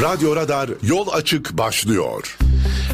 Radyo 0.00 0.36
Radar 0.36 0.70
Yol 0.82 1.08
Açık 1.08 1.58
başlıyor. 1.58 2.36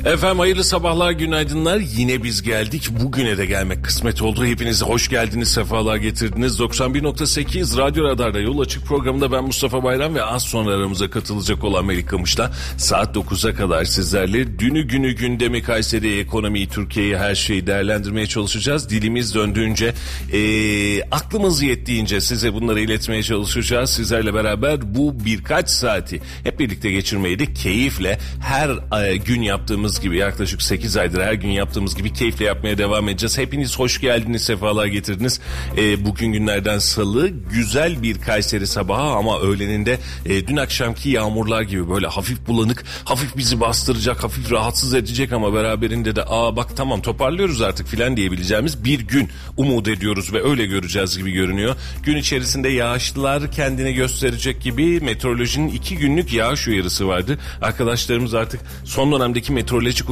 Efendim 0.08 0.38
hayırlı 0.38 0.65
sabahlar 0.65 1.11
günaydınlar. 1.11 1.76
Yine 1.76 2.23
biz 2.23 2.42
geldik. 2.42 2.89
Bugüne 3.03 3.39
de 3.39 3.47
gelmek 3.47 3.84
kısmet 3.84 4.23
oldu. 4.23 4.44
Hepinize 4.44 4.84
hoş 4.84 5.08
geldiniz 5.08 5.49
sefalar 5.49 5.96
getirdiniz. 5.96 6.60
91.8 6.60 7.78
Radyo 7.78 8.05
Radar'da 8.05 8.41
yol 8.41 8.59
açık 8.59 8.86
programında 8.86 9.32
ben 9.32 9.45
Mustafa 9.45 9.84
Bayram 9.84 10.14
ve 10.14 10.23
az 10.23 10.43
sonra 10.43 10.71
aramıza 10.71 11.11
katılacak 11.11 11.64
olan 11.64 11.85
Melik 11.85 12.09
Kamış'la 12.09 12.53
saat 12.77 13.17
9'a 13.17 13.55
kadar 13.55 13.85
sizlerle 13.85 14.59
dünü 14.59 14.82
günü 14.82 15.13
gündemi 15.13 15.63
Kayseri 15.63 16.18
ekonomiyi 16.18 16.68
Türkiye'yi 16.68 17.18
her 17.18 17.35
şeyi 17.35 17.67
değerlendirmeye 17.67 18.27
çalışacağız. 18.27 18.90
Dilimiz 18.90 19.35
döndüğünce 19.35 19.95
ee, 20.32 21.03
aklımız 21.03 21.63
yettiğince 21.63 22.21
size 22.21 22.54
bunları 22.54 22.81
iletmeye 22.81 23.22
çalışacağız. 23.22 23.90
Sizlerle 23.90 24.35
beraber 24.35 24.95
bu 24.95 25.25
birkaç 25.25 25.71
saati 25.71 26.21
hep 26.45 26.59
birlikte 26.59 26.90
geçirmeyi 26.90 27.39
de 27.39 27.53
keyifle 27.53 28.18
her 28.40 29.00
e, 29.04 29.17
gün 29.17 29.43
yaptığımız 29.43 29.97
gibi 30.00 30.16
yaklaşık 30.16 30.62
8 30.62 30.96
aydır 30.96 31.22
her 31.22 31.32
gün 31.32 31.48
yaptığımız 31.48 31.94
gibi 31.94 32.12
keyifle 32.12 32.44
yapmaya 32.44 32.78
devam 32.78 33.08
edeceğiz. 33.08 33.38
Hepiniz 33.38 33.78
hoş 33.78 34.00
geldiniz, 34.00 34.42
sefalar 34.42 34.86
getirdiniz. 34.86 35.40
E, 35.76 36.04
bugün 36.04 36.32
günlerden 36.32 36.78
salı 36.78 37.28
güzel 37.28 38.02
bir 38.02 38.20
Kayseri 38.20 38.66
sabahı 38.66 39.02
ama 39.02 39.40
öğleninde 39.40 39.98
e, 40.26 40.46
dün 40.46 40.56
akşamki 40.56 41.10
yağmurlar 41.10 41.62
gibi 41.62 41.90
böyle 41.90 42.06
hafif 42.06 42.46
bulanık, 42.46 42.84
hafif 43.04 43.36
bizi 43.36 43.60
bastıracak, 43.60 44.24
hafif 44.24 44.52
rahatsız 44.52 44.94
edecek 44.94 45.32
ama 45.32 45.54
beraberinde 45.54 46.16
de 46.16 46.24
aa 46.26 46.56
bak 46.56 46.76
tamam 46.76 47.02
toparlıyoruz 47.02 47.62
artık 47.62 47.88
filan 47.88 48.16
diyebileceğimiz 48.16 48.84
bir 48.84 49.00
gün 49.00 49.28
umut 49.56 49.88
ediyoruz 49.88 50.32
ve 50.32 50.44
öyle 50.44 50.66
göreceğiz 50.66 51.18
gibi 51.18 51.32
görünüyor. 51.32 51.76
Gün 52.02 52.16
içerisinde 52.16 52.68
yağışlar 52.68 53.52
kendini 53.52 53.94
gösterecek 53.94 54.62
gibi 54.62 55.00
meteorolojinin 55.00 55.68
iki 55.68 55.96
günlük 55.96 56.32
yağış 56.32 56.68
uyarısı 56.68 57.08
vardı. 57.08 57.38
Arkadaşlarımız 57.62 58.34
artık 58.34 58.60
son 58.84 59.12
dönemdeki 59.12 59.52
meteorolojik 59.78 60.10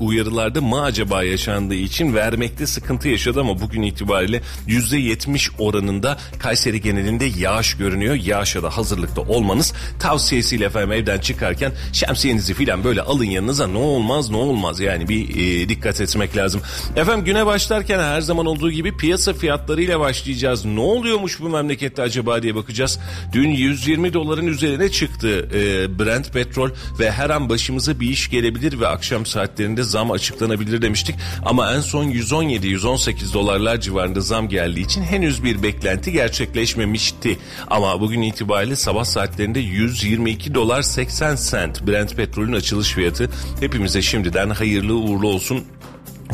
uyarılarda 0.00 0.60
mı 0.60 0.82
acaba 0.82 1.22
yaşandığı 1.22 1.74
için 1.74 2.14
vermekte 2.14 2.66
sıkıntı 2.66 3.08
yaşadı 3.08 3.40
ama 3.40 3.60
bugün 3.60 3.82
itibariyle 3.82 4.42
%70 4.68 5.50
oranında 5.58 6.18
Kayseri 6.38 6.80
genelinde 6.80 7.24
yağış 7.24 7.76
görünüyor. 7.76 8.14
Yağışa 8.14 8.62
da 8.62 8.76
hazırlıkta 8.76 9.20
olmanız 9.20 9.72
tavsiyesiyle 9.98 10.64
efendim 10.64 10.92
evden 10.92 11.18
çıkarken 11.18 11.72
şemsiyenizi 11.92 12.54
filan 12.54 12.84
böyle 12.84 13.02
alın 13.02 13.24
yanınıza 13.24 13.66
ne 13.66 13.78
olmaz 13.78 14.30
ne 14.30 14.36
olmaz 14.36 14.80
yani 14.80 15.08
bir 15.08 15.28
e, 15.28 15.68
dikkat 15.68 16.00
etmek 16.00 16.36
lazım. 16.36 16.60
Efendim 16.96 17.24
güne 17.24 17.46
başlarken 17.46 17.98
her 17.98 18.20
zaman 18.20 18.46
olduğu 18.46 18.70
gibi 18.70 18.96
piyasa 18.96 19.32
fiyatlarıyla 19.32 20.00
başlayacağız. 20.00 20.64
Ne 20.64 20.80
oluyormuş 20.80 21.40
bu 21.40 21.48
memlekette 21.48 22.02
acaba 22.02 22.42
diye 22.42 22.54
bakacağız. 22.54 22.98
Dün 23.32 23.50
120 23.50 24.12
doların 24.12 24.46
üzerine 24.46 24.88
çıktı 24.88 25.48
e, 25.54 25.98
Brent 25.98 26.32
petrol 26.32 26.70
ve 26.98 27.10
her 27.10 27.30
an 27.30 27.48
başımıza 27.48 28.00
bir 28.00 28.08
iş 28.08 28.30
gelebilir 28.30 28.80
ve 28.80 28.86
akşam 28.86 29.05
saatlerinde 29.26 29.82
zam 29.82 30.10
açıklanabilir 30.10 30.82
demiştik. 30.82 31.16
Ama 31.44 31.74
en 31.74 31.80
son 31.80 32.04
117-118 32.04 33.32
dolarlar 33.32 33.80
civarında 33.80 34.20
zam 34.20 34.48
geldiği 34.48 34.84
için 34.84 35.02
henüz 35.02 35.44
bir 35.44 35.62
beklenti 35.62 36.12
gerçekleşmemişti. 36.12 37.38
Ama 37.68 38.00
bugün 38.00 38.22
itibariyle 38.22 38.76
sabah 38.76 39.04
saatlerinde 39.04 39.60
122 39.60 40.54
dolar 40.54 40.82
80 40.82 41.34
sent 41.34 41.86
Brent 41.86 42.16
petrolün 42.16 42.52
açılış 42.52 42.92
fiyatı. 42.92 43.30
Hepimize 43.60 44.02
şimdiden 44.02 44.50
hayırlı 44.50 44.94
uğurlu 44.94 45.28
olsun 45.28 45.64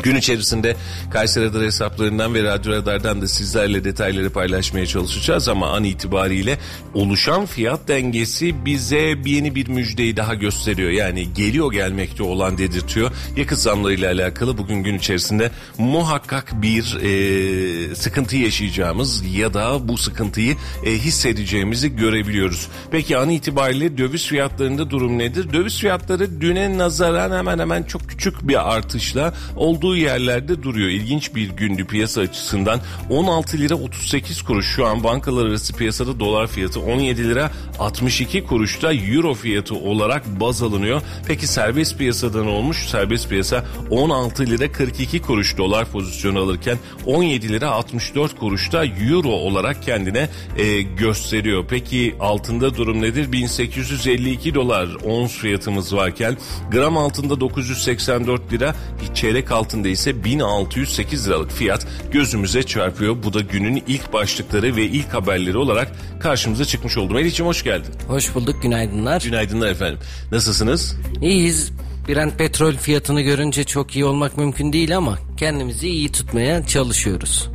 Gün 0.03 0.15
içerisinde 0.15 0.75
Kayseri 1.11 1.45
Radar 1.45 1.63
hesaplarından 1.63 2.33
ve 2.33 2.43
Radyo 2.43 2.71
Radar'dan 2.71 3.21
da 3.21 3.27
sizlerle 3.27 3.83
detayları 3.83 4.29
paylaşmaya 4.29 4.85
çalışacağız 4.85 5.49
ama 5.49 5.69
an 5.69 5.83
itibariyle 5.83 6.57
oluşan 6.93 7.45
fiyat 7.45 7.87
dengesi 7.87 8.65
bize 8.65 9.15
yeni 9.25 9.55
bir 9.55 9.67
müjdeyi 9.67 10.17
daha 10.17 10.33
gösteriyor. 10.35 10.89
Yani 10.89 11.33
geliyor 11.33 11.71
gelmekte 11.73 12.23
olan 12.23 12.57
dedirtiyor. 12.57 13.11
Yakıt 13.35 13.59
zamlarıyla 13.59 14.11
alakalı 14.11 14.57
bugün 14.57 14.83
gün 14.83 14.97
içerisinde 14.97 15.51
muhakkak 15.77 16.61
bir 16.61 16.97
e, 17.01 17.95
sıkıntı 17.95 18.37
yaşayacağımız 18.37 19.35
ya 19.35 19.53
da 19.53 19.87
bu 19.87 19.97
sıkıntıyı 19.97 20.55
e, 20.85 20.91
hissedeceğimizi 20.91 21.95
görebiliyoruz. 21.95 22.67
Peki 22.91 23.17
an 23.17 23.29
itibariyle 23.29 23.97
döviz 23.97 24.27
fiyatlarında 24.27 24.89
durum 24.89 25.17
nedir? 25.17 25.53
Döviz 25.53 25.79
fiyatları 25.79 26.41
düne 26.41 26.77
nazaran 26.77 27.37
hemen 27.37 27.59
hemen 27.59 27.83
çok 27.83 28.09
küçük 28.09 28.47
bir 28.47 28.73
artışla 28.73 29.33
oldu 29.55 29.82
olduğu 29.83 29.95
yerlerde 29.95 30.63
duruyor. 30.63 30.89
İlginç 30.89 31.35
bir 31.35 31.49
gündü 31.49 31.85
piyasa 31.85 32.21
açısından. 32.21 32.79
16 33.09 33.57
lira 33.57 33.75
38 33.75 34.41
kuruş 34.41 34.67
şu 34.75 34.85
an 34.85 35.03
bankalar 35.03 35.45
arası 35.45 35.73
piyasada 35.73 36.19
dolar 36.19 36.47
fiyatı 36.47 36.79
17 36.79 37.29
lira 37.29 37.51
62 37.79 38.43
kuruşta 38.43 38.93
euro 38.93 39.33
fiyatı 39.33 39.75
olarak 39.75 40.39
baz 40.39 40.63
alınıyor. 40.63 41.01
Peki 41.27 41.47
serbest 41.47 41.97
piyasadan 41.97 42.47
olmuş? 42.47 42.77
Serbest 42.77 43.29
piyasa 43.29 43.65
16 43.89 44.45
lira 44.45 44.71
42 44.71 45.21
kuruş 45.21 45.57
dolar 45.57 45.85
pozisyonu 45.91 46.39
alırken 46.39 46.77
17 47.05 47.49
lira 47.49 47.69
64 47.69 48.35
kuruşta 48.35 48.85
euro 48.85 49.29
olarak 49.29 49.83
kendine 49.83 50.29
e, 50.57 50.81
gösteriyor. 50.81 51.65
Peki 51.69 52.15
altında 52.19 52.75
durum 52.75 53.01
nedir? 53.01 53.31
1852 53.31 54.55
dolar 54.55 54.89
ons 55.05 55.37
fiyatımız 55.37 55.95
varken 55.95 56.37
gram 56.71 56.97
altında 56.97 57.39
984 57.39 58.53
lira 58.53 58.75
çeyrek 59.13 59.51
altın 59.51 59.72
altında 59.73 59.87
ise 59.87 60.23
1608 60.23 61.27
liralık 61.27 61.51
fiyat 61.51 61.87
gözümüze 62.11 62.63
çarpıyor. 62.63 63.23
Bu 63.23 63.33
da 63.33 63.41
günün 63.41 63.83
ilk 63.87 64.13
başlıkları 64.13 64.75
ve 64.75 64.83
ilk 64.83 65.13
haberleri 65.13 65.57
olarak 65.57 65.91
karşımıza 66.19 66.65
çıkmış 66.65 66.97
oldu. 66.97 67.13
Melih'ciğim 67.13 67.47
hoş 67.47 67.63
geldin. 67.63 67.91
Hoş 68.07 68.35
bulduk 68.35 68.61
günaydınlar. 68.61 69.21
Günaydınlar 69.21 69.71
efendim. 69.71 69.99
Nasılsınız? 70.31 70.95
İyiyiz. 71.21 71.71
Brent 72.07 72.37
petrol 72.37 72.73
fiyatını 72.73 73.21
görünce 73.21 73.63
çok 73.63 73.95
iyi 73.95 74.05
olmak 74.05 74.37
mümkün 74.37 74.73
değil 74.73 74.97
ama 74.97 75.17
kendimizi 75.37 75.89
iyi 75.89 76.11
tutmaya 76.11 76.67
çalışıyoruz. 76.67 77.49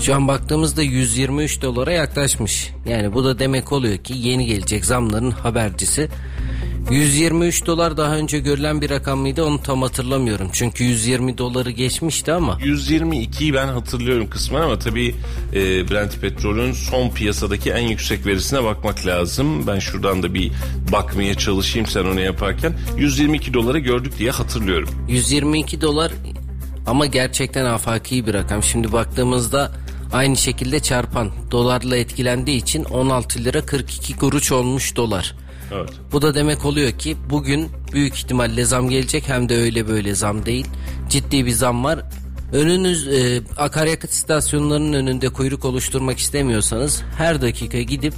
Şu 0.00 0.14
an 0.14 0.28
baktığımızda 0.28 0.82
123 0.82 1.62
dolara 1.62 1.92
yaklaşmış. 1.92 2.70
Yani 2.88 3.12
bu 3.12 3.24
da 3.24 3.38
demek 3.38 3.72
oluyor 3.72 3.98
ki 3.98 4.14
yeni 4.16 4.46
gelecek 4.46 4.84
zamların 4.84 5.30
habercisi 5.30 6.08
123 6.90 7.66
dolar 7.66 7.96
daha 7.96 8.16
önce 8.16 8.38
görülen 8.38 8.80
bir 8.80 8.90
rakam 8.90 9.18
mıydı 9.18 9.44
onu 9.44 9.62
tam 9.62 9.82
hatırlamıyorum. 9.82 10.50
Çünkü 10.52 10.84
120 10.84 11.38
doları 11.38 11.70
geçmişti 11.70 12.32
ama. 12.32 12.58
122'yi 12.60 13.54
ben 13.54 13.68
hatırlıyorum 13.68 14.30
kısmen 14.30 14.60
ama 14.60 14.78
tabii 14.78 15.14
e, 15.52 15.90
Brent 15.90 16.20
petrolün 16.20 16.72
son 16.72 17.10
piyasadaki 17.10 17.70
en 17.70 17.88
yüksek 17.88 18.26
verisine 18.26 18.64
bakmak 18.64 19.06
lazım. 19.06 19.66
Ben 19.66 19.78
şuradan 19.78 20.22
da 20.22 20.34
bir 20.34 20.52
bakmaya 20.92 21.34
çalışayım 21.34 21.86
sen 21.86 22.04
onu 22.04 22.20
yaparken. 22.20 22.74
122 22.98 23.54
doları 23.54 23.78
gördük 23.78 24.18
diye 24.18 24.30
hatırlıyorum. 24.30 24.88
122 25.08 25.80
dolar 25.80 26.12
ama 26.86 27.06
gerçekten 27.06 27.64
afaki 27.64 28.26
bir 28.26 28.34
rakam. 28.34 28.62
Şimdi 28.62 28.92
baktığımızda 28.92 29.72
aynı 30.12 30.36
şekilde 30.36 30.80
çarpan 30.80 31.30
dolarla 31.50 31.96
etkilendiği 31.96 32.56
için 32.62 32.84
16 32.84 33.44
lira 33.44 33.66
42 33.66 34.16
kuruş 34.16 34.52
olmuş 34.52 34.96
dolar. 34.96 35.34
Evet. 35.72 35.90
Bu 36.12 36.22
da 36.22 36.34
demek 36.34 36.64
oluyor 36.64 36.92
ki 36.92 37.16
bugün 37.30 37.68
büyük 37.92 38.14
ihtimalle 38.14 38.64
zam 38.64 38.88
gelecek 38.88 39.28
hem 39.28 39.48
de 39.48 39.56
öyle 39.56 39.88
böyle 39.88 40.14
zam 40.14 40.46
değil. 40.46 40.66
Ciddi 41.08 41.46
bir 41.46 41.50
zam 41.50 41.84
var. 41.84 42.00
Önünüz 42.52 43.08
e, 43.08 43.42
akaryakıt 43.56 44.10
istasyonlarının 44.10 44.92
önünde 44.92 45.28
kuyruk 45.28 45.64
oluşturmak 45.64 46.18
istemiyorsanız 46.18 47.02
her 47.18 47.42
dakika 47.42 47.80
gidip 47.80 48.14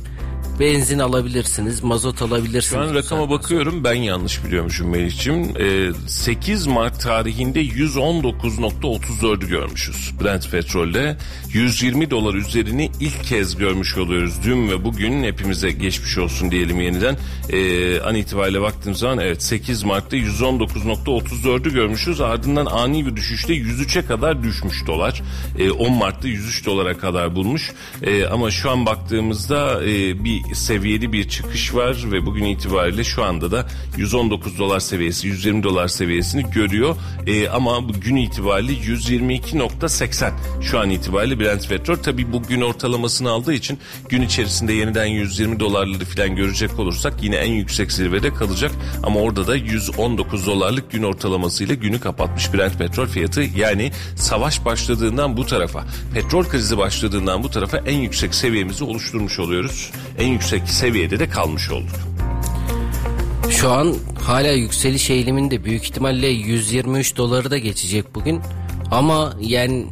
benzin 0.60 0.98
alabilirsiniz, 0.98 1.82
mazot 1.82 2.22
alabilirsiniz. 2.22 2.64
Şu 2.64 2.80
an 2.80 2.94
rakama 2.94 3.30
bakıyorum 3.30 3.84
ben 3.84 3.94
yanlış 3.94 4.44
biliyormuşum 4.44 4.90
Melih'ciğim. 4.90 5.56
Ee, 5.60 5.90
8 6.06 6.66
Mart 6.66 7.00
tarihinde 7.00 7.64
119.34'ü 7.64 9.48
görmüşüz 9.48 10.12
Brent 10.22 10.50
petrolde. 10.50 11.16
120 11.52 12.10
dolar 12.10 12.34
üzerini 12.34 12.90
ilk 13.00 13.24
kez 13.24 13.56
görmüş 13.56 13.96
oluyoruz. 13.96 14.34
Dün 14.44 14.70
ve 14.70 14.84
bugün 14.84 15.22
hepimize 15.22 15.70
geçmiş 15.70 16.18
olsun 16.18 16.50
diyelim 16.50 16.80
yeniden. 16.80 17.16
Ee, 17.50 18.00
an 18.00 18.14
itibariyle 18.14 18.60
baktığım 18.60 18.94
zaman 18.94 19.18
evet 19.18 19.42
8 19.42 19.82
Mart'ta 19.82 20.16
119.34'ü 20.16 21.72
görmüşüz. 21.72 22.20
Ardından 22.20 22.66
ani 22.66 23.06
bir 23.06 23.16
düşüşte 23.16 23.54
103'e 23.54 24.06
kadar 24.06 24.42
düşmüş 24.42 24.86
dolar. 24.86 25.22
Ee, 25.58 25.70
10 25.70 25.92
Mart'ta 25.92 26.28
103 26.28 26.66
dolara 26.66 26.98
kadar 26.98 27.36
bulmuş. 27.36 27.72
Ee, 28.02 28.26
ama 28.26 28.50
şu 28.50 28.70
an 28.70 28.86
baktığımızda 28.86 29.84
e, 29.84 30.24
bir 30.24 30.47
seviyeli 30.54 31.12
bir 31.12 31.28
çıkış 31.28 31.74
var 31.74 31.96
ve 32.12 32.26
bugün 32.26 32.44
itibariyle 32.44 33.04
şu 33.04 33.24
anda 33.24 33.50
da 33.50 33.68
119 33.96 34.58
dolar 34.58 34.80
seviyesi 34.80 35.28
120 35.28 35.62
dolar 35.62 35.88
seviyesini 35.88 36.50
görüyor. 36.50 36.96
E, 37.26 37.48
ama 37.48 37.80
gün 37.80 38.16
itibariyle 38.16 38.72
122.80 38.72 40.32
şu 40.62 40.78
an 40.78 40.90
itibariyle 40.90 41.40
Brent 41.40 41.68
petrol 41.68 41.96
tabi 41.96 42.32
bu 42.32 42.42
gün 42.42 42.60
ortalamasını 42.60 43.30
aldığı 43.30 43.52
için 43.52 43.78
gün 44.08 44.22
içerisinde 44.22 44.72
yeniden 44.72 45.06
120 45.06 45.60
dolarları 45.60 46.04
falan 46.04 46.36
görecek 46.36 46.78
olursak 46.78 47.22
yine 47.22 47.36
en 47.36 47.52
yüksek 47.52 47.92
zirvede 47.92 48.34
kalacak 48.34 48.72
ama 49.02 49.20
orada 49.20 49.46
da 49.46 49.56
119 49.56 50.46
dolarlık 50.46 50.90
gün 50.90 51.02
ortalamasıyla 51.02 51.74
günü 51.74 52.00
kapatmış 52.00 52.54
Brent 52.54 52.78
petrol 52.78 53.06
fiyatı 53.06 53.42
yani 53.56 53.92
savaş 54.16 54.64
başladığından 54.64 55.36
bu 55.36 55.46
tarafa 55.46 55.84
petrol 56.14 56.44
krizi 56.44 56.78
başladığından 56.78 57.42
bu 57.42 57.50
tarafa 57.50 57.78
en 57.78 57.98
yüksek 57.98 58.34
seviyemizi 58.34 58.84
oluşturmuş 58.84 59.38
oluyoruz. 59.38 59.90
En 60.18 60.28
yüksek 60.38 60.68
seviyede 60.68 61.18
de 61.18 61.28
kalmış 61.28 61.70
olduk. 61.70 61.96
Şu 63.50 63.70
an 63.70 63.94
hala 64.22 64.52
yükseliş 64.52 65.10
eğiliminde 65.10 65.64
büyük 65.64 65.84
ihtimalle 65.84 66.26
123 66.26 67.16
doları 67.16 67.50
da 67.50 67.58
geçecek 67.58 68.14
bugün. 68.14 68.40
Ama 68.90 69.32
yani 69.40 69.86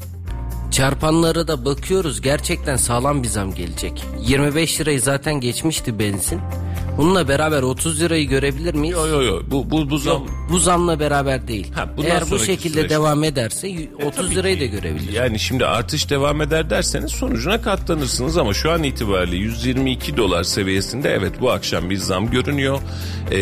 çarpanlara 0.70 1.48
da 1.48 1.64
bakıyoruz 1.64 2.20
gerçekten 2.20 2.76
sağlam 2.76 3.22
bir 3.22 3.28
zam 3.28 3.54
gelecek. 3.54 4.04
25 4.20 4.80
lirayı 4.80 5.00
zaten 5.00 5.40
geçmişti 5.40 5.98
benzin. 5.98 6.40
Bununla 6.96 7.28
beraber 7.28 7.62
30 7.62 8.00
lirayı 8.00 8.28
görebilir 8.28 8.74
miyiz? 8.74 8.96
Yo 8.96 9.06
yo 9.08 9.22
yo 9.22 9.40
bu 9.50 9.70
bu 9.70 9.90
bu 9.90 9.98
zam 9.98 10.12
Yok, 10.14 10.30
bu 10.50 10.58
zamla 10.58 11.00
beraber 11.00 11.48
değil. 11.48 11.72
Ha, 11.74 11.88
Eğer 12.04 12.22
bu 12.30 12.38
şekilde 12.38 12.68
süreçte. 12.74 12.88
devam 12.94 13.24
ederse 13.24 13.68
y- 13.68 13.88
30 14.06 14.32
E, 14.32 14.34
lirayı 14.34 14.56
ki. 14.56 14.60
da 14.62 14.66
görebilir. 14.66 15.12
Yani 15.12 15.38
şimdi 15.38 15.66
artış 15.66 16.10
devam 16.10 16.40
eder 16.42 16.70
derseniz 16.70 17.12
sonucuna 17.12 17.62
katlanırsınız 17.62 18.38
ama 18.38 18.54
şu 18.54 18.70
an 18.70 18.82
itibariyle 18.82 19.36
122 19.36 20.16
dolar 20.16 20.44
seviyesinde 20.44 21.10
evet 21.10 21.32
bu 21.40 21.50
akşam 21.50 21.90
bir 21.90 21.96
zam 21.96 22.30
görünüyor. 22.30 22.78
Ee, 23.30 23.38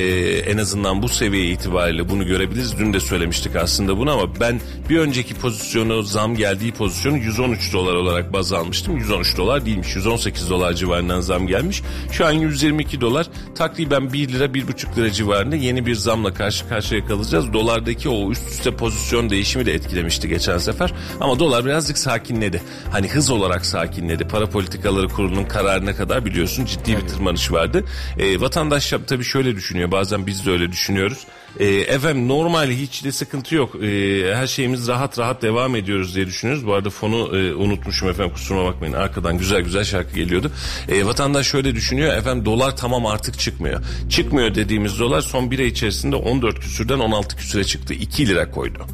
en 0.47 0.59
azından 0.59 1.03
bu 1.03 1.09
seviye 1.09 1.51
itibariyle 1.51 2.09
bunu 2.09 2.27
görebiliriz. 2.27 2.79
Dün 2.79 2.93
de 2.93 3.01
söylemiştik 3.01 3.57
aslında 3.57 3.99
bunu 3.99 4.11
ama 4.13 4.41
ben 4.41 4.61
bir 4.91 4.99
önceki 4.99 5.35
pozisyonu 5.35 6.03
zam 6.03 6.37
geldiği 6.37 6.73
pozisyonu 6.73 7.17
113 7.19 7.73
dolar 7.73 7.95
olarak 7.95 8.33
baz 8.33 8.53
almıştım. 8.53 8.97
113 8.97 9.37
dolar 9.37 9.67
değilmiş 9.67 9.97
118 9.97 10.51
dolar 10.51 10.73
civarından 10.73 11.21
zam 11.21 11.47
gelmiş. 11.47 11.83
Şu 12.13 12.27
an 12.27 12.33
122 12.33 13.01
dolar 13.01 13.27
takriben 13.55 14.13
1 14.13 14.29
lira 14.29 14.45
1,5 14.45 14.97
lira 14.97 15.11
civarında 15.11 15.57
yeni 15.57 15.87
bir 15.87 15.95
zamla 15.95 16.35
karşı 16.35 16.69
karşıya 16.69 17.07
kalacağız. 17.07 17.53
Dolardaki 17.53 18.09
o 18.09 18.31
üst 18.31 18.49
üste 18.49 18.77
pozisyon 18.77 19.31
değişimi 19.31 19.67
de 19.67 19.75
etkilemişti 19.75 20.29
geçen 20.29 20.59
sefer. 20.59 20.93
Ama 21.21 21.39
dolar 21.39 21.65
birazcık 21.65 21.99
sakinledi. 21.99 22.63
Hani 22.93 23.09
hız 23.09 23.31
olarak 23.31 23.67
sakinledi. 23.67 24.29
Para 24.29 24.47
politikaları 24.47 25.09
kurulunun 25.09 25.45
kararına 25.45 25.97
kadar 25.97 26.25
biliyorsun 26.25 26.65
ciddi 26.65 26.97
bir 26.97 27.09
tırmanış 27.09 27.53
vardı. 27.53 27.85
E, 28.19 28.41
vatandaş 28.41 28.93
tabii 29.07 29.25
şöyle 29.25 29.57
düşünüyor. 29.57 29.91
Bazen 29.91 30.27
biz 30.27 30.47
de 30.47 30.51
öyle 30.51 30.73
düşünüyoruz. 30.73 31.27
E, 31.61 31.67
efendim 31.67 32.29
normal 32.29 32.71
hiç 32.71 33.05
de 33.05 33.13
sıkıntı 33.13 33.55
yok. 33.55 33.75
E, 33.83 33.89
her 34.35 34.47
şeyimiz 34.47 34.89
rahat 34.89 35.19
rahat 35.19 35.43
devam 35.43 35.77
ediyoruz 35.77 36.15
diye 36.15 36.27
düşünüyoruz. 36.27 36.67
Bu 36.67 36.75
arada 36.75 36.91
fonu 36.91 37.39
e, 37.39 37.55
unutmuşum 37.55 38.09
efendim 38.09 38.33
kusuruma 38.33 38.65
bakmayın. 38.65 38.93
Arkadan 38.93 39.39
güzel 39.39 39.61
güzel 39.61 39.85
şarkı 39.85 40.15
geliyordu. 40.15 40.53
E, 40.89 41.07
vatandaş 41.07 41.47
şöyle 41.47 41.75
düşünüyor. 41.75 42.17
Efendim 42.17 42.45
dolar 42.45 42.77
tamam 42.77 43.07
artık 43.07 43.39
çıkmıyor. 43.39 43.81
Çıkmıyor 44.11 44.55
dediğimiz 44.55 44.99
dolar 44.99 45.21
son 45.21 45.51
bir 45.51 45.59
ay 45.59 45.67
içerisinde 45.67 46.17
14 46.17 46.61
küsürden 46.61 46.99
16 46.99 47.37
küsüre 47.37 47.65
çıktı. 47.65 47.95
2 47.95 48.27
lira 48.27 48.51
koydu. 48.51 48.87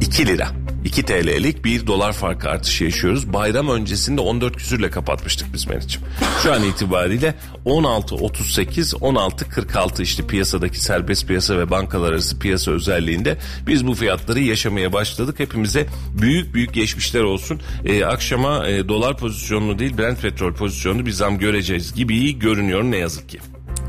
2 0.00 0.26
lira. 0.26 0.48
2 0.84 1.02
TL'lik 1.02 1.64
bir 1.64 1.86
dolar 1.86 2.12
farkı 2.12 2.48
artışı 2.48 2.84
yaşıyoruz. 2.84 3.32
Bayram 3.32 3.68
öncesinde 3.68 4.20
14 4.20 4.56
küsürle 4.56 4.90
kapatmıştık 4.90 5.48
biz 5.54 5.66
Meriç'im. 5.66 6.02
Şu 6.42 6.52
an 6.52 6.62
itibariyle 6.62 7.34
16.38, 7.66 8.94
16.46 8.94 10.02
işte 10.02 10.26
piyasadaki 10.26 10.80
serbest 10.80 11.26
piyasa 11.26 11.58
ve 11.58 11.70
bankalar 11.70 12.12
arası 12.12 12.38
piyasa 12.38 12.70
özelliğinde 12.70 13.38
biz 13.66 13.86
bu 13.86 13.94
fiyatları 13.94 14.40
yaşamaya 14.40 14.92
başladık. 14.92 15.38
Hepimize 15.38 15.86
büyük 16.20 16.54
büyük 16.54 16.74
geçmişler 16.74 17.22
olsun. 17.22 17.60
Ee, 17.84 18.04
akşama 18.04 18.68
e, 18.68 18.88
dolar 18.88 19.16
pozisyonunu 19.16 19.78
değil 19.78 19.98
Brent 19.98 20.22
petrol 20.22 20.54
pozisyonunu 20.54 21.06
bir 21.06 21.12
zam 21.12 21.38
göreceğiz 21.38 21.94
gibi 21.94 22.38
görünüyor 22.38 22.82
ne 22.82 22.96
yazık 22.96 23.28
ki. 23.28 23.38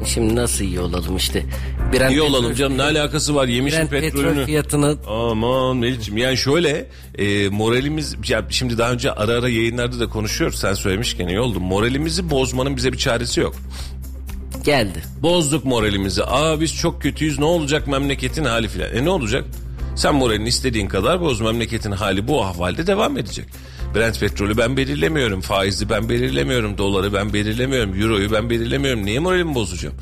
Şimdi 0.05 0.35
nasıl 0.35 0.63
iyi 0.63 0.79
olalım 0.79 1.17
işte. 1.17 1.43
Brent 1.93 2.11
İyi 2.11 2.21
olalım 2.21 2.51
petrol- 2.51 2.55
canım 2.55 2.77
ne 2.77 2.83
alakası 2.83 3.35
var 3.35 3.47
yemişim 3.47 3.79
Brent 3.79 3.89
petrol 3.91 4.19
petrolünü. 4.21 4.45
fiyatını 4.45 4.97
Aman 5.07 5.77
Melih'ciğim 5.77 6.17
yani 6.17 6.37
şöyle 6.37 6.85
e, 7.17 7.49
moralimiz 7.49 8.15
ya 8.27 8.45
şimdi 8.49 8.77
daha 8.77 8.91
önce 8.91 9.11
ara 9.11 9.31
ara 9.33 9.49
yayınlarda 9.49 9.99
da 9.99 10.07
konuşuyoruz 10.09 10.59
sen 10.59 10.73
söylemişken 10.73 11.27
iyi 11.27 11.39
oldu 11.39 11.59
moralimizi 11.59 12.29
bozmanın 12.29 12.77
bize 12.77 12.93
bir 12.93 12.97
çaresi 12.97 13.39
yok. 13.39 13.55
geldi. 14.65 15.03
Bozduk 15.21 15.65
moralimizi 15.65 16.23
aa 16.23 16.59
biz 16.61 16.75
çok 16.75 17.01
kötüyüz 17.01 17.39
ne 17.39 17.45
olacak 17.45 17.87
memleketin 17.87 18.45
hali 18.45 18.67
filan 18.67 18.95
e 18.95 19.05
ne 19.05 19.09
olacak? 19.09 19.45
Sen 19.95 20.15
moralini 20.15 20.47
istediğin 20.47 20.87
kadar 20.87 21.21
boz 21.21 21.41
memleketin 21.41 21.91
hali 21.91 22.27
bu 22.27 22.43
ahvalde 22.43 22.87
devam 22.87 23.17
edecek. 23.17 23.45
Brent 23.95 24.19
petrolü 24.19 24.57
ben 24.57 24.77
belirlemiyorum, 24.77 25.41
faizi 25.41 25.89
ben 25.89 26.09
belirlemiyorum, 26.09 26.77
doları 26.77 27.13
ben 27.13 27.33
belirlemiyorum, 27.33 28.01
euroyu 28.01 28.31
ben 28.31 28.49
belirlemiyorum. 28.49 29.05
Niye 29.05 29.19
moralimi 29.19 29.55
bozacağım? 29.55 29.95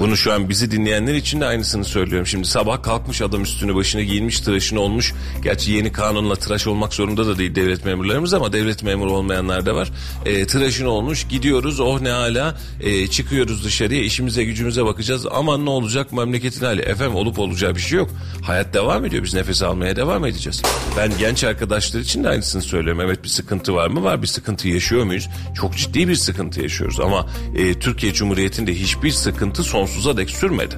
Bunu 0.00 0.16
şu 0.16 0.32
an 0.32 0.48
bizi 0.48 0.70
dinleyenler 0.70 1.14
için 1.14 1.40
de 1.40 1.46
aynısını 1.46 1.84
söylüyorum. 1.84 2.26
Şimdi 2.26 2.48
sabah 2.48 2.82
kalkmış 2.82 3.22
adam 3.22 3.42
üstünü 3.42 3.74
başına 3.74 4.02
giyinmiş 4.02 4.40
tıraşını 4.40 4.80
olmuş. 4.80 5.14
Gerçi 5.42 5.72
yeni 5.72 5.92
kanunla 5.92 6.36
tıraş 6.36 6.66
olmak 6.66 6.94
zorunda 6.94 7.26
da 7.26 7.38
değil 7.38 7.54
devlet 7.54 7.84
memurlarımız 7.84 8.34
ama 8.34 8.52
devlet 8.52 8.82
memuru 8.82 9.12
olmayanlar 9.12 9.66
da 9.66 9.74
var. 9.74 9.90
E, 10.26 10.46
tıraşını 10.46 10.90
olmuş 10.90 11.28
gidiyoruz 11.28 11.80
oh 11.80 12.00
ne 12.00 12.10
hala 12.10 12.58
e, 12.80 13.06
çıkıyoruz 13.06 13.64
dışarıya 13.64 14.02
işimize 14.02 14.44
gücümüze 14.44 14.84
bakacağız. 14.84 15.26
Aman 15.30 15.66
ne 15.66 15.70
olacak 15.70 16.12
memleketin 16.12 16.64
hali. 16.64 16.82
Efendim 16.82 17.14
olup 17.14 17.38
olacağı 17.38 17.74
bir 17.74 17.80
şey 17.80 17.98
yok. 17.98 18.10
Hayat 18.42 18.74
devam 18.74 19.04
ediyor 19.04 19.24
biz 19.24 19.34
nefes 19.34 19.62
almaya 19.62 19.96
devam 19.96 20.26
edeceğiz. 20.26 20.62
Ben 20.96 21.12
genç 21.18 21.44
arkadaşlar 21.44 22.00
için 22.00 22.24
de 22.24 22.28
aynısını 22.28 22.62
söylüyorum. 22.62 23.00
Evet 23.00 23.24
bir 23.24 23.28
sıkıntı 23.28 23.74
var 23.74 23.88
mı? 23.88 24.02
Var 24.02 24.22
bir 24.22 24.26
sıkıntı 24.26 24.68
yaşıyor 24.68 25.04
muyuz? 25.04 25.28
Çok 25.54 25.76
ciddi 25.76 26.08
bir 26.08 26.14
sıkıntı 26.14 26.62
yaşıyoruz 26.62 27.00
ama 27.00 27.26
e, 27.56 27.78
Türkiye 27.78 28.12
Cumhuriyeti'nde 28.12 28.74
hiçbir 28.74 29.10
sıkıntı 29.10 29.64
sonsuza 29.86 30.16
dek 30.16 30.30
sürmedi. 30.30 30.74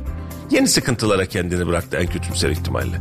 Yeni 0.50 0.68
sıkıntılara 0.68 1.26
kendini 1.26 1.66
bıraktı 1.66 1.96
en 1.96 2.06
kötümser 2.06 2.50
ihtimalle. 2.50 3.00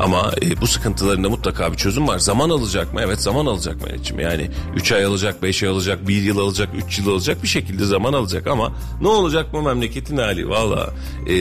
Ama 0.00 0.32
e, 0.42 0.60
bu 0.60 0.66
sıkıntıların 0.66 1.24
da 1.24 1.28
mutlaka 1.28 1.72
bir 1.72 1.76
çözüm 1.76 2.08
var. 2.08 2.18
Zaman 2.18 2.50
alacak 2.50 2.94
mı? 2.94 3.00
Evet 3.04 3.20
zaman 3.20 3.46
alacak 3.46 3.84
Melih'ciğim. 3.84 4.20
Yani 4.20 4.50
3 4.76 4.92
ay 4.92 5.04
alacak, 5.04 5.42
5 5.42 5.62
ay 5.62 5.68
alacak, 5.68 6.08
1 6.08 6.22
yıl 6.22 6.38
alacak, 6.38 6.68
3 6.86 6.98
yıl 6.98 7.08
alacak 7.08 7.42
bir 7.42 7.48
şekilde 7.48 7.84
zaman 7.84 8.12
alacak. 8.12 8.46
Ama 8.46 8.72
ne 9.00 9.08
olacak 9.08 9.52
mı 9.52 9.62
memleketin 9.62 10.16
hali? 10.16 10.48
Valla 10.48 10.90
e, 11.28 11.36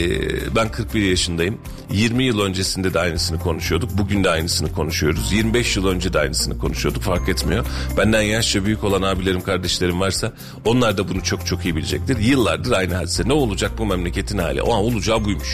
ben 0.55 0.71
41 0.71 1.01
yaşındayım. 1.01 1.57
20 1.91 2.23
yıl 2.23 2.39
öncesinde 2.39 2.93
de 2.93 2.99
aynısını 2.99 3.39
konuşuyorduk. 3.39 3.89
Bugün 3.97 4.23
de 4.23 4.29
aynısını 4.29 4.71
konuşuyoruz. 4.71 5.33
25 5.33 5.77
yıl 5.77 5.87
önce 5.87 6.13
de 6.13 6.19
aynısını 6.19 6.57
konuşuyorduk. 6.57 7.03
Fark 7.03 7.29
etmiyor. 7.29 7.65
Benden 7.97 8.21
yaşça 8.21 8.65
büyük 8.65 8.83
olan 8.83 9.01
abilerim, 9.01 9.41
kardeşlerim 9.41 9.99
varsa 9.99 10.33
onlar 10.65 10.97
da 10.97 11.09
bunu 11.09 11.23
çok 11.23 11.45
çok 11.45 11.65
iyi 11.65 11.75
bilecektir. 11.75 12.17
Yıllardır 12.17 12.71
aynı 12.71 12.93
hadise. 12.93 13.27
Ne 13.27 13.33
olacak 13.33 13.71
bu 13.77 13.85
memleketin 13.85 14.37
hali? 14.37 14.61
O 14.61 14.73
an 14.73 14.79
olacağı 14.79 15.25
buymuş. 15.25 15.46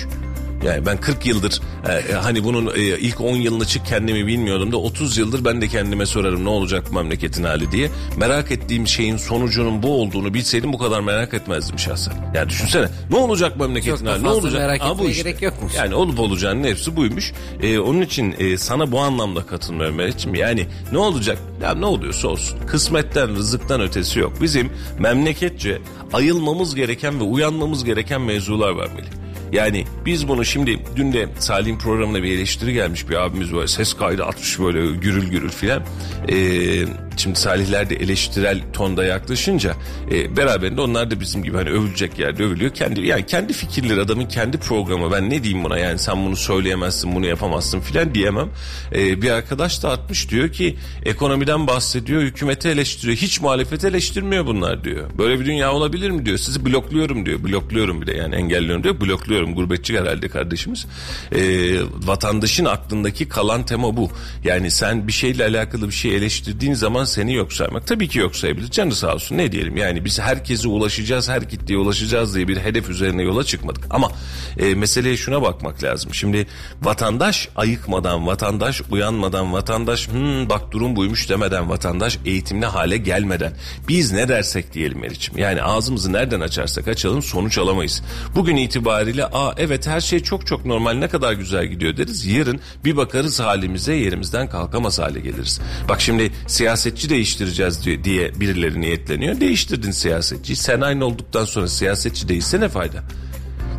Yani 0.65 0.85
ben 0.85 0.97
40 0.97 1.25
yıldır 1.25 1.61
e, 1.89 2.13
hani 2.13 2.43
bunun 2.43 2.75
e, 2.75 2.79
ilk 2.79 3.21
10 3.21 3.35
yılını 3.35 3.65
çık 3.65 3.85
kendimi 3.85 4.27
bilmiyordum 4.27 4.71
da 4.71 4.77
30 4.77 5.17
yıldır 5.17 5.45
ben 5.45 5.61
de 5.61 5.67
kendime 5.67 6.05
sorarım 6.05 6.45
ne 6.45 6.49
olacak 6.49 6.83
bu 6.89 6.95
memleketin 6.95 7.43
hali 7.43 7.71
diye. 7.71 7.89
Merak 8.17 8.51
ettiğim 8.51 8.87
şeyin 8.87 9.17
sonucunun 9.17 9.83
bu 9.83 10.01
olduğunu 10.01 10.33
bilseydim 10.33 10.73
bu 10.73 10.77
kadar 10.77 11.01
merak 11.01 11.33
etmezdim 11.33 11.79
şahsen. 11.79 12.13
Yani 12.35 12.49
düşünsene 12.49 12.87
ne 13.09 13.15
olacak 13.15 13.57
memleketin 13.59 14.05
hali 14.05 14.23
ne 14.23 14.29
olacak? 14.29 14.61
merak 14.61 14.81
Aa, 14.81 14.91
etmeye 14.91 15.11
gerek 15.11 15.41
yokmuş. 15.41 15.73
Yani 15.75 15.95
olup 15.95 16.19
olacağının 16.19 16.63
hepsi 16.63 16.95
buymuş. 16.95 17.33
E, 17.61 17.79
onun 17.79 18.01
için 18.01 18.35
e, 18.39 18.57
sana 18.57 18.91
bu 18.91 18.99
anlamda 18.99 19.45
katılmıyorum 19.45 19.95
Meriç'im. 19.95 20.35
Yani 20.35 20.67
ne 20.91 20.97
olacak? 20.97 21.37
Ya 21.61 21.75
ne 21.75 21.85
oluyorsa 21.85 22.27
olsun. 22.27 22.59
Kısmetten, 22.67 23.35
rızıktan 23.35 23.81
ötesi 23.81 24.19
yok. 24.19 24.33
Bizim 24.41 24.71
memleketçe 24.99 25.81
ayılmamız 26.13 26.75
gereken 26.75 27.19
ve 27.19 27.23
uyanmamız 27.23 27.83
gereken 27.83 28.21
mevzular 28.21 28.69
var 28.69 28.89
Melih. 28.95 29.23
Yani 29.53 29.85
biz 30.05 30.27
bunu 30.27 30.45
şimdi 30.45 30.79
dün 30.95 31.13
de 31.13 31.27
Salih'in 31.39 31.77
programına 31.77 32.23
bir 32.23 32.31
eleştiri 32.37 32.73
gelmiş 32.73 33.09
bir 33.09 33.15
abimiz 33.15 33.53
var. 33.53 33.67
Ses 33.67 33.93
kaydı 33.93 34.25
atmış 34.25 34.59
böyle 34.59 34.95
gürül 34.95 35.29
gürül 35.29 35.49
filan. 35.49 35.83
Ee, 36.29 36.85
şimdi 37.17 37.39
Salihler 37.39 37.89
de 37.89 37.95
eleştirel 37.95 38.61
tonda 38.73 39.05
yaklaşınca 39.05 39.73
e, 40.11 40.37
beraberinde 40.37 40.81
onlar 40.81 41.11
da 41.11 41.19
bizim 41.19 41.43
gibi 41.43 41.57
hani 41.57 41.69
övülecek 41.69 42.19
yerde 42.19 42.43
övülüyor. 42.43 42.73
Kendi 42.73 43.01
yani 43.01 43.25
kendi 43.25 43.53
fikirleri 43.53 44.01
adamın 44.01 44.25
kendi 44.25 44.57
programı 44.57 45.11
ben 45.11 45.29
ne 45.29 45.43
diyeyim 45.43 45.63
buna 45.63 45.77
yani 45.77 45.99
sen 45.99 46.25
bunu 46.25 46.35
söyleyemezsin 46.35 47.15
bunu 47.15 47.25
yapamazsın 47.25 47.79
filan 47.79 48.15
diyemem. 48.15 48.49
Ee, 48.95 49.21
bir 49.21 49.31
arkadaş 49.31 49.83
da 49.83 49.91
atmış 49.91 50.29
diyor 50.29 50.51
ki 50.51 50.75
ekonomiden 51.05 51.67
bahsediyor 51.67 52.21
hükümeti 52.21 52.69
eleştiriyor. 52.69 53.17
Hiç 53.17 53.41
muhalefeti 53.41 53.87
eleştirmiyor 53.87 54.45
bunlar 54.45 54.83
diyor. 54.83 55.09
Böyle 55.17 55.39
bir 55.39 55.45
dünya 55.45 55.73
olabilir 55.73 56.09
mi 56.09 56.25
diyor. 56.25 56.37
Sizi 56.37 56.65
blokluyorum 56.65 57.25
diyor. 57.25 57.43
Blokluyorum 57.43 58.01
bir 58.01 58.07
de 58.07 58.13
yani 58.13 58.35
engelliyorum 58.35 58.83
diyor. 58.83 59.01
Blokluyorum 59.01 59.42
gurbetçi 59.51 59.99
herhalde 59.99 60.27
kardeşimiz. 60.29 60.85
Ee, 61.31 61.79
vatandaşın 61.91 62.65
aklındaki 62.65 63.29
kalan 63.29 63.65
tema 63.65 63.97
bu. 63.97 64.09
Yani 64.43 64.71
sen 64.71 65.07
bir 65.07 65.11
şeyle 65.11 65.45
alakalı 65.45 65.87
bir 65.87 65.93
şey 65.93 66.15
eleştirdiğin 66.15 66.73
zaman 66.73 67.05
seni 67.05 67.33
yok 67.33 67.53
saymak. 67.53 67.87
Tabii 67.87 68.07
ki 68.07 68.19
yok 68.19 68.35
sayabilir. 68.35 68.71
Canı 68.71 68.95
sağ 68.95 69.13
olsun 69.13 69.37
ne 69.37 69.51
diyelim. 69.51 69.77
Yani 69.77 70.05
biz 70.05 70.19
herkese 70.19 70.67
ulaşacağız, 70.67 71.29
her 71.29 71.49
kitleye 71.49 71.79
ulaşacağız 71.79 72.35
diye 72.35 72.47
bir 72.47 72.57
hedef 72.57 72.89
üzerine 72.89 73.23
yola 73.23 73.43
çıkmadık. 73.43 73.85
Ama 73.89 74.11
e, 74.57 74.75
meseleye 74.75 75.17
şuna 75.17 75.41
bakmak 75.41 75.83
lazım. 75.83 76.13
Şimdi 76.13 76.47
vatandaş 76.81 77.49
ayıkmadan, 77.55 78.27
vatandaş 78.27 78.81
uyanmadan, 78.91 79.53
vatandaş 79.53 80.07
hmm, 80.07 80.49
bak 80.49 80.71
durum 80.71 80.95
buymuş 80.95 81.29
demeden, 81.29 81.69
vatandaş 81.69 82.19
eğitimli 82.25 82.65
hale 82.65 82.97
gelmeden 82.97 83.53
biz 83.87 84.11
ne 84.11 84.27
dersek 84.27 84.73
diyelim 84.73 84.99
Meriç'im. 84.99 85.37
Yani 85.37 85.63
ağzımızı 85.63 86.13
nereden 86.13 86.41
açarsak 86.41 86.87
açalım 86.87 87.21
sonuç 87.21 87.57
alamayız. 87.57 88.03
Bugün 88.35 88.55
itibariyle 88.55 89.25
aa 89.33 89.53
evet 89.57 89.87
her 89.87 90.01
şey 90.01 90.19
çok 90.19 90.47
çok 90.47 90.65
normal 90.65 90.93
ne 90.93 91.07
kadar 91.07 91.33
güzel 91.33 91.65
gidiyor 91.65 91.97
deriz. 91.97 92.25
Yarın 92.25 92.59
bir 92.85 92.97
bakarız 92.97 93.39
halimize 93.39 93.93
yerimizden 93.93 94.49
kalkamaz 94.49 94.99
hale 94.99 95.19
geliriz. 95.19 95.61
Bak 95.89 96.01
şimdi 96.01 96.31
siyasetçi 96.47 97.09
değiştireceğiz 97.09 97.85
diye, 98.03 98.39
birileri 98.39 98.81
niyetleniyor. 98.81 99.39
Değiştirdin 99.39 99.91
siyasetçiyi. 99.91 100.55
Sen 100.55 100.81
aynı 100.81 101.05
olduktan 101.05 101.45
sonra 101.45 101.67
siyasetçi 101.67 102.29
değilse 102.29 102.59
ne 102.59 102.69
fayda? 102.69 103.03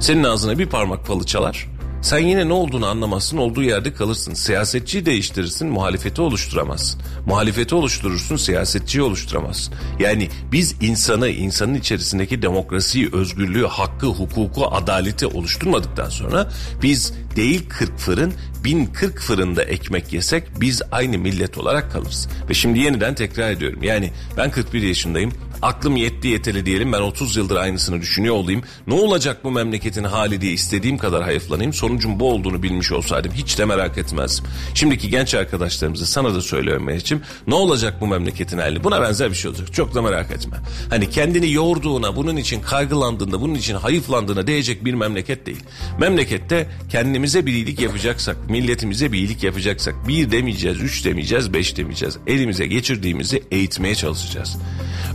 Senin 0.01 0.25
ağzına 0.25 0.59
bir 0.59 0.67
parmak 0.67 1.07
falı 1.07 1.27
çalar. 1.27 1.74
Sen 2.05 2.19
yine 2.19 2.49
ne 2.49 2.53
olduğunu 2.53 2.87
anlamazsın, 2.87 3.37
olduğu 3.37 3.63
yerde 3.63 3.95
kalırsın. 3.95 4.35
Siyasetçiyi 4.35 5.07
değiştirirsin, 5.07 5.69
muhalefeti 5.69 6.23
oluşturamazsın. 6.23 7.01
Muhalefeti 7.27 7.75
oluşturursun, 7.75 8.37
siyasetçiyi 8.37 9.03
oluşturamazsın. 9.03 9.75
Yani 9.99 10.29
biz 10.53 10.75
insanı, 10.81 11.29
insanın 11.29 11.75
içerisindeki 11.75 12.43
demokrasiyi, 12.43 13.11
özgürlüğü, 13.13 13.67
hakkı, 13.67 14.07
hukuku, 14.07 14.67
adaleti 14.67 15.27
oluşturmadıktan 15.27 16.09
sonra 16.09 16.51
biz 16.83 17.15
değil 17.37 17.69
40 17.69 17.99
fırın, 17.99 18.33
1040 18.65 19.21
fırında 19.21 19.63
ekmek 19.63 20.13
yesek 20.13 20.45
biz 20.61 20.83
aynı 20.93 21.19
millet 21.19 21.59
olarak 21.59 21.93
kalırız. 21.93 22.29
Ve 22.51 22.55
şimdi 22.55 22.79
yeniden 22.79 23.15
tekrar 23.15 23.51
ediyorum. 23.51 23.83
Yani 23.83 24.11
ben 24.37 24.51
41 24.51 24.83
yaşındayım. 24.83 25.33
Aklım 25.63 25.97
yetti 25.97 26.29
yeteli 26.29 26.67
diyelim 26.67 26.93
ben 26.93 27.01
30 27.01 27.37
yıldır 27.37 27.57
aynısını 27.57 28.01
düşünüyor 28.01 28.35
olayım. 28.35 28.63
Ne 28.87 28.95
olacak 28.95 29.45
bu 29.45 29.51
memleketin 29.51 30.05
hali 30.05 30.41
diye 30.41 30.53
istediğim 30.53 30.99
kadar 30.99 31.23
hayıflanayım. 31.23 31.73
Sonucun 31.95 32.21
bu 32.21 32.31
olduğunu 32.31 32.63
bilmiş 32.63 32.93
olsaydım 32.93 33.33
hiç 33.33 33.59
de 33.59 33.65
merak 33.65 33.99
etmezdim. 33.99 34.45
Şimdiki 34.75 35.11
genç 35.11 35.35
arkadaşlarımıza 35.35 36.07
sana 36.07 36.35
da 36.35 36.41
söylüyorum 36.41 36.85
Meriç'im. 36.85 37.23
Ne 37.47 37.55
olacak 37.55 38.01
bu 38.01 38.07
memleketin 38.07 38.59
hali? 38.59 38.85
Buna 38.85 39.03
benzer 39.03 39.31
bir 39.31 39.35
şey 39.35 39.51
olacak. 39.51 39.75
Çok 39.75 39.95
da 39.95 40.03
merak 40.03 40.31
etme. 40.31 40.57
Hani 40.91 41.11
kendini 41.11 41.53
yorduğuna, 41.53 42.17
bunun 42.17 42.37
için 42.37 42.61
kaygılandığında, 42.61 43.41
bunun 43.41 43.55
için 43.55 43.75
hayıflandığına 43.75 44.47
değecek 44.47 44.85
bir 44.85 44.95
memleket 44.95 45.47
değil. 45.47 45.61
Memlekette 45.99 46.67
kendimize 46.91 47.47
bir 47.47 47.53
iyilik 47.53 47.81
yapacaksak, 47.81 48.51
milletimize 48.51 49.13
bir 49.13 49.19
iyilik 49.19 49.43
yapacaksak 49.43 50.09
bir 50.09 50.31
demeyeceğiz, 50.31 50.81
üç 50.81 51.05
demeyeceğiz, 51.05 51.53
beş 51.53 51.77
demeyeceğiz. 51.77 52.19
Elimize 52.27 52.67
geçirdiğimizi 52.67 53.43
eğitmeye 53.51 53.95
çalışacağız. 53.95 54.57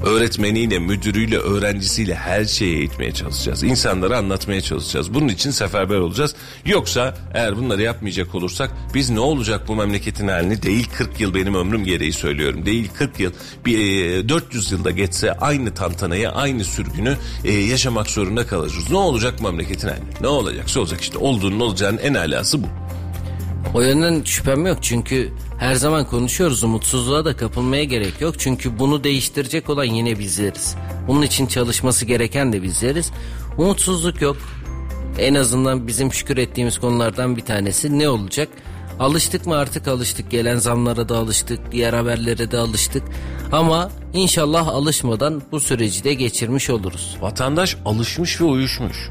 Öğretmeniyle, 0.06 0.80
müdürüyle, 0.80 1.38
öğrencisiyle 1.38 2.16
her 2.16 2.46
şeyi 2.46 2.78
eğitmeye 2.78 3.12
çalışacağız. 3.12 3.64
İnsanlara 3.64 4.18
anlatmaya 4.18 4.62
çalışacağız. 4.62 5.14
Bunun 5.14 5.28
için 5.28 5.52
seferber 5.52 5.96
olacağız. 5.96 6.36
Yoksa 6.70 7.14
eğer 7.34 7.58
bunları 7.58 7.82
yapmayacak 7.82 8.36
olursak 8.36 8.72
biz 8.94 9.10
ne 9.10 9.20
olacak 9.20 9.68
bu 9.68 9.76
memleketin 9.76 10.28
halini 10.28 10.62
değil 10.62 10.90
40 10.98 11.20
yıl 11.20 11.34
benim 11.34 11.56
ömrüm 11.56 11.86
gereği 11.86 12.14
söylüyorum. 12.14 12.66
Değil 12.66 12.90
40 12.98 13.20
yıl 13.20 13.32
bir 13.66 13.80
e, 13.80 14.30
400 14.30 14.72
yılda 14.72 14.92
geçse 14.92 15.34
aynı 15.34 15.74
tantanayı 15.74 16.30
aynı 16.30 16.64
sürgünü 16.64 17.18
e, 17.46 17.52
yaşamak 17.52 18.10
zorunda 18.10 18.48
kalacağız. 18.48 18.92
Ne 18.92 18.98
olacak 18.98 19.42
memleketin 19.42 19.88
hali? 19.88 20.00
Ne 20.22 20.28
olacaksa 20.28 20.80
olacak 20.80 21.02
işte 21.02 21.18
olduğunun 21.18 21.60
olacağının 21.60 21.98
en 21.98 22.14
alası 22.14 22.64
bu. 22.64 22.68
O 23.74 23.82
yönden 23.82 24.24
şüphem 24.24 24.66
yok 24.66 24.78
çünkü 24.82 25.30
her 25.60 25.76
zaman 25.76 26.06
konuşuyoruz 26.06 26.64
umutsuzluğa 26.64 27.26
da 27.26 27.38
kapılmaya 27.38 27.84
gerek 27.84 28.22
yok. 28.22 28.40
Çünkü 28.40 28.80
bunu 28.80 29.04
değiştirecek 29.04 29.70
olan 29.70 29.84
yine 29.84 30.20
bizleriz. 30.20 30.76
Bunun 31.08 31.22
için 31.22 31.48
çalışması 31.48 32.06
gereken 32.06 32.54
de 32.54 32.64
bizleriz. 32.64 33.12
Umutsuzluk 33.58 34.22
yok. 34.22 34.38
En 35.18 35.36
azından 35.36 35.88
bizim 35.88 36.14
şükür 36.14 36.38
ettiğimiz 36.38 36.78
konulardan 36.80 37.38
bir 37.38 37.42
tanesi 37.42 38.00
ne 38.00 38.10
olacak? 38.10 38.50
Alıştık 39.00 39.46
mı 39.46 39.56
artık 39.56 39.88
alıştık. 39.88 40.32
Gelen 40.32 40.58
zamlara 40.58 41.10
da 41.10 41.18
alıştık. 41.18 41.72
Diğer 41.72 41.94
haberlere 41.94 42.52
de 42.52 42.58
alıştık. 42.58 43.04
Ama 43.52 43.90
inşallah 44.14 44.68
alışmadan 44.68 45.42
bu 45.52 45.60
süreci 45.60 46.04
de 46.04 46.14
geçirmiş 46.14 46.70
oluruz. 46.70 47.18
Vatandaş 47.22 47.78
alışmış 47.86 48.42
ve 48.42 48.46
uyuşmuş. 48.46 49.10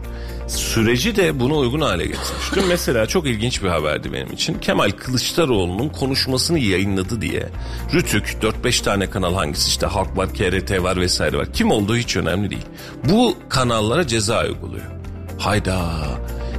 Süreci 0.48 1.16
de 1.16 1.40
buna 1.40 1.54
uygun 1.54 1.80
hale 1.80 2.02
getirmiş. 2.02 2.54
Dün 2.56 2.66
mesela 2.66 3.06
çok 3.06 3.26
ilginç 3.26 3.62
bir 3.62 3.68
haberdi 3.68 4.12
benim 4.12 4.32
için. 4.32 4.58
Kemal 4.58 4.90
Kılıçdaroğlu'nun 4.90 5.88
konuşmasını 5.88 6.58
yayınladı 6.58 7.20
diye. 7.20 7.48
Rütük 7.94 8.36
4-5 8.42 8.82
tane 8.82 9.10
kanal 9.10 9.34
hangisi 9.34 9.68
işte 9.68 9.86
Halk 9.86 10.16
var, 10.16 10.34
KRT 10.34 10.82
var 10.82 11.00
vesaire 11.00 11.36
var. 11.36 11.52
Kim 11.52 11.70
olduğu 11.70 11.96
hiç 11.96 12.16
önemli 12.16 12.50
değil. 12.50 12.66
Bu 13.04 13.34
kanallara 13.48 14.06
ceza 14.06 14.44
uyguluyor. 14.44 14.97
Hayda. 15.38 15.90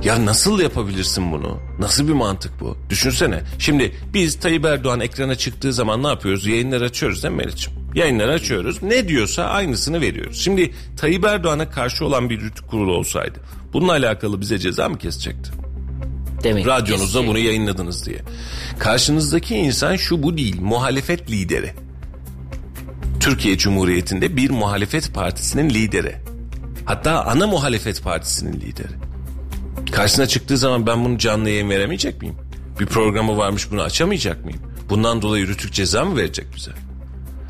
Ya 0.03 0.25
nasıl 0.25 0.59
yapabilirsin 0.59 1.31
bunu? 1.31 1.59
Nasıl 1.79 2.07
bir 2.07 2.13
mantık 2.13 2.59
bu? 2.59 2.77
Düşünsene. 2.89 3.41
Şimdi 3.59 3.95
biz 4.13 4.39
Tayyip 4.39 4.65
Erdoğan 4.65 4.99
ekrana 4.99 5.35
çıktığı 5.35 5.73
zaman 5.73 6.03
ne 6.03 6.07
yapıyoruz? 6.07 6.47
Yayınlar 6.47 6.81
açıyoruz 6.81 7.23
değil 7.23 7.33
mi 7.33 7.37
Meriç'im? 7.37 7.73
Yayınları 7.95 8.31
açıyoruz. 8.31 8.83
Ne 8.83 9.07
diyorsa 9.07 9.43
aynısını 9.43 10.01
veriyoruz. 10.01 10.41
Şimdi 10.41 10.73
Tayyip 10.97 11.25
Erdoğan'a 11.25 11.69
karşı 11.69 12.05
olan 12.05 12.29
bir 12.29 12.41
rütük 12.41 12.67
kurulu 12.67 12.91
olsaydı 12.93 13.39
bununla 13.73 13.91
alakalı 13.91 14.41
bize 14.41 14.57
ceza 14.59 14.89
mı 14.89 14.97
kesecekti? 14.97 15.51
Demek 16.43 16.67
Radyonuzda 16.67 17.05
kesecek. 17.05 17.27
bunu 17.29 17.39
yayınladınız 17.39 18.05
diye. 18.05 18.19
Karşınızdaki 18.79 19.55
insan 19.55 19.95
şu 19.95 20.23
bu 20.23 20.37
değil. 20.37 20.61
Muhalefet 20.61 21.31
lideri. 21.31 21.73
Türkiye 23.19 23.57
Cumhuriyeti'nde 23.57 24.37
bir 24.37 24.49
muhalefet 24.49 25.13
partisinin 25.13 25.69
lideri. 25.69 26.15
Hatta 26.89 27.25
ana 27.25 27.47
muhalefet 27.47 28.03
partisinin 28.03 28.53
lideri. 28.53 28.93
Karşısına 29.91 30.27
çıktığı 30.27 30.57
zaman 30.57 30.87
ben 30.87 31.05
bunu 31.05 31.17
canlı 31.17 31.49
yayın 31.49 31.69
veremeyecek 31.69 32.21
miyim? 32.21 32.35
Bir 32.79 32.85
programı 32.85 33.37
varmış 33.37 33.71
bunu 33.71 33.81
açamayacak 33.81 34.45
mıyım? 34.45 34.59
Bundan 34.89 35.21
dolayı 35.21 35.47
Rütük 35.47 35.73
ceza 35.73 36.05
mı 36.05 36.17
verecek 36.17 36.47
bize? 36.55 36.71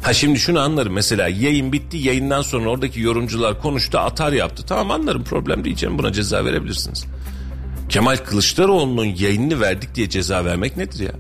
Ha 0.02 0.14
şimdi 0.14 0.40
şunu 0.40 0.60
anlarım 0.60 0.94
mesela 0.94 1.28
yayın 1.28 1.74
bitti 1.74 1.98
yayından 1.98 2.42
sonra 2.42 2.70
oradaki 2.70 3.02
yorumcular 3.02 3.62
konuştu 3.62 3.98
atar 4.00 4.32
yaptı. 4.34 4.66
Tamam 4.66 4.92
anlarım 4.92 5.24
problem 5.24 5.64
diyeceğim 5.64 5.98
buna 5.98 6.12
ceza 6.12 6.46
verebilirsiniz. 6.46 7.06
Kemal 7.90 8.18
Kılıçdaroğlu'nun 8.18 9.06
yayınını 9.06 9.60
verdik 9.62 9.96
diye 9.96 10.10
ceza 10.10 10.46
vermek 10.46 10.78
nedir 10.78 11.00
ya? 11.00 11.14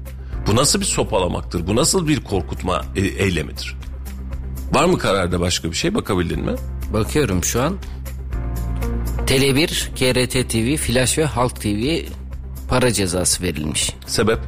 Bu 0.47 0.55
nasıl 0.55 0.79
bir 0.79 0.85
sopalamaktır? 0.85 1.67
Bu 1.67 1.75
nasıl 1.75 2.07
bir 2.07 2.23
korkutma 2.23 2.85
e- 2.95 3.01
eylemidir? 3.01 3.75
Var 4.73 4.85
mı 4.85 4.97
kararda 4.97 5.39
başka 5.39 5.71
bir 5.71 5.75
şey 5.75 5.95
bakabildin 5.95 6.39
mi? 6.39 6.55
Bakıyorum 6.93 7.43
şu 7.43 7.61
an. 7.61 7.77
Tele1, 9.29 9.67
KRT 9.95 10.49
TV, 10.49 10.77
Flash 10.77 11.17
ve 11.17 11.25
Halk 11.25 11.61
TV 11.61 11.99
para 12.69 12.93
cezası 12.93 13.43
verilmiş. 13.43 13.93
Sebep 14.07 14.39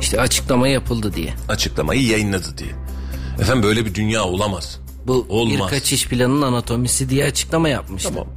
İşte 0.00 0.20
açıklama 0.20 0.68
yapıldı 0.68 1.12
diye. 1.14 1.34
açıklamayı 1.48 2.06
yayınladı 2.06 2.58
diye. 2.58 2.70
Efendim 3.40 3.62
böyle 3.62 3.86
bir 3.86 3.94
dünya 3.94 4.24
olamaz. 4.24 4.80
Bu 5.06 5.26
Olmaz. 5.28 5.54
bir 5.72 5.76
kaçış 5.78 6.08
planının 6.08 6.42
anatomisi 6.42 7.10
diye 7.10 7.24
açıklama 7.24 7.68
yapmışlar. 7.68 8.10
Tamam. 8.10 8.28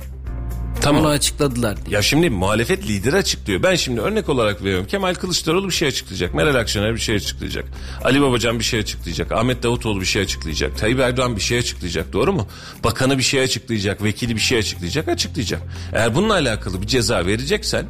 Onu 0.84 0.96
Tamam. 0.96 1.12
açıkladılar 1.12 1.86
diye. 1.86 1.96
Ya 1.96 2.02
şimdi 2.02 2.30
muhalefet 2.30 2.88
lideri 2.88 3.16
açıklıyor. 3.16 3.64
Ben 3.64 3.76
şimdi 3.76 4.02
örnek 4.02 4.30
olarak 4.30 4.64
veriyorum. 4.64 4.88
Kemal 4.88 5.14
Kılıçdaroğlu 5.14 5.68
bir 5.68 5.74
şey 5.74 5.88
açıklayacak. 5.88 6.34
Meral 6.34 6.56
Akşener 6.56 6.94
bir 6.96 7.00
şey 7.00 7.16
açıklayacak. 7.16 7.66
Ali 8.04 8.22
Babacan 8.22 8.60
bir 8.60 8.64
şey 8.64 8.80
açıklayacak. 8.80 9.32
Ahmet 9.32 9.64
Davutoğlu 9.64 10.02
bir 10.02 10.06
şey 10.06 10.22
açıklayacak. 10.22 10.78
Tayyip 10.78 11.00
Erdoğan 11.00 11.36
bir 11.36 11.42
şey 11.42 11.58
açıklayacak. 11.58 12.14
Doğru 12.14 12.34
mu? 12.34 12.48
Bakanı 12.84 13.18
bir 13.18 13.24
şey 13.24 13.40
açıklayacak. 13.42 14.04
Vekili 14.04 14.36
bir 14.36 14.42
şey 14.42 14.58
açıklayacak. 14.58 15.08
Açıklayacak. 15.08 15.62
Eğer 15.94 16.16
bununla 16.16 16.34
alakalı 16.34 16.82
bir 16.82 16.88
ceza 16.88 17.26
vereceksen 17.26 17.86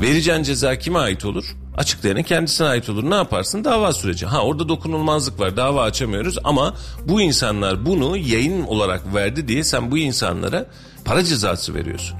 vereceğin 0.00 0.42
ceza 0.42 0.78
kime 0.78 0.98
ait 0.98 1.24
olur? 1.24 1.56
Açıklayanın 1.76 2.22
kendisine 2.22 2.66
ait 2.66 2.88
olur. 2.88 3.10
Ne 3.10 3.14
yaparsın? 3.14 3.64
Dava 3.64 3.92
süreci. 3.92 4.26
Ha 4.26 4.42
orada 4.42 4.68
dokunulmazlık 4.68 5.40
var. 5.40 5.56
Dava 5.56 5.82
açamıyoruz 5.82 6.38
ama 6.44 6.74
bu 7.04 7.20
insanlar 7.20 7.86
bunu 7.86 8.16
yayın 8.16 8.62
olarak 8.62 9.14
verdi 9.14 9.48
diye 9.48 9.64
sen 9.64 9.90
bu 9.90 9.98
insanlara 9.98 10.66
para 11.04 11.24
cezası 11.24 11.74
veriyorsun. 11.74 12.16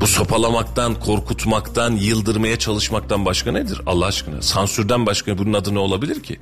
Bu 0.00 0.06
sopalamaktan, 0.06 0.94
korkutmaktan, 0.94 1.92
yıldırmaya 1.92 2.58
çalışmaktan 2.58 3.24
başka 3.24 3.52
nedir 3.52 3.80
Allah 3.86 4.06
aşkına? 4.06 4.42
Sansürden 4.42 5.06
başka 5.06 5.38
bunun 5.38 5.52
adı 5.52 5.74
ne 5.74 5.78
olabilir 5.78 6.22
ki? 6.22 6.40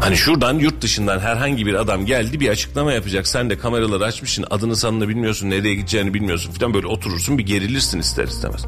Hani 0.00 0.16
şuradan 0.16 0.54
yurt 0.54 0.82
dışından 0.82 1.18
herhangi 1.18 1.66
bir 1.66 1.74
adam 1.74 2.06
geldi 2.06 2.40
bir 2.40 2.48
açıklama 2.48 2.92
yapacak. 2.92 3.26
Sen 3.26 3.50
de 3.50 3.58
kameraları 3.58 4.04
açmışsın 4.04 4.44
adını 4.50 4.76
sanını 4.76 5.08
bilmiyorsun 5.08 5.50
nereye 5.50 5.74
gideceğini 5.74 6.14
bilmiyorsun 6.14 6.52
falan 6.52 6.74
böyle 6.74 6.86
oturursun 6.86 7.38
bir 7.38 7.46
gerilirsin 7.46 7.98
ister 7.98 8.24
istemez. 8.24 8.64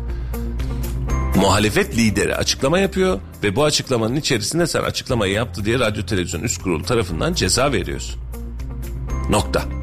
Muhalefet 1.36 1.96
lideri 1.96 2.36
açıklama 2.36 2.78
yapıyor 2.78 3.20
ve 3.42 3.56
bu 3.56 3.64
açıklamanın 3.64 4.16
içerisinde 4.16 4.66
sen 4.66 4.82
açıklamayı 4.82 5.32
yaptı 5.32 5.64
diye 5.64 5.78
radyo 5.78 6.06
televizyon 6.06 6.42
üst 6.42 6.62
kurulu 6.62 6.84
tarafından 6.84 7.34
ceza 7.34 7.72
veriyorsun. 7.72 8.20
Nokta. 9.30 9.77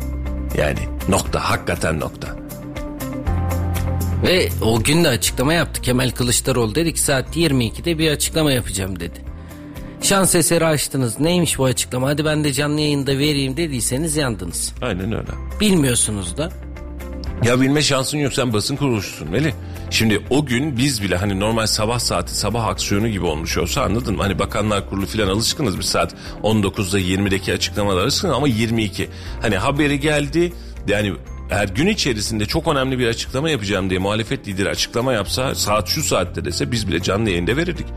Yani 0.57 0.79
nokta 1.09 1.49
hakikaten 1.49 1.99
nokta. 1.99 2.27
Ve 4.23 4.49
o 4.61 4.83
gün 4.83 5.03
de 5.03 5.09
açıklama 5.09 5.53
yaptı. 5.53 5.81
Kemal 5.81 6.09
Kılıçdaroğlu 6.09 6.75
dedi 6.75 6.93
ki 6.93 7.01
saat 7.01 7.37
22'de 7.37 7.97
bir 7.97 8.11
açıklama 8.11 8.51
yapacağım 8.51 8.99
dedi. 8.99 9.19
Şans 10.01 10.35
eseri 10.35 10.65
açtınız. 10.65 11.19
Neymiş 11.19 11.59
bu 11.59 11.65
açıklama? 11.65 12.07
Hadi 12.07 12.25
ben 12.25 12.43
de 12.43 12.53
canlı 12.53 12.81
yayında 12.81 13.11
vereyim 13.11 13.57
dediyseniz 13.57 14.15
yandınız. 14.17 14.73
Aynen 14.81 15.11
öyle. 15.11 15.31
Bilmiyorsunuz 15.59 16.37
da. 16.37 16.51
Ya 17.43 17.61
bilme 17.61 17.81
şansın 17.81 18.17
yok 18.17 18.33
sen 18.33 18.53
basın 18.53 18.75
kuruluşusun 18.75 19.33
Veli. 19.33 19.53
Şimdi 19.89 20.21
o 20.29 20.45
gün 20.45 20.77
biz 20.77 21.01
bile 21.01 21.17
hani 21.17 21.39
normal 21.39 21.65
sabah 21.65 21.99
saati 21.99 22.37
sabah 22.37 22.65
aksiyonu 22.65 23.07
gibi 23.07 23.25
olmuş 23.25 23.57
olsa 23.57 23.81
anladın 23.81 24.15
mı? 24.15 24.23
Hani 24.23 24.39
bakanlar 24.39 24.89
kurulu 24.89 25.05
filan 25.05 25.27
alışkınız 25.27 25.77
bir 25.77 25.83
saat 25.83 26.15
19'da 26.43 26.99
20'deki 26.99 27.53
açıklamalar 27.53 28.03
alışkın 28.03 28.29
ama 28.29 28.47
22. 28.47 29.09
Hani 29.41 29.57
haberi 29.57 29.99
geldi 29.99 30.53
yani 30.87 31.13
eğer 31.51 31.67
gün 31.67 31.87
içerisinde 31.87 32.45
çok 32.45 32.67
önemli 32.67 32.99
bir 32.99 33.07
açıklama 33.07 33.49
yapacağım 33.49 33.89
diye 33.89 33.99
muhalefet 33.99 34.47
lideri 34.47 34.69
açıklama 34.69 35.13
yapsa 35.13 35.55
saat 35.55 35.87
şu 35.87 36.03
saatte 36.03 36.45
dese 36.45 36.71
biz 36.71 36.87
bile 36.87 37.01
canlı 37.01 37.29
yayında 37.29 37.57
verirdik. 37.57 37.87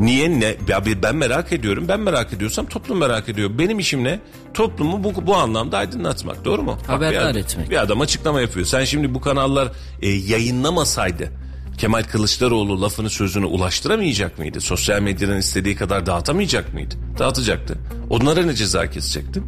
Niye 0.00 0.40
ne? 0.40 0.56
Ya 0.68 0.82
ben 1.02 1.16
merak 1.16 1.52
ediyorum. 1.52 1.84
Ben 1.88 2.00
merak 2.00 2.32
ediyorsam 2.32 2.66
toplum 2.66 2.98
merak 2.98 3.28
ediyor. 3.28 3.50
Benim 3.58 3.78
işim 3.78 4.04
ne? 4.04 4.20
Toplumu 4.54 5.04
bu, 5.04 5.26
bu 5.26 5.36
anlamda 5.36 5.78
aydınlatmak. 5.78 6.44
Doğru 6.44 6.62
mu? 6.62 6.78
Haberdar 6.86 7.34
bir, 7.34 7.40
etmek. 7.40 7.70
Bir 7.70 7.82
adam 7.82 8.00
açıklama 8.00 8.40
yapıyor. 8.40 8.66
Sen 8.66 8.84
şimdi 8.84 9.14
bu 9.14 9.20
kanallar 9.20 9.72
e, 10.02 10.08
yayınlamasaydı 10.08 11.32
Kemal 11.78 12.02
Kılıçdaroğlu 12.02 12.82
lafını 12.82 13.10
sözünü 13.10 13.46
ulaştıramayacak 13.46 14.38
mıydı? 14.38 14.60
Sosyal 14.60 15.00
medyadan 15.00 15.38
istediği 15.38 15.76
kadar 15.76 16.06
dağıtamayacak 16.06 16.74
mıydı? 16.74 16.94
Dağıtacaktı. 17.18 17.78
Onlara 18.10 18.42
ne 18.42 18.54
ceza 18.54 18.90
kesecektin? 18.90 19.44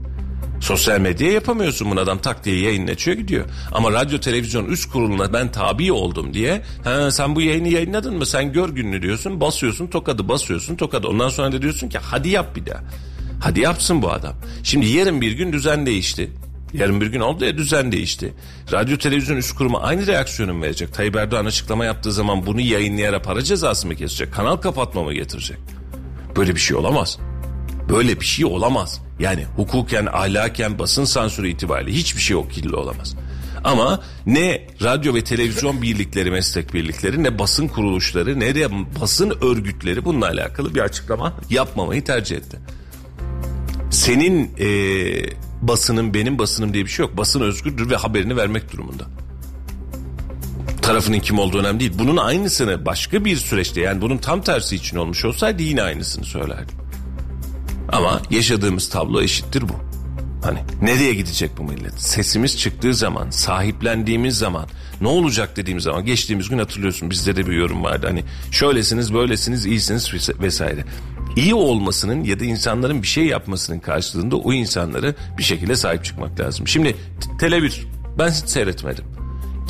Sosyal 0.61 1.01
medyaya 1.01 1.33
yapamıyorsun 1.33 1.91
bunu 1.91 2.01
adam 2.01 2.19
tak 2.19 2.45
diye 2.45 2.61
yayın 2.61 2.87
açıyor 2.87 3.17
gidiyor. 3.17 3.45
Ama 3.73 3.93
radyo 3.93 4.21
televizyon 4.21 4.65
üst 4.65 4.93
kuruluna 4.93 5.33
ben 5.33 5.53
tabi 5.53 5.93
oldum 5.93 6.35
diye 6.35 6.63
ha, 6.85 7.11
sen 7.11 7.37
bu 7.37 7.41
yayını 7.41 7.69
yayınladın 7.69 8.17
mı 8.17 8.27
sen 8.27 8.53
gör 8.53 8.69
gününü 8.69 9.03
diyorsun 9.03 9.41
basıyorsun 9.41 9.87
tokadı 9.87 10.29
basıyorsun 10.29 10.77
tokadı. 10.77 11.09
Ondan 11.09 11.29
sonra 11.29 11.53
da 11.53 11.63
diyorsun 11.63 11.89
ki 11.89 11.99
hadi 11.99 12.29
yap 12.29 12.57
bir 12.57 12.67
daha. 12.67 12.81
Hadi 13.41 13.61
yapsın 13.61 14.03
bu 14.03 14.13
adam. 14.13 14.35
Şimdi 14.63 14.87
yarın 14.87 15.21
bir 15.21 15.33
gün 15.33 15.53
düzen 15.53 15.87
değişti. 15.87 16.31
Yarın 16.73 17.01
bir 17.01 17.07
gün 17.07 17.21
oldu 17.21 17.45
ya 17.45 17.59
düzen 17.59 17.93
değişti. 17.93 18.35
Radyo 18.73 18.97
televizyon 18.97 19.37
üst 19.37 19.57
kurumu 19.57 19.79
aynı 19.83 20.07
reaksiyonu 20.07 20.55
mu 20.55 20.63
verecek? 20.63 20.95
Tayyip 20.95 21.17
Erdoğan 21.17 21.47
açıklama 21.47 21.85
yaptığı 21.85 22.13
zaman 22.13 22.47
bunu 22.47 22.61
yayınlayarak 22.61 23.25
para 23.25 23.43
cezası 23.43 23.87
mı 23.87 23.95
kesecek? 23.95 24.33
Kanal 24.33 24.57
kapatma 24.57 25.03
mı 25.03 25.15
getirecek? 25.15 25.59
Böyle 26.37 26.55
bir 26.55 26.61
şey 26.61 26.77
olamaz. 26.77 27.19
Böyle 27.91 28.21
bir 28.21 28.27
şey 28.27 28.45
olamaz. 28.45 29.01
Yani 29.19 29.45
hukuken, 29.57 30.07
ahlaken, 30.07 30.79
basın 30.79 31.05
sansürü 31.05 31.49
itibariyle 31.49 31.93
hiçbir 31.93 32.21
şey 32.21 32.37
o 32.37 32.49
kirli 32.49 32.77
olamaz. 32.77 33.17
Ama 33.65 34.03
ne 34.27 34.67
radyo 34.83 35.15
ve 35.15 35.25
televizyon 35.25 35.83
birlikleri, 35.83 36.31
meslek 36.31 36.75
birlikleri, 36.75 37.23
ne 37.23 37.39
basın 37.39 37.69
kuruluşları, 37.69 38.41
ne 38.41 38.55
de 38.55 38.69
basın 39.01 39.39
örgütleri 39.43 40.05
bununla 40.05 40.27
alakalı 40.27 40.75
bir 40.75 40.81
açıklama 40.81 41.33
yapmamayı 41.51 42.05
tercih 42.05 42.37
etti. 42.37 42.59
Senin 43.91 44.51
e, 44.59 44.69
basının 45.63 46.15
benim 46.15 46.39
basınım 46.39 46.75
diye 46.75 46.85
bir 46.85 46.91
şey 46.91 47.07
yok. 47.07 47.17
Basın 47.17 47.41
özgürdür 47.41 47.91
ve 47.91 47.97
haberini 47.97 48.37
vermek 48.37 48.73
durumunda. 48.73 49.05
Tarafının 50.83 51.21
kim 51.21 51.39
olduğu 51.39 51.59
önemli 51.59 51.81
değil. 51.81 51.93
Bunun 51.99 52.17
aynısını 52.17 52.87
başka 52.87 53.25
bir 53.25 53.37
süreçte 53.37 53.81
yani 53.81 54.01
bunun 54.01 54.19
tam 54.19 54.43
tersi 54.43 54.77
için 54.77 54.97
olmuş 54.97 55.25
olsaydı 55.25 55.63
yine 55.63 55.83
aynısını 55.83 56.25
söylerdim. 56.25 56.81
Ama 57.93 58.23
yaşadığımız 58.31 58.89
tablo 58.89 59.23
eşittir 59.23 59.63
bu. 59.63 59.75
Hani 60.43 60.59
nereye 60.83 61.15
gidecek 61.15 61.51
bu 61.59 61.63
millet? 61.63 62.01
Sesimiz 62.01 62.59
çıktığı 62.59 62.95
zaman, 62.95 63.31
sahiplendiğimiz 63.31 64.39
zaman, 64.39 64.67
ne 65.01 65.09
olacak 65.09 65.57
dediğimiz 65.57 65.85
zaman 65.85 66.05
geçtiğimiz 66.05 66.49
gün 66.49 66.59
hatırlıyorsun 66.59 67.11
bizde 67.11 67.37
de 67.37 67.47
bir 67.47 67.53
yorum 67.53 67.85
vardı. 67.85 68.07
Hani 68.07 68.25
şöylesiniz, 68.51 69.15
böylesiniz, 69.15 69.67
iyisiniz 69.67 70.31
vesaire. 70.41 70.85
İyi 71.37 71.55
olmasının 71.55 72.25
ya 72.25 72.41
da 72.41 72.45
insanların 72.45 73.03
bir 73.03 73.07
şey 73.07 73.27
yapmasının 73.27 73.79
karşılığında 73.79 74.37
o 74.37 74.53
insanları 74.53 75.15
bir 75.39 75.43
şekilde 75.43 75.77
sahip 75.77 76.05
çıkmak 76.05 76.41
lazım. 76.41 76.69
Şimdi 76.69 76.97
Tele1 77.39 77.73
ben 78.19 78.29
seyretmedim. 78.29 79.20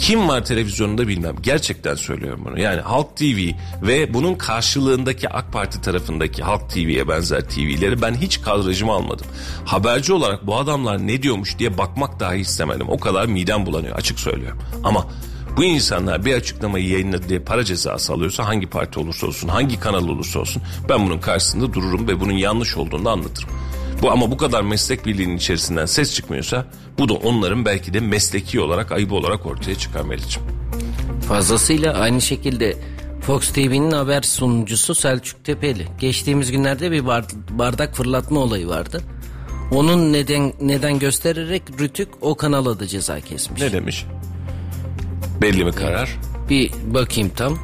Kim 0.01 0.29
var 0.29 0.45
televizyonunda 0.45 1.09
bilmem. 1.09 1.37
Gerçekten 1.43 1.95
söylüyorum 1.95 2.43
bunu. 2.45 2.61
Yani 2.61 2.81
Halk 2.81 3.17
TV 3.17 3.51
ve 3.83 4.15
bunun 4.15 4.35
karşılığındaki 4.35 5.29
AK 5.29 5.53
Parti 5.53 5.81
tarafındaki 5.81 6.43
Halk 6.43 6.71
TV'ye 6.71 7.09
benzer 7.09 7.41
TV'leri 7.41 8.03
ben 8.03 8.15
hiç 8.15 8.43
kadrajıma 8.43 8.95
almadım. 8.97 9.27
Haberci 9.65 10.13
olarak 10.13 10.47
bu 10.47 10.57
adamlar 10.57 11.07
ne 11.07 11.23
diyormuş 11.23 11.59
diye 11.59 11.79
bakmak 11.79 12.21
dahi 12.21 12.39
istemedim. 12.39 12.89
O 12.89 12.99
kadar 12.99 13.27
midem 13.27 13.67
bulanıyor 13.67 13.97
açık 13.97 14.21
söylüyorum. 14.21 14.59
Ama 14.85 15.07
bu 15.57 15.65
insanlar 15.65 16.25
bir 16.25 16.35
açıklamayı 16.35 16.89
yayınladı 16.89 17.29
diye 17.29 17.41
para 17.41 17.65
cezası 17.65 18.13
alıyorsa 18.13 18.47
hangi 18.47 18.67
parti 18.67 19.01
olursa 19.01 19.27
olsun, 19.27 19.49
hangi 19.49 19.81
kanal 19.81 20.09
olursa 20.09 20.41
olsun 20.41 20.63
ben 20.89 21.07
bunun 21.07 21.19
karşısında 21.19 21.73
dururum 21.73 22.09
ve 22.09 22.21
bunun 22.21 22.33
yanlış 22.33 22.77
olduğunu 22.77 23.09
anlatırım. 23.09 23.51
Bu 24.03 24.11
ama 24.11 24.31
bu 24.31 24.37
kadar 24.37 24.63
meslek 24.63 25.07
birliğinin 25.07 25.37
içerisinden 25.37 25.87
ses 25.87 26.15
çıkmıyorsa 26.15 26.65
bu 26.99 27.09
da 27.09 27.15
onların 27.15 27.65
belki 27.65 27.95
de 27.95 28.01
mesleki 28.01 28.61
olarak 28.61 28.93
ayıbı 28.93 29.15
olarak 29.15 29.47
ortaya 29.47 29.75
çıkar 29.75 30.03
Melih'ciğim. 30.03 30.49
Fazlasıyla 31.29 31.95
aynı 31.95 32.21
şekilde 32.21 32.77
Fox 33.21 33.53
TV'nin 33.53 33.91
haber 33.91 34.23
sunucusu 34.23 34.95
Selçuk 34.95 35.45
Tepeli. 35.45 35.87
Geçtiğimiz 36.01 36.51
günlerde 36.51 36.91
bir 36.91 37.07
bardak 37.51 37.97
fırlatma 37.97 38.41
olayı 38.41 38.69
vardı. 38.69 39.03
Onun 39.73 40.13
neden 40.13 40.53
neden 40.61 40.99
göstererek 40.99 41.63
Rütük 41.81 42.09
o 42.21 42.35
kanala 42.35 42.81
da 42.81 42.87
ceza 42.87 43.21
kesmiş. 43.21 43.63
Ne 43.63 43.73
demiş? 43.73 44.07
Belli 45.43 45.65
mi 45.65 45.73
karar? 45.73 46.19
Bir 46.51 46.73
bakayım 46.87 47.31
tam. 47.37 47.59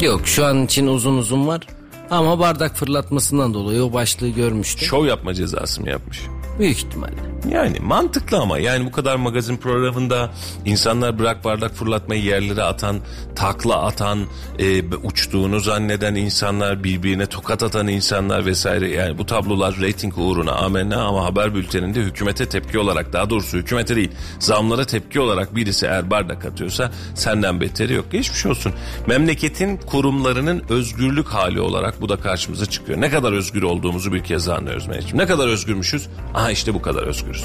Yok 0.00 0.20
şu 0.24 0.44
an 0.44 0.64
için 0.64 0.86
uzun 0.86 1.16
uzun 1.16 1.46
var. 1.46 1.66
Ama 2.10 2.38
bardak 2.38 2.76
fırlatmasından 2.76 3.54
dolayı 3.54 3.82
o 3.84 3.92
başlığı 3.92 4.28
görmüştüm. 4.28 4.88
Şov 4.88 5.06
yapma 5.06 5.34
cezası 5.34 5.80
mı 5.82 5.90
yapmış? 5.90 6.20
Büyük 6.60 6.76
ihtimalle. 6.76 7.30
Yani 7.48 7.80
mantıklı 7.80 8.38
ama 8.38 8.58
yani 8.58 8.86
bu 8.86 8.92
kadar 8.92 9.16
magazin 9.16 9.56
programında 9.56 10.30
insanlar 10.64 11.18
bırak 11.18 11.44
bardak 11.44 11.74
fırlatmayı 11.74 12.22
yerlere 12.22 12.62
atan, 12.62 13.00
takla 13.36 13.82
atan, 13.82 14.18
e, 14.58 14.82
uçtuğunu 14.82 15.60
zanneden 15.60 16.14
insanlar, 16.14 16.84
birbirine 16.84 17.26
tokat 17.26 17.62
atan 17.62 17.88
insanlar 17.88 18.46
vesaire 18.46 18.88
yani 18.88 19.18
bu 19.18 19.26
tablolar 19.26 19.76
reyting 19.80 20.18
uğruna 20.18 20.52
amenna 20.52 21.04
ama 21.04 21.24
haber 21.24 21.54
bülteninde 21.54 22.00
hükümete 22.00 22.48
tepki 22.48 22.78
olarak 22.78 23.12
daha 23.12 23.30
doğrusu 23.30 23.58
hükümete 23.58 23.96
değil 23.96 24.10
zamlara 24.38 24.84
tepki 24.84 25.20
olarak 25.20 25.56
birisi 25.56 25.86
eğer 25.86 26.10
bardak 26.10 26.44
atıyorsa 26.44 26.90
senden 27.14 27.60
beteri 27.60 27.92
yok. 27.92 28.12
Geçmiş 28.12 28.46
olsun. 28.46 28.72
Memleketin 29.06 29.76
kurumlarının 29.76 30.62
özgürlük 30.68 31.26
hali 31.26 31.60
olarak 31.60 32.00
bu 32.00 32.08
da 32.08 32.16
karşımıza 32.16 32.66
çıkıyor. 32.66 33.00
Ne 33.00 33.10
kadar 33.10 33.32
özgür 33.32 33.62
olduğumuzu 33.62 34.12
bir 34.12 34.24
kez 34.24 34.48
anlıyoruz 34.48 34.86
Mehmetciğim. 34.86 35.18
Ne 35.18 35.26
kadar 35.26 35.48
özgürmüşüz? 35.48 36.08
Aha 36.34 36.49
işte 36.50 36.74
bu 36.74 36.82
kadar 36.82 37.02
özgür 37.02 37.20
özgürüz. 37.30 37.44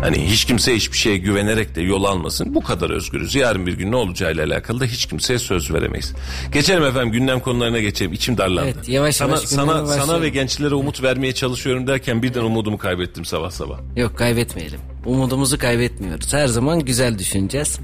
Hani 0.00 0.30
hiç 0.30 0.44
kimse 0.44 0.76
hiçbir 0.76 0.96
şeye 0.96 1.16
güvenerek 1.16 1.74
de 1.74 1.82
yol 1.82 2.04
almasın. 2.04 2.54
Bu 2.54 2.62
kadar 2.62 2.90
özgürüz. 2.90 3.34
Yarın 3.34 3.66
bir 3.66 3.72
gün 3.72 3.92
ne 3.92 3.96
olacağıyla 3.96 4.44
alakalı 4.44 4.80
da 4.80 4.84
hiç 4.84 5.06
kimseye 5.06 5.38
söz 5.38 5.74
veremeyiz. 5.74 6.14
Geçelim 6.52 6.84
efendim 6.84 7.12
gündem 7.12 7.40
konularına 7.40 7.80
geçelim. 7.80 8.12
İçim 8.12 8.38
darlandı. 8.38 8.72
Evet, 8.76 8.88
yavaş 8.88 9.16
sana, 9.16 9.30
yavaş 9.30 9.48
sana, 9.48 9.86
sana 9.86 10.22
ve 10.22 10.28
gençlere 10.28 10.74
umut 10.74 11.02
vermeye 11.02 11.34
çalışıyorum 11.34 11.86
derken 11.86 12.22
birden 12.22 12.42
umudumu 12.42 12.78
kaybettim 12.78 13.24
sabah 13.24 13.50
sabah. 13.50 13.78
Yok 13.96 14.18
kaybetmeyelim. 14.18 14.80
Umudumuzu 15.06 15.58
kaybetmiyoruz. 15.58 16.32
Her 16.32 16.46
zaman 16.46 16.80
güzel 16.80 17.18
düşüneceğiz. 17.18 17.78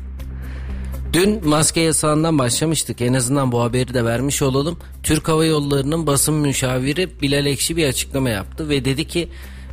Dün 1.13 1.49
maske 1.49 1.81
yasağından 1.81 2.39
başlamıştık. 2.39 3.01
En 3.01 3.15
azından 3.15 3.53
bu 3.53 3.63
haberi 3.63 3.95
de 3.95 4.05
vermiş 4.05 4.43
olalım. 4.43 4.79
Türk 5.03 5.29
Hava 5.29 5.45
Yolları'nın 5.45 6.07
basın 6.07 6.35
müşaviri 6.35 7.21
Bilal 7.23 7.47
Ekşi 7.47 7.77
bir 7.77 7.89
açıklama 7.89 8.31
yaptı 8.31 8.69
ve 8.69 8.85
dedi 8.85 9.09
ki 9.09 9.29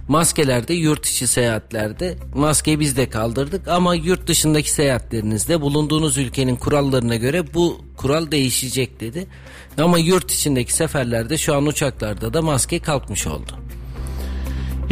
Maskelerde 0.08 0.74
yurt 0.74 1.06
içi 1.06 1.28
seyahatlerde 1.28 2.18
maskeyi 2.36 2.80
biz 2.80 2.98
de 2.98 3.10
kaldırdık 3.10 3.68
ama 3.68 3.96
yurt 3.96 4.28
dışındaki 4.28 4.72
seyahatlerinizde 4.72 5.62
bulunduğunuz 5.62 6.18
ülkenin 6.18 6.56
kurallarına 6.56 7.16
göre 7.16 7.54
bu 7.54 7.82
kural 7.98 8.32
değişecek 8.32 9.00
dedi. 9.00 9.28
Ama 9.78 10.00
yurt 10.00 10.32
içindeki 10.32 10.74
seferlerde 10.74 11.38
şu 11.38 11.56
an 11.56 11.66
uçaklarda 11.66 12.34
da 12.34 12.42
maske 12.42 12.80
kalkmış 12.80 13.28
oldu. 13.28 13.52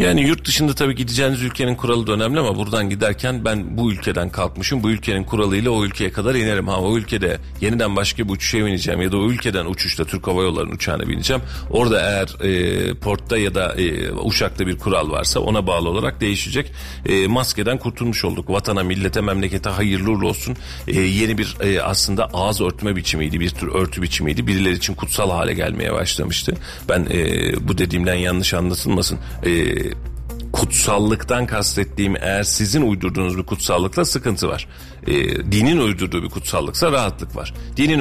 Yani 0.00 0.22
yurt 0.22 0.44
dışında 0.44 0.74
tabii 0.74 0.94
gideceğiniz 0.94 1.42
ülkenin 1.42 1.74
kuralı 1.74 2.06
da 2.06 2.12
önemli 2.12 2.40
ama 2.40 2.56
buradan 2.56 2.90
giderken 2.90 3.44
ben 3.44 3.76
bu 3.76 3.92
ülkeden 3.92 4.30
kalkmışım. 4.30 4.82
Bu 4.82 4.90
ülkenin 4.90 5.24
kuralıyla 5.24 5.70
o 5.70 5.84
ülkeye 5.84 6.12
kadar 6.12 6.34
inerim. 6.34 6.68
Ha 6.68 6.80
o 6.80 6.96
ülkede 6.96 7.38
yeniden 7.60 7.96
başka 7.96 8.24
bir 8.24 8.32
uçuşa 8.32 8.58
bineceğim 8.58 9.00
ya 9.00 9.12
da 9.12 9.16
o 9.16 9.30
ülkeden 9.30 9.66
uçuşta 9.66 10.04
Türk 10.04 10.26
Hava 10.26 10.42
Yolları'nın 10.42 10.72
uçağına 10.72 11.08
bineceğim. 11.08 11.42
Orada 11.70 12.00
eğer 12.00 12.44
e, 12.44 12.94
portta 12.94 13.38
ya 13.38 13.54
da 13.54 13.74
e, 13.74 14.12
uçakta 14.12 14.66
bir 14.66 14.78
kural 14.78 15.10
varsa 15.10 15.40
ona 15.40 15.66
bağlı 15.66 15.88
olarak 15.88 16.20
değişecek. 16.20 16.72
E, 17.06 17.26
maskeden 17.26 17.78
kurtulmuş 17.78 18.24
olduk. 18.24 18.50
Vatana, 18.50 18.82
millete, 18.82 19.20
memlekete 19.20 19.70
hayırlı 19.70 20.10
uğurlu 20.10 20.28
olsun. 20.28 20.56
E, 20.88 21.00
yeni 21.00 21.38
bir 21.38 21.56
e, 21.60 21.82
aslında 21.82 22.24
ağız 22.24 22.60
örtme 22.60 22.96
biçimiydi. 22.96 23.40
Bir 23.40 23.50
tür 23.50 23.68
örtü 23.68 24.02
biçimiydi. 24.02 24.46
Birileri 24.46 24.74
için 24.74 24.94
kutsal 24.94 25.30
hale 25.30 25.54
gelmeye 25.54 25.92
başlamıştı. 25.92 26.54
Ben 26.88 27.06
e, 27.10 27.52
bu 27.68 27.78
dediğimden 27.78 28.14
yanlış 28.14 28.54
anlatılmasın. 28.54 29.18
E, 29.46 29.89
kutsallıktan 30.60 31.46
kastettiğim 31.46 32.16
eğer 32.16 32.42
sizin 32.42 32.82
uydurduğunuz 32.82 33.38
bir 33.38 33.42
kutsallıkla 33.42 34.04
sıkıntı 34.04 34.48
var 34.48 34.68
e, 35.06 35.12
dinin 35.52 35.78
uydurduğu 35.78 36.22
bir 36.22 36.28
kutsallıksa 36.28 36.92
rahatlık 36.92 37.36
var. 37.36 37.54
Dinin 37.76 37.98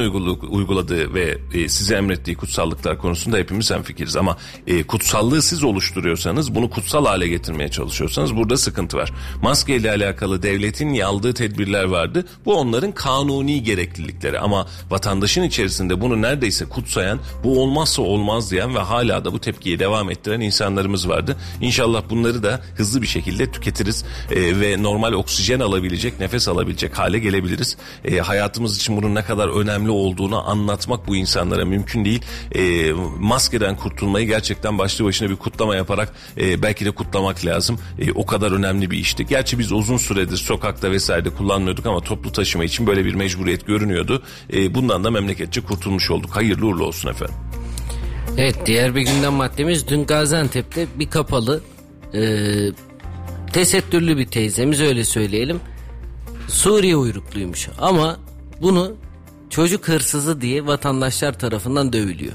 uyguladığı, 0.49 1.13
ve 1.13 1.37
e, 1.53 1.69
size 1.69 1.95
emrettiği 1.95 2.37
kutsallıklar 2.37 2.97
konusunda 2.97 3.37
hepimiz 3.37 3.71
fikiriz 3.83 4.15
ama 4.15 4.37
e, 4.67 4.83
kutsallığı 4.83 5.41
siz 5.41 5.63
oluşturuyorsanız 5.63 6.55
bunu 6.55 6.69
kutsal 6.69 7.05
hale 7.05 7.27
getirmeye 7.27 7.69
çalışıyorsanız 7.69 8.35
burada 8.35 8.57
sıkıntı 8.57 8.97
var. 8.97 9.11
Maske 9.41 9.75
ile 9.75 9.91
alakalı 9.91 10.43
devletin 10.43 10.99
aldığı 10.99 11.33
tedbirler 11.33 11.83
vardı. 11.83 12.25
Bu 12.45 12.55
onların 12.55 12.91
kanuni 12.91 13.63
gereklilikleri 13.63 14.39
ama 14.39 14.67
vatandaşın 14.89 15.43
içerisinde 15.43 16.01
bunu 16.01 16.21
neredeyse 16.21 16.65
kutsayan, 16.65 17.19
bu 17.43 17.61
olmazsa 17.61 18.01
olmaz 18.01 18.51
diyen 18.51 18.75
ve 18.75 18.79
hala 18.79 19.25
da 19.25 19.33
bu 19.33 19.39
tepkiyi 19.39 19.79
devam 19.79 20.11
ettiren 20.11 20.41
insanlarımız 20.41 21.09
vardı. 21.09 21.37
İnşallah 21.61 22.03
bunları 22.09 22.43
da 22.43 22.61
hızlı 22.75 23.01
bir 23.01 23.07
şekilde 23.07 23.51
tüketiriz 23.51 24.05
e, 24.31 24.59
ve 24.59 24.83
normal 24.83 25.13
oksijen 25.13 25.59
alabilecek, 25.59 26.19
nefes 26.19 26.47
alabilecek 26.47 26.88
hale 26.97 27.19
gelebiliriz. 27.19 27.77
E, 28.05 28.17
hayatımız 28.17 28.77
için 28.77 28.97
bunun 28.97 29.15
ne 29.15 29.23
kadar 29.23 29.61
önemli 29.61 29.91
olduğunu 29.91 30.49
anlatmak 30.49 31.07
bu 31.07 31.15
insanlara 31.15 31.65
mümkün 31.65 32.05
değil. 32.05 32.21
E, 32.55 32.91
maskeden 33.19 33.75
kurtulmayı 33.75 34.27
gerçekten 34.27 34.77
başlı 34.77 35.05
başına 35.05 35.29
bir 35.29 35.35
kutlama 35.35 35.75
yaparak 35.75 36.13
e, 36.37 36.61
belki 36.61 36.85
de 36.85 36.91
kutlamak 36.91 37.45
lazım. 37.45 37.79
E, 37.99 38.11
o 38.11 38.25
kadar 38.25 38.51
önemli 38.51 38.91
bir 38.91 38.97
işti. 38.97 39.25
Gerçi 39.25 39.59
biz 39.59 39.71
uzun 39.71 39.97
süredir 39.97 40.37
sokakta 40.37 40.91
vesaire 40.91 41.29
kullanmıyorduk 41.29 41.85
ama 41.85 41.99
toplu 41.99 42.31
taşıma 42.31 42.63
için 42.63 42.87
böyle 42.87 43.05
bir 43.05 43.13
mecburiyet 43.13 43.67
görünüyordu. 43.67 44.23
E, 44.53 44.75
bundan 44.75 45.03
da 45.03 45.11
memleketçe 45.11 45.61
kurtulmuş 45.61 46.11
olduk. 46.11 46.35
Hayırlı 46.35 46.65
uğurlu 46.65 46.85
olsun 46.85 47.09
efendim. 47.09 47.35
Evet 48.37 48.55
diğer 48.65 48.95
bir 48.95 49.01
gündem 49.01 49.33
maddemiz 49.33 49.87
dün 49.87 50.05
Gaziantep'te 50.05 50.87
bir 50.95 51.09
kapalı 51.09 51.61
e, 52.13 52.21
tesettürlü 53.53 54.17
bir 54.17 54.25
teyzemiz 54.25 54.81
öyle 54.81 55.03
söyleyelim. 55.03 55.59
Suriye 56.49 56.95
uyrukluymuş 56.95 57.69
ama 57.79 58.17
bunu 58.61 58.95
çocuk 59.49 59.87
hırsızı 59.87 60.41
diye 60.41 60.65
vatandaşlar 60.65 61.39
tarafından 61.39 61.93
dövülüyor. 61.93 62.33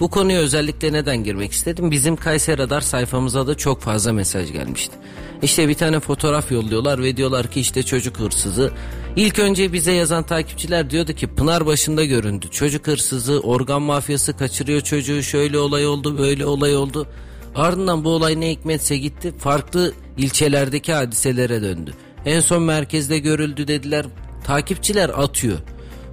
Bu 0.00 0.10
konuya 0.10 0.40
özellikle 0.40 0.92
neden 0.92 1.24
girmek 1.24 1.52
istedim? 1.52 1.90
Bizim 1.90 2.16
Kayseri 2.16 2.58
Radar 2.58 2.80
sayfamıza 2.80 3.46
da 3.46 3.54
çok 3.54 3.80
fazla 3.80 4.12
mesaj 4.12 4.52
gelmişti. 4.52 4.94
İşte 5.42 5.68
bir 5.68 5.74
tane 5.74 6.00
fotoğraf 6.00 6.52
yolluyorlar 6.52 7.02
ve 7.02 7.16
diyorlar 7.16 7.50
ki 7.50 7.60
işte 7.60 7.82
çocuk 7.82 8.18
hırsızı. 8.18 8.72
İlk 9.16 9.38
önce 9.38 9.72
bize 9.72 9.92
yazan 9.92 10.22
takipçiler 10.22 10.90
diyordu 10.90 11.12
ki 11.12 11.26
Pınar 11.26 11.66
başında 11.66 12.04
göründü. 12.04 12.46
Çocuk 12.50 12.86
hırsızı, 12.86 13.40
organ 13.40 13.82
mafyası 13.82 14.36
kaçırıyor 14.36 14.80
çocuğu. 14.80 15.22
Şöyle 15.22 15.58
olay 15.58 15.86
oldu, 15.86 16.18
böyle 16.18 16.46
olay 16.46 16.76
oldu. 16.76 17.06
Ardından 17.54 18.04
bu 18.04 18.08
olay 18.08 18.40
ne 18.40 18.50
hikmetse 18.50 18.96
gitti. 18.96 19.32
Farklı 19.38 19.92
ilçelerdeki 20.16 20.92
hadiselere 20.92 21.62
döndü. 21.62 21.94
En 22.26 22.40
son 22.40 22.62
merkezde 22.62 23.18
görüldü 23.18 23.68
dediler. 23.68 24.06
Takipçiler 24.44 25.08
atıyor. 25.08 25.58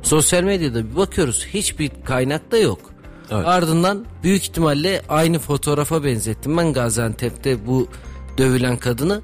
Sosyal 0.03 0.43
medyada 0.43 0.91
bir 0.91 0.95
bakıyoruz 0.95 1.45
hiçbir 1.45 1.91
kaynakta 2.05 2.57
yok. 2.57 2.79
Evet. 3.31 3.47
Ardından 3.47 4.05
büyük 4.23 4.43
ihtimalle 4.43 5.01
aynı 5.09 5.39
fotoğrafa 5.39 6.03
benzettim 6.03 6.57
ben 6.57 6.73
Gaziantep'te 6.73 7.67
bu 7.67 7.87
dövülen 8.37 8.77
kadını. 8.77 9.21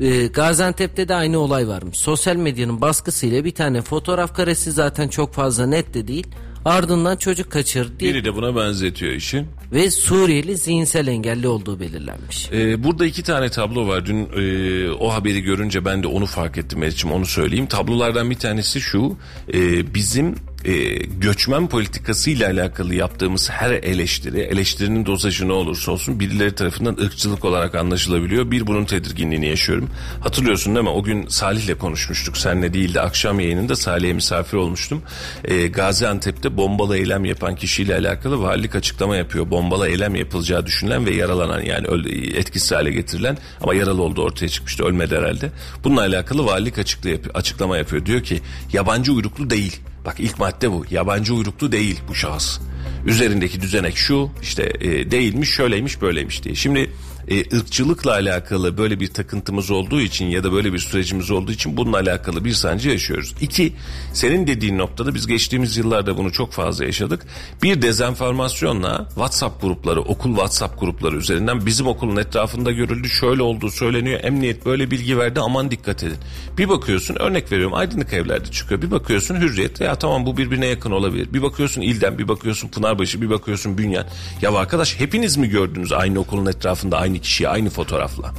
Ee, 0.00 0.26
Gaziantep'te 0.26 1.08
de 1.08 1.14
aynı 1.14 1.38
olay 1.38 1.68
varmış. 1.68 1.98
Sosyal 1.98 2.36
medyanın 2.36 2.80
baskısıyla 2.80 3.44
bir 3.44 3.54
tane 3.54 3.82
fotoğraf 3.82 4.34
karesi 4.36 4.72
zaten 4.72 5.08
çok 5.08 5.34
fazla 5.34 5.66
net 5.66 5.94
de 5.94 6.08
değil. 6.08 6.26
Ardından 6.66 7.16
çocuk 7.16 7.50
kaçırdı 7.50 7.98
Biri 8.00 8.24
de 8.24 8.34
buna 8.34 8.56
benzetiyor 8.56 9.12
işi. 9.12 9.44
ve 9.72 9.90
Suriyeli 9.90 10.56
zihinsel 10.56 11.06
engelli 11.06 11.48
olduğu 11.48 11.80
belirlenmiş. 11.80 12.48
Ee, 12.52 12.84
burada 12.84 13.06
iki 13.06 13.22
tane 13.22 13.48
tablo 13.48 13.86
var. 13.88 14.06
Dün 14.06 14.28
e, 14.36 14.90
o 14.90 15.12
haberi 15.14 15.40
görünce 15.42 15.84
ben 15.84 16.02
de 16.02 16.06
onu 16.06 16.26
fark 16.26 16.58
ettim 16.58 16.78
Meriç'im 16.78 17.12
onu 17.12 17.26
söyleyeyim. 17.26 17.66
Tablolardan 17.66 18.30
bir 18.30 18.34
tanesi 18.38 18.80
şu. 18.80 19.16
e, 19.54 19.94
bizim 19.94 20.34
e, 20.66 20.72
göçmen 21.20 21.68
politikası 21.68 22.30
ile 22.30 22.46
alakalı 22.46 22.94
yaptığımız 22.94 23.50
her 23.50 23.70
eleştiri, 23.70 24.40
eleştirinin 24.40 25.06
dozajı 25.06 25.48
ne 25.48 25.52
olursa 25.52 25.92
olsun 25.92 26.20
birileri 26.20 26.54
tarafından 26.54 26.96
ırkçılık 27.04 27.44
olarak 27.44 27.74
anlaşılabiliyor. 27.74 28.50
Bir 28.50 28.66
bunun 28.66 28.84
tedirginliğini 28.84 29.46
yaşıyorum. 29.46 29.90
Hatırlıyorsun 30.20 30.74
değil 30.74 30.84
mi? 30.84 30.90
O 30.90 31.02
gün 31.02 31.26
Salih'le 31.28 31.78
konuşmuştuk. 31.78 32.36
Senle 32.36 32.74
değil 32.74 32.94
de 32.94 33.00
akşam 33.00 33.40
yayınında 33.40 33.76
Salih'e 33.76 34.12
misafir 34.12 34.56
olmuştum. 34.56 35.02
E, 35.44 35.66
Gaziantep'te 35.66 36.56
bombalı 36.56 36.96
eylem 36.98 37.24
yapan 37.24 37.56
kişiyle 37.56 37.94
alakalı 37.94 38.42
valilik 38.42 38.74
açıklama 38.74 39.16
yapıyor. 39.16 39.50
Bombalı 39.50 39.88
eylem 39.88 40.14
yapılacağı 40.14 40.66
düşünülen 40.66 41.06
ve 41.06 41.14
yaralanan 41.14 41.60
yani 41.60 41.86
etkisiz 42.36 42.72
hale 42.72 42.90
getirilen 42.90 43.38
ama 43.60 43.74
yaralı 43.74 44.02
olduğu 44.02 44.22
ortaya 44.22 44.48
çıkmıştı. 44.48 44.84
Ölmedi 44.84 45.16
herhalde. 45.16 45.50
Bununla 45.84 46.00
alakalı 46.00 46.46
valilik 46.46 46.78
açıkla- 46.78 47.32
açıklama 47.34 47.76
yapıyor. 47.76 48.06
Diyor 48.06 48.22
ki 48.22 48.40
yabancı 48.72 49.12
uyruklu 49.12 49.50
değil. 49.50 49.80
Bak 50.06 50.20
ilk 50.20 50.38
madde 50.38 50.72
bu. 50.72 50.84
Yabancı 50.90 51.34
uyruklu 51.34 51.72
değil 51.72 52.00
bu 52.08 52.14
şahıs. 52.14 52.58
Üzerindeki 53.06 53.60
düzenek 53.60 53.96
şu 53.96 54.30
işte 54.42 54.72
e, 54.80 55.10
değilmiş 55.10 55.50
şöyleymiş 55.50 56.00
böyleymiş 56.02 56.44
diye. 56.44 56.54
Şimdi 56.54 56.90
e, 57.28 57.56
ırkçılıkla 57.56 58.12
alakalı 58.12 58.78
böyle 58.78 59.00
bir 59.00 59.06
takıntımız 59.06 59.70
olduğu 59.70 60.00
için 60.00 60.26
ya 60.26 60.44
da 60.44 60.52
böyle 60.52 60.72
bir 60.72 60.78
sürecimiz 60.78 61.30
olduğu 61.30 61.52
için 61.52 61.76
bununla 61.76 61.96
alakalı 61.96 62.44
bir 62.44 62.52
sancı 62.52 62.88
yaşıyoruz. 62.88 63.34
İki, 63.40 63.72
senin 64.12 64.46
dediğin 64.46 64.78
noktada 64.78 65.14
biz 65.14 65.26
geçtiğimiz 65.26 65.76
yıllarda 65.76 66.16
bunu 66.16 66.32
çok 66.32 66.52
fazla 66.52 66.84
yaşadık. 66.84 67.26
Bir 67.62 67.82
dezenformasyonla 67.82 69.08
WhatsApp 69.08 69.62
grupları, 69.62 70.00
okul 70.00 70.30
WhatsApp 70.30 70.80
grupları 70.80 71.16
üzerinden 71.16 71.66
bizim 71.66 71.86
okulun 71.86 72.16
etrafında 72.16 72.72
görüldü, 72.72 73.08
şöyle 73.08 73.42
olduğu 73.42 73.70
söyleniyor, 73.70 74.20
emniyet 74.24 74.66
böyle 74.66 74.90
bilgi 74.90 75.18
verdi 75.18 75.40
aman 75.40 75.70
dikkat 75.70 76.02
edin. 76.02 76.18
Bir 76.58 76.68
bakıyorsun 76.68 77.16
örnek 77.18 77.52
veriyorum 77.52 77.74
aydınlık 77.74 78.12
evlerde 78.12 78.50
çıkıyor. 78.50 78.82
Bir 78.82 78.90
bakıyorsun 78.90 79.36
hürriyet 79.36 79.80
ya 79.80 79.94
tamam 79.94 80.26
bu 80.26 80.36
birbirine 80.36 80.66
yakın 80.66 80.90
olabilir. 80.90 81.32
Bir 81.32 81.42
bakıyorsun 81.42 81.80
ilden, 81.80 82.18
bir 82.18 82.28
bakıyorsun 82.28 82.68
Pınarbaşı, 82.68 83.22
bir 83.22 83.30
bakıyorsun 83.30 83.78
Bünyan. 83.78 84.06
Ya 84.42 84.52
arkadaş 84.52 85.00
hepiniz 85.00 85.36
mi 85.36 85.48
gördünüz 85.48 85.92
aynı 85.92 86.18
okulun 86.18 86.46
etrafında 86.46 86.98
aynı 86.98 87.15
kişiyi 87.18 87.48
aynı 87.48 87.70
fotoğrafla? 87.70 88.34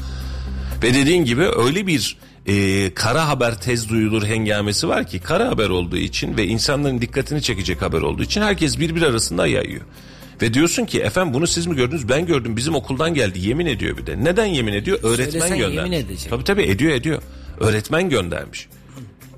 Ve 0.84 0.94
dediğin 0.94 1.26
gibi 1.26 1.44
öyle 1.44 1.88
bir 1.88 2.18
e, 2.48 2.94
kara 2.94 3.28
haber 3.28 3.62
tez 3.62 3.90
duyulur 3.90 4.24
hengamesi 4.24 4.88
var 4.88 5.08
ki 5.08 5.20
kara 5.20 5.48
haber 5.50 5.70
olduğu 5.70 5.98
için 5.98 6.38
ve 6.38 6.48
insanların 6.48 7.02
dikkatini 7.02 7.42
çekecek 7.42 7.82
haber 7.82 8.02
olduğu 8.02 8.24
için 8.24 8.42
herkes 8.42 8.80
birbiri 8.80 9.06
arasında 9.06 9.48
yayıyor. 9.48 9.82
Ve 10.42 10.54
diyorsun 10.54 10.86
ki 10.86 11.00
efendim 11.00 11.34
bunu 11.34 11.48
siz 11.48 11.68
mi 11.68 11.76
gördünüz 11.76 12.10
ben 12.10 12.26
gördüm 12.26 12.58
bizim 12.58 12.76
okuldan 12.76 13.14
geldi 13.14 13.48
yemin 13.48 13.66
ediyor 13.66 13.98
bir 13.98 14.06
de. 14.06 14.24
Neden 14.24 14.46
yemin 14.46 14.74
ediyor? 14.74 15.00
Öğretmen 15.04 15.32
Söylesen 15.32 15.58
göndermiş. 15.58 15.78
yemin 15.78 15.92
edecek. 15.92 16.30
Tabii 16.30 16.44
tabii 16.44 16.64
ediyor 16.64 16.92
ediyor. 16.92 17.22
Öğretmen 17.60 18.10
göndermiş. 18.10 18.68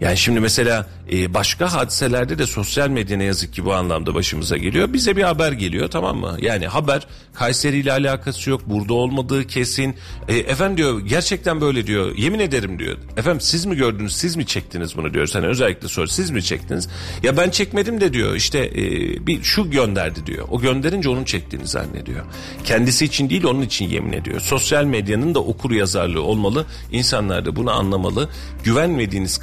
Yani 0.01 0.17
şimdi 0.17 0.39
mesela 0.39 0.87
e, 1.11 1.33
başka 1.33 1.73
hadiselerde 1.73 2.37
de 2.37 2.45
sosyal 2.45 2.89
medya 2.89 3.17
ne 3.17 3.23
yazık 3.23 3.53
ki 3.53 3.65
bu 3.65 3.73
anlamda 3.73 4.15
başımıza 4.15 4.57
geliyor. 4.57 4.93
Bize 4.93 5.15
bir 5.15 5.23
haber 5.23 5.51
geliyor 5.51 5.87
tamam 5.87 6.17
mı? 6.17 6.37
Yani 6.41 6.67
haber 6.67 7.07
Kayseri 7.33 7.77
ile 7.77 7.91
alakası 7.91 8.49
yok. 8.49 8.61
Burada 8.65 8.93
olmadığı 8.93 9.47
kesin. 9.47 9.95
E, 10.27 10.37
efendim 10.37 10.77
diyor 10.77 10.99
gerçekten 10.99 11.61
böyle 11.61 11.87
diyor. 11.87 12.17
Yemin 12.17 12.39
ederim 12.39 12.79
diyor. 12.79 12.97
Efendim 13.17 13.41
siz 13.41 13.65
mi 13.65 13.75
gördünüz 13.75 14.15
siz 14.15 14.35
mi 14.35 14.45
çektiniz 14.45 14.97
bunu 14.97 15.13
diyor. 15.13 15.29
Hani 15.33 15.47
özellikle 15.47 15.87
sor 15.87 16.07
siz 16.07 16.29
mi 16.29 16.43
çektiniz? 16.43 16.89
Ya 17.23 17.37
ben 17.37 17.49
çekmedim 17.49 18.01
de 18.01 18.13
diyor 18.13 18.35
işte 18.35 18.59
e, 18.59 18.83
bir 19.27 19.43
şu 19.43 19.71
gönderdi 19.71 20.25
diyor. 20.25 20.47
O 20.51 20.61
gönderince 20.61 21.09
onun 21.09 21.23
çektiğini 21.23 21.67
zannediyor. 21.67 22.25
Kendisi 22.63 23.05
için 23.05 23.29
değil 23.29 23.43
onun 23.43 23.61
için 23.61 23.89
yemin 23.89 24.13
ediyor. 24.13 24.39
Sosyal 24.39 24.83
medyanın 24.83 25.35
da 25.35 25.39
okur 25.39 25.71
yazarlığı 25.71 26.21
olmalı. 26.21 26.65
İnsanlar 26.91 27.45
da 27.45 27.55
bunu 27.55 27.71
anlamalı. 27.71 28.29
Güvenmediğiniz 28.63 29.37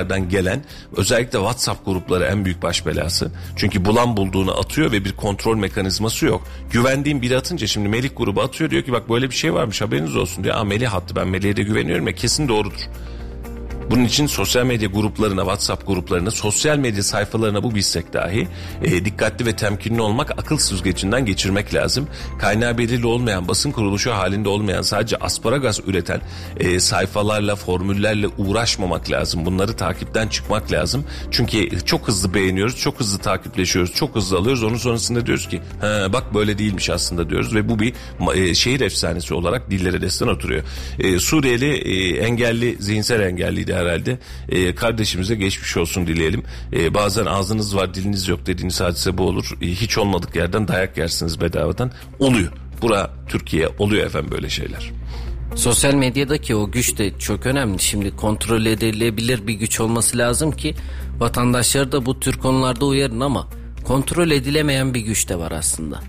kaynaklardan 0.00 0.28
gelen 0.28 0.62
özellikle 0.96 1.38
WhatsApp 1.38 1.84
grupları 1.84 2.24
en 2.24 2.44
büyük 2.44 2.62
baş 2.62 2.86
belası. 2.86 3.30
Çünkü 3.56 3.84
bulan 3.84 4.16
bulduğunu 4.16 4.58
atıyor 4.58 4.92
ve 4.92 5.04
bir 5.04 5.12
kontrol 5.12 5.56
mekanizması 5.56 6.26
yok. 6.26 6.42
Güvendiğim 6.70 7.22
biri 7.22 7.36
atınca 7.36 7.66
şimdi 7.66 7.88
Melih 7.88 8.10
grubu 8.16 8.42
atıyor 8.42 8.70
diyor 8.70 8.82
ki 8.82 8.92
bak 8.92 9.08
böyle 9.10 9.30
bir 9.30 9.34
şey 9.34 9.54
varmış 9.54 9.80
haberiniz 9.80 10.16
olsun 10.16 10.44
diyor. 10.44 10.56
Aa 10.56 10.64
Melih 10.64 10.94
attı 10.94 11.16
ben 11.16 11.28
Melih'e 11.28 11.56
de 11.56 11.62
güveniyorum 11.62 12.06
ya 12.06 12.14
kesin 12.14 12.48
doğrudur. 12.48 12.80
Bunun 13.90 14.04
için 14.04 14.26
sosyal 14.26 14.66
medya 14.66 14.88
gruplarına, 14.88 15.40
WhatsApp 15.40 15.86
gruplarına, 15.86 16.30
sosyal 16.30 16.78
medya 16.78 17.02
sayfalarına 17.02 17.62
bu 17.62 17.74
bilsek 17.74 18.12
dahi 18.12 18.48
e, 18.82 19.04
dikkatli 19.04 19.46
ve 19.46 19.56
temkinli 19.56 20.00
olmak 20.00 20.30
akıl 20.30 20.58
süzgecinden 20.58 21.26
geçirmek 21.26 21.74
lazım. 21.74 22.08
Kaynağı 22.38 22.78
belirli 22.78 23.06
olmayan, 23.06 23.48
basın 23.48 23.70
kuruluşu 23.70 24.12
halinde 24.12 24.48
olmayan, 24.48 24.82
sadece 24.82 25.16
asparagas 25.16 25.80
üreten 25.86 26.20
e, 26.56 26.80
sayfalarla, 26.80 27.56
formüllerle 27.56 28.28
uğraşmamak 28.38 29.10
lazım. 29.10 29.46
Bunları 29.46 29.76
takipten 29.76 30.28
çıkmak 30.28 30.72
lazım. 30.72 31.04
Çünkü 31.30 31.80
çok 31.84 32.08
hızlı 32.08 32.34
beğeniyoruz, 32.34 32.76
çok 32.76 33.00
hızlı 33.00 33.18
takipleşiyoruz, 33.18 33.94
çok 33.94 34.14
hızlı 34.14 34.38
alıyoruz. 34.38 34.62
Onun 34.62 34.76
sonrasında 34.76 35.26
diyoruz 35.26 35.48
ki 35.48 35.60
bak 36.12 36.34
böyle 36.34 36.58
değilmiş 36.58 36.90
aslında 36.90 37.30
diyoruz 37.30 37.54
ve 37.54 37.68
bu 37.68 37.78
bir 37.78 37.94
e, 38.34 38.54
şehir 38.54 38.80
efsanesi 38.80 39.34
olarak 39.34 39.70
dillere 39.70 40.00
destan 40.00 40.28
oturuyor. 40.28 40.62
E, 40.98 41.18
Suriyeli 41.18 41.72
e, 41.72 42.18
engelli, 42.18 42.76
zihinsel 42.80 43.20
engelliydi 43.20 43.79
herhalde. 43.80 44.18
E, 44.48 44.74
kardeşimize 44.74 45.34
geçmiş 45.34 45.76
olsun 45.76 46.06
dileyelim. 46.06 46.42
E, 46.72 46.94
bazen 46.94 47.26
ağzınız 47.26 47.76
var 47.76 47.94
diliniz 47.94 48.28
yok 48.28 48.46
dediğiniz 48.46 48.80
hadise 48.80 49.18
bu 49.18 49.22
olur. 49.22 49.56
E, 49.62 49.66
hiç 49.66 49.98
olmadık 49.98 50.36
yerden 50.36 50.68
dayak 50.68 50.98
yersiniz 50.98 51.40
bedavadan. 51.40 51.92
Oluyor. 52.18 52.52
Bura 52.82 53.10
Türkiye 53.28 53.68
oluyor 53.78 54.06
efendim 54.06 54.30
böyle 54.30 54.50
şeyler. 54.50 54.90
Sosyal 55.54 55.94
medyadaki 55.94 56.54
o 56.54 56.70
güç 56.70 56.98
de 56.98 57.18
çok 57.18 57.46
önemli. 57.46 57.78
Şimdi 57.82 58.16
kontrol 58.16 58.66
edilebilir 58.66 59.46
bir 59.46 59.54
güç 59.54 59.80
olması 59.80 60.18
lazım 60.18 60.52
ki 60.52 60.74
vatandaşları 61.18 61.92
da 61.92 62.06
bu 62.06 62.20
tür 62.20 62.38
konularda 62.38 62.84
uyarın 62.84 63.20
ama 63.20 63.48
kontrol 63.84 64.30
edilemeyen 64.30 64.94
bir 64.94 65.00
güç 65.00 65.28
de 65.28 65.38
var 65.38 65.52
aslında. 65.52 66.00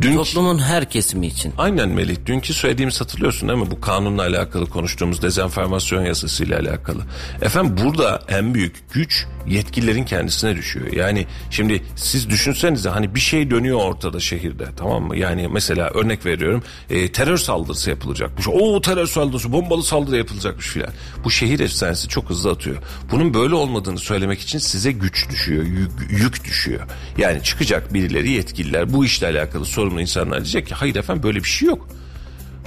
Dün 0.00 0.16
Toplumun 0.16 0.58
her 0.58 0.90
kesimi 0.90 1.26
için. 1.26 1.52
Aynen 1.58 1.88
Melih. 1.88 2.16
Dünkü 2.26 2.54
söylediğimiz 2.54 3.00
hatırlıyorsun 3.00 3.48
değil 3.48 3.60
mi? 3.60 3.70
Bu 3.70 3.80
kanunla 3.80 4.22
alakalı 4.22 4.66
konuştuğumuz 4.66 5.22
dezenformasyon 5.22 6.04
yasasıyla 6.04 6.58
alakalı. 6.58 7.02
Efendim 7.42 7.76
burada 7.84 8.22
en 8.28 8.54
büyük 8.54 8.92
güç 8.92 9.26
yetkililerin 9.46 10.04
kendisine 10.04 10.56
düşüyor. 10.56 10.92
Yani 10.92 11.26
şimdi 11.50 11.82
siz 11.96 12.30
düşünsenize 12.30 12.88
hani 12.88 13.14
bir 13.14 13.20
şey 13.20 13.50
dönüyor 13.50 13.78
ortada 13.78 14.20
şehirde 14.20 14.64
tamam 14.76 15.02
mı? 15.02 15.16
Yani 15.16 15.48
mesela 15.52 15.90
örnek 15.90 16.26
veriyorum 16.26 16.62
e, 16.90 17.12
terör 17.12 17.36
saldırısı 17.36 17.90
yapılacakmış. 17.90 18.48
O 18.48 18.80
terör 18.80 19.06
saldırısı 19.06 19.52
bombalı 19.52 19.82
saldırı 19.82 20.16
yapılacakmış 20.16 20.66
filan. 20.66 20.90
Bu 21.24 21.30
şehir 21.30 21.60
efsanesi 21.60 22.08
çok 22.08 22.30
hızlı 22.30 22.50
atıyor. 22.50 22.76
Bunun 23.10 23.34
böyle 23.34 23.54
olmadığını 23.54 23.98
söylemek 23.98 24.40
için 24.40 24.58
size 24.58 24.92
güç 24.92 25.30
düşüyor, 25.30 25.64
yük, 25.64 25.90
yük 26.10 26.44
düşüyor. 26.44 26.80
Yani 27.18 27.42
çıkacak 27.42 27.94
birileri 27.94 28.30
yetkililer 28.30 28.92
bu 28.92 29.04
işle 29.04 29.26
alakalı 29.26 29.66
sorumlu 29.78 30.00
insanlar 30.00 30.38
diyecek 30.38 30.66
ki 30.66 30.74
hayır 30.74 30.96
efendim 30.96 31.22
böyle 31.22 31.38
bir 31.38 31.48
şey 31.48 31.68
yok. 31.68 31.88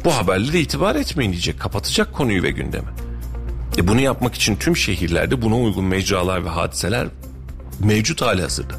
Bu 0.05 0.15
haberlere 0.15 0.59
itibar 0.59 0.95
etmeyin 0.95 1.31
diyecek. 1.31 1.59
Kapatacak 1.59 2.13
konuyu 2.13 2.43
ve 2.43 2.51
gündemi. 2.51 2.87
E 3.77 3.87
bunu 3.87 4.01
yapmak 4.01 4.35
için 4.35 4.55
tüm 4.55 4.77
şehirlerde 4.77 5.41
buna 5.41 5.57
uygun 5.57 5.85
mecralar 5.85 6.45
ve 6.45 6.49
hadiseler 6.49 7.07
mevcut 7.79 8.21
hali 8.21 8.41
hazırda. 8.41 8.73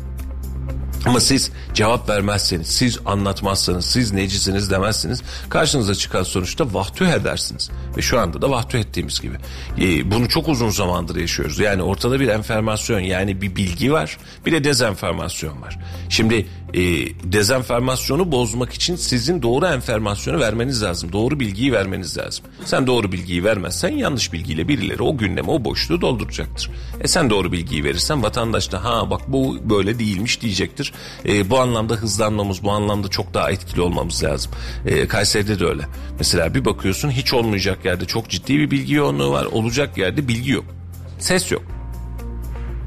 Ama 1.07 1.21
siz 1.21 1.51
cevap 1.75 2.09
vermezseniz, 2.09 2.67
siz 2.67 2.99
anlatmazsanız, 3.05 3.85
siz 3.85 4.13
necisiniz 4.13 4.71
demezsiniz. 4.71 5.23
Karşınıza 5.49 5.95
çıkan 5.95 6.23
sonuçta 6.23 6.75
vahtüh 6.75 7.09
edersiniz. 7.09 7.71
Ve 7.97 8.03
şu 8.03 8.21
anda 8.21 8.43
da 8.43 8.51
vahtüh 8.51 8.79
ettiğimiz 8.79 9.21
gibi. 9.21 9.37
E, 9.79 10.11
bunu 10.11 10.29
çok 10.29 10.49
uzun 10.49 10.71
zamandır 10.71 11.17
yaşıyoruz. 11.17 11.59
Yani 11.59 11.83
ortada 11.83 12.21
bir 12.21 12.29
enformasyon 12.29 13.01
yani 13.01 13.43
bir 13.43 13.57
bilgi 13.57 13.93
var. 13.93 14.19
Bir 14.47 14.53
de 14.53 14.65
dezenformasyon 14.65 15.63
var. 15.63 15.79
Şimdi 16.09 16.47
e, 16.75 16.81
dezenformasyonu 17.33 18.33
bozmak 18.33 18.73
için 18.73 18.97
sizin 18.97 19.43
doğru 19.43 19.67
enformasyonu 19.67 20.41
vermeniz 20.41 20.83
lazım. 20.83 21.13
Doğru 21.13 21.41
bilgiyi 21.41 21.73
vermeniz 21.73 22.19
lazım. 22.19 22.45
Sen 22.65 22.87
doğru 22.87 23.13
bilgiyi 23.13 23.45
vermezsen 23.45 23.89
yanlış 23.89 24.33
bilgiyle 24.33 24.69
birileri 24.69 25.03
o 25.03 25.17
gündemi 25.17 25.51
o 25.51 25.65
boşluğu 25.65 26.01
dolduracaktır. 26.01 26.71
E 27.01 27.09
sen 27.09 27.31
doğru 27.31 27.53
bilgiyi 27.53 27.85
verirsen 27.85 28.23
vatandaş 28.23 28.73
da 28.73 28.85
ha 28.85 29.11
bak 29.11 29.21
bu 29.29 29.59
böyle 29.71 29.99
değilmiş 29.99 30.41
diyecektir. 30.41 30.92
E, 31.29 31.51
bu 31.51 31.61
anlamda 31.61 31.95
hızlanmamız 31.95 32.63
bu 32.63 32.71
anlamda 32.71 33.09
çok 33.09 33.35
daha 33.35 33.51
etkili 33.51 33.81
olmamız 33.81 34.25
lazım. 34.25 34.53
E, 34.87 35.09
Kayseri'de 35.09 35.61
de 35.61 35.67
öyle. 35.67 35.83
Mesela 36.19 36.55
bir 36.55 36.65
bakıyorsun 36.65 37.11
hiç 37.11 37.33
olmayacak 37.33 37.85
yerde 37.85 38.05
çok 38.05 38.29
ciddi 38.29 38.59
bir 38.59 38.71
bilgi 38.71 38.95
yoğunluğu 38.95 39.31
var. 39.31 39.45
Olacak 39.45 39.99
yerde 39.99 40.29
bilgi 40.29 40.51
yok. 40.51 40.65
Ses 41.19 41.53
yok. 41.53 41.63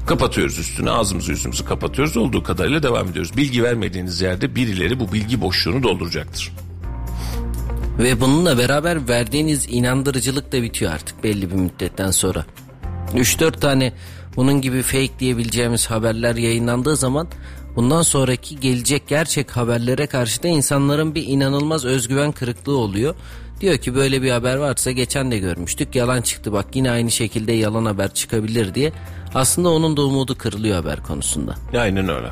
Kapatıyoruz 0.06 0.58
üstünü 0.58 0.90
ağzımızı 0.90 1.30
yüzümüzü 1.30 1.64
kapatıyoruz 1.64 2.16
olduğu 2.16 2.42
kadarıyla 2.42 2.82
devam 2.82 3.08
ediyoruz. 3.08 3.36
Bilgi 3.36 3.62
vermediğiniz 3.62 4.20
yerde 4.20 4.54
birileri 4.54 5.00
bu 5.00 5.12
bilgi 5.12 5.40
boşluğunu 5.40 5.82
dolduracaktır. 5.82 6.52
Ve 7.98 8.20
bununla 8.20 8.58
beraber 8.58 9.08
verdiğiniz 9.08 9.66
inandırıcılık 9.68 10.52
da 10.52 10.62
bitiyor 10.62 10.92
artık 10.92 11.24
belli 11.24 11.50
bir 11.50 11.56
müddetten 11.56 12.10
sonra. 12.10 12.46
3-4 13.14 13.60
tane 13.60 13.92
bunun 14.36 14.60
gibi 14.60 14.82
fake 14.82 15.18
diyebileceğimiz 15.18 15.86
haberler 15.86 16.34
yayınlandığı 16.36 16.96
zaman 16.96 17.28
bundan 17.76 18.02
sonraki 18.02 18.60
gelecek 18.60 19.08
gerçek 19.08 19.50
haberlere 19.50 20.06
karşı 20.06 20.42
da 20.42 20.48
insanların 20.48 21.14
bir 21.14 21.24
inanılmaz 21.26 21.84
özgüven 21.84 22.32
kırıklığı 22.32 22.76
oluyor. 22.76 23.14
Diyor 23.60 23.76
ki 23.76 23.94
böyle 23.94 24.22
bir 24.22 24.30
haber 24.30 24.56
varsa 24.56 24.90
geçen 24.90 25.30
de 25.30 25.38
görmüştük 25.38 25.94
yalan 25.94 26.22
çıktı 26.22 26.52
bak 26.52 26.66
yine 26.74 26.90
aynı 26.90 27.10
şekilde 27.10 27.52
yalan 27.52 27.84
haber 27.84 28.14
çıkabilir 28.14 28.74
diye. 28.74 28.92
Aslında 29.34 29.68
onun 29.68 29.96
da 29.96 30.02
umudu 30.02 30.38
kırılıyor 30.38 30.76
haber 30.76 31.02
konusunda. 31.02 31.54
Aynen 31.78 32.08
öyle. 32.08 32.30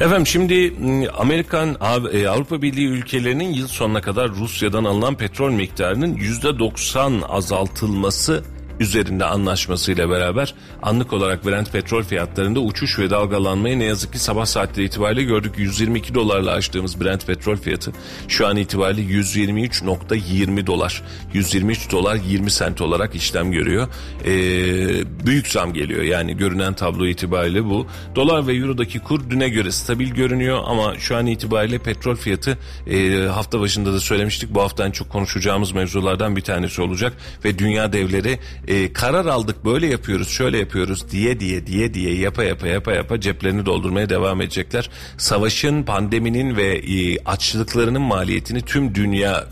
Efendim 0.00 0.26
şimdi 0.26 0.74
Amerikan 1.18 1.76
e, 2.12 2.28
Avrupa 2.28 2.62
Birliği 2.62 2.86
ülkelerinin 2.86 3.52
yıl 3.52 3.68
sonuna 3.68 4.00
kadar 4.00 4.30
Rusya'dan 4.30 4.84
alınan 4.84 5.14
petrol 5.14 5.50
miktarının 5.50 6.16
%90 6.16 7.24
azaltılması 7.24 8.44
üzerinde 8.80 9.24
anlaşmasıyla 9.24 10.10
beraber 10.10 10.54
anlık 10.82 11.12
olarak 11.12 11.46
Brent 11.46 11.72
petrol 11.72 12.02
fiyatlarında 12.02 12.60
uçuş 12.60 12.98
ve 12.98 13.10
dalgalanmayı 13.10 13.78
ne 13.78 13.84
yazık 13.84 14.12
ki 14.12 14.18
sabah 14.18 14.46
saatleri 14.46 14.86
itibariyle 14.86 15.22
gördük. 15.22 15.54
122 15.56 16.14
dolarla 16.14 16.50
açtığımız 16.52 17.00
Brent 17.00 17.26
petrol 17.26 17.56
fiyatı 17.56 17.92
şu 18.28 18.46
an 18.46 18.56
itibariyle 18.56 19.12
123.20 19.12 20.66
dolar. 20.66 21.02
123 21.32 21.92
dolar 21.92 22.18
20 22.28 22.50
sent 22.50 22.80
olarak 22.80 23.14
işlem 23.14 23.52
görüyor. 23.52 23.88
Ee, 24.24 25.26
büyük 25.26 25.48
zam 25.48 25.72
geliyor 25.72 26.02
yani 26.02 26.36
görünen 26.36 26.74
tablo 26.74 27.06
itibariyle 27.06 27.64
bu. 27.64 27.86
Dolar 28.14 28.46
ve 28.46 28.54
eurodaki 28.54 28.98
kur 28.98 29.30
düne 29.30 29.48
göre 29.48 29.72
stabil 29.72 30.10
görünüyor 30.10 30.60
ama 30.66 30.98
şu 30.98 31.16
an 31.16 31.26
itibariyle 31.26 31.78
petrol 31.78 32.16
fiyatı 32.16 32.58
e, 32.86 33.26
hafta 33.26 33.60
başında 33.60 33.92
da 33.92 34.00
söylemiştik 34.00 34.54
bu 34.54 34.62
hafta 34.62 34.86
en 34.86 34.90
çok 34.90 35.10
konuşacağımız 35.10 35.72
mevzulardan 35.72 36.36
bir 36.36 36.40
tanesi 36.40 36.82
olacak 36.82 37.12
ve 37.44 37.58
dünya 37.58 37.92
devleri 37.92 38.38
e, 38.68 38.92
karar 38.92 39.26
aldık 39.26 39.64
böyle 39.64 39.86
yapıyoruz 39.86 40.28
şöyle 40.28 40.58
yapıyoruz 40.58 41.10
diye 41.10 41.40
diye 41.40 41.66
diye 41.66 41.94
diye 41.94 42.14
yapa 42.14 42.44
yapa 42.44 42.66
yapa 42.66 42.92
yapa 42.92 43.20
ceplerini 43.20 43.66
doldurmaya 43.66 44.08
devam 44.08 44.40
edecekler. 44.40 44.90
Savaşın, 45.18 45.82
pandeminin 45.82 46.56
ve 46.56 46.76
e, 46.76 47.18
açlıklarının 47.24 48.02
maliyetini 48.02 48.62
tüm 48.62 48.94
dünya 48.94 49.46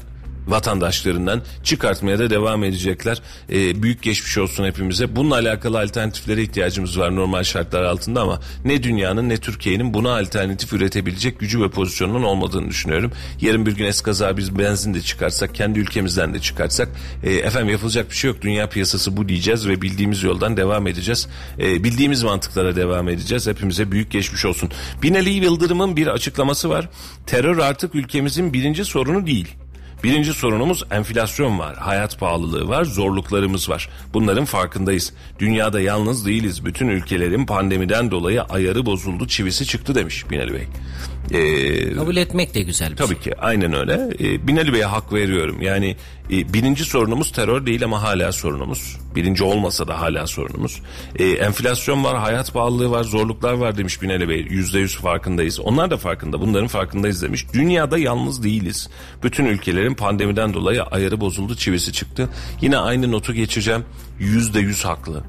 vatandaşlarından 0.46 1.42
çıkartmaya 1.64 2.18
da 2.18 2.31
devam 2.31 2.64
edecekler. 2.64 3.22
Ee, 3.50 3.83
büyük 3.83 4.02
geçmiş 4.02 4.38
olsun 4.38 4.64
hepimize. 4.64 5.16
Bununla 5.16 5.35
alakalı 5.35 5.81
alternatiflere 5.81 6.42
ihtiyacımız 6.42 6.98
var 6.98 7.16
normal 7.16 7.42
şartlar 7.42 7.83
altında 7.83 8.20
ama 8.20 8.40
ne 8.64 8.83
dünyanın 8.83 9.28
ne 9.28 9.37
Türkiye'nin 9.37 9.94
buna 9.94 10.18
alternatif 10.18 10.72
üretebilecek 10.72 11.40
gücü 11.40 11.62
ve 11.62 11.70
pozisyonunun 11.70 12.22
olmadığını 12.22 12.68
düşünüyorum. 12.68 13.12
Yarın 13.40 13.66
bir 13.66 13.76
gün 13.76 13.85
eskaza 13.85 14.37
biz 14.37 14.59
benzin 14.59 14.94
de 14.94 15.00
çıkarsak, 15.00 15.55
kendi 15.55 15.78
ülkemizden 15.78 16.35
de 16.35 16.38
çıkarsak 16.38 16.88
e, 17.22 17.33
efendim 17.33 17.68
yapılacak 17.68 18.11
bir 18.11 18.16
şey 18.16 18.31
yok. 18.31 18.42
Dünya 18.42 18.68
piyasası 18.68 19.16
bu 19.16 19.28
diyeceğiz 19.28 19.68
ve 19.68 19.83
bildiğimiz 19.83 20.22
yoldan 20.22 20.57
devam 20.57 20.87
edeceğiz. 20.87 21.28
E, 21.59 21.85
bildiğimiz 21.85 22.22
mantıklara 22.22 22.76
devam 22.76 23.09
edeceğiz. 23.09 23.46
Hepimize 23.46 23.92
büyük 23.92 24.11
geçmiş 24.11 24.44
olsun. 24.44 24.70
Binali 25.02 25.31
Yıldırım'ın 25.31 25.96
bir 25.96 26.07
açıklaması 26.07 26.68
var. 26.68 26.88
Terör 27.26 27.59
artık 27.59 27.94
ülkemizin 27.94 28.52
birinci 28.52 28.85
sorunu 28.85 29.26
değil. 29.26 29.62
Birinci 30.05 30.33
sorunumuz 30.33 30.85
enflasyon 30.91 31.59
var, 31.59 31.77
hayat 31.77 32.19
pahalılığı 32.19 32.69
var, 32.69 32.85
zorluklarımız 32.85 33.71
var. 33.71 33.88
Bunların 34.15 34.45
farkındayız. 34.45 35.12
Dünyada 35.38 35.81
yalnız 35.81 36.27
değiliz. 36.27 36.65
Bütün 36.65 36.88
ülkelerin 36.88 37.47
pandemiden 37.47 38.11
dolayı 38.11 38.43
ayarı 38.43 38.87
bozuldu, 38.87 39.27
çivisi 39.29 39.67
çıktı 39.67 39.95
demiş 39.95 40.31
Binali 40.31 40.53
Bey. 40.53 40.67
Ee, 41.33 41.95
Kabul 41.95 42.16
etmek 42.16 42.55
de 42.55 42.62
güzel 42.62 42.90
bir 42.90 42.97
tabii 42.97 43.09
şey. 43.09 43.18
ki 43.18 43.40
aynen 43.40 43.73
öyle. 43.73 44.09
Ee, 44.21 44.47
Binali 44.47 44.73
Bey'e 44.73 44.85
hak 44.85 45.12
veriyorum. 45.12 45.62
Yani 45.62 45.97
e, 46.31 46.53
birinci 46.53 46.85
sorunumuz 46.85 47.33
terör 47.33 47.66
değil 47.66 47.85
ama 47.85 48.03
hala 48.03 48.33
sorunumuz. 48.33 48.97
Birinci 49.14 49.45
olmasa 49.45 49.88
da 49.88 50.01
hala 50.01 50.27
sorunumuz. 50.27 50.81
E, 51.16 51.25
enflasyon 51.25 52.05
var, 52.05 52.18
hayat 52.18 52.53
pahalılığı 52.53 52.90
var, 52.90 53.05
zorluklar 53.05 53.53
var 53.53 53.77
demiş 53.79 54.03
Binali 54.03 54.29
Bey. 54.29 54.47
Yüzde 54.51 54.79
yüz 54.79 54.97
farkındayız. 54.97 55.61
Onlar 55.61 55.90
da 55.90 55.97
farkında. 55.97 56.40
Bunların 56.40 56.68
farkındayız 56.68 57.23
demiş. 57.23 57.47
Dünyada 57.53 57.99
yalnız 57.99 58.42
değiliz. 58.42 58.90
Bütün 59.23 59.45
ülkelerin 59.45 59.95
pandemiden 59.95 60.55
dolayı 60.55 60.83
ayarı 60.83 61.21
bozuldu, 61.21 61.57
çivisi 61.57 61.92
çıktı. 61.92 62.29
Yine 62.61 62.79
aynı 62.79 63.12
notu 63.12 63.35
geçeceğim. 63.35 63.85
Yüzde 64.18 64.61
yüz 64.61 64.85
haklı 64.85 65.25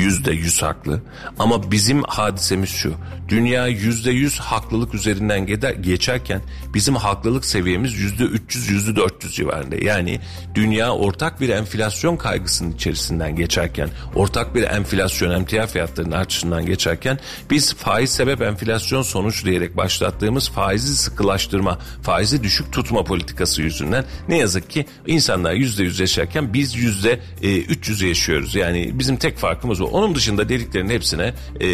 yüzde 0.00 0.32
yüz 0.32 0.62
haklı. 0.62 1.02
Ama 1.38 1.70
bizim 1.70 2.02
hadisemiz 2.02 2.70
şu. 2.70 2.94
Dünya 3.28 3.66
yüzde 3.66 4.10
yüz 4.10 4.38
haklılık 4.38 4.94
üzerinden 4.94 5.46
geçerken 5.82 6.40
bizim 6.74 6.94
haklılık 6.94 7.44
seviyemiz 7.44 7.94
yüzde 7.94 8.24
300 8.24 8.68
yüzde 8.68 8.96
400 8.96 9.34
civarında. 9.34 9.76
Yani 9.76 10.20
dünya 10.54 10.92
ortak 10.94 11.40
bir 11.40 11.48
enflasyon 11.48 12.16
kaygısının 12.16 12.72
içerisinden 12.72 13.36
geçerken, 13.36 13.88
ortak 14.14 14.54
bir 14.54 14.62
enflasyon 14.62 15.30
emtia 15.30 15.66
fiyatlarının 15.66 16.12
artışından 16.12 16.66
geçerken 16.66 17.18
biz 17.50 17.74
faiz 17.74 18.10
sebep 18.10 18.42
enflasyon 18.42 19.02
sonuç 19.02 19.44
diyerek 19.44 19.76
başlattığımız 19.76 20.48
faizi 20.50 20.96
sıkılaştırma, 20.96 21.78
faizi 22.02 22.42
düşük 22.42 22.72
tutma 22.72 23.04
politikası 23.04 23.62
yüzünden 23.62 24.04
ne 24.28 24.38
yazık 24.38 24.70
ki 24.70 24.86
insanlar 25.06 25.52
yüzde 25.52 25.82
yüz 25.82 26.00
yaşarken 26.00 26.54
biz 26.54 26.76
yüzde 26.76 27.20
300 27.42 28.02
yaşıyoruz. 28.02 28.54
Yani 28.54 28.98
bizim 28.98 29.16
tek 29.16 29.38
farkımız 29.38 29.80
o. 29.80 29.89
Onun 29.92 30.14
dışında 30.14 30.48
dediklerinin 30.48 30.94
hepsine 30.94 31.34
e, 31.60 31.68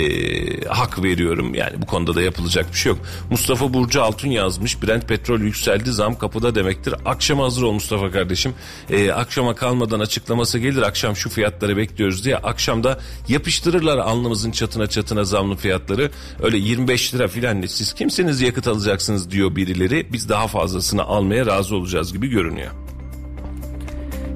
hak 0.68 1.02
veriyorum. 1.02 1.54
Yani 1.54 1.82
bu 1.82 1.86
konuda 1.86 2.14
da 2.14 2.22
yapılacak 2.22 2.72
bir 2.72 2.78
şey 2.78 2.90
yok. 2.90 2.98
Mustafa 3.30 3.74
Burcu 3.74 4.02
Altun 4.02 4.30
yazmış. 4.30 4.82
Brent 4.82 5.08
petrol 5.08 5.40
yükseldi 5.40 5.92
zam 5.92 6.18
kapıda 6.18 6.54
demektir. 6.54 6.94
Akşama 7.04 7.44
hazır 7.44 7.62
ol 7.62 7.72
Mustafa 7.72 8.10
kardeşim. 8.10 8.54
E, 8.90 9.12
akşama 9.12 9.54
kalmadan 9.54 10.00
açıklaması 10.00 10.58
gelir. 10.58 10.82
Akşam 10.82 11.16
şu 11.16 11.30
fiyatları 11.30 11.76
bekliyoruz 11.76 12.24
diye. 12.24 12.36
Akşamda 12.36 13.00
yapıştırırlar 13.28 13.98
alnımızın 13.98 14.50
çatına 14.50 14.86
çatına 14.86 15.24
zamlı 15.24 15.56
fiyatları. 15.56 16.10
Öyle 16.42 16.58
25 16.58 17.14
lira 17.14 17.28
filan 17.28 17.62
siz 17.66 17.92
kimsiniz 17.92 18.40
yakıt 18.40 18.68
alacaksınız 18.68 19.30
diyor 19.30 19.56
birileri. 19.56 20.12
Biz 20.12 20.28
daha 20.28 20.46
fazlasını 20.46 21.02
almaya 21.02 21.46
razı 21.46 21.76
olacağız 21.76 22.12
gibi 22.12 22.28
görünüyor. 22.28 22.85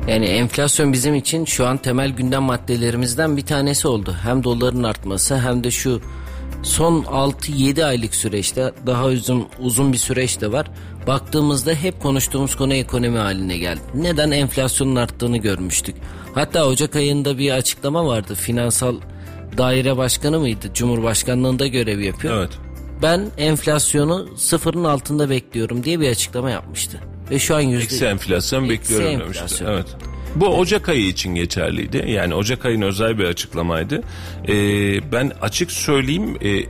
Yani 0.09 0.27
enflasyon 0.27 0.93
bizim 0.93 1.15
için 1.15 1.45
şu 1.45 1.67
an 1.67 1.77
temel 1.77 2.11
gündem 2.11 2.43
maddelerimizden 2.43 3.37
bir 3.37 3.47
tanesi 3.47 3.89
oldu. 3.89 4.17
Hem 4.23 4.45
doların 4.45 4.83
artması 4.83 5.39
hem 5.39 5.65
de 5.65 5.71
şu 5.71 6.01
son 6.63 7.03
6-7 7.03 7.85
aylık 7.85 8.15
süreçte 8.15 8.73
daha 8.87 9.07
uzun 9.07 9.49
uzun 9.59 9.93
bir 9.93 9.99
süreç 9.99 10.41
de 10.41 10.53
var. 10.53 10.67
Baktığımızda 11.07 11.73
hep 11.73 12.01
konuştuğumuz 12.01 12.57
konu 12.57 12.75
ekonomi 12.75 13.19
haline 13.19 13.59
geldi. 13.59 13.81
Neden 13.95 14.31
enflasyonun 14.31 14.97
arttığını 14.97 15.37
görmüştük. 15.37 15.97
Hatta 16.35 16.67
Ocak 16.67 16.97
ayında 16.97 17.39
bir 17.39 17.51
açıklama 17.51 18.07
vardı. 18.07 18.35
Finansal 18.35 18.95
daire 19.59 19.97
başkanı 19.97 20.41
mıydı? 20.41 20.67
Cumhurbaşkanlığında 20.75 21.67
görev 21.67 22.01
yapıyor. 22.01 22.39
Evet. 22.39 22.51
Ben 23.03 23.27
enflasyonu 23.39 24.29
sıfırın 24.37 24.85
altında 24.85 25.31
bekliyorum 25.31 25.85
diye 25.85 26.01
bir 26.01 26.09
açıklama 26.09 26.51
yapmıştı. 26.51 27.01
Ve 27.31 27.39
şu 27.39 27.57
an 27.57 27.61
yüzde... 27.61 27.85
Eksi 27.85 28.05
enflasyon 28.05 28.65
Eksi 28.65 28.71
bekliyorum 28.71 29.21
demişti. 29.21 29.43
enflasyon. 29.43 29.73
Evet. 29.73 29.87
Bu 30.37 30.47
Ocak 30.47 30.89
ayı 30.89 31.07
için 31.07 31.35
geçerliydi. 31.35 32.05
Yani 32.09 32.35
Ocak 32.35 32.67
ayının 32.67 32.87
özel 32.87 33.19
bir 33.19 33.25
açıklamaydı. 33.25 34.03
Ee, 34.49 34.53
ben 35.13 35.33
açık 35.41 35.73
söyleyeyim 35.73 36.37
e, 36.45 36.65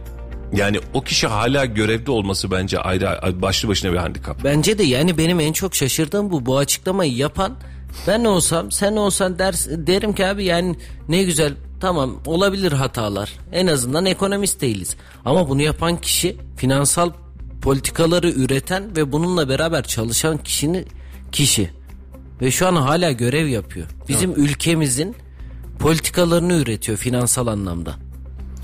yani 0.57 0.81
o 0.95 1.01
kişi 1.03 1.27
hala 1.27 1.65
görevde 1.65 2.11
olması 2.11 2.51
bence 2.51 2.79
ayrı 2.79 3.43
başlı 3.43 3.69
başına 3.69 3.93
bir 3.93 3.97
handikap. 3.97 4.45
Bence 4.45 4.79
de 4.79 4.83
yani 4.83 5.19
benim 5.19 5.41
en 5.41 5.53
çok 5.53 5.75
şaşırdığım 5.75 6.31
bu. 6.31 6.47
Bu 6.47 6.59
açıklamayı 6.59 7.17
yapan 7.17 7.57
ben 8.07 8.25
olsam 8.25 8.71
sen 8.71 8.97
olsan 8.97 9.39
ders, 9.39 9.69
derim 9.71 10.13
ki 10.13 10.27
abi 10.27 10.45
yani 10.45 10.77
ne 11.09 11.23
güzel 11.23 11.53
tamam 11.81 12.17
olabilir 12.27 12.73
hatalar. 12.73 13.33
En 13.53 13.67
azından 13.67 14.07
ekonomist 14.07 14.61
değiliz. 14.61 14.97
Ama 15.25 15.49
bunu 15.49 15.63
yapan 15.63 16.01
kişi 16.01 16.37
finansal 16.57 17.11
politikaları 17.63 18.31
üreten 18.31 18.97
ve 18.97 19.13
bununla 19.13 19.49
beraber 19.49 19.83
çalışan 19.83 20.39
kişinin 20.39 20.87
kişi. 21.33 21.71
Ve 22.41 22.51
şu 22.51 22.67
an 22.67 22.77
hala 22.77 23.13
görev 23.13 23.47
yapıyor. 23.47 23.87
Bizim 24.09 24.33
ülkemizin 24.33 25.17
politikalarını 25.79 26.53
üretiyor 26.53 26.99
finansal 26.99 27.47
anlamda. 27.47 27.95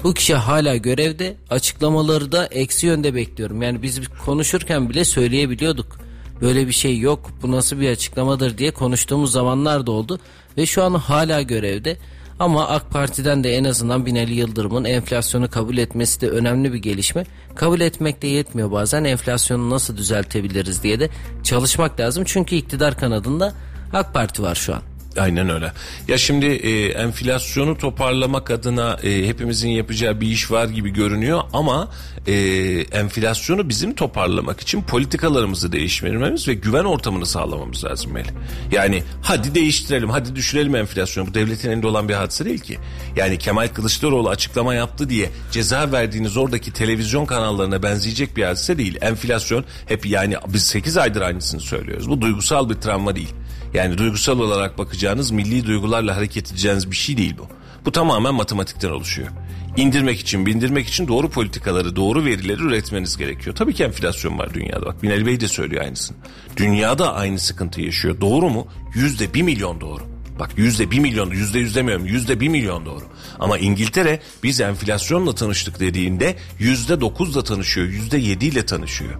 Bu 0.05 0.15
kişi 0.15 0.35
hala 0.35 0.77
görevde 0.77 1.37
açıklamaları 1.51 2.33
da 2.33 2.47
eksi 2.47 2.87
yönde 2.87 3.15
bekliyorum. 3.15 3.63
Yani 3.63 3.83
biz 3.83 4.01
konuşurken 4.25 4.91
bile 4.91 5.05
söyleyebiliyorduk. 5.05 5.99
Böyle 6.41 6.67
bir 6.67 6.73
şey 6.73 6.99
yok 6.99 7.31
bu 7.43 7.53
nasıl 7.53 7.81
bir 7.81 7.91
açıklamadır 7.91 8.59
diye 8.59 8.71
konuştuğumuz 8.71 9.33
zamanlar 9.33 9.87
da 9.87 9.91
oldu. 9.91 10.21
Ve 10.57 10.67
şu 10.67 10.83
an 10.83 10.95
hala 10.95 11.43
görevde. 11.43 11.97
Ama 12.39 12.69
AK 12.69 12.91
Parti'den 12.91 13.45
de 13.45 13.57
en 13.57 13.65
azından 13.65 14.07
Binali 14.07 14.35
Yıldırım'ın 14.35 14.85
enflasyonu 14.85 15.51
kabul 15.51 15.79
etmesi 15.79 16.21
de 16.21 16.29
önemli 16.31 16.73
bir 16.73 16.79
gelişme. 16.79 17.25
Kabul 17.55 17.81
etmek 17.81 18.23
de 18.23 18.27
yetmiyor 18.27 18.73
bazen 18.73 19.05
enflasyonu 19.05 19.71
nasıl 19.71 19.97
düzeltebiliriz 19.97 20.83
diye 20.83 21.01
de 21.01 21.09
çalışmak 21.43 22.01
lazım. 22.01 22.25
Çünkü 22.27 22.57
iktidar 22.57 22.99
kanadında 22.99 23.53
AK 23.93 24.15
Parti 24.15 24.43
var 24.43 24.55
şu 24.55 24.75
an. 24.75 24.83
Aynen 25.19 25.49
öyle. 25.49 25.73
Ya 26.09 26.19
şimdi 26.19 26.47
e, 26.47 26.87
enflasyonu 26.87 27.79
toparlamak 27.79 28.51
adına 28.51 28.99
e, 29.03 29.27
hepimizin 29.27 29.69
yapacağı 29.69 30.21
bir 30.21 30.27
iş 30.27 30.51
var 30.51 30.69
gibi 30.69 30.91
görünüyor 30.91 31.43
ama 31.53 31.89
e, 32.27 32.35
enflasyonu 32.81 33.69
bizim 33.69 33.95
toparlamak 33.95 34.61
için 34.61 34.83
politikalarımızı 34.83 35.73
değiştirmemiz 35.73 36.49
ve 36.49 36.55
güven 36.55 36.85
ortamını 36.85 37.27
sağlamamız 37.27 37.85
lazım 37.85 38.13
Melih. 38.13 38.31
Yani 38.73 39.03
hadi 39.23 39.55
değiştirelim, 39.55 40.11
hadi 40.11 40.37
düşürelim 40.37 40.77
enflasyonu. 40.77 41.29
Bu 41.29 41.35
devletin 41.35 41.71
elinde 41.71 41.87
olan 41.87 42.09
bir 42.09 42.15
hadise 42.15 42.45
değil 42.45 42.61
ki. 42.61 42.79
Yani 43.17 43.39
Kemal 43.39 43.69
Kılıçdaroğlu 43.69 44.29
açıklama 44.29 44.75
yaptı 44.75 45.11
diye 45.11 45.31
ceza 45.51 45.93
verdiğiniz 45.93 46.37
oradaki 46.37 46.73
televizyon 46.73 47.27
kanallarına 47.27 47.83
benzeyecek 47.83 48.37
bir 48.37 48.45
hadise 48.45 48.79
değil. 48.79 48.99
Enflasyon 49.01 49.65
hep 49.87 50.07
yani 50.07 50.37
biz 50.49 50.63
8 50.63 50.97
aydır 50.97 51.21
aynısını 51.21 51.61
söylüyoruz. 51.61 52.09
Bu 52.09 52.21
duygusal 52.21 52.71
bir 52.71 52.75
travma 52.75 53.17
değil. 53.17 53.35
Yani 53.75 53.99
duygusal 53.99 54.39
olarak 54.39 54.79
bakacağınız, 55.07 55.31
milli 55.31 55.67
duygularla 55.67 56.17
hareket 56.17 56.53
edeceğiniz 56.53 56.91
bir 56.91 56.97
şey 56.97 57.17
değil 57.17 57.35
bu. 57.39 57.47
Bu 57.85 57.93
tamamen 57.93 58.35
matematikten 58.35 58.91
oluşuyor. 58.91 59.29
İndirmek 59.77 60.21
için, 60.21 60.47
bindirmek 60.47 60.89
için 60.89 61.09
doğru 61.09 61.29
politikaları, 61.31 61.97
doğru 61.97 62.25
verileri 62.25 62.63
üretmeniz 62.63 63.17
gerekiyor. 63.17 63.57
Tabii 63.57 63.75
ki 63.75 63.85
enflasyon 63.85 64.39
var 64.39 64.55
dünyada. 64.55 64.87
Bak 64.87 65.03
Binali 65.03 65.27
Bey 65.27 65.41
de 65.41 65.49
söylüyor 65.49 65.83
aynısını. 65.85 66.17
Dünyada 66.57 67.15
aynı 67.15 67.39
sıkıntı 67.39 67.81
yaşıyor. 67.81 68.21
Doğru 68.21 68.51
mu? 68.51 68.67
Yüzde 68.95 69.35
bir 69.35 69.43
milyon 69.43 69.81
doğru. 69.81 70.03
Bak 70.41 70.51
yüzde 70.57 70.91
bir 70.91 70.99
milyon, 70.99 71.31
yüzde 71.31 71.59
yüz 71.59 71.75
demiyorum, 71.75 72.07
yüzde 72.07 72.41
bir 72.41 72.49
milyon 72.49 72.87
doğru. 72.87 73.05
Ama 73.39 73.59
İngiltere 73.59 74.21
biz 74.43 74.61
enflasyonla 74.61 75.35
tanıştık 75.35 75.81
dediğinde 75.81 76.37
yüzde 76.59 77.01
dokuzla 77.01 77.45
tanışıyor, 77.45 77.87
yüzde 77.87 78.19
yediyle 78.19 78.67
tanışıyor. 78.67 79.15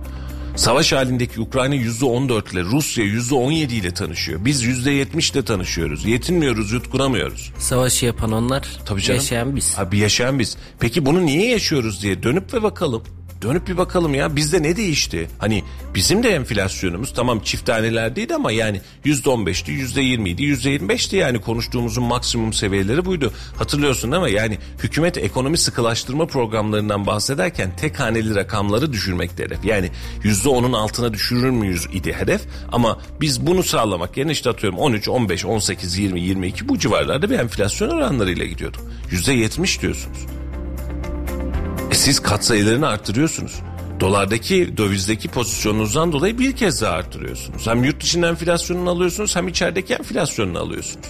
Savaş 0.57 0.93
halindeki 0.93 1.41
Ukrayna 1.41 1.75
%14 1.75 2.53
ile 2.53 2.63
Rusya 2.63 3.05
%17 3.05 3.75
ile 3.75 3.95
tanışıyor. 3.95 4.45
Biz 4.45 4.65
%70 4.65 5.33
ile 5.33 5.45
tanışıyoruz. 5.45 6.07
Yetinmiyoruz, 6.07 6.73
yutkunamıyoruz. 6.73 7.53
Savaşı 7.59 8.07
yapan 8.07 8.33
onlar, 8.33 8.67
Tabii 8.87 9.03
canım. 9.03 9.21
yaşayan 9.21 9.57
biz. 9.57 9.75
Abi 9.79 9.99
yaşayan 9.99 10.39
biz. 10.39 10.57
Peki 10.81 11.07
bunu 11.07 11.27
niye 11.27 11.51
yaşıyoruz 11.51 12.03
diye 12.03 12.23
dönüp 12.23 12.55
ve 12.55 12.63
bakalım. 12.63 13.03
Dönüp 13.43 13.69
bir 13.69 13.77
bakalım 13.77 14.15
ya 14.15 14.37
bizde 14.37 14.63
ne 14.63 14.77
değişti? 14.77 15.29
Hani 15.39 15.65
bizim 15.95 16.23
de 16.23 16.29
enflasyonumuz 16.29 17.15
tamam 17.15 17.41
çift 17.41 17.67
tanelerdeydi 17.67 18.35
ama 18.35 18.53
yani 18.53 18.81
%15'ti, 19.05 19.73
%20'ydi, 19.73 20.43
%25'ti 20.43 21.17
yani 21.17 21.41
konuştuğumuzun 21.41 22.05
maksimum 22.05 22.53
seviyeleri 22.53 23.05
buydu. 23.05 23.33
Hatırlıyorsun 23.59 24.11
mi? 24.11 24.33
Yani 24.33 24.59
hükümet 24.83 25.19
ekonomi 25.19 25.59
sıkılaştırma 25.59 26.27
programlarından 26.27 27.07
bahsederken 27.07 27.77
tek 27.77 28.01
haneli 28.01 28.35
rakamları 28.35 28.93
düşürmekte 28.93 29.45
hedef. 29.45 29.65
Yani 29.65 29.91
%10'un 30.25 30.73
altına 30.73 31.13
düşürür 31.13 31.51
müyüz 31.51 31.87
idi 31.93 32.13
hedef 32.13 32.41
ama 32.73 32.99
biz 33.21 33.47
bunu 33.47 33.63
sağlamak 33.63 34.17
yerine 34.17 34.33
işte 34.33 34.51
atıyorum 34.51 34.79
13, 34.79 35.09
15, 35.09 35.45
18, 35.45 35.99
20, 35.99 36.21
22 36.21 36.69
bu 36.69 36.79
civarlarda 36.79 37.31
bir 37.31 37.39
enflasyon 37.39 37.89
oranlarıyla 37.89 38.45
gidiyorduk. 38.45 38.81
%70 39.11 39.83
diyorsunuz. 39.83 40.19
E 41.97 41.99
siz 41.99 42.21
katsayılarını 42.21 42.89
arttırıyorsunuz. 42.89 43.53
Dolardaki, 44.01 44.77
dövizdeki 44.77 45.29
pozisyonunuzdan 45.29 46.13
dolayı 46.13 46.39
bir 46.39 46.57
kez 46.57 46.83
daha 46.83 46.93
arttırıyorsunuz. 46.93 47.67
Hem 47.67 47.85
yurt 47.85 48.03
dışından 48.03 48.31
enflasyonunu 48.31 48.91
alıyorsunuz 48.91 49.37
hem 49.37 49.49
içerideki 49.49 49.95
enflasyonunu 49.95 50.59
alıyorsunuz. 50.59 51.07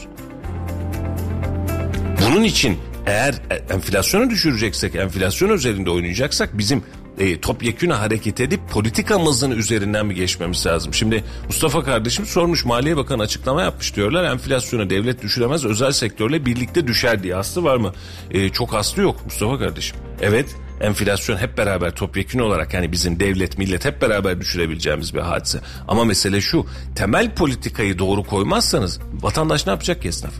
Bunun 2.26 2.42
için 2.42 2.78
eğer 3.06 3.34
enflasyonu 3.70 4.30
düşüreceksek, 4.30 4.94
enflasyon 4.94 5.50
üzerinde 5.50 5.90
oynayacaksak 5.90 6.58
bizim 6.58 6.82
e, 7.18 7.40
topyeküne 7.40 7.92
hareket 7.92 8.40
edip 8.40 8.70
politikamızın 8.70 9.50
üzerinden 9.50 10.06
mi 10.06 10.14
geçmemiz 10.14 10.66
lazım? 10.66 10.94
Şimdi 10.94 11.24
Mustafa 11.46 11.84
kardeşim 11.84 12.26
sormuş 12.26 12.64
Maliye 12.64 12.96
Bakanı 12.96 13.22
açıklama 13.22 13.62
yapmış 13.62 13.96
diyorlar. 13.96 14.24
Enflasyonu 14.24 14.90
devlet 14.90 15.22
düşüremez 15.22 15.64
özel 15.64 15.92
sektörle 15.92 16.46
birlikte 16.46 16.86
düşer 16.86 17.22
diye 17.22 17.36
aslı 17.36 17.62
var 17.62 17.76
mı? 17.76 17.92
E, 18.30 18.48
çok 18.48 18.74
aslı 18.74 19.02
yok 19.02 19.24
Mustafa 19.24 19.58
kardeşim. 19.58 19.96
Evet 20.20 20.56
enflasyon 20.80 21.36
hep 21.36 21.58
beraber 21.58 21.90
topyekün 21.90 22.38
olarak 22.38 22.74
yani 22.74 22.92
bizim 22.92 23.20
devlet 23.20 23.58
millet 23.58 23.84
hep 23.84 24.02
beraber 24.02 24.40
düşürebileceğimiz 24.40 25.14
bir 25.14 25.20
hadise. 25.20 25.60
Ama 25.88 26.04
mesele 26.04 26.40
şu 26.40 26.66
temel 26.94 27.34
politikayı 27.34 27.98
doğru 27.98 28.24
koymazsanız 28.24 29.00
vatandaş 29.22 29.66
ne 29.66 29.70
yapacak 29.70 30.02
ki 30.02 30.08
esnaf? 30.08 30.32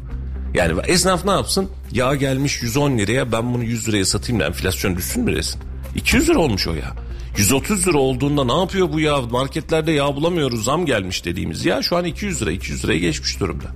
Yani 0.54 0.80
esnaf 0.86 1.24
ne 1.24 1.30
yapsın? 1.30 1.70
Yağ 1.92 2.14
gelmiş 2.14 2.62
110 2.62 2.98
liraya 2.98 3.32
ben 3.32 3.54
bunu 3.54 3.64
100 3.64 3.88
liraya 3.88 4.04
satayım 4.04 4.40
da 4.40 4.46
enflasyon 4.46 4.96
düşsün 4.96 5.24
mü 5.24 5.36
desin? 5.36 5.60
200 5.94 6.28
lira 6.28 6.38
olmuş 6.38 6.66
o 6.66 6.74
ya. 6.74 6.92
130 7.36 7.88
lira 7.88 7.98
olduğunda 7.98 8.44
ne 8.44 8.60
yapıyor 8.60 8.92
bu 8.92 9.00
ya? 9.00 9.20
Marketlerde 9.20 9.92
yağ 9.92 10.16
bulamıyoruz 10.16 10.64
zam 10.64 10.86
gelmiş 10.86 11.24
dediğimiz 11.24 11.64
ya 11.64 11.82
şu 11.82 11.96
an 11.96 12.04
200 12.04 12.42
lira 12.42 12.50
200 12.50 12.84
liraya 12.84 12.98
geçmiş 12.98 13.40
durumda. 13.40 13.66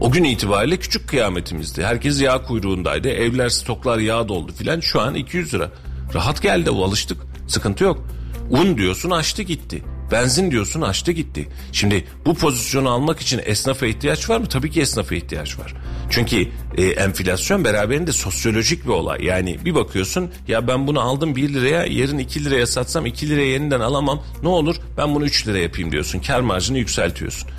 O 0.00 0.10
gün 0.10 0.24
itibariyle 0.24 0.76
küçük 0.76 1.08
kıyametimizdi. 1.08 1.84
Herkes 1.84 2.22
yağ 2.22 2.42
kuyruğundaydı. 2.42 3.08
Evler 3.08 3.48
stoklar 3.48 3.98
yağ 3.98 4.28
doldu 4.28 4.52
filan. 4.52 4.80
Şu 4.80 5.00
an 5.00 5.14
200 5.14 5.54
lira. 5.54 5.70
Rahat 6.14 6.42
geldi 6.42 6.70
o 6.70 6.84
alıştık. 6.84 7.18
Sıkıntı 7.48 7.84
yok. 7.84 8.06
Un 8.50 8.78
diyorsun 8.78 9.10
açtı 9.10 9.42
gitti. 9.42 9.82
Benzin 10.12 10.50
diyorsun 10.50 10.80
açtı 10.80 11.12
gitti. 11.12 11.48
Şimdi 11.72 12.04
bu 12.26 12.34
pozisyonu 12.34 12.88
almak 12.88 13.20
için 13.20 13.40
esnafa 13.44 13.86
ihtiyaç 13.86 14.30
var 14.30 14.40
mı? 14.40 14.46
Tabii 14.46 14.70
ki 14.70 14.80
esnafa 14.80 15.14
ihtiyaç 15.14 15.58
var. 15.58 15.74
Çünkü 16.10 16.48
e, 16.76 16.84
enflasyon 16.84 17.64
beraberinde 17.64 18.12
sosyolojik 18.12 18.84
bir 18.84 18.90
olay. 18.90 19.24
Yani 19.24 19.58
bir 19.64 19.74
bakıyorsun 19.74 20.30
ya 20.48 20.68
ben 20.68 20.86
bunu 20.86 21.00
aldım 21.00 21.36
1 21.36 21.54
liraya 21.54 21.84
yarın 21.84 22.18
2 22.18 22.44
liraya 22.44 22.66
satsam 22.66 23.06
2 23.06 23.28
liraya 23.28 23.50
yeniden 23.50 23.80
alamam. 23.80 24.22
Ne 24.42 24.48
olur 24.48 24.76
ben 24.96 25.14
bunu 25.14 25.24
3 25.24 25.48
lira 25.48 25.58
yapayım 25.58 25.92
diyorsun. 25.92 26.20
Kar 26.20 26.40
marjını 26.40 26.78
yükseltiyorsun. 26.78 27.50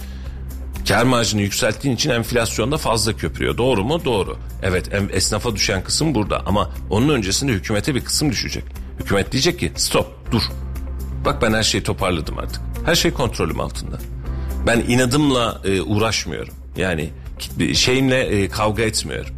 Kar 0.92 1.04
marjını 1.04 1.42
yükselttiğin 1.42 1.96
için 1.96 2.10
enflasyonda 2.10 2.78
fazla 2.78 3.18
köpürüyor. 3.18 3.58
Doğru 3.58 3.84
mu? 3.84 4.06
Doğru. 4.06 4.38
Evet 4.64 4.90
esnafa 5.12 5.56
düşen 5.56 5.84
kısım 5.84 6.16
burada 6.16 6.44
ama 6.46 6.70
onun 6.90 7.10
öncesinde 7.10 7.52
hükümete 7.52 7.96
bir 7.96 8.04
kısım 8.04 8.32
düşecek. 8.32 8.64
Hükümet 9.00 9.32
diyecek 9.32 9.60
ki 9.60 9.72
stop 9.76 10.32
dur. 10.32 10.42
Bak 11.26 11.42
ben 11.42 11.54
her 11.54 11.64
şeyi 11.64 11.84
toparladım 11.84 12.38
artık. 12.38 12.62
Her 12.86 12.96
şey 12.96 13.12
kontrolüm 13.12 13.60
altında. 13.60 13.98
Ben 14.68 14.80
inadımla 14.80 15.62
e, 15.66 15.82
uğraşmıyorum. 15.82 16.54
Yani 16.78 17.10
şeyimle 17.74 18.20
e, 18.20 18.50
kavga 18.50 18.84
etmiyorum. 18.84 19.36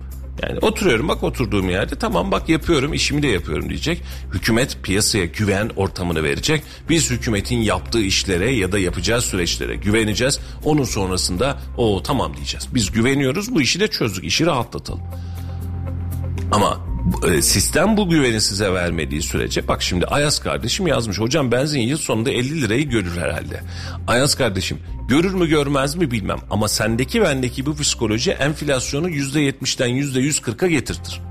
Yani 0.50 0.60
oturuyorum 0.62 1.08
bak 1.08 1.24
oturduğum 1.24 1.70
yerde 1.70 1.96
tamam 1.96 2.32
bak 2.32 2.50
yapıyorum 2.50 2.94
işimi 2.94 3.24
de 3.24 3.28
yapıyorum 3.28 3.70
diyecek. 3.70 4.02
Hükümet 4.34 4.78
piyasaya 4.84 5.26
güven 5.26 5.70
ortamını 5.76 6.24
verecek. 6.24 6.64
Biz 6.90 7.12
hükümetin 7.12 7.58
yaptığı 7.58 8.02
işlere 8.02 8.52
ya 8.52 8.72
da 8.72 8.80
yapacağı 8.80 9.22
süreçlere 9.22 9.76
güveneceğiz. 9.76 10.40
Onun 10.64 10.84
sonrasında 10.84 11.58
o 11.78 12.04
tamam 12.04 12.36
diyeceğiz. 12.36 12.68
Biz 12.74 12.92
güveniyoruz 12.92 13.56
bu 13.56 13.62
işi 13.62 13.80
de 13.80 13.88
çözdük 13.88 14.24
işi 14.24 14.46
rahatlatalım. 14.46 15.02
Ama 16.52 16.93
sistem 17.42 17.98
bu 17.98 18.10
güveni 18.10 18.42
size 18.42 18.74
vermediği 18.74 19.22
sürece 19.22 19.68
bak 19.68 19.82
şimdi 19.82 20.06
Ayaz 20.06 20.40
kardeşim 20.40 20.88
yazmış 20.88 21.20
hocam 21.20 21.52
benzin 21.52 21.80
yıl 21.80 21.98
sonunda 21.98 22.32
50 22.32 22.62
lirayı 22.62 22.90
görür 22.90 23.18
herhalde. 23.18 23.62
Ayaz 24.08 24.36
kardeşim 24.36 24.80
görür 25.08 25.34
mü 25.34 25.50
görmez 25.50 25.96
mi 25.96 26.12
bilmem 26.12 26.40
ama 26.50 26.68
sendeki 26.68 27.22
bendeki 27.22 27.66
bu 27.66 27.76
psikoloji 27.76 28.32
enflasyonu 28.32 29.10
%70'den 29.10 29.90
%140'a 29.90 30.68
getirtir. 30.68 31.22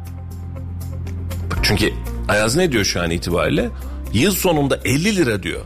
Çünkü 1.63 1.93
Ayaz 2.29 2.57
ne 2.57 2.73
diyor 2.73 2.85
şu 2.85 3.01
an 3.01 3.11
itibariyle? 3.11 3.71
Yıl 4.13 4.33
sonunda 4.33 4.79
50 4.85 5.17
lira 5.17 5.43
diyor. 5.43 5.61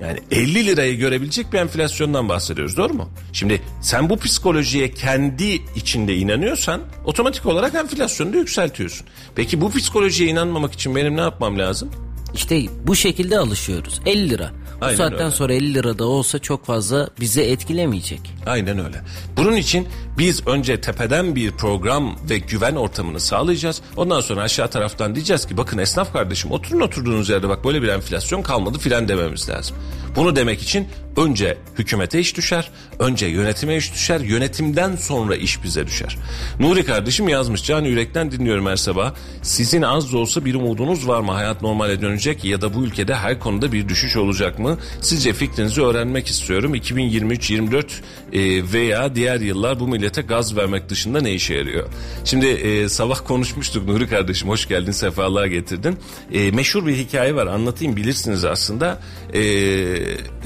Yani 0.00 0.18
50 0.30 0.66
lirayı 0.66 0.98
görebilecek 0.98 1.52
bir 1.52 1.58
enflasyondan 1.58 2.28
bahsediyoruz 2.28 2.76
doğru 2.76 2.94
mu? 2.94 3.08
Şimdi 3.32 3.62
sen 3.80 4.10
bu 4.10 4.16
psikolojiye 4.16 4.90
kendi 4.90 5.44
içinde 5.76 6.16
inanıyorsan 6.16 6.80
otomatik 7.04 7.46
olarak 7.46 7.74
enflasyonu 7.74 8.32
da 8.32 8.36
yükseltiyorsun. 8.36 9.06
Peki 9.34 9.60
bu 9.60 9.70
psikolojiye 9.70 10.30
inanmamak 10.30 10.72
için 10.72 10.96
benim 10.96 11.16
ne 11.16 11.20
yapmam 11.20 11.58
lazım? 11.58 11.90
İşte 12.34 12.62
bu 12.86 12.96
şekilde 12.96 13.38
alışıyoruz. 13.38 14.00
50 14.06 14.30
lira. 14.30 14.50
Bu 14.80 14.84
Aynen 14.84 14.96
saatten 14.96 15.20
öyle. 15.20 15.30
sonra 15.30 15.52
50 15.54 15.74
lira 15.74 15.98
da 15.98 16.04
olsa 16.04 16.38
çok 16.38 16.66
fazla 16.66 17.08
bizi 17.20 17.40
etkilemeyecek. 17.42 18.20
Aynen 18.46 18.78
öyle. 18.86 19.00
Bunun 19.36 19.56
için 19.56 19.88
biz 20.18 20.46
önce 20.46 20.80
tepeden 20.80 21.36
bir 21.36 21.50
program 21.50 22.16
ve 22.30 22.38
güven 22.38 22.74
ortamını 22.74 23.20
sağlayacağız. 23.20 23.80
Ondan 23.96 24.20
sonra 24.20 24.42
aşağı 24.42 24.70
taraftan 24.70 25.14
diyeceğiz 25.14 25.46
ki 25.46 25.56
bakın 25.56 25.78
esnaf 25.78 26.12
kardeşim 26.12 26.52
oturun 26.52 26.80
oturduğunuz 26.80 27.28
yerde 27.28 27.48
bak 27.48 27.64
böyle 27.64 27.82
bir 27.82 27.88
enflasyon 27.88 28.42
kalmadı 28.42 28.78
filan 28.78 29.08
dememiz 29.08 29.48
lazım. 29.48 29.76
Bunu 30.16 30.36
demek 30.36 30.62
için 30.62 30.88
önce 31.18 31.58
hükümete 31.78 32.20
iş 32.20 32.36
düşer, 32.36 32.70
önce 32.98 33.26
yönetime 33.26 33.76
iş 33.76 33.92
düşer, 33.92 34.20
yönetimden 34.20 34.96
sonra 34.96 35.36
iş 35.36 35.64
bize 35.64 35.86
düşer. 35.86 36.16
Nuri 36.60 36.84
kardeşim 36.84 37.28
yazmış, 37.28 37.64
can 37.64 37.82
yürekten 37.82 38.32
dinliyorum 38.32 38.66
her 38.66 38.76
sabah. 38.76 39.14
Sizin 39.42 39.82
az 39.82 40.12
da 40.12 40.18
olsa 40.18 40.44
bir 40.44 40.54
umudunuz 40.54 41.08
var 41.08 41.20
mı? 41.20 41.32
Hayat 41.32 41.62
normale 41.62 42.00
dönecek 42.00 42.44
ya 42.44 42.60
da 42.60 42.74
bu 42.74 42.84
ülkede 42.84 43.14
her 43.14 43.40
konuda 43.40 43.72
bir 43.72 43.88
düşüş 43.88 44.16
olacak 44.16 44.58
mı? 44.58 44.78
Sizce 45.00 45.32
fikrinizi 45.32 45.82
öğrenmek 45.82 46.26
istiyorum. 46.26 46.74
2023-24 46.74 47.84
e, 48.32 48.72
veya 48.72 49.14
diğer 49.14 49.40
yıllar 49.40 49.80
bu 49.80 49.88
millete 49.88 50.22
gaz 50.22 50.56
vermek 50.56 50.88
dışında 50.88 51.20
ne 51.20 51.32
işe 51.32 51.54
yarıyor? 51.54 51.88
Şimdi 52.24 52.46
e, 52.46 52.88
sabah 52.88 53.26
konuşmuştuk 53.26 53.88
Nuri 53.88 54.08
kardeşim, 54.08 54.48
hoş 54.48 54.68
geldin, 54.68 54.92
sefalığa 54.92 55.46
getirdin. 55.46 55.98
E, 56.32 56.50
meşhur 56.50 56.86
bir 56.86 56.96
hikaye 56.96 57.34
var, 57.34 57.46
anlatayım 57.46 57.96
bilirsiniz 57.96 58.44
aslında. 58.44 59.00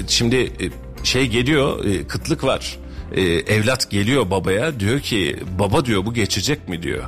Şimdi 0.07 0.51
şey 1.03 1.27
geliyor, 1.27 1.85
e, 1.85 2.07
kıtlık 2.07 2.43
var. 2.43 2.77
E, 3.11 3.21
evlat 3.21 3.91
geliyor 3.91 4.29
babaya 4.31 4.79
diyor 4.79 4.99
ki 4.99 5.39
baba 5.59 5.85
diyor 5.85 6.05
bu 6.05 6.13
geçecek 6.13 6.69
mi 6.69 6.83
diyor. 6.83 7.03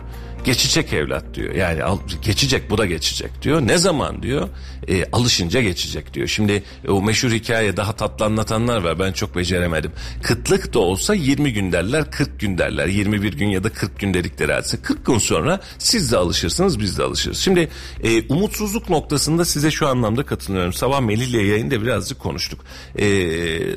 Geçecek 0.45 0.93
evlat 0.93 1.25
diyor. 1.33 1.55
Yani 1.55 1.83
al, 1.83 1.97
geçecek 2.21 2.69
bu 2.69 2.77
da 2.77 2.85
geçecek 2.85 3.41
diyor. 3.41 3.61
Ne 3.67 3.77
zaman 3.77 4.23
diyor? 4.23 4.49
E, 4.87 5.05
alışınca 5.11 5.61
geçecek 5.61 6.13
diyor. 6.13 6.27
Şimdi 6.27 6.63
e, 6.85 6.89
o 6.89 7.01
meşhur 7.01 7.31
hikaye 7.31 7.77
daha 7.77 7.95
tatlı 7.95 8.25
anlatanlar 8.25 8.83
var. 8.83 8.99
Ben 8.99 9.11
çok 9.11 9.35
beceremedim. 9.35 9.91
Kıtlık 10.23 10.73
da 10.73 10.79
olsa 10.79 11.13
20 11.13 11.53
gün 11.53 11.71
derler, 11.71 12.11
40 12.11 12.39
gün 12.39 12.57
derler. 12.57 12.87
21 12.87 13.33
gün 13.33 13.47
ya 13.47 13.63
da 13.63 13.69
40 13.69 13.99
gün 13.99 14.13
dedikleri 14.13 14.53
hadise. 14.53 14.81
40 14.81 15.05
gün 15.05 15.17
sonra 15.17 15.59
siz 15.77 16.11
de 16.11 16.17
alışırsınız, 16.17 16.79
biz 16.79 16.97
de 16.97 17.03
alışırız. 17.03 17.37
Şimdi 17.37 17.69
e, 18.03 18.27
umutsuzluk 18.27 18.89
noktasında 18.89 19.45
size 19.45 19.71
şu 19.71 19.87
anlamda 19.87 20.25
katılıyorum. 20.25 20.73
Sabah 20.73 21.01
Melih 21.01 21.27
ile 21.27 21.43
yayında 21.43 21.81
birazcık 21.81 22.19
konuştuk. 22.19 22.65
Eee 22.97 23.75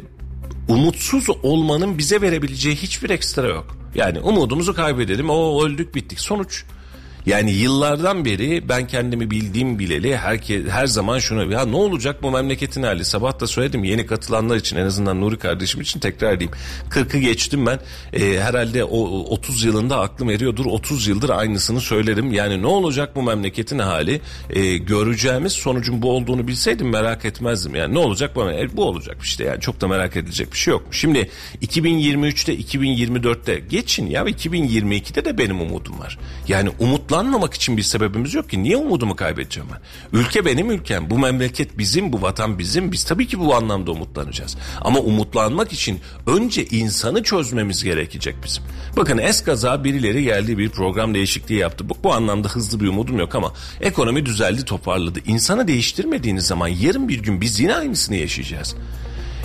umutsuz 0.68 1.30
olmanın 1.42 1.98
bize 1.98 2.20
verebileceği 2.20 2.76
hiçbir 2.76 3.10
ekstra 3.10 3.46
yok. 3.48 3.77
Yani 3.94 4.20
umudumuzu 4.20 4.74
kaybedelim, 4.74 5.30
o 5.30 5.64
öldük 5.64 5.94
bittik. 5.94 6.20
Sonuç 6.20 6.64
yani 7.28 7.50
yıllardan 7.50 8.24
beri 8.24 8.68
ben 8.68 8.86
kendimi 8.86 9.30
bildiğim 9.30 9.78
bileli 9.78 10.16
herke, 10.16 10.62
her 10.68 10.86
zaman 10.86 11.18
şunu 11.18 11.52
ya 11.52 11.64
ne 11.64 11.76
olacak 11.76 12.22
bu 12.22 12.30
memleketin 12.30 12.82
hali? 12.82 13.04
Sabah 13.04 13.40
da 13.40 13.46
söyledim 13.46 13.84
yeni 13.84 14.06
katılanlar 14.06 14.56
için 14.56 14.76
en 14.76 14.86
azından 14.86 15.20
Nuri 15.20 15.38
kardeşim 15.38 15.80
için 15.80 16.00
tekrar 16.00 16.32
edeyim. 16.32 16.52
40'ı 16.90 17.20
geçtim 17.20 17.66
ben. 17.66 17.80
Ee, 18.12 18.40
herhalde 18.40 18.84
o 18.84 18.98
30 19.34 19.64
yılında 19.64 20.00
aklım 20.00 20.30
eriyordur 20.30 20.66
30 20.66 21.06
yıldır 21.06 21.30
aynısını 21.30 21.80
söylerim. 21.80 22.32
Yani 22.32 22.62
ne 22.62 22.66
olacak 22.66 23.16
bu 23.16 23.22
memleketin 23.22 23.78
hali? 23.78 24.20
Ee, 24.50 24.76
göreceğimiz 24.76 25.52
sonucun 25.52 26.02
bu 26.02 26.10
olduğunu 26.10 26.48
bilseydim 26.48 26.90
merak 26.90 27.24
etmezdim. 27.24 27.74
Yani 27.74 27.94
ne 27.94 27.98
olacak 27.98 28.36
bu, 28.36 28.50
e, 28.50 28.76
bu 28.76 28.84
olacak 28.84 29.16
işte 29.22 29.44
yani 29.44 29.60
çok 29.60 29.80
da 29.80 29.88
merak 29.88 30.16
edilecek 30.16 30.52
bir 30.52 30.58
şey 30.58 30.72
yok. 30.72 30.82
Şimdi 30.90 31.30
2023'te 31.62 32.54
2024'te 32.54 33.58
geçin 33.70 34.06
ya 34.06 34.22
2022'de 34.22 35.24
de 35.24 35.38
benim 35.38 35.60
umudum 35.60 35.98
var. 36.00 36.18
Yani 36.48 36.70
umutlanmamak 37.18 37.54
için 37.54 37.76
bir 37.76 37.82
sebebimiz 37.82 38.34
yok 38.34 38.50
ki. 38.50 38.62
Niye 38.62 38.76
umudumu 38.76 39.16
kaybedeceğim 39.16 39.68
ben? 39.72 40.18
Ülke 40.18 40.44
benim 40.44 40.70
ülkem. 40.70 41.10
Bu 41.10 41.18
memleket 41.18 41.78
bizim 41.78 42.12
bu 42.12 42.22
vatan 42.22 42.58
bizim. 42.58 42.92
Biz 42.92 43.04
tabii 43.04 43.26
ki 43.26 43.38
bu 43.40 43.54
anlamda 43.54 43.90
umutlanacağız. 43.90 44.56
Ama 44.80 44.98
umutlanmak 44.98 45.72
için 45.72 46.00
önce 46.26 46.64
insanı 46.64 47.22
çözmemiz 47.22 47.84
gerekecek 47.84 48.36
bizim. 48.44 48.64
Bakın 48.96 49.18
eskaza 49.18 49.84
birileri 49.84 50.24
geldi 50.24 50.58
bir 50.58 50.68
program 50.68 51.14
değişikliği 51.14 51.58
yaptı. 51.58 51.88
Bu, 51.88 51.94
bu 52.04 52.14
anlamda 52.14 52.48
hızlı 52.48 52.80
bir 52.80 52.88
umudum 52.88 53.18
yok 53.18 53.34
ama 53.34 53.52
ekonomi 53.80 54.26
düzeldi 54.26 54.64
toparladı. 54.64 55.20
İnsanı 55.26 55.68
değiştirmediğiniz 55.68 56.46
zaman 56.46 56.68
yarın 56.68 57.08
bir 57.08 57.22
gün 57.22 57.40
biz 57.40 57.60
yine 57.60 57.74
aynısını 57.74 58.16
yaşayacağız 58.16 58.76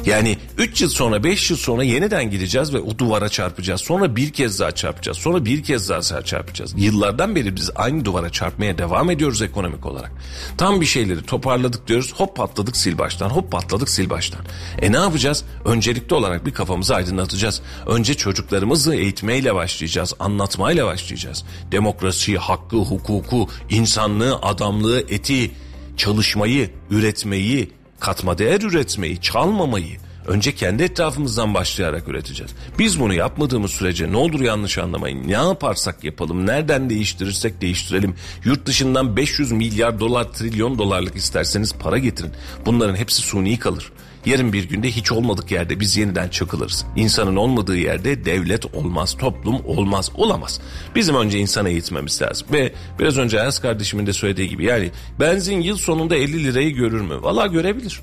yani 0.06 0.38
3 0.58 0.82
yıl 0.82 0.90
sonra 0.90 1.24
5 1.24 1.50
yıl 1.50 1.58
sonra 1.58 1.84
yeniden 1.84 2.32
gideceğiz 2.32 2.74
ve 2.74 2.80
o 2.80 2.98
duvara 2.98 3.30
çarpacağız. 3.30 3.82
Sonra 3.82 4.16
bir 4.16 4.34
kez 4.34 4.60
daha 4.60 4.72
çarpacağız. 4.72 5.18
Sonra 5.18 5.46
bir 5.46 5.64
kez 5.64 5.90
daha 5.90 6.22
çarpacağız. 6.22 6.74
Yıllardan 6.78 7.36
beri 7.36 7.56
biz 7.56 7.70
aynı 7.76 8.06
duvara 8.06 8.30
çarpmaya 8.30 8.78
devam 8.78 9.10
ediyoruz 9.10 9.42
ekonomik 9.42 9.86
olarak. 9.86 10.12
Tam 10.58 10.82
bir 10.82 10.86
şeyleri 10.86 11.22
toparladık 11.22 11.88
diyoruz. 11.88 12.14
Hop 12.18 12.36
patladık 12.36 12.78
sil 12.82 12.96
baştan. 12.98 13.30
Hop 13.30 13.52
patladık 13.52 13.90
sil 13.96 14.08
baştan. 14.10 14.42
E 14.82 14.92
ne 14.92 14.98
yapacağız? 14.98 15.44
Öncelikli 15.66 16.14
olarak 16.14 16.46
bir 16.46 16.54
kafamızı 16.54 16.96
aydınlatacağız. 16.96 17.62
Önce 17.88 18.14
çocuklarımızı 18.14 18.96
eğitmeyle 18.96 19.56
başlayacağız. 19.56 20.14
Anlatmayla 20.20 20.86
başlayacağız. 20.86 21.44
Demokrasi, 21.72 22.38
hakkı, 22.38 22.78
hukuku, 22.78 23.50
insanlığı, 23.70 24.36
adamlığı, 24.36 25.00
eti, 25.00 25.52
çalışmayı, 25.98 26.70
üretmeyi, 26.90 27.72
katma 28.04 28.38
değer 28.38 28.62
üretmeyi, 28.62 29.22
çalmamayı 29.22 29.98
önce 30.28 30.56
kendi 30.56 30.84
etrafımızdan 30.84 31.54
başlayarak 31.54 32.08
üreteceğiz. 32.08 32.52
Biz 32.80 33.00
bunu 33.00 33.14
yapmadığımız 33.14 33.72
sürece 33.72 34.12
ne 34.12 34.18
olur 34.18 34.40
yanlış 34.42 34.78
anlamayın. 34.78 35.28
Ne 35.28 35.32
yaparsak 35.32 36.04
yapalım, 36.04 36.46
nereden 36.46 36.90
değiştirirsek 36.90 37.62
değiştirelim. 37.62 38.16
Yurt 38.46 38.66
dışından 38.66 39.18
500 39.18 39.52
milyar 39.52 40.00
dolar, 40.00 40.24
trilyon 40.24 40.78
dolarlık 40.78 41.16
isterseniz 41.16 41.74
para 41.74 41.98
getirin. 41.98 42.32
Bunların 42.66 42.96
hepsi 42.96 43.22
suni 43.22 43.60
kalır. 43.60 43.92
Yarın 44.26 44.54
bir 44.54 44.64
günde 44.64 44.92
hiç 44.92 45.12
olmadık 45.12 45.52
yerde 45.52 45.80
biz 45.80 45.98
yeniden 45.98 46.30
çakılırız. 46.30 46.86
İnsanın 46.96 47.36
olmadığı 47.36 47.78
yerde 47.78 48.26
devlet 48.26 48.76
olmaz, 48.76 49.18
toplum 49.18 49.66
olmaz, 49.66 50.12
olamaz. 50.16 50.62
Bizim 50.96 51.16
önce 51.16 51.40
insana 51.40 51.70
eğitmemiz 51.70 52.22
lazım. 52.22 52.48
Ve 52.52 52.74
biraz 53.00 53.18
önce 53.18 53.42
Ayaz 53.42 53.60
kardeşimin 53.60 54.08
de 54.08 54.14
söylediği 54.14 54.50
gibi 54.50 54.66
yani 54.66 54.92
benzin 55.20 55.62
yıl 55.62 55.78
sonunda 55.78 56.16
50 56.16 56.44
lirayı 56.44 56.70
görür 56.74 57.02
mü? 57.02 57.16
Valla 57.22 57.48
görebilir. 57.48 58.02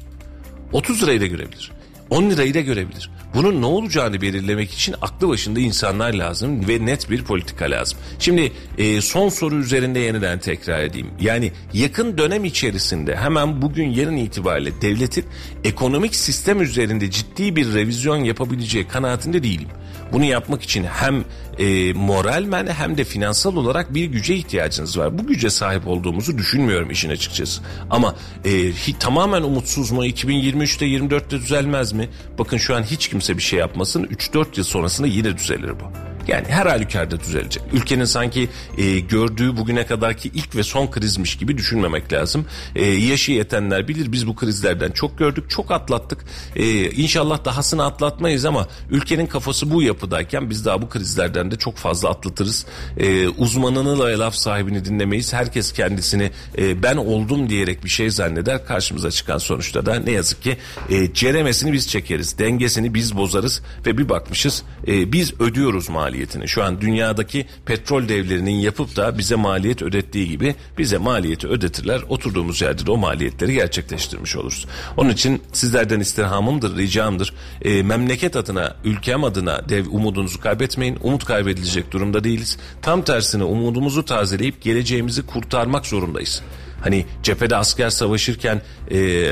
30 0.72 1.02
lirayı 1.02 1.20
da 1.20 1.26
görebilir. 1.26 1.72
10 2.11 2.30
lirayı 2.30 2.54
da 2.54 2.61
görebilir. 2.61 3.11
Bunun 3.34 3.62
ne 3.62 3.66
olacağını 3.66 4.20
belirlemek 4.20 4.72
için 4.72 4.94
aklı 5.02 5.28
başında 5.28 5.61
insanlar 5.61 6.14
lazım 6.14 6.68
ve 6.68 6.86
net 6.86 7.11
bir 7.11 7.24
politika 7.24 7.64
lazım. 7.64 7.98
Şimdi 8.18 8.52
e, 8.78 9.00
son 9.00 9.28
soru 9.28 9.54
üzerinde 9.54 9.98
yeniden 9.98 10.38
tekrar 10.38 10.80
edeyim. 10.82 11.11
Yani 11.20 11.52
yakın 11.72 12.18
dönem 12.18 12.44
içerisinde 12.44 13.16
hemen 13.16 13.62
bugün 13.62 13.90
yarın 13.90 14.16
itibariyle 14.16 14.80
devletin 14.80 15.24
ekonomik 15.64 16.14
sistem 16.14 16.62
üzerinde 16.62 17.11
ciddi 17.11 17.56
bir 17.56 17.74
revizyon 17.74 18.16
yapabileceği 18.16 18.88
kanaatinde 18.88 19.42
değilim. 19.42 19.68
Bunu 20.12 20.24
yapmak 20.24 20.62
için 20.62 20.84
hem 20.84 21.24
e, 21.58 21.92
moralmen 21.92 22.66
hem 22.66 22.98
de 22.98 23.04
finansal 23.04 23.56
olarak 23.56 23.94
bir 23.94 24.04
güce 24.04 24.34
ihtiyacınız 24.34 24.98
var. 24.98 25.18
Bu 25.18 25.26
güce 25.26 25.50
sahip 25.50 25.86
olduğumuzu 25.86 26.38
düşünmüyorum 26.38 26.90
işin 26.90 27.11
açıkçası. 27.11 27.62
Ama 27.90 28.14
e, 28.44 28.50
hi, 28.50 28.98
tamamen 28.98 29.42
umutsuz 29.42 29.90
mu? 29.90 30.06
2023'te 30.06 30.86
24'te 30.86 31.38
düzelmez 31.38 31.92
mi? 31.92 32.08
Bakın 32.38 32.56
şu 32.56 32.76
an 32.76 32.82
hiç 32.82 33.08
kimse 33.08 33.36
bir 33.36 33.42
şey 33.42 33.58
yapmasın. 33.58 34.04
3-4 34.04 34.46
yıl 34.56 34.64
sonrasında 34.64 35.06
yine 35.06 35.38
düzelir 35.38 35.70
bu. 35.70 35.92
Yani 36.30 36.46
her 36.48 36.66
halükarda 36.66 37.20
düzelecek. 37.20 37.62
Ülkenin 37.72 38.04
sanki 38.04 38.48
e, 38.78 38.98
gördüğü 38.98 39.56
bugüne 39.56 39.86
kadarki 39.86 40.28
ilk 40.28 40.56
ve 40.56 40.62
son 40.62 40.90
krizmiş 40.90 41.36
gibi 41.36 41.58
düşünmemek 41.58 42.12
lazım. 42.12 42.46
E, 42.74 42.84
yaşı 42.84 43.32
yetenler 43.32 43.88
bilir 43.88 44.12
biz 44.12 44.26
bu 44.26 44.36
krizlerden 44.36 44.90
çok 44.90 45.18
gördük, 45.18 45.50
çok 45.50 45.70
atlattık. 45.70 46.24
E, 46.56 46.90
inşallah 46.90 47.44
dahasını 47.44 47.84
atlatmayız 47.84 48.44
ama 48.44 48.68
ülkenin 48.90 49.26
kafası 49.26 49.70
bu 49.70 49.82
yapıdayken 49.82 50.50
biz 50.50 50.64
daha 50.64 50.82
bu 50.82 50.88
krizlerden 50.88 51.50
de 51.50 51.56
çok 51.56 51.76
fazla 51.76 52.08
atlatırız. 52.08 52.66
E, 52.96 53.28
uzmanını 53.28 53.98
laf 54.18 54.34
sahibini 54.34 54.84
dinlemeyiz. 54.84 55.32
Herkes 55.32 55.72
kendisini 55.72 56.30
e, 56.58 56.82
ben 56.82 56.96
oldum 56.96 57.50
diyerek 57.50 57.84
bir 57.84 57.90
şey 57.90 58.10
zanneder. 58.10 58.66
Karşımıza 58.66 59.10
çıkan 59.10 59.38
sonuçta 59.38 59.86
da 59.86 59.94
ne 59.94 60.10
yazık 60.10 60.42
ki 60.42 60.56
e, 60.90 61.12
ceremesini 61.14 61.72
biz 61.72 61.88
çekeriz. 61.88 62.38
Dengesini 62.38 62.94
biz 62.94 63.16
bozarız 63.16 63.62
ve 63.86 63.98
bir 63.98 64.08
bakmışız 64.08 64.62
e, 64.86 65.12
biz 65.12 65.40
ödüyoruz 65.40 65.88
maliyeti 65.88 66.19
maliyetini. 66.20 66.48
Şu 66.48 66.64
an 66.64 66.80
dünyadaki 66.80 67.46
petrol 67.66 68.08
devlerinin 68.08 68.60
yapıp 68.60 68.96
da 68.96 69.18
bize 69.18 69.34
maliyet 69.34 69.82
ödettiği 69.82 70.28
gibi 70.28 70.54
bize 70.78 70.98
maliyeti 70.98 71.48
ödetirler. 71.48 72.02
Oturduğumuz 72.08 72.62
yerde 72.62 72.86
de 72.86 72.90
o 72.90 72.96
maliyetleri 72.96 73.54
gerçekleştirmiş 73.54 74.36
oluruz. 74.36 74.66
Onun 74.96 75.10
için 75.10 75.42
sizlerden 75.52 76.00
istirhamımdır, 76.00 76.76
ricamdır. 76.76 77.32
E, 77.62 77.82
memleket 77.82 78.36
adına, 78.36 78.76
ülkem 78.84 79.24
adına 79.24 79.68
dev 79.68 79.86
umudunuzu 79.90 80.40
kaybetmeyin. 80.40 80.98
Umut 81.02 81.24
kaybedilecek 81.24 81.90
durumda 81.90 82.24
değiliz. 82.24 82.58
Tam 82.82 83.02
tersine 83.02 83.44
umudumuzu 83.44 84.04
tazeleyip 84.04 84.62
geleceğimizi 84.62 85.26
kurtarmak 85.26 85.86
zorundayız. 85.86 86.42
Hani 86.80 87.06
cephede 87.22 87.56
asker 87.56 87.90
savaşırken 87.90 88.62
e, 88.90 89.30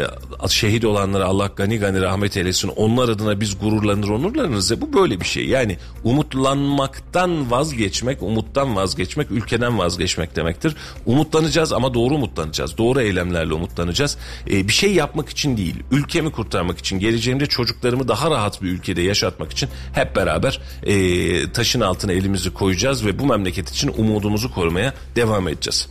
şehit 0.49 0.85
olanlara 0.85 1.25
Allah 1.25 1.51
gani 1.57 1.79
gani 1.79 2.01
rahmet 2.01 2.37
eylesin. 2.37 2.69
Onlar 2.69 3.09
adına 3.09 3.41
biz 3.41 3.59
gururlanır 3.59 4.09
onurlanırız 4.09 4.71
ya 4.71 4.81
bu 4.81 4.93
böyle 4.93 5.21
bir 5.21 5.25
şey. 5.25 5.47
Yani 5.47 5.77
umutlanmaktan 6.05 7.51
vazgeçmek, 7.51 8.23
umuttan 8.23 8.77
vazgeçmek, 8.77 9.31
ülkeden 9.31 9.79
vazgeçmek 9.79 10.37
demektir. 10.37 10.77
Umutlanacağız 11.07 11.73
ama 11.73 11.95
doğru 11.95 12.15
umutlanacağız. 12.15 12.79
Doğru 12.79 13.01
eylemlerle 13.01 13.55
umutlanacağız. 13.55 14.19
E, 14.51 14.69
bir 14.69 14.73
şey 14.73 14.95
yapmak 14.95 15.29
için 15.29 15.57
değil, 15.57 15.77
ülkemi 15.91 16.33
kurtarmak 16.33 16.79
için, 16.79 16.99
geleceğimde 16.99 17.47
çocuklarımı 17.47 18.09
daha 18.09 18.31
rahat 18.31 18.63
bir 18.63 18.69
ülkede 18.69 19.03
yaşatmak 19.03 19.53
için 19.53 19.69
hep 19.93 20.17
beraber 20.17 20.61
e, 20.83 21.53
taşın 21.53 21.81
altına 21.81 22.13
elimizi 22.13 22.55
koyacağız 22.55 23.07
ve 23.07 23.19
bu 23.19 23.27
memleket 23.27 23.71
için 23.71 23.93
umudumuzu 23.99 24.55
korumaya 24.55 24.95
devam 25.17 25.49
edeceğiz. 25.49 25.89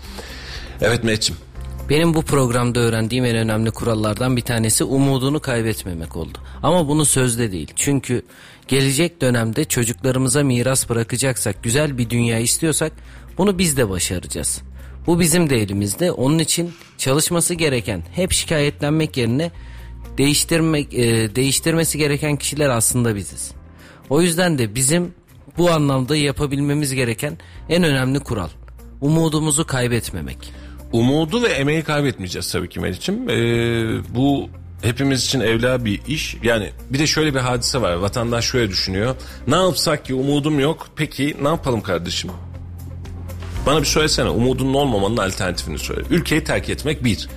Evet 0.81 1.03
Mehmetciğim. 1.03 1.46
Benim 1.89 2.13
bu 2.13 2.21
programda 2.21 2.79
öğrendiğim 2.79 3.25
en 3.25 3.35
önemli 3.35 3.71
kurallardan 3.71 4.37
bir 4.37 4.41
tanesi 4.41 4.83
umudunu 4.83 5.39
kaybetmemek 5.39 6.15
oldu. 6.15 6.37
Ama 6.63 6.87
bunu 6.87 7.05
sözde 7.05 7.51
değil. 7.51 7.71
Çünkü 7.75 8.21
gelecek 8.67 9.21
dönemde 9.21 9.65
çocuklarımıza 9.65 10.43
miras 10.43 10.89
bırakacaksak, 10.89 11.63
güzel 11.63 11.97
bir 11.97 12.09
dünya 12.09 12.39
istiyorsak 12.39 12.91
bunu 13.37 13.57
biz 13.57 13.77
de 13.77 13.89
başaracağız. 13.89 14.61
Bu 15.07 15.19
bizim 15.19 15.49
de 15.49 15.57
elimizde. 15.57 16.11
Onun 16.11 16.39
için 16.39 16.73
çalışması 16.97 17.53
gereken, 17.53 18.03
hep 18.13 18.31
şikayetlenmek 18.31 19.17
yerine 19.17 19.51
değiştirmek 20.17 20.93
e, 20.93 21.35
değiştirmesi 21.35 21.97
gereken 21.97 22.35
kişiler 22.35 22.69
aslında 22.69 23.15
biziz. 23.15 23.51
O 24.09 24.21
yüzden 24.21 24.57
de 24.57 24.75
bizim 24.75 25.13
bu 25.57 25.71
anlamda 25.71 26.15
yapabilmemiz 26.15 26.93
gereken 26.93 27.37
en 27.69 27.83
önemli 27.83 28.19
kural 28.19 28.49
umudumuzu 29.01 29.67
kaybetmemek. 29.67 30.37
Umudu 30.91 31.43
ve 31.43 31.47
emeği 31.47 31.83
kaybetmeyeceğiz 31.83 32.51
tabii 32.51 32.69
ki 32.69 32.79
Meriç'im. 32.79 33.29
Ee, 33.29 33.35
bu 34.15 34.49
hepimiz 34.81 35.25
için 35.25 35.39
evla 35.39 35.85
bir 35.85 36.01
iş. 36.07 36.37
Yani 36.43 36.69
bir 36.89 36.99
de 36.99 37.07
şöyle 37.07 37.33
bir 37.33 37.39
hadise 37.39 37.81
var. 37.81 37.93
Vatandaş 37.93 38.45
şöyle 38.45 38.69
düşünüyor. 38.69 39.15
Ne 39.47 39.55
yapsak 39.55 40.05
ki 40.05 40.13
umudum 40.13 40.59
yok. 40.59 40.87
Peki 40.95 41.37
ne 41.41 41.47
yapalım 41.47 41.81
kardeşim? 41.81 42.31
Bana 43.65 43.79
bir 43.79 43.85
söylesene 43.85 44.29
umudunun 44.29 44.73
olmamanın 44.73 45.17
alternatifini 45.17 45.79
söyle. 45.79 46.01
Ülkeyi 46.09 46.43
terk 46.43 46.69
etmek 46.69 47.03
bir. 47.03 47.29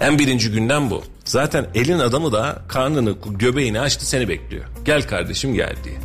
En 0.00 0.18
birinci 0.18 0.50
günden 0.50 0.90
bu. 0.90 1.02
Zaten 1.24 1.66
elin 1.74 1.98
adamı 1.98 2.32
da 2.32 2.62
karnını 2.68 3.14
göbeğini 3.38 3.80
açtı 3.80 4.06
seni 4.06 4.28
bekliyor. 4.28 4.64
Gel 4.84 5.08
kardeşim 5.08 5.54
gel 5.54 5.74
diye. 5.84 5.96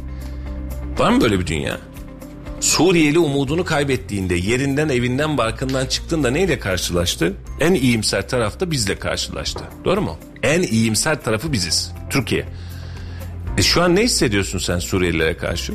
Var 0.97 1.11
mı 1.11 1.21
böyle 1.21 1.39
bir 1.39 1.47
dünya? 1.47 1.77
Suriyeli 2.59 3.19
umudunu 3.19 3.65
kaybettiğinde 3.65 4.35
yerinden 4.35 4.89
evinden 4.89 5.37
barkından 5.37 5.85
çıktığında 5.85 6.31
neyle 6.31 6.59
karşılaştı? 6.59 7.33
En 7.59 7.73
iyimser 7.73 8.29
tarafta 8.29 8.71
bizle 8.71 8.99
karşılaştı. 8.99 9.63
Doğru 9.85 10.01
mu? 10.01 10.17
En 10.43 10.61
iyimser 10.61 11.23
tarafı 11.23 11.53
biziz. 11.53 11.91
Türkiye. 12.09 12.45
E 13.57 13.61
şu 13.61 13.81
an 13.81 13.95
ne 13.95 14.03
hissediyorsun 14.03 14.59
sen 14.59 14.79
Suriyelilere 14.79 15.37
karşı? 15.37 15.73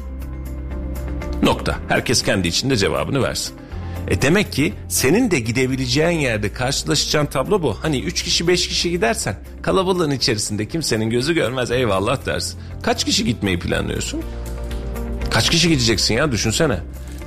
Nokta. 1.43 1.79
Herkes 1.89 2.23
kendi 2.23 2.49
içinde 2.49 2.77
cevabını 2.77 3.23
versin. 3.23 3.57
E 4.09 4.23
demek 4.23 4.53
ki 4.53 4.73
senin 4.89 5.31
de 5.31 5.41
gidebileceğin 5.41 6.19
yerde 6.19 6.53
karşılaşacağın 6.53 7.27
tablo 7.27 7.63
bu. 7.63 7.77
Hani 7.83 8.01
üç 8.01 8.23
kişi 8.23 8.49
beş 8.49 8.69
kişi 8.69 8.91
gidersen 8.91 9.37
kalabalığın 9.63 10.11
içerisinde 10.11 10.69
kimsenin 10.69 11.11
gözü 11.11 11.35
görmez 11.35 11.71
eyvallah 11.71 12.27
dersin. 12.27 12.61
Kaç 12.83 13.05
kişi 13.05 13.25
gitmeyi 13.25 13.59
planlıyorsun? 13.59 14.23
Kaç 15.35 15.51
kişi 15.51 15.69
gideceksin 15.69 16.15
ya 16.15 16.33
düşünsene. 16.33 16.79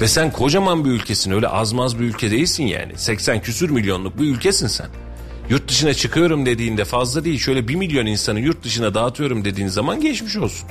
Ve 0.01 0.08
sen 0.08 0.32
kocaman 0.32 0.86
bir 0.86 0.89
ülkesin 0.89 1.32
öyle 1.32 1.47
azmaz 1.47 1.99
bir 1.99 2.03
ülke 2.03 2.32
değilsin 2.32 2.64
yani. 2.64 2.97
80 2.97 3.41
küsür 3.41 3.70
milyonluk 3.70 4.20
bir 4.20 4.24
ülkesin 4.24 4.68
sen. 4.68 4.88
Yurt 5.49 5.68
dışına 5.68 5.93
çıkıyorum 5.93 6.45
dediğinde 6.45 6.86
fazla 6.86 7.24
değil 7.24 7.39
şöyle 7.39 7.68
bir 7.68 7.76
milyon 7.76 8.05
insanı 8.05 8.39
yurt 8.39 8.64
dışına 8.64 8.93
dağıtıyorum 8.93 9.45
dediğin 9.45 9.68
zaman 9.68 10.01
geçmiş 10.01 10.38
olsun. 10.38 10.70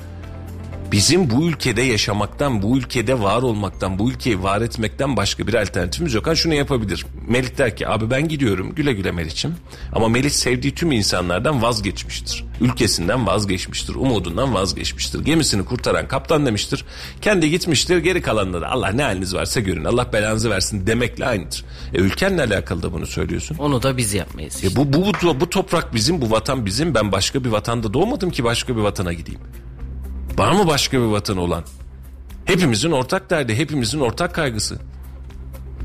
Bizim 0.96 1.30
bu 1.30 1.48
ülkede 1.48 1.82
yaşamaktan, 1.82 2.62
bu 2.62 2.78
ülkede 2.78 3.20
var 3.20 3.42
olmaktan, 3.42 3.98
bu 3.98 4.10
ülkeyi 4.10 4.42
var 4.42 4.60
etmekten 4.60 5.16
başka 5.16 5.46
bir 5.46 5.54
alternatifimiz 5.54 6.14
yok. 6.14 6.26
Ha 6.26 6.34
şunu 6.34 6.54
yapabilir. 6.54 7.06
Melih 7.28 7.58
der 7.58 7.76
ki 7.76 7.88
abi 7.88 8.10
ben 8.10 8.28
gidiyorum 8.28 8.74
güle 8.74 8.92
güle 8.92 9.12
Melih'ciğim. 9.12 9.56
Ama 9.92 10.08
Melih 10.08 10.30
sevdiği 10.30 10.74
tüm 10.74 10.92
insanlardan 10.92 11.62
vazgeçmiştir. 11.62 12.44
Ülkesinden 12.60 13.26
vazgeçmiştir. 13.26 13.94
Umudundan 13.94 14.54
vazgeçmiştir. 14.54 15.24
Gemisini 15.24 15.64
kurtaran 15.64 16.08
kaptan 16.08 16.46
demiştir. 16.46 16.84
Kendi 17.22 17.50
gitmiştir. 17.50 17.98
Geri 17.98 18.22
kalanları 18.22 18.68
Allah 18.68 18.88
ne 18.88 19.02
haliniz 19.02 19.34
varsa 19.34 19.60
görün. 19.60 19.84
Allah 19.84 20.12
belanızı 20.12 20.50
versin 20.50 20.86
demekle 20.86 21.26
aynıdır. 21.26 21.64
E, 21.94 21.98
ülkenle 21.98 22.42
alakalı 22.42 22.82
da 22.82 22.92
bunu 22.92 23.06
söylüyorsun. 23.06 23.56
Onu 23.58 23.82
da 23.82 23.96
biz 23.96 24.14
yapmayız. 24.14 24.54
Işte. 24.54 24.66
E, 24.66 24.76
bu, 24.76 24.92
bu, 24.92 25.12
bu, 25.22 25.40
bu 25.40 25.50
toprak 25.50 25.94
bizim, 25.94 26.20
bu 26.20 26.30
vatan 26.30 26.66
bizim. 26.66 26.94
Ben 26.94 27.12
başka 27.12 27.44
bir 27.44 27.48
vatanda 27.48 27.94
doğmadım 27.94 28.30
ki 28.30 28.44
başka 28.44 28.76
bir 28.76 28.80
vatana 28.80 29.12
gideyim. 29.12 29.40
Var 30.38 30.52
mı 30.52 30.66
başka 30.66 30.98
bir 31.00 31.06
vatan 31.06 31.36
olan? 31.36 31.64
Hepimizin 32.44 32.90
ortak 32.90 33.30
derdi, 33.30 33.54
hepimizin 33.54 34.00
ortak 34.00 34.34
kaygısı. 34.34 34.78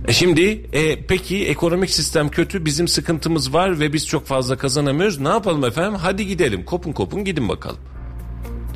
E 0.08 0.14
şimdi 0.14 0.42
e, 0.74 1.06
peki 1.06 1.48
ekonomik 1.48 1.90
sistem 1.90 2.30
kötü, 2.30 2.66
bizim 2.66 2.88
sıkıntımız 2.88 3.54
var 3.54 3.80
ve 3.80 3.94
biz 3.94 4.08
çok 4.08 4.28
fazla 4.28 4.58
kazanamıyoruz. 4.58 5.20
Ne 5.20 5.30
yapalım 5.30 5.66
efendim? 5.66 6.00
Hadi 6.02 6.28
gidelim, 6.28 6.66
kopun 6.66 6.92
kopun 6.92 7.26
gidin 7.26 7.50
bakalım. 7.50 7.80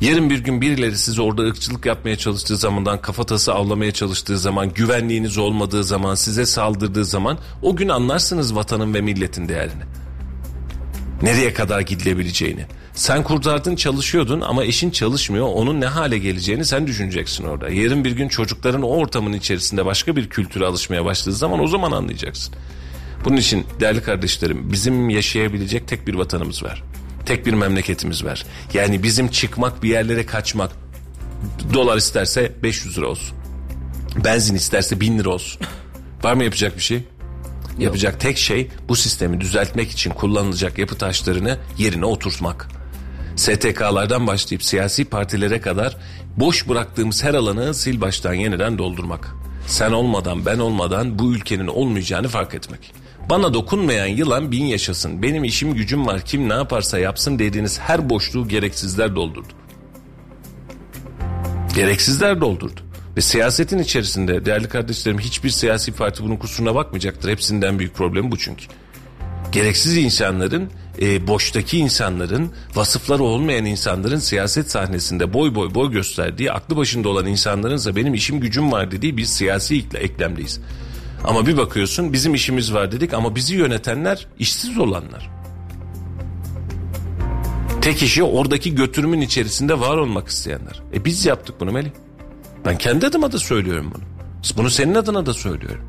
Yarın 0.00 0.30
bir 0.30 0.38
gün 0.38 0.60
birileri 0.60 0.98
sizi 0.98 1.22
orada 1.22 1.42
ırkçılık 1.42 1.86
yapmaya 1.86 2.16
çalıştığı 2.16 2.56
zamandan 2.56 3.00
kafatası 3.00 3.54
avlamaya 3.54 3.92
çalıştığı 3.92 4.38
zaman, 4.38 4.74
güvenliğiniz 4.74 5.38
olmadığı 5.38 5.84
zaman, 5.84 6.14
size 6.14 6.46
saldırdığı 6.46 7.04
zaman 7.04 7.38
o 7.62 7.76
gün 7.76 7.88
anlarsınız 7.88 8.56
vatanın 8.56 8.94
ve 8.94 9.00
milletin 9.00 9.48
değerini. 9.48 9.82
Nereye 11.22 11.54
kadar 11.54 11.80
gidilebileceğini. 11.80 12.66
Sen 12.96 13.22
kurtardın 13.22 13.76
çalışıyordun 13.76 14.40
ama 14.40 14.64
eşin 14.64 14.90
çalışmıyor. 14.90 15.46
Onun 15.46 15.80
ne 15.80 15.86
hale 15.86 16.18
geleceğini 16.18 16.64
sen 16.64 16.86
düşüneceksin 16.86 17.44
orada. 17.44 17.68
Yarın 17.68 18.04
bir 18.04 18.12
gün 18.12 18.28
çocukların 18.28 18.82
o 18.82 18.86
ortamın 18.86 19.32
içerisinde 19.32 19.86
başka 19.86 20.16
bir 20.16 20.28
kültüre 20.28 20.66
alışmaya 20.66 21.04
başladığı 21.04 21.36
zaman 21.36 21.60
o 21.60 21.66
zaman 21.66 21.92
anlayacaksın. 21.92 22.54
Bunun 23.24 23.36
için 23.36 23.66
değerli 23.80 24.02
kardeşlerim 24.02 24.72
bizim 24.72 25.10
yaşayabilecek 25.10 25.88
tek 25.88 26.06
bir 26.06 26.14
vatanımız 26.14 26.62
var. 26.62 26.82
Tek 27.26 27.46
bir 27.46 27.52
memleketimiz 27.52 28.24
var. 28.24 28.46
Yani 28.74 29.02
bizim 29.02 29.28
çıkmak 29.28 29.82
bir 29.82 29.88
yerlere 29.88 30.26
kaçmak 30.26 30.70
dolar 31.74 31.96
isterse 31.96 32.52
500 32.62 32.98
lira 32.98 33.06
olsun. 33.06 33.36
Benzin 34.24 34.54
isterse 34.54 35.00
1000 35.00 35.18
lira 35.18 35.30
olsun. 35.30 35.62
Var 36.22 36.34
mı 36.34 36.44
yapacak 36.44 36.76
bir 36.76 36.82
şey? 36.82 37.02
Yapacak 37.78 38.20
tek 38.20 38.38
şey 38.38 38.68
bu 38.88 38.96
sistemi 38.96 39.40
düzeltmek 39.40 39.90
için 39.90 40.10
kullanılacak 40.10 40.78
yapı 40.78 40.98
taşlarını 40.98 41.58
yerine 41.78 42.04
oturtmak. 42.04 42.75
STK'lardan 43.36 44.26
başlayıp 44.26 44.62
siyasi 44.62 45.04
partilere 45.04 45.60
kadar 45.60 45.96
boş 46.36 46.68
bıraktığımız 46.68 47.24
her 47.24 47.34
alanı 47.34 47.74
sil 47.80 47.96
baştan 48.00 48.34
yeniden 48.34 48.78
doldurmak. 48.78 49.34
Sen 49.66 49.92
olmadan 49.92 50.46
ben 50.46 50.58
olmadan 50.58 51.18
bu 51.18 51.32
ülkenin 51.32 51.66
olmayacağını 51.66 52.28
fark 52.28 52.54
etmek. 52.54 52.92
Bana 53.30 53.54
dokunmayan 53.54 54.06
yılan 54.06 54.52
bin 54.52 54.64
yaşasın. 54.64 55.22
Benim 55.22 55.44
işim 55.44 55.74
gücüm 55.74 56.06
var 56.06 56.20
kim 56.20 56.48
ne 56.48 56.54
yaparsa 56.54 56.98
yapsın 56.98 57.38
dediğiniz 57.38 57.80
her 57.80 58.10
boşluğu 58.10 58.48
gereksizler 58.48 59.16
doldurdu. 59.16 59.52
Gereksizler 61.74 62.40
doldurdu. 62.40 62.80
Ve 63.16 63.20
siyasetin 63.20 63.78
içerisinde 63.78 64.44
değerli 64.44 64.68
kardeşlerim 64.68 65.18
hiçbir 65.18 65.50
siyasi 65.50 65.92
parti 65.92 66.24
bunun 66.24 66.36
kusuruna 66.36 66.74
bakmayacaktır. 66.74 67.30
Hepsinden 67.30 67.78
büyük 67.78 67.94
problemi 67.94 68.30
bu 68.30 68.38
çünkü. 68.38 68.66
Gereksiz 69.52 69.96
insanların 69.96 70.70
e, 71.00 71.26
boştaki 71.26 71.78
insanların, 71.78 72.52
vasıfları 72.74 73.22
olmayan 73.22 73.64
insanların 73.64 74.18
siyaset 74.18 74.70
sahnesinde 74.70 75.34
boy 75.34 75.54
boy 75.54 75.74
boy 75.74 75.90
gösterdiği, 75.90 76.52
aklı 76.52 76.76
başında 76.76 77.08
olan 77.08 77.26
insanların 77.26 77.76
ise 77.76 77.96
benim 77.96 78.14
işim 78.14 78.40
gücüm 78.40 78.72
var 78.72 78.90
dediği 78.90 79.16
bir 79.16 79.24
siyasi 79.24 79.84
eklemdeyiz. 79.94 80.60
Ama 81.24 81.46
bir 81.46 81.56
bakıyorsun 81.56 82.12
bizim 82.12 82.34
işimiz 82.34 82.74
var 82.74 82.92
dedik 82.92 83.14
ama 83.14 83.34
bizi 83.34 83.54
yönetenler 83.54 84.26
işsiz 84.38 84.78
olanlar. 84.78 85.30
Tek 87.80 88.02
işi 88.02 88.22
oradaki 88.22 88.74
götürümün 88.74 89.20
içerisinde 89.20 89.80
var 89.80 89.96
olmak 89.96 90.28
isteyenler. 90.28 90.82
E 90.94 91.04
biz 91.04 91.26
yaptık 91.26 91.60
bunu 91.60 91.72
Melih. 91.72 91.90
Ben 92.64 92.78
kendi 92.78 93.06
adıma 93.06 93.32
da 93.32 93.38
söylüyorum 93.38 93.92
bunu. 93.94 94.02
Bunu 94.56 94.70
senin 94.70 94.94
adına 94.94 95.26
da 95.26 95.34
söylüyorum. 95.34 95.84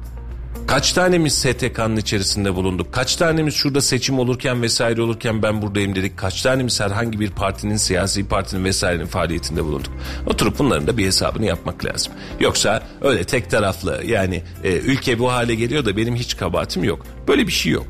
Kaç 0.67 0.93
tanemiz 0.93 1.33
STK'nın 1.33 1.95
içerisinde 1.95 2.55
bulunduk? 2.55 2.93
Kaç 2.93 3.15
tanemiz 3.15 3.53
şurada 3.53 3.81
seçim 3.81 4.19
olurken 4.19 4.61
vesaire 4.61 5.01
olurken 5.01 5.43
ben 5.43 5.61
buradayım 5.61 5.95
dedik? 5.95 6.17
Kaç 6.17 6.41
tanemiz 6.41 6.79
herhangi 6.79 7.19
bir 7.19 7.31
partinin, 7.31 7.75
siyasi 7.75 8.27
partinin 8.27 8.63
vesairenin 8.63 9.05
faaliyetinde 9.05 9.63
bulunduk? 9.63 9.93
Oturup 10.25 10.59
bunların 10.59 10.87
da 10.87 10.97
bir 10.97 11.05
hesabını 11.05 11.45
yapmak 11.45 11.85
lazım. 11.85 12.13
Yoksa 12.39 12.83
öyle 13.01 13.23
tek 13.23 13.49
taraflı 13.49 14.01
yani 14.05 14.43
e, 14.63 14.71
ülke 14.71 15.19
bu 15.19 15.31
hale 15.31 15.55
geliyor 15.55 15.85
da 15.85 15.97
benim 15.97 16.15
hiç 16.15 16.37
kabahatim 16.37 16.83
yok. 16.83 17.05
Böyle 17.27 17.47
bir 17.47 17.51
şey 17.51 17.71
yok. 17.71 17.87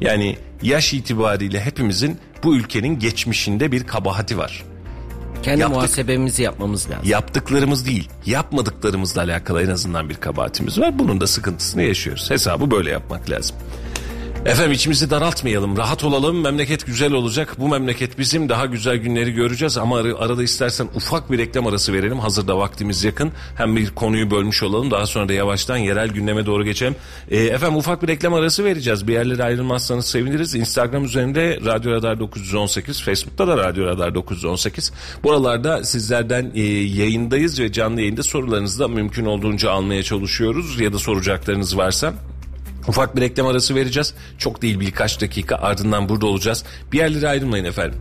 Yani 0.00 0.36
yaş 0.62 0.94
itibariyle 0.94 1.60
hepimizin 1.60 2.18
bu 2.42 2.56
ülkenin 2.56 2.98
geçmişinde 2.98 3.72
bir 3.72 3.86
kabahati 3.86 4.38
var. 4.38 4.64
Kendi 5.42 5.60
Yaptık. 5.60 5.76
muhasebemizi 5.76 6.42
yapmamız 6.42 6.90
lazım. 6.90 7.04
Yaptıklarımız 7.10 7.86
değil, 7.86 8.08
yapmadıklarımızla 8.26 9.22
alakalı 9.22 9.62
en 9.62 9.68
azından 9.68 10.08
bir 10.08 10.14
kabahatimiz 10.14 10.80
var. 10.80 10.98
Bunun 10.98 11.20
da 11.20 11.26
sıkıntısını 11.26 11.82
yaşıyoruz. 11.82 12.30
Hesabı 12.30 12.70
böyle 12.70 12.90
yapmak 12.90 13.30
lazım. 13.30 13.56
Efendim 14.46 14.72
içimizi 14.72 15.10
daraltmayalım, 15.10 15.76
rahat 15.76 16.04
olalım. 16.04 16.40
Memleket 16.40 16.86
güzel 16.86 17.12
olacak. 17.12 17.56
Bu 17.58 17.68
memleket 17.68 18.18
bizim. 18.18 18.48
Daha 18.48 18.66
güzel 18.66 18.96
günleri 18.96 19.32
göreceğiz. 19.32 19.78
Ama 19.78 19.98
ar- 19.98 20.04
arada 20.04 20.42
istersen 20.42 20.88
ufak 20.94 21.30
bir 21.30 21.38
reklam 21.38 21.66
arası 21.66 21.92
verelim. 21.92 22.18
Hazırda 22.18 22.58
vaktimiz 22.58 23.04
yakın. 23.04 23.32
Hem 23.56 23.76
bir 23.76 23.90
konuyu 23.90 24.30
bölmüş 24.30 24.62
olalım. 24.62 24.90
Daha 24.90 25.06
sonra 25.06 25.28
da 25.28 25.32
yavaştan 25.32 25.76
yerel 25.76 26.08
gündeme 26.08 26.46
doğru 26.46 26.64
geçelim. 26.64 26.96
Ee, 27.30 27.38
efendim 27.38 27.76
ufak 27.76 28.02
bir 28.02 28.08
reklam 28.08 28.34
arası 28.34 28.64
vereceğiz. 28.64 29.08
Bir 29.08 29.12
yerlere 29.12 29.44
ayrılmazsanız 29.44 30.06
seviniriz. 30.06 30.54
Instagram 30.54 31.04
üzerinde 31.04 31.58
Radyo 31.64 31.92
Radar 31.92 32.20
918, 32.20 33.02
Facebook'ta 33.02 33.48
da 33.48 33.56
Radyo 33.56 33.86
Radar 33.86 34.14
918. 34.14 34.92
Buralarda 35.24 35.84
sizlerden 35.84 36.52
e, 36.54 36.62
yayındayız 36.70 37.60
ve 37.60 37.72
canlı 37.72 38.00
yayında 38.00 38.22
sorularınızı 38.22 38.78
da 38.78 38.88
mümkün 38.88 39.24
olduğunca 39.26 39.70
almaya 39.70 40.02
çalışıyoruz. 40.02 40.80
Ya 40.80 40.92
da 40.92 40.98
soracaklarınız 40.98 41.76
varsa 41.76 42.14
Ufak 42.88 43.16
bir 43.16 43.20
reklam 43.20 43.46
arası 43.46 43.74
vereceğiz. 43.74 44.14
Çok 44.38 44.62
değil 44.62 44.80
birkaç 44.80 45.20
dakika 45.20 45.56
ardından 45.56 46.08
burada 46.08 46.26
olacağız. 46.26 46.64
Bir 46.92 46.98
yerlere 46.98 47.28
ayrılmayın 47.28 47.64
efendim. 47.64 47.98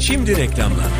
Şimdi 0.00 0.36
reklamlar. 0.36 0.99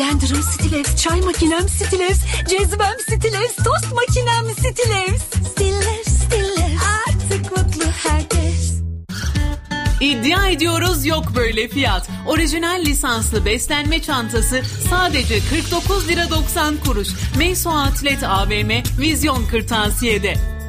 Blender'ım 0.00 0.42
Stilles, 0.42 0.96
çay 0.96 1.20
makinem 1.20 1.68
Stilles, 1.68 2.20
cezvem 2.48 2.98
Stilles, 3.00 3.56
tost 3.56 3.92
makinem 3.94 4.54
Stilles. 4.54 5.22
Stilles, 5.50 6.06
Stilles. 6.06 6.80
Artık 7.08 7.56
mutlu 7.56 7.84
herkes. 8.08 8.80
İddia 10.00 10.48
ediyoruz 10.48 11.06
yok 11.06 11.24
böyle 11.36 11.68
fiyat. 11.68 12.08
Orijinal 12.26 12.80
lisanslı 12.84 13.44
beslenme 13.44 14.02
çantası 14.02 14.62
sadece 14.90 15.40
49 15.50 16.08
lira 16.08 16.30
90 16.30 16.76
kuruş. 16.76 17.08
Meyso 17.38 17.70
Atlet 17.70 18.22
AVM 18.22 18.70
Vizyon 19.00 19.46
Kırtasiye'de. 19.46 20.59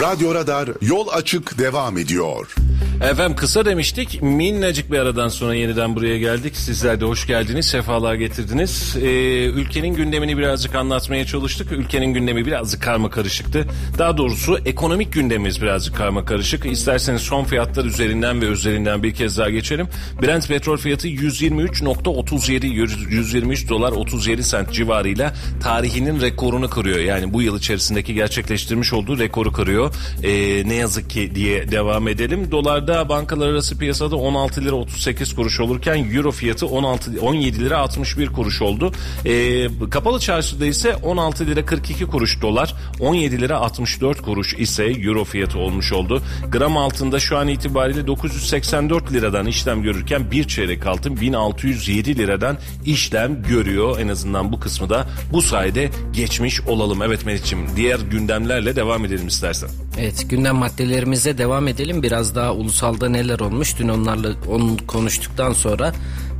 Radyo 0.00 0.34
Radar 0.34 0.68
yol 0.80 1.08
açık 1.08 1.58
devam 1.58 1.98
ediyor. 1.98 2.54
Efendim 3.02 3.36
kısa 3.36 3.64
demiştik. 3.64 4.22
Minnacık 4.22 4.92
bir 4.92 4.98
aradan 4.98 5.28
sonra 5.28 5.54
yeniden 5.54 5.96
buraya 5.96 6.18
geldik. 6.18 6.56
Sizler 6.56 7.00
de 7.00 7.04
hoş 7.04 7.26
geldiniz. 7.26 7.66
Sefalar 7.66 8.14
getirdiniz. 8.14 8.96
Ee, 8.96 9.06
ülkenin 9.44 9.94
gündemini 9.94 10.38
birazcık 10.38 10.74
anlatmaya 10.74 11.26
çalıştık. 11.26 11.72
Ülkenin 11.72 12.14
gündemi 12.14 12.46
birazcık 12.46 12.82
karma 12.82 13.10
karışıktı. 13.10 13.66
Daha 13.98 14.16
doğrusu 14.16 14.58
ekonomik 14.64 15.12
gündemimiz 15.12 15.62
birazcık 15.62 15.96
karma 15.96 16.24
karışık. 16.24 16.66
İsterseniz 16.66 17.22
son 17.22 17.44
fiyatlar 17.44 17.84
üzerinden 17.84 18.40
ve 18.40 18.46
üzerinden 18.46 19.02
bir 19.02 19.14
kez 19.14 19.38
daha 19.38 19.50
geçelim. 19.50 19.88
Brent 20.22 20.48
petrol 20.48 20.76
fiyatı 20.76 21.08
123.37 21.08 22.66
123 22.66 23.68
dolar 23.68 23.92
37 23.92 24.42
sent 24.42 24.72
civarıyla 24.72 25.34
tarihinin 25.62 26.20
rekorunu 26.20 26.70
kırıyor. 26.70 26.98
Yani 26.98 27.32
bu 27.32 27.42
yıl 27.42 27.58
içerisindeki 27.58 28.14
gerçekleştirmiş 28.14 28.92
olduğu 28.92 29.18
rekoru 29.18 29.52
kırıyor. 29.52 29.85
Ee, 30.22 30.68
ne 30.68 30.74
yazık 30.74 31.10
ki 31.10 31.34
diye 31.34 31.70
devam 31.70 32.08
edelim. 32.08 32.50
Dolarda 32.50 33.08
bankalar 33.08 33.48
arası 33.48 33.78
piyasada 33.78 34.16
16 34.16 34.64
lira 34.64 34.74
38 34.74 35.34
kuruş 35.34 35.60
olurken 35.60 36.10
euro 36.14 36.30
fiyatı 36.30 36.66
16 36.66 37.10
17 37.20 37.60
lira 37.60 37.78
61 37.78 38.26
kuruş 38.26 38.62
oldu. 38.62 38.92
Ee, 39.24 39.68
kapalı 39.90 40.20
çarşıda 40.20 40.66
ise 40.66 40.94
16 40.94 41.46
lira 41.46 41.64
42 41.66 42.06
kuruş 42.06 42.42
dolar, 42.42 42.74
17 43.00 43.40
lira 43.40 43.58
64 43.58 44.22
kuruş 44.22 44.54
ise 44.54 44.84
euro 44.84 45.24
fiyatı 45.24 45.58
olmuş 45.58 45.92
oldu. 45.92 46.22
Gram 46.52 46.76
altında 46.76 47.20
şu 47.20 47.38
an 47.38 47.48
itibariyle 47.48 48.06
984 48.06 49.12
liradan 49.12 49.46
işlem 49.46 49.82
görürken 49.82 50.30
bir 50.30 50.48
çeyrek 50.48 50.86
altın 50.86 51.20
1607 51.20 52.18
liradan 52.18 52.58
işlem 52.84 53.42
görüyor. 53.42 54.00
En 54.00 54.08
azından 54.08 54.52
bu 54.52 54.60
kısmı 54.60 54.90
da 54.90 55.06
bu 55.32 55.42
sayede 55.42 55.90
geçmiş 56.12 56.60
olalım. 56.60 57.02
Evet 57.02 57.26
Melih'ciğim 57.26 57.66
diğer 57.76 58.00
gündemlerle 58.00 58.76
devam 58.76 59.04
edelim 59.04 59.28
istersen. 59.28 59.70
Evet 59.98 60.30
gündem 60.30 60.56
maddelerimize 60.56 61.38
devam 61.38 61.68
edelim. 61.68 62.02
Biraz 62.02 62.34
daha 62.34 62.54
ulusalda 62.54 63.08
neler 63.08 63.40
olmuş 63.40 63.78
dün 63.78 63.88
onlarla 63.88 64.28
onu 64.50 64.76
konuştuktan 64.86 65.52
sonra 65.52 65.92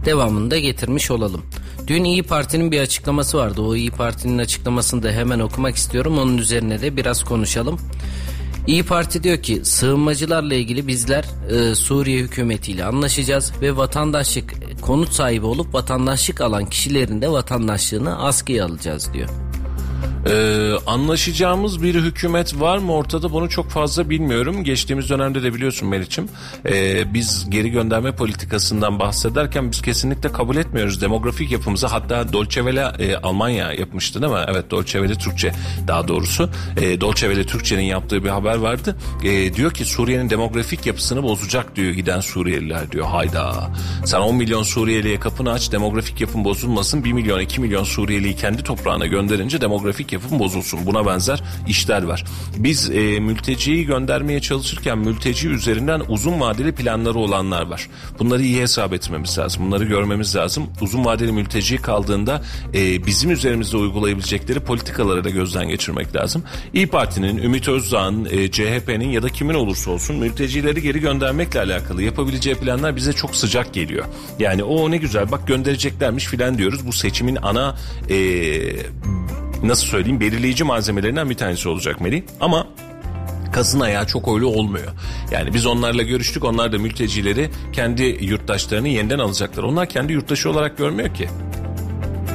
devamını 0.05 0.51
da 0.51 0.59
getirmiş 0.59 1.11
olalım. 1.11 1.43
Dün 1.87 2.05
İyi 2.05 2.22
Parti'nin 2.22 2.72
bir 2.72 2.80
açıklaması 2.80 3.39
vardı. 3.39 3.61
O 3.61 3.76
İyi 3.76 3.91
Parti'nin 3.91 4.39
açıklamasını 4.39 5.03
da 5.03 5.11
hemen 5.11 5.39
okumak 5.39 5.76
istiyorum. 5.76 6.18
Onun 6.18 6.39
üzerine 6.39 6.80
de 6.80 6.97
biraz 6.97 7.24
konuşalım. 7.24 7.78
İyi 8.66 8.82
Parti 8.82 9.22
diyor 9.22 9.43
ki 9.43 9.61
sığınmacılarla 9.64 10.55
ilgili 10.55 10.87
bizler 10.87 11.24
e, 11.51 11.74
Suriye 11.74 12.18
hükümetiyle 12.18 12.84
anlaşacağız 12.84 13.53
ve 13.62 13.76
vatandaşlık 13.76 14.55
konut 14.82 15.12
sahibi 15.12 15.47
olup 15.47 15.74
vatandaşlık 15.74 16.41
alan 16.41 16.66
kişilerin 16.66 17.22
de 17.22 17.30
vatandaşlığını 17.30 18.24
askıya 18.24 18.66
alacağız 18.66 19.12
diyor. 19.12 19.28
Ee, 20.30 20.72
anlaşacağımız 20.86 21.82
bir 21.82 21.94
hükümet 21.94 22.61
var 22.61 22.78
mı 22.78 22.92
ortada 22.92 23.32
bunu 23.32 23.49
çok 23.49 23.70
fazla 23.70 24.11
bilmiyorum. 24.11 24.64
Geçtiğimiz 24.64 25.11
dönemde 25.11 25.42
de 25.42 25.55
biliyorsun 25.55 25.88
Meriç'im 25.88 26.28
ee, 26.66 27.14
biz 27.14 27.51
geri 27.51 27.70
gönderme 27.70 28.12
politikasından 28.12 28.99
bahsederken 28.99 29.72
biz 29.72 29.82
kesinlikle 29.82 30.32
kabul 30.32 30.57
etmiyoruz 30.57 31.01
demografik 31.01 31.53
yapımızı. 31.53 31.86
Hatta 31.86 32.32
Dolce 32.32 32.64
Vele 32.64 32.92
e, 32.99 33.16
Almanya 33.16 33.72
yapmıştı 33.72 34.22
değil 34.22 34.32
mi? 34.32 34.44
Evet 34.49 34.70
Dolce 34.70 35.03
Vele 35.03 35.14
Türkçe 35.14 35.53
daha 35.88 36.09
doğrusu. 36.09 36.51
E, 36.76 37.01
Dolce 37.01 37.30
Vele 37.30 37.47
Türkçe'nin 37.47 37.82
yaptığı 37.82 38.24
bir 38.24 38.28
haber 38.28 38.57
vardı. 38.57 38.97
E, 39.24 39.55
diyor 39.55 39.74
ki 39.74 39.84
Suriye'nin 39.84 40.30
demografik 40.30 40.86
yapısını 40.86 41.22
bozacak 41.22 41.76
diyor 41.76 41.92
giden 41.92 42.20
Suriyeliler 42.20 42.92
diyor. 42.92 43.07
Hayda 43.07 43.70
sen 44.05 44.20
10 44.20 44.36
milyon 44.36 44.62
Suriyeliye 44.62 45.20
kapını 45.20 45.53
aç 45.53 45.72
demografik 45.72 46.20
yapın 46.20 46.44
bozulmasın 46.44 47.05
1 47.05 47.12
milyon 47.12 47.40
2 47.40 47.61
milyon 47.61 47.84
Suriyeliyi 47.84 48.36
kendi 48.36 48.62
toprağına 48.62 49.07
gönderince 49.07 49.61
demografik 49.61 49.86
yapım 50.12 50.39
bozulsun. 50.39 50.87
Buna 50.87 51.07
benzer 51.07 51.43
işler 51.68 52.03
var. 52.03 52.24
Biz 52.57 52.91
e, 52.91 53.20
mülteciyi 53.20 53.87
göndermeye 53.87 54.41
çalışırken 54.41 54.99
mülteci 54.99 55.49
üzerinden 55.49 56.03
uzun 56.09 56.41
vadeli 56.41 56.72
planları 56.72 57.18
olanlar 57.18 57.66
var. 57.66 57.89
Bunları 58.18 58.43
iyi 58.43 58.61
hesap 58.61 58.93
etmemiz 58.93 59.39
lazım. 59.39 59.66
Bunları 59.66 59.84
görmemiz 59.84 60.37
lazım. 60.37 60.66
Uzun 60.80 61.05
vadeli 61.05 61.32
mülteci 61.32 61.76
kaldığında 61.76 62.43
e, 62.74 63.07
bizim 63.07 63.30
üzerimizde 63.30 63.76
uygulayabilecekleri 63.76 64.61
politikaları 64.61 65.24
da 65.24 65.30
gözden 65.30 65.68
geçirmek 65.68 66.16
lazım. 66.16 66.43
İyi 66.74 66.87
Parti'nin, 66.87 67.37
Ümit 67.37 67.68
Özdağ'ın, 67.68 68.24
e, 68.30 68.51
CHP'nin 68.51 69.09
ya 69.09 69.22
da 69.22 69.28
kimin 69.28 69.55
olursa 69.55 69.91
olsun 69.91 70.16
mültecileri 70.16 70.82
geri 70.82 71.01
göndermekle 71.01 71.61
alakalı 71.61 72.03
yapabileceği 72.03 72.57
planlar 72.57 72.97
bize 72.97 73.12
çok 73.12 73.37
sıcak 73.37 73.74
geliyor. 73.74 74.05
Yani 74.39 74.64
o 74.64 74.91
ne 74.91 74.97
güzel 74.97 75.30
bak 75.30 75.47
göndereceklermiş 75.47 76.24
filan 76.24 76.59
diyoruz. 76.59 76.87
Bu 76.87 76.93
seçimin 76.93 77.39
ana 77.43 77.76
e, 78.11 78.16
nasıl 79.63 79.87
söyleyeyim 79.87 80.21
belirleyici 80.21 80.65
malzemelerinden 80.65 81.31
bir 81.31 81.37
tanesi 81.37 81.69
olacak 81.69 82.01
Melih. 82.01 82.23
Ama 82.41 82.67
kazın 83.53 83.81
ayağı 83.81 84.07
çok 84.07 84.35
öyle 84.35 84.45
olmuyor. 84.45 84.93
Yani 85.31 85.55
biz 85.55 85.67
onlarla 85.67 86.03
görüştük. 86.03 86.45
Onlar 86.45 86.73
da 86.73 86.79
mültecileri 86.79 87.51
kendi 87.73 88.03
yurttaşlarını 88.21 88.89
yeniden 88.89 89.19
alacaklar. 89.19 89.63
Onlar 89.63 89.89
kendi 89.89 90.13
yurttaşı 90.13 90.51
olarak 90.51 90.79
görmüyor 90.79 91.15
ki 91.15 91.29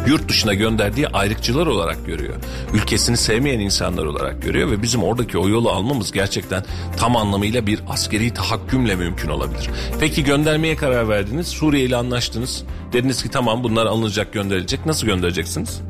yurt 0.07 0.29
dışına 0.29 0.53
gönderdiği 0.53 1.07
ayrıkçılar 1.07 1.67
olarak 1.67 2.05
görüyor. 2.05 2.35
Ülkesini 2.73 3.17
sevmeyen 3.17 3.59
insanlar 3.59 4.05
olarak 4.05 4.41
görüyor 4.41 4.71
ve 4.71 4.81
bizim 4.81 5.03
oradaki 5.03 5.37
o 5.37 5.49
yolu 5.49 5.69
almamız 5.69 6.11
gerçekten 6.11 6.63
tam 6.97 7.15
anlamıyla 7.15 7.67
bir 7.67 7.79
askeri 7.89 8.33
tahakkümle 8.33 8.95
mümkün 8.95 9.29
olabilir. 9.29 9.69
Peki 9.99 10.23
göndermeye 10.23 10.75
karar 10.75 11.09
verdiniz. 11.09 11.47
Suriye 11.47 11.85
ile 11.85 11.95
anlaştınız. 11.95 12.63
Dediniz 12.93 13.23
ki 13.23 13.29
tamam 13.29 13.63
bunlar 13.63 13.85
alınacak 13.85 14.33
gönderilecek. 14.33 14.85
Nasıl 14.85 15.07
göndereceksiniz? 15.07 15.81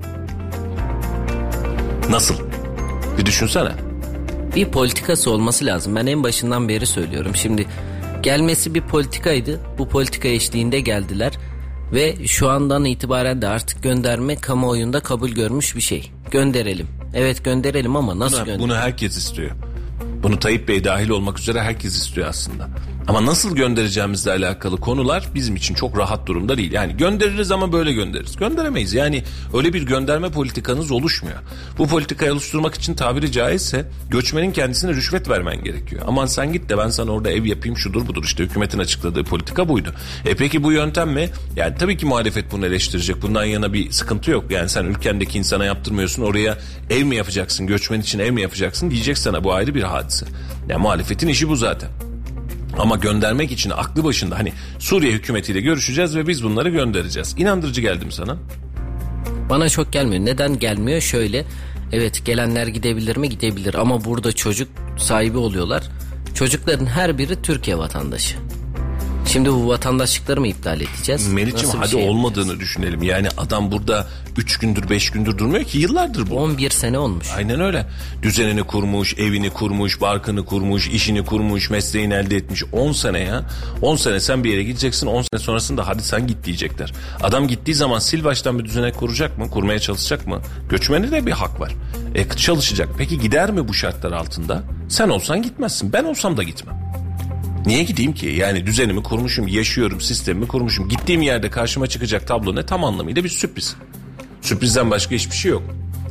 Nasıl? 2.11 2.35
Bir 3.17 3.25
düşünsene. 3.25 3.71
bir 4.55 4.65
politikası 4.65 5.31
olması 5.31 5.65
lazım. 5.65 5.95
Ben 5.95 6.05
en 6.05 6.23
başından 6.23 6.69
beri 6.69 6.85
söylüyorum. 6.85 7.35
Şimdi 7.35 7.67
gelmesi 8.23 8.73
bir 8.73 8.81
politikaydı. 8.81 9.59
Bu 9.77 9.89
politika 9.89 10.27
eşliğinde 10.27 10.79
geldiler. 10.79 11.33
Ve 11.93 12.27
şu 12.27 12.49
andan 12.49 12.85
itibaren 12.85 13.41
de 13.41 13.47
artık 13.47 13.83
gönderme 13.83 14.35
kamuoyunda 14.35 14.99
kabul 14.99 15.29
görmüş 15.29 15.75
bir 15.75 15.81
şey. 15.81 16.11
Gönderelim. 16.31 16.87
Evet 17.15 17.43
gönderelim 17.45 17.95
ama 17.95 18.19
nasıl 18.19 18.35
Bunu, 18.37 18.45
gönderelim? 18.45 18.69
bunu 18.69 18.75
herkes 18.75 19.17
istiyor. 19.17 19.51
Bunu 20.23 20.39
Tayyip 20.39 20.67
Bey 20.67 20.83
dahil 20.83 21.09
olmak 21.09 21.39
üzere 21.39 21.61
herkes 21.61 21.95
istiyor 21.95 22.27
aslında. 22.27 22.69
Ama 23.11 23.25
nasıl 23.25 23.55
göndereceğimizle 23.55 24.31
alakalı 24.31 24.77
konular 24.77 25.29
bizim 25.35 25.55
için 25.55 25.75
çok 25.75 25.97
rahat 25.97 26.27
durumda 26.27 26.57
değil. 26.57 26.71
Yani 26.71 26.97
göndeririz 26.97 27.51
ama 27.51 27.71
böyle 27.71 27.93
göndeririz. 27.93 28.35
Gönderemeyiz. 28.35 28.93
Yani 28.93 29.23
öyle 29.53 29.73
bir 29.73 29.83
gönderme 29.83 30.29
politikanız 30.29 30.91
oluşmuyor. 30.91 31.37
Bu 31.77 31.87
politikayı 31.87 32.31
oluşturmak 32.31 32.75
için 32.75 32.93
tabiri 32.93 33.31
caizse 33.31 33.85
göçmenin 34.09 34.51
kendisine 34.51 34.93
rüşvet 34.93 35.29
vermen 35.29 35.63
gerekiyor. 35.63 36.01
Aman 36.07 36.25
sen 36.25 36.53
git 36.53 36.69
de 36.69 36.77
ben 36.77 36.89
sana 36.89 37.11
orada 37.11 37.29
ev 37.29 37.45
yapayım 37.45 37.77
şudur 37.77 38.07
budur 38.07 38.23
işte 38.23 38.43
hükümetin 38.43 38.79
açıkladığı 38.79 39.23
politika 39.23 39.69
buydu. 39.69 39.93
E 40.25 40.35
peki 40.35 40.63
bu 40.63 40.71
yöntem 40.71 41.09
mi? 41.09 41.29
Yani 41.55 41.75
tabii 41.79 41.97
ki 41.97 42.05
muhalefet 42.05 42.51
bunu 42.51 42.65
eleştirecek. 42.65 43.21
Bundan 43.21 43.45
yana 43.45 43.73
bir 43.73 43.91
sıkıntı 43.91 44.31
yok. 44.31 44.51
Yani 44.51 44.69
sen 44.69 44.85
ülkendeki 44.85 45.37
insana 45.37 45.65
yaptırmıyorsun 45.65 46.23
oraya 46.23 46.57
ev 46.89 47.03
mi 47.03 47.15
yapacaksın 47.15 47.67
göçmen 47.67 48.01
için 48.01 48.19
ev 48.19 48.31
mi 48.31 48.41
yapacaksın 48.41 48.91
diyecek 48.91 49.17
sana 49.17 49.43
bu 49.43 49.53
ayrı 49.53 49.75
bir 49.75 49.83
hadise. 49.83 50.25
Yani 50.69 50.81
muhalefetin 50.81 51.27
işi 51.27 51.49
bu 51.49 51.55
zaten. 51.55 52.10
Ama 52.81 52.95
göndermek 52.95 53.51
için 53.51 53.69
aklı 53.69 54.03
başında 54.03 54.39
hani 54.39 54.53
Suriye 54.79 55.11
hükümetiyle 55.11 55.61
görüşeceğiz 55.61 56.15
ve 56.15 56.27
biz 56.27 56.43
bunları 56.43 56.69
göndereceğiz. 56.69 57.35
İnandırıcı 57.37 57.81
geldi 57.81 58.05
mi 58.05 58.13
sana? 58.13 58.37
Bana 59.49 59.69
çok 59.69 59.93
gelmiyor. 59.93 60.25
Neden 60.25 60.59
gelmiyor? 60.59 61.01
Şöyle. 61.01 61.45
Evet 61.91 62.25
gelenler 62.25 62.67
gidebilir 62.67 63.17
mi? 63.17 63.29
Gidebilir. 63.29 63.73
Ama 63.73 64.05
burada 64.05 64.31
çocuk 64.31 64.67
sahibi 64.97 65.37
oluyorlar. 65.37 65.83
Çocukların 66.33 66.85
her 66.85 67.17
biri 67.17 67.41
Türkiye 67.41 67.77
vatandaşı. 67.77 68.37
Şimdi 69.25 69.51
bu 69.51 69.67
vatandaşlıkları 69.67 70.39
mı 70.41 70.47
iptal 70.47 70.81
edeceğiz? 70.81 71.37
Bir 71.37 71.53
hadi 71.77 71.89
şey 71.89 72.09
olmadığını 72.09 72.59
düşünelim. 72.59 73.03
Yani 73.03 73.27
adam 73.37 73.71
burada 73.71 74.07
3 74.37 74.57
gündür 74.57 74.89
5 74.89 75.09
gündür 75.09 75.37
durmuyor 75.37 75.63
ki 75.63 75.77
yıllardır 75.77 76.29
bu. 76.29 76.35
11 76.35 76.69
sene 76.69 76.99
olmuş. 76.99 77.27
Aynen 77.37 77.61
öyle. 77.61 77.85
Düzenini 78.23 78.63
kurmuş, 78.63 79.13
evini 79.17 79.49
kurmuş, 79.49 80.01
barkını 80.01 80.45
kurmuş, 80.45 80.87
işini 80.87 81.25
kurmuş, 81.25 81.69
mesleğini 81.69 82.13
elde 82.13 82.35
etmiş. 82.35 82.63
10 82.71 82.91
sene 82.91 83.19
ya. 83.19 83.43
10 83.81 83.95
sene 83.95 84.19
sen 84.19 84.43
bir 84.43 84.51
yere 84.51 84.63
gideceksin. 84.63 85.07
10 85.07 85.21
sene 85.21 85.39
sonrasında 85.39 85.87
hadi 85.87 86.03
sen 86.03 86.27
git 86.27 86.45
diyecekler. 86.45 86.93
Adam 87.23 87.47
gittiği 87.47 87.75
zaman 87.75 87.99
sil 88.07 88.21
baştan 88.23 88.59
bir 88.59 88.65
düzenek 88.65 88.97
kuracak 88.97 89.37
mı? 89.37 89.49
Kurmaya 89.49 89.79
çalışacak 89.79 90.27
mı? 90.27 90.41
Göçmeni 90.69 91.11
de 91.11 91.25
bir 91.25 91.31
hak 91.31 91.59
var. 91.59 91.71
E, 92.15 92.29
çalışacak. 92.29 92.89
Peki 92.97 93.19
gider 93.19 93.51
mi 93.51 93.67
bu 93.67 93.73
şartlar 93.73 94.11
altında? 94.11 94.63
Sen 94.89 95.09
olsan 95.09 95.41
gitmezsin. 95.41 95.93
Ben 95.93 96.03
olsam 96.03 96.37
da 96.37 96.43
gitmem. 96.43 96.80
Niye 97.65 97.83
gideyim 97.83 98.13
ki? 98.13 98.25
Yani 98.27 98.65
düzenimi 98.65 99.03
kurmuşum, 99.03 99.47
yaşıyorum, 99.47 100.01
sistemimi 100.01 100.47
kurmuşum. 100.47 100.89
Gittiğim 100.89 101.21
yerde 101.21 101.49
karşıma 101.49 101.87
çıkacak 101.87 102.27
tablo 102.27 102.55
ne? 102.55 102.65
Tam 102.65 102.83
anlamıyla 102.83 103.23
bir 103.23 103.29
sürpriz. 103.29 103.75
Sürprizden 104.41 104.91
başka 104.91 105.15
hiçbir 105.15 105.35
şey 105.35 105.51
yok. 105.51 105.63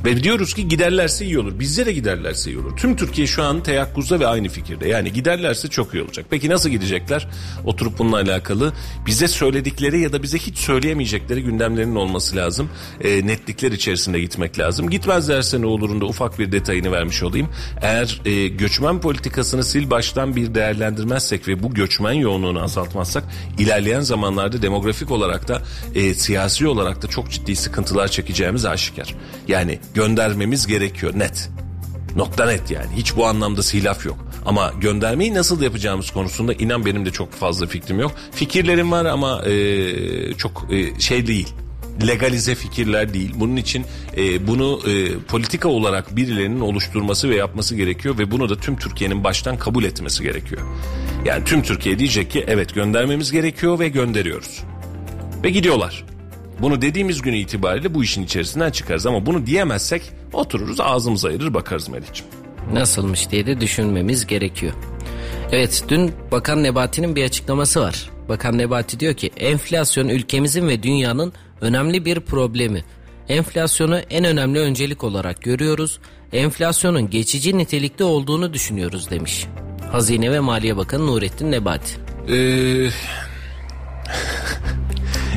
Ve 0.04 0.22
diyoruz 0.22 0.54
ki 0.54 0.68
giderlerse 0.68 1.24
iyi 1.24 1.38
olur. 1.38 1.58
Bizde 1.58 1.86
de 1.86 1.92
giderlerse 1.92 2.50
iyi 2.50 2.58
olur. 2.58 2.76
Tüm 2.76 2.96
Türkiye 2.96 3.26
şu 3.26 3.42
an 3.42 3.62
teyakkuzda 3.62 4.20
ve 4.20 4.26
aynı 4.26 4.48
fikirde. 4.48 4.88
Yani 4.88 5.12
giderlerse 5.12 5.68
çok 5.68 5.94
iyi 5.94 6.02
olacak. 6.02 6.26
Peki 6.30 6.50
nasıl 6.50 6.70
gidecekler? 6.70 7.28
Oturup 7.64 7.98
bununla 7.98 8.16
alakalı 8.16 8.72
bize 9.06 9.28
söyledikleri 9.28 10.00
ya 10.00 10.12
da 10.12 10.22
bize 10.22 10.38
hiç 10.38 10.58
söyleyemeyecekleri 10.58 11.42
gündemlerinin 11.42 11.96
olması 11.96 12.36
lazım. 12.36 12.70
E, 13.00 13.26
netlikler 13.26 13.72
içerisinde 13.72 14.20
gitmek 14.20 14.58
lazım. 14.58 14.90
Gitmezlerse 14.90 15.60
ne 15.60 15.66
olurun 15.66 16.00
da 16.00 16.04
ufak 16.04 16.38
bir 16.38 16.52
detayını 16.52 16.92
vermiş 16.92 17.22
olayım. 17.22 17.48
Eğer 17.82 18.20
e, 18.24 18.48
göçmen 18.48 19.00
politikasını 19.00 19.64
sil 19.70 19.84
baştan 19.90 20.36
bir 20.36 20.54
değerlendirmezsek 20.54 21.48
ve 21.48 21.62
bu 21.62 21.74
göçmen 21.74 22.12
yoğunluğunu 22.12 22.62
azaltmazsak 22.62 23.24
ilerleyen 23.58 24.00
zamanlarda 24.00 24.62
demografik 24.62 25.10
olarak 25.10 25.48
da 25.48 25.62
e, 25.94 26.14
siyasi 26.14 26.68
olarak 26.68 27.02
da 27.02 27.06
çok 27.06 27.30
ciddi 27.30 27.56
sıkıntılar 27.56 28.08
çekeceğimiz 28.08 28.64
aşikar. 28.64 29.14
Yani 29.48 29.78
göndermemiz 29.94 30.66
gerekiyor 30.66 31.12
net. 31.16 31.50
Nokta 32.16 32.46
net 32.46 32.70
yani. 32.70 32.96
Hiç 32.96 33.16
bu 33.16 33.26
anlamda 33.26 33.62
silaf 33.62 34.06
yok. 34.06 34.18
Ama 34.46 34.72
göndermeyi 34.80 35.34
nasıl 35.34 35.62
yapacağımız 35.62 36.10
konusunda 36.10 36.52
inan 36.52 36.86
benim 36.86 37.06
de 37.06 37.10
çok 37.10 37.32
fazla 37.32 37.66
fikrim 37.66 38.00
yok. 38.00 38.12
Fikirlerim 38.32 38.92
var 38.92 39.04
ama 39.04 39.44
e, 39.46 40.34
çok 40.34 40.66
e, 40.70 41.00
şey 41.00 41.26
değil. 41.26 41.48
Legalize 42.06 42.54
fikirler 42.54 43.14
değil. 43.14 43.32
Bunun 43.34 43.56
için 43.56 43.84
e, 44.16 44.46
bunu 44.46 44.80
e, 44.90 45.18
politika 45.18 45.68
olarak 45.68 46.16
birilerinin 46.16 46.60
oluşturması 46.60 47.30
ve 47.30 47.36
yapması 47.36 47.76
gerekiyor 47.76 48.18
ve 48.18 48.30
bunu 48.30 48.48
da 48.48 48.56
tüm 48.56 48.76
Türkiye'nin 48.76 49.24
baştan 49.24 49.58
kabul 49.58 49.84
etmesi 49.84 50.22
gerekiyor. 50.22 50.62
Yani 51.24 51.44
tüm 51.44 51.62
Türkiye 51.62 51.98
diyecek 51.98 52.30
ki 52.30 52.44
evet 52.48 52.74
göndermemiz 52.74 53.32
gerekiyor 53.32 53.78
ve 53.78 53.88
gönderiyoruz. 53.88 54.60
Ve 55.44 55.50
gidiyorlar. 55.50 56.04
Bunu 56.62 56.82
dediğimiz 56.82 57.22
gün 57.22 57.32
itibariyle 57.32 57.94
bu 57.94 58.04
işin 58.04 58.22
içerisinden 58.22 58.70
çıkarız 58.70 59.06
ama 59.06 59.26
bunu 59.26 59.46
diyemezsek 59.46 60.02
otururuz 60.32 60.80
ağzımızı 60.80 61.28
ayırır 61.28 61.54
bakarız 61.54 61.88
Melih'ciğim. 61.88 62.32
Nasılmış 62.72 63.30
diye 63.30 63.46
de 63.46 63.60
düşünmemiz 63.60 64.26
gerekiyor. 64.26 64.72
Evet 65.52 65.84
dün 65.88 66.12
Bakan 66.32 66.62
Nebati'nin 66.62 67.16
bir 67.16 67.24
açıklaması 67.24 67.80
var. 67.80 68.10
Bakan 68.28 68.58
Nebati 68.58 69.00
diyor 69.00 69.14
ki 69.14 69.30
enflasyon 69.36 70.08
ülkemizin 70.08 70.68
ve 70.68 70.82
dünyanın 70.82 71.32
önemli 71.60 72.04
bir 72.04 72.20
problemi. 72.20 72.84
enflasyonu 73.28 73.98
en 73.98 74.24
önemli 74.24 74.58
öncelik 74.58 75.04
olarak 75.04 75.42
görüyoruz. 75.42 75.98
Enflasyonun 76.32 77.10
geçici 77.10 77.58
nitelikte 77.58 78.04
olduğunu 78.04 78.54
düşünüyoruz 78.54 79.10
demiş. 79.10 79.46
Hazine 79.92 80.32
ve 80.32 80.40
Maliye 80.40 80.76
Bakanı 80.76 81.06
Nurettin 81.06 81.52
Nebati. 81.52 81.94
Ee, 82.28 82.90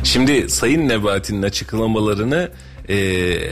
şimdi 0.04 0.50
Sayın 0.50 0.90
Nebati'nin 0.90 1.44
açıklamalarını 1.44 2.50
e, 2.90 2.96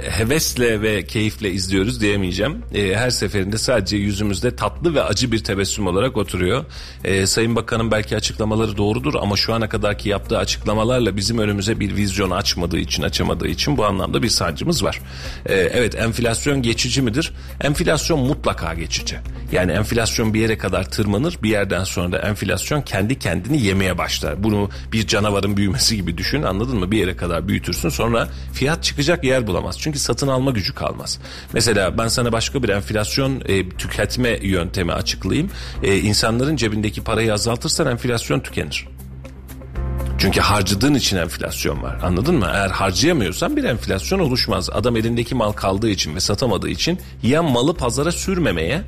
hevesle 0.09 0.81
ve 0.81 1.05
keyifle 1.05 1.51
izliyoruz 1.51 2.01
diyemeyeceğim. 2.01 2.57
E, 2.73 2.95
her 2.95 3.09
seferinde 3.09 3.57
sadece 3.57 3.97
yüzümüzde 3.97 4.55
tatlı 4.55 4.95
ve 4.95 5.03
acı 5.03 5.31
bir 5.31 5.43
tebessüm 5.43 5.87
olarak 5.87 6.17
oturuyor. 6.17 6.65
E, 7.03 7.27
Sayın 7.27 7.55
Bakan'ın 7.55 7.91
belki 7.91 8.15
açıklamaları 8.15 8.77
doğrudur 8.77 9.13
ama 9.21 9.35
şu 9.35 9.53
ana 9.53 9.69
kadarki 9.69 10.09
yaptığı 10.09 10.37
açıklamalarla 10.37 11.17
bizim 11.17 11.37
önümüze 11.37 11.79
bir 11.79 11.95
vizyon 11.95 12.31
açmadığı 12.31 12.77
için, 12.77 13.03
açamadığı 13.03 13.47
için 13.47 13.77
bu 13.77 13.85
anlamda 13.85 14.23
bir 14.23 14.29
sancımız 14.29 14.83
var. 14.83 14.99
E, 15.45 15.53
evet 15.53 15.95
enflasyon 15.95 16.61
geçici 16.61 17.01
midir? 17.01 17.31
Enflasyon 17.61 18.19
mutlaka 18.19 18.73
geçici. 18.73 19.17
Yani 19.51 19.71
enflasyon 19.71 20.33
bir 20.33 20.39
yere 20.39 20.57
kadar 20.57 20.89
tırmanır, 20.89 21.37
bir 21.43 21.49
yerden 21.49 21.83
sonra 21.83 22.11
da 22.11 22.19
enflasyon 22.19 22.81
kendi 22.81 23.19
kendini 23.19 23.61
yemeye 23.61 23.97
başlar. 23.97 24.43
Bunu 24.43 24.69
bir 24.91 25.07
canavarın 25.07 25.57
büyümesi 25.57 25.95
gibi 25.95 26.17
düşün, 26.17 26.43
anladın 26.43 26.79
mı? 26.79 26.91
Bir 26.91 26.97
yere 26.97 27.15
kadar 27.15 27.47
büyütürsün, 27.47 27.89
sonra 27.89 28.27
fiyat 28.53 28.83
çıkacak 28.83 29.20
yer 29.23 29.47
bulamaz. 29.47 29.79
Çünkü 29.79 29.99
satın 29.99 30.27
alma 30.27 30.51
gücü 30.51 30.75
kalmaz. 30.75 31.19
Mesela 31.53 31.97
ben 31.97 32.07
sana 32.07 32.31
başka 32.31 32.63
bir 32.63 32.69
enflasyon 32.69 33.41
e, 33.45 33.69
tüketme 33.69 34.39
yöntemi 34.41 34.93
açıklayayım. 34.93 35.51
E, 35.83 35.97
insanların 35.97 36.55
cebindeki 36.55 37.03
parayı 37.03 37.33
azaltırsan 37.33 37.87
enflasyon 37.87 38.39
tükenir. 38.39 38.87
Çünkü 40.21 40.39
harcadığın 40.39 40.93
için 40.93 41.17
enflasyon 41.17 41.83
var. 41.83 41.99
Anladın 42.03 42.35
mı? 42.35 42.49
Eğer 42.53 42.69
harcayamıyorsan 42.69 43.57
bir 43.57 43.63
enflasyon 43.63 44.19
oluşmaz. 44.19 44.69
Adam 44.69 44.97
elindeki 44.97 45.35
mal 45.35 45.51
kaldığı 45.51 45.89
için 45.89 46.15
ve 46.15 46.19
satamadığı 46.19 46.69
için 46.69 46.99
ya 47.23 47.43
malı 47.43 47.73
pazara 47.73 48.11
sürmemeye 48.11 48.81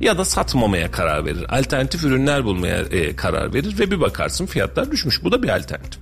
ya 0.00 0.18
da 0.18 0.24
satmamaya 0.24 0.90
karar 0.90 1.24
verir. 1.24 1.58
Alternatif 1.58 2.04
ürünler 2.04 2.44
bulmaya 2.44 2.78
e, 2.78 3.16
karar 3.16 3.54
verir 3.54 3.78
ve 3.78 3.90
bir 3.90 4.00
bakarsın 4.00 4.46
fiyatlar 4.46 4.90
düşmüş. 4.90 5.24
Bu 5.24 5.32
da 5.32 5.42
bir 5.42 5.48
alternatif. 5.48 6.00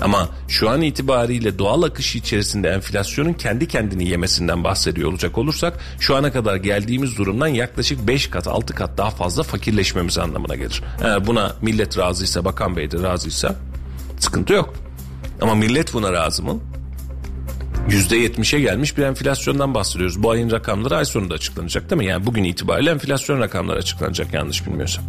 Ama 0.00 0.28
şu 0.48 0.70
an 0.70 0.82
itibariyle 0.82 1.58
doğal 1.58 1.82
akış 1.82 2.16
içerisinde 2.16 2.68
enflasyonun 2.68 3.32
kendi 3.32 3.68
kendini 3.68 4.08
yemesinden 4.08 4.64
bahsediyor 4.64 5.10
olacak 5.10 5.38
olursak 5.38 5.78
şu 6.00 6.16
ana 6.16 6.32
kadar 6.32 6.56
geldiğimiz 6.56 7.18
durumdan 7.18 7.46
yaklaşık 7.46 8.06
5 8.06 8.26
kat 8.26 8.48
6 8.48 8.74
kat 8.74 8.98
daha 8.98 9.10
fazla 9.10 9.42
fakirleşmemiz 9.42 10.18
anlamına 10.18 10.54
gelir. 10.54 10.82
Eğer 11.02 11.26
buna 11.26 11.56
millet 11.62 11.98
razıysa 11.98 12.44
bakan 12.44 12.76
bey 12.76 12.90
de 12.90 13.02
razıysa 13.02 13.54
sıkıntı 14.18 14.52
yok. 14.52 14.74
Ama 15.40 15.54
millet 15.54 15.94
buna 15.94 16.12
razı 16.12 16.42
mı? 16.42 16.60
%70'e 17.88 18.60
gelmiş 18.60 18.98
bir 18.98 19.02
enflasyondan 19.02 19.74
bahsediyoruz. 19.74 20.22
Bu 20.22 20.30
ayın 20.30 20.50
rakamları 20.50 20.96
ay 20.96 21.04
sonunda 21.04 21.34
açıklanacak 21.34 21.90
değil 21.90 22.02
mi? 22.02 22.06
Yani 22.06 22.26
bugün 22.26 22.44
itibariyle 22.44 22.90
enflasyon 22.90 23.40
rakamları 23.40 23.78
açıklanacak 23.78 24.34
yanlış 24.34 24.66
bilmiyorsam. 24.66 25.04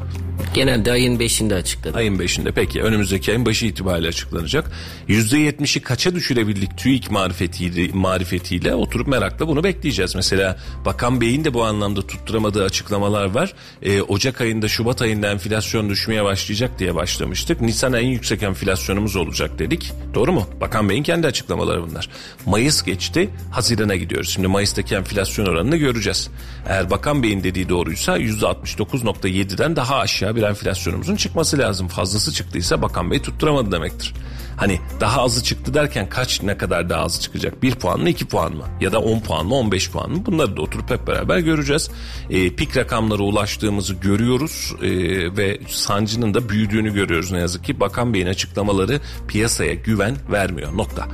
Genelde 0.54 0.92
ayın 0.92 1.20
5'inde 1.20 1.56
açıkladı. 1.56 1.98
Ayın 1.98 2.20
5'inde 2.20 2.52
peki 2.52 2.82
önümüzdeki 2.82 3.32
ayın 3.32 3.46
başı 3.46 3.66
itibariyle 3.66 4.08
açıklanacak. 4.08 4.72
%70'i 5.10 5.82
kaça 5.82 6.16
düşürebildik 6.16 6.78
TÜİK 6.78 7.12
marifetiyle, 7.12 7.94
marifetiyle 7.94 8.76
oturup 8.76 9.08
merakla 9.08 9.48
bunu 9.48 9.64
bekleyeceğiz. 9.64 10.16
Mesela 10.16 10.58
Bakan 10.86 11.22
Bey'in 11.22 11.46
de 11.46 11.54
bu 11.54 11.64
anlamda 11.64 12.08
tutturamadığı 12.08 12.64
açıklamalar 12.64 13.26
var. 13.26 13.54
Ee, 13.82 14.02
Ocak 14.02 14.42
ayında 14.42 14.68
Şubat 14.68 15.02
ayında 15.02 15.32
enflasyon 15.32 15.90
düşmeye 15.90 16.24
başlayacak 16.24 16.80
diye 16.80 16.96
başlamıştık. 16.96 17.62
Nisan 17.62 17.94
en 17.94 18.08
yüksek 18.08 18.44
enflasyonumuz 18.44 19.16
olacak 19.16 19.60
dedik. 19.60 19.92
Doğru 20.14 20.32
mu? 20.32 20.48
Bakan 20.62 20.90
Bey'in 20.90 21.04
kendi 21.04 21.28
açıklamaları 21.28 21.90
bunlar. 21.90 22.10
Mayıs 22.46 22.71
geçti 22.72 23.30
Haziran'a 23.52 23.96
gidiyoruz. 23.96 24.30
Şimdi 24.30 24.48
Mayıs'taki 24.48 24.96
enflasyon 24.96 25.46
oranını 25.46 25.78
göreceğiz. 25.78 26.30
Eğer 26.68 26.90
Bakan 26.90 27.24
Bey'in 27.24 27.44
dediği 27.44 27.70
doğruysa 27.70 28.18
%69.7'den 28.18 29.76
daha 29.76 29.98
aşağı 29.98 30.36
bir 30.36 30.44
enflasyonumuzun 30.44 31.16
çıkması 31.16 31.58
lazım. 31.58 31.88
Fazlası 31.88 32.34
çıktıysa 32.34 32.82
Bakan 32.82 33.12
Bey 33.12 33.22
tutturamadı 33.22 33.72
demektir. 33.72 34.14
Hani 34.58 34.80
daha 35.00 35.22
azı 35.22 35.44
çıktı 35.44 35.74
derken 35.74 36.10
kaç 36.10 36.44
ne 36.44 36.58
kadar 36.58 36.90
daha 36.90 37.04
azı 37.04 37.22
çıkacak? 37.22 37.64
1 37.64 37.76
puan 37.76 38.00
mı 38.00 38.10
2 38.10 38.26
puan 38.26 38.56
mı? 38.56 38.64
Ya 38.82 38.92
da 38.92 39.00
10 39.00 39.20
puan 39.20 39.46
mı 39.46 39.56
15 39.56 39.92
puan 39.92 40.12
mı? 40.12 40.26
Bunları 40.26 40.58
da 40.58 40.62
oturup 40.62 40.90
hep 40.90 41.08
beraber 41.08 41.40
göreceğiz. 41.40 41.92
E, 42.30 42.56
pik 42.56 42.78
rakamlara 42.78 43.24
ulaştığımızı 43.24 43.94
görüyoruz 43.94 44.74
e, 44.82 44.90
ve 45.38 45.60
sancının 45.68 46.34
da 46.34 46.50
büyüdüğünü 46.50 46.94
görüyoruz 46.94 47.32
ne 47.32 47.40
yazık 47.40 47.64
ki. 47.64 47.80
Bakan 47.80 48.14
Bey'in 48.14 48.28
açıklamaları 48.28 49.00
piyasaya 49.28 49.74
güven 49.74 50.16
vermiyor 50.32 50.78
nokta. 50.78 51.08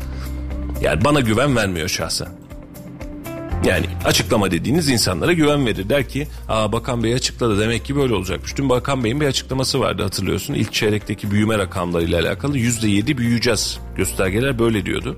Yani 0.81 1.03
bana 1.05 1.19
güven 1.19 1.55
vermiyor 1.55 1.87
şahsen. 1.87 2.27
Yani 3.65 3.85
açıklama 4.05 4.51
dediğiniz 4.51 4.89
insanlara 4.89 5.33
güven 5.33 5.65
verir. 5.65 5.89
Der 5.89 6.09
ki 6.09 6.27
Aa, 6.49 6.71
Bakan 6.71 7.03
Bey 7.03 7.13
açıkladı 7.13 7.59
demek 7.59 7.85
ki 7.85 7.95
böyle 7.95 8.13
olacakmış. 8.13 8.57
Dün 8.57 8.69
Bakan 8.69 9.03
Bey'in 9.03 9.21
bir 9.21 9.25
açıklaması 9.25 9.79
vardı 9.79 10.03
hatırlıyorsun. 10.03 10.53
İlk 10.53 10.73
çeyrekteki 10.73 11.31
büyüme 11.31 11.57
rakamlarıyla 11.57 12.21
alakalı 12.21 12.57
%7 12.57 13.17
büyüyeceğiz. 13.17 13.79
Göstergeler 13.95 14.59
böyle 14.59 14.85
diyordu. 14.85 15.17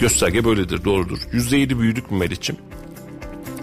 Gösterge 0.00 0.44
böyledir 0.44 0.84
doğrudur. 0.84 1.18
%7 1.32 1.78
büyüdük 1.80 2.10
mü 2.10 2.18
Melih'ciğim? 2.18 2.60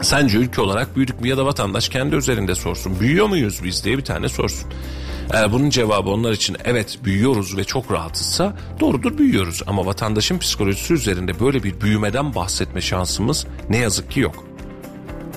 Sence 0.02 0.38
ülke 0.38 0.62
olarak 0.62 0.96
büyüdük 0.96 1.22
mü 1.22 1.28
ya 1.28 1.38
da 1.38 1.46
vatandaş 1.46 1.90
kendi 1.90 2.16
üzerinde 2.16 2.56
sorsun. 2.56 3.00
Büyüyor 3.00 3.28
muyuz 3.28 3.62
biz 3.64 3.86
diye 3.86 3.98
bir 3.98 4.06
tane 4.06 4.30
sorsun. 4.30 4.70
Eğer 5.34 5.52
bunun 5.52 5.70
cevabı 5.70 6.10
onlar 6.10 6.32
için 6.32 6.58
evet 6.66 7.00
büyüyoruz 7.04 7.58
ve 7.58 7.64
çok 7.64 7.92
rahatızsa 7.92 8.54
doğrudur 8.80 9.18
büyüyoruz. 9.18 9.62
Ama 9.68 9.86
vatandaşın 9.86 10.38
psikolojisi 10.38 10.94
üzerinde 10.94 11.40
böyle 11.40 11.64
bir 11.64 11.82
büyümeden 11.82 12.36
bahsetme 12.36 12.82
şansımız 12.82 13.48
ne 13.70 13.78
yazık 13.78 14.12
ki 14.12 14.20
yok. 14.20 14.44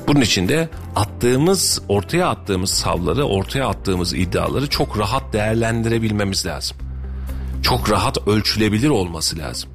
Bunun 0.09 0.21
için 0.21 0.49
de 0.49 0.69
attığımız, 0.97 1.83
ortaya 1.89 2.29
attığımız 2.29 2.71
savları, 2.71 3.25
ortaya 3.25 3.69
attığımız 3.69 4.15
iddiaları 4.15 4.69
çok 4.69 4.99
rahat 4.99 5.33
değerlendirebilmemiz 5.33 6.47
lazım. 6.47 6.77
Çok 7.63 7.91
rahat 7.91 8.29
ölçülebilir 8.29 8.89
olması 8.89 9.39
lazım. 9.39 9.71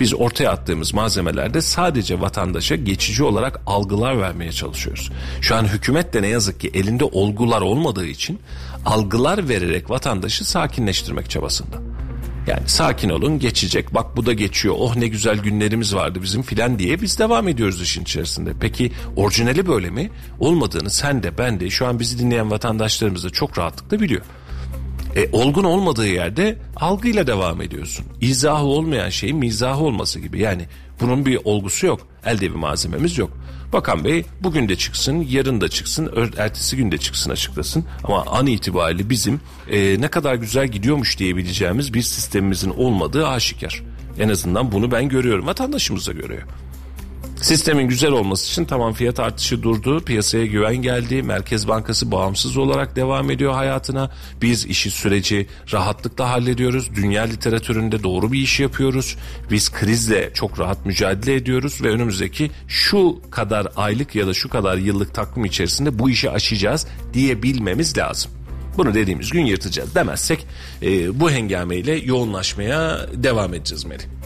Biz 0.00 0.14
ortaya 0.14 0.50
attığımız 0.50 0.94
malzemelerde 0.94 1.62
sadece 1.62 2.20
vatandaşa 2.20 2.76
geçici 2.76 3.24
olarak 3.24 3.60
algılar 3.66 4.20
vermeye 4.20 4.52
çalışıyoruz. 4.52 5.10
Şu 5.40 5.56
an 5.56 5.64
hükümet 5.64 6.14
de 6.14 6.22
ne 6.22 6.26
yazık 6.26 6.60
ki 6.60 6.70
elinde 6.74 7.04
olgular 7.04 7.60
olmadığı 7.60 8.06
için 8.06 8.40
algılar 8.86 9.48
vererek 9.48 9.90
vatandaşı 9.90 10.44
sakinleştirmek 10.44 11.30
çabasında. 11.30 11.76
Yani 12.46 12.68
sakin 12.68 13.08
olun 13.08 13.38
geçecek 13.38 13.94
bak 13.94 14.16
bu 14.16 14.26
da 14.26 14.32
geçiyor 14.32 14.74
oh 14.78 14.96
ne 14.96 15.06
güzel 15.06 15.38
günlerimiz 15.38 15.94
vardı 15.94 16.22
bizim 16.22 16.42
filan 16.42 16.78
diye 16.78 17.00
biz 17.00 17.18
devam 17.18 17.48
ediyoruz 17.48 17.82
işin 17.82 18.02
içerisinde. 18.02 18.52
Peki 18.60 18.92
orijinali 19.16 19.66
böyle 19.66 19.90
mi? 19.90 20.10
Olmadığını 20.40 20.90
sen 20.90 21.22
de 21.22 21.38
ben 21.38 21.60
de 21.60 21.70
şu 21.70 21.86
an 21.86 22.00
bizi 22.00 22.18
dinleyen 22.18 22.50
vatandaşlarımız 22.50 23.24
da 23.24 23.30
çok 23.30 23.58
rahatlıkla 23.58 24.00
biliyor. 24.00 24.22
E, 25.18 25.28
olgun 25.32 25.64
olmadığı 25.64 26.08
yerde 26.08 26.58
algıyla 26.76 27.26
devam 27.26 27.62
ediyorsun. 27.62 28.06
İzahı 28.20 28.64
olmayan 28.64 29.08
şeyin 29.08 29.36
mizahı 29.36 29.84
olması 29.84 30.20
gibi. 30.20 30.40
Yani 30.40 30.62
bunun 31.00 31.26
bir 31.26 31.38
olgusu 31.44 31.86
yok. 31.86 32.00
Elde 32.26 32.42
bir 32.42 32.56
malzememiz 32.56 33.18
yok. 33.18 33.30
Bakan 33.72 34.04
Bey 34.04 34.24
bugün 34.42 34.68
de 34.68 34.76
çıksın, 34.76 35.26
yarın 35.30 35.60
da 35.60 35.68
çıksın, 35.68 36.32
ertesi 36.36 36.76
gün 36.76 36.92
de 36.92 36.98
çıksın 36.98 37.30
açıklasın. 37.30 37.84
Ama 38.04 38.24
an 38.26 38.46
itibariyle 38.46 39.10
bizim 39.10 39.40
e, 39.70 40.00
ne 40.00 40.08
kadar 40.08 40.34
güzel 40.34 40.68
gidiyormuş 40.68 41.18
diyebileceğimiz 41.18 41.94
bir 41.94 42.02
sistemimizin 42.02 42.70
olmadığı 42.70 43.28
aşikar. 43.28 43.82
En 44.18 44.28
azından 44.28 44.72
bunu 44.72 44.90
ben 44.90 45.08
görüyorum. 45.08 45.46
Vatandaşımız 45.46 46.08
da 46.08 46.12
görüyor. 46.12 46.42
Sistemin 47.42 47.88
güzel 47.88 48.10
olması 48.10 48.46
için 48.46 48.64
tamam 48.64 48.92
fiyat 48.92 49.20
artışı 49.20 49.62
durdu, 49.62 50.00
piyasaya 50.00 50.46
güven 50.46 50.76
geldi, 50.76 51.22
Merkez 51.22 51.68
Bankası 51.68 52.10
bağımsız 52.10 52.56
olarak 52.56 52.96
devam 52.96 53.30
ediyor 53.30 53.52
hayatına. 53.52 54.10
Biz 54.42 54.66
işi 54.66 54.90
süreci 54.90 55.46
rahatlıkla 55.72 56.30
hallediyoruz. 56.30 56.90
Dünya 56.94 57.22
literatüründe 57.22 58.02
doğru 58.02 58.32
bir 58.32 58.38
iş 58.38 58.60
yapıyoruz. 58.60 59.16
Biz 59.50 59.72
krizle 59.72 60.30
çok 60.34 60.60
rahat 60.60 60.86
mücadele 60.86 61.34
ediyoruz 61.34 61.82
ve 61.82 61.90
önümüzdeki 61.90 62.50
şu 62.68 63.20
kadar 63.30 63.68
aylık 63.76 64.14
ya 64.14 64.26
da 64.26 64.34
şu 64.34 64.48
kadar 64.48 64.76
yıllık 64.76 65.14
takvim 65.14 65.44
içerisinde 65.44 65.98
bu 65.98 66.10
işi 66.10 66.30
aşacağız 66.30 66.86
diyebilmemiz 67.14 67.98
lazım. 67.98 68.30
Bunu 68.76 68.94
dediğimiz 68.94 69.30
gün 69.30 69.46
yırtacağız 69.46 69.94
demezsek 69.94 70.46
e, 70.82 71.20
bu 71.20 71.30
hengameyle 71.30 71.92
yoğunlaşmaya 71.92 73.06
devam 73.14 73.54
edeceğiz 73.54 73.84
Melih. 73.84 74.17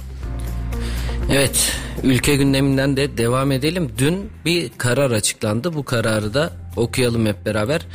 Evet, 1.30 1.72
ülke 2.02 2.36
gündeminden 2.36 2.96
de 2.96 3.18
devam 3.18 3.52
edelim. 3.52 3.92
Dün 3.98 4.30
bir 4.44 4.70
karar 4.78 5.10
açıklandı. 5.10 5.74
Bu 5.74 5.84
kararı 5.84 6.34
da 6.34 6.52
okuyalım 6.76 7.26
hep 7.26 7.46
beraber. 7.46 7.86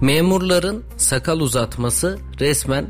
Memurların 0.00 0.84
sakal 0.96 1.40
uzatması 1.40 2.18
resmen 2.40 2.86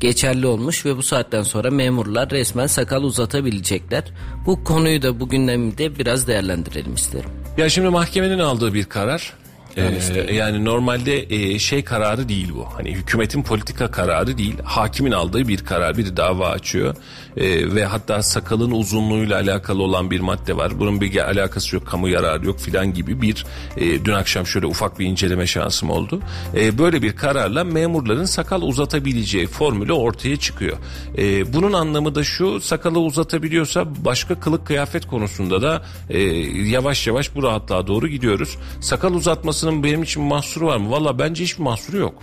geçerli 0.00 0.46
olmuş 0.46 0.86
ve 0.86 0.96
bu 0.96 1.02
saatten 1.02 1.42
sonra 1.42 1.70
memurlar 1.70 2.30
resmen 2.30 2.66
sakal 2.66 3.02
uzatabilecekler. 3.02 4.04
Bu 4.46 4.64
konuyu 4.64 5.02
da 5.02 5.20
bu 5.20 5.28
gündemde 5.28 5.98
biraz 5.98 6.26
değerlendirelim 6.26 6.94
isterim. 6.94 7.30
Ya 7.58 7.68
şimdi 7.68 7.88
mahkemenin 7.88 8.38
aldığı 8.38 8.74
bir 8.74 8.84
karar 8.84 9.32
Ee, 9.76 10.34
yani 10.34 10.64
normalde 10.64 11.26
e, 11.30 11.58
şey 11.58 11.84
kararı 11.84 12.28
değil 12.28 12.48
bu. 12.54 12.66
Hani 12.74 12.92
hükümetin 12.92 13.42
politika 13.42 13.90
kararı 13.90 14.38
değil. 14.38 14.54
Hakimin 14.64 15.12
aldığı 15.12 15.48
bir 15.48 15.64
karar. 15.64 15.96
Bir 15.96 16.16
dava 16.16 16.48
açıyor. 16.48 16.96
Ee, 17.36 17.74
ve 17.74 17.84
hatta 17.84 18.22
sakalın 18.22 18.70
uzunluğuyla 18.70 19.40
alakalı 19.40 19.82
olan 19.82 20.10
bir 20.10 20.20
madde 20.20 20.56
var. 20.56 20.80
Bunun 20.80 21.00
bir 21.00 21.30
alakası 21.30 21.76
yok. 21.76 21.86
Kamu 21.86 22.08
yararı 22.08 22.46
yok 22.46 22.58
filan 22.58 22.94
gibi 22.94 23.22
bir 23.22 23.46
e, 23.76 24.04
dün 24.04 24.12
akşam 24.12 24.46
şöyle 24.46 24.66
ufak 24.66 24.98
bir 24.98 25.06
inceleme 25.06 25.46
şansım 25.46 25.90
oldu. 25.90 26.20
E, 26.56 26.78
böyle 26.78 27.02
bir 27.02 27.16
kararla 27.16 27.64
memurların 27.64 28.24
sakal 28.24 28.62
uzatabileceği 28.62 29.46
formülü 29.46 29.92
ortaya 29.92 30.36
çıkıyor. 30.36 30.76
E, 31.18 31.52
bunun 31.52 31.72
anlamı 31.72 32.14
da 32.14 32.24
şu 32.24 32.60
sakalı 32.60 32.98
uzatabiliyorsa 32.98 34.04
başka 34.04 34.40
kılık 34.40 34.66
kıyafet 34.66 35.06
konusunda 35.06 35.62
da 35.62 35.82
e, 36.10 36.20
yavaş 36.68 37.06
yavaş 37.06 37.34
bu 37.34 37.42
rahatlığa 37.42 37.86
doğru 37.86 38.08
gidiyoruz. 38.08 38.58
Sakal 38.80 39.14
uzatmasının 39.60 39.84
benim 39.84 40.02
için 40.02 40.22
mahsuru 40.22 40.66
var 40.66 40.76
mı? 40.76 40.90
Valla 40.90 41.18
bence 41.18 41.44
hiçbir 41.44 41.62
mahsuru 41.62 41.96
yok. 41.96 42.14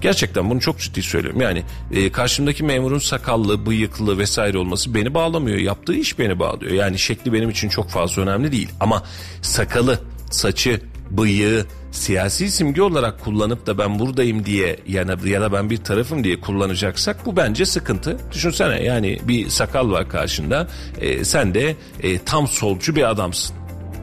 Gerçekten 0.00 0.50
bunu 0.50 0.60
çok 0.60 0.78
ciddi 0.78 1.02
söylüyorum. 1.02 1.40
Yani 1.40 1.62
e, 1.92 2.12
karşımdaki 2.12 2.64
memurun 2.64 2.98
sakallı, 2.98 3.66
bıyıklı 3.66 4.18
vesaire 4.18 4.58
olması 4.58 4.94
beni 4.94 5.14
bağlamıyor. 5.14 5.58
Yaptığı 5.58 5.94
iş 5.94 6.18
beni 6.18 6.38
bağlıyor. 6.38 6.72
Yani 6.72 6.98
şekli 6.98 7.32
benim 7.32 7.50
için 7.50 7.68
çok 7.68 7.88
fazla 7.90 8.22
önemli 8.22 8.52
değil. 8.52 8.68
Ama 8.80 9.02
sakalı, 9.42 9.98
saçı, 10.30 10.80
bıyığı 11.10 11.66
siyasi 11.92 12.50
simge 12.50 12.82
olarak 12.82 13.24
kullanıp 13.24 13.66
da 13.66 13.78
ben 13.78 13.98
buradayım 13.98 14.44
diye 14.44 14.76
yani 14.86 15.30
ya 15.30 15.40
da 15.40 15.52
ben 15.52 15.70
bir 15.70 15.76
tarafım 15.76 16.24
diye 16.24 16.40
kullanacaksak 16.40 17.26
bu 17.26 17.36
bence 17.36 17.66
sıkıntı. 17.66 18.18
Düşünsene 18.32 18.82
yani 18.82 19.18
bir 19.24 19.48
sakal 19.48 19.90
var 19.90 20.08
karşında. 20.08 20.68
E, 21.00 21.24
sen 21.24 21.54
de 21.54 21.76
e, 22.02 22.18
tam 22.18 22.48
solcu 22.48 22.96
bir 22.96 23.10
adamsın. 23.10 23.56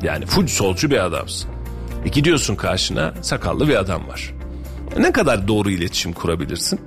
Yani 0.03 0.25
full 0.25 0.47
solcu 0.47 0.91
bir 0.91 1.05
adamsın. 1.05 1.60
E, 2.05 2.09
gidiyorsun 2.09 2.55
karşına 2.55 3.13
sakallı 3.21 3.67
bir 3.67 3.75
adam 3.75 4.07
var. 4.07 4.33
Ne 4.97 5.11
kadar 5.11 5.47
doğru 5.47 5.71
iletişim 5.71 6.13
kurabilirsin? 6.13 6.81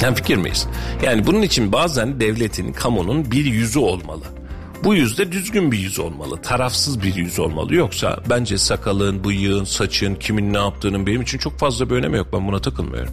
Hem 0.00 0.14
fikir 0.14 0.36
miyiz? 0.36 0.66
Yani 1.04 1.26
bunun 1.26 1.42
için 1.42 1.72
bazen 1.72 2.20
devletin, 2.20 2.72
kamunun 2.72 3.30
bir 3.30 3.44
yüzü 3.44 3.78
olmalı. 3.78 4.24
Bu 4.84 4.94
yüzde 4.94 5.32
düzgün 5.32 5.72
bir 5.72 5.78
yüz 5.78 5.98
olmalı. 5.98 6.42
Tarafsız 6.42 7.02
bir 7.02 7.14
yüz 7.14 7.38
olmalı. 7.38 7.74
Yoksa 7.74 8.18
bence 8.30 8.58
sakalın, 8.58 9.24
bıyığın, 9.24 9.64
saçın, 9.64 10.14
kimin 10.14 10.52
ne 10.52 10.58
yaptığının 10.58 11.06
benim 11.06 11.22
için 11.22 11.38
çok 11.38 11.58
fazla 11.58 11.90
bir 11.90 11.94
önemi 11.94 12.16
yok. 12.16 12.26
Ben 12.32 12.48
buna 12.48 12.60
takılmıyorum. 12.60 13.12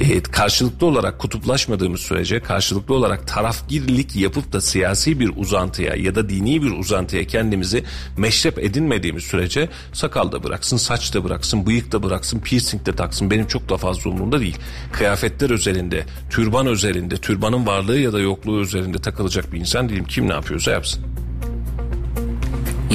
E, 0.00 0.22
karşılıklı 0.22 0.86
olarak 0.86 1.18
kutuplaşmadığımız 1.18 2.00
sürece, 2.00 2.40
karşılıklı 2.40 2.94
olarak 2.94 3.28
tarafgirlik 3.28 4.16
yapıp 4.16 4.52
da 4.52 4.60
siyasi 4.60 5.20
bir 5.20 5.32
uzantıya 5.36 5.94
ya 5.94 6.14
da 6.14 6.28
dini 6.28 6.62
bir 6.62 6.70
uzantıya 6.70 7.26
kendimizi 7.26 7.84
meşrep 8.16 8.58
edinmediğimiz 8.58 9.24
sürece 9.24 9.68
sakal 9.92 10.32
da 10.32 10.42
bıraksın, 10.42 10.76
saç 10.76 11.14
da 11.14 11.24
bıraksın, 11.24 11.66
bıyık 11.66 11.92
da 11.92 12.02
bıraksın, 12.02 12.40
piercing 12.40 12.86
de 12.86 12.92
taksın. 12.92 13.30
Benim 13.30 13.46
çok 13.46 13.68
da 13.68 13.76
fazla 13.76 14.10
umurumda 14.10 14.40
değil. 14.40 14.58
Kıyafetler 14.92 15.50
özelinde, 15.50 16.06
türban 16.30 16.66
özelinde, 16.66 17.16
türbanın 17.16 17.66
varlığı 17.66 17.98
ya 17.98 18.12
da 18.12 18.20
yokluğu 18.20 18.60
üzerinde 18.60 18.98
takılacak 18.98 19.52
bir 19.52 19.60
insan 19.60 19.88
değilim. 19.88 20.04
Kim 20.04 20.28
ne 20.28 20.32
yapıyorsa 20.32 20.70
yapsın. 20.70 21.05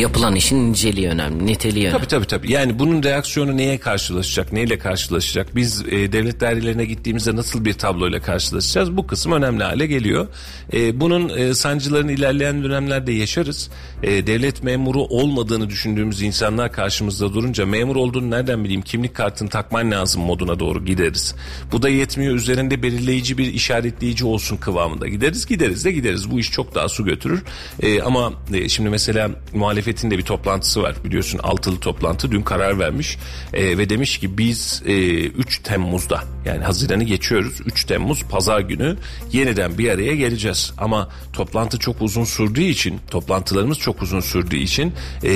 Yapılan 0.02 0.36
işin 0.36 0.72
niceliği 0.72 1.10
önemli, 1.10 1.45
niteliği 1.45 1.88
önemli. 1.88 1.97
Tabii 1.97 2.08
tabii 2.08 2.28
tabii. 2.28 2.52
Yani 2.52 2.80
bunun 2.80 3.04
reaksiyonu 3.04 3.58
neye 3.58 3.78
karşılaşacak, 3.78 4.54
neyle 4.54 4.78
karşılaşacak? 4.78 5.56
Biz 5.56 5.82
e, 5.82 6.12
devlet 6.12 6.39
dairelerine 6.39 6.86
gittiğimizde 6.86 7.36
nasıl 7.36 7.66
bir 7.66 7.74
tabloyla 7.74 8.22
karşılaşacağız? 8.22 8.97
Bu 8.97 9.08
kısım 9.08 9.32
önemli 9.32 9.64
hale 9.64 9.88
geliyor. 9.88 10.28
E, 10.74 10.99
bunun 10.99 11.30
e, 11.30 11.54
sancılarını 11.54 12.12
ilerleyen 12.12 12.64
dönemlerde 12.64 13.12
yaşarız. 13.12 13.70
E, 14.04 14.28
devlet 14.28 14.64
memuru 14.64 15.02
olmadığını 15.02 15.70
düşündüğümüz 15.70 16.22
insanlar 16.22 16.72
karşımızda 16.72 17.34
durunca 17.34 17.66
memur 17.66 17.95
olduğunu 17.95 18.32
nereden 18.32 18.64
bileyim 18.64 18.82
kimlik 18.82 19.16
kartını 19.16 19.49
takman 19.49 19.91
lazım 19.91 20.22
moduna 20.22 20.60
doğru 20.60 20.86
gideriz. 20.86 21.36
Bu 21.72 21.82
da 21.82 21.89
yetmiyor 21.89 22.36
üzerinde 22.36 22.84
belirleyici 22.84 23.38
bir 23.38 23.54
işaretleyici 23.54 24.26
olsun 24.26 24.58
kıvamında 24.58 25.08
gideriz 25.08 25.45
gideriz 25.45 25.86
de 25.86 25.91
gideriz. 25.91 26.32
Bu 26.32 26.39
iş 26.39 26.52
çok 26.52 26.76
daha 26.76 26.89
su 26.89 27.06
götürür. 27.06 27.43
E, 27.82 28.02
ama 28.02 28.34
e, 28.54 28.70
şimdi 28.70 28.89
mesela 28.89 29.30
muhalefetin 29.92 30.12
de 30.12 30.18
bir 30.18 30.24
toplantısı 30.24 30.82
var 30.82 30.96
biliyorsun 31.06 31.39
altılı 31.44 31.80
toplantı 31.80 32.32
dün 32.32 32.42
karar 32.42 32.80
vermiş 32.80 33.18
e, 33.54 33.78
ve 33.78 33.89
demiş 33.89 34.18
ki 34.18 34.38
biz 34.38 34.84
e, 34.86 35.28
3 35.28 35.60
Temmuz'da 35.64 36.24
yani 36.46 36.64
Haziran'ı 36.64 37.04
geçiyoruz 37.04 37.62
3 37.66 37.86
Temmuz 37.86 38.24
pazar 38.24 38.60
günü 38.60 38.98
yeniden 39.32 39.78
bir 39.78 39.92
araya 39.92 40.16
geleceğiz 40.16 40.74
ama 40.78 41.10
toplantı 41.34 41.80
çok 41.80 42.02
uzun 42.02 42.24
sürdüğü 42.24 42.64
için 42.64 43.00
toplantılarımız 43.10 43.78
çok 43.78 44.02
uzun 44.02 44.20
sürdüğü 44.20 44.58
için 44.58 44.94
e, 45.24 45.32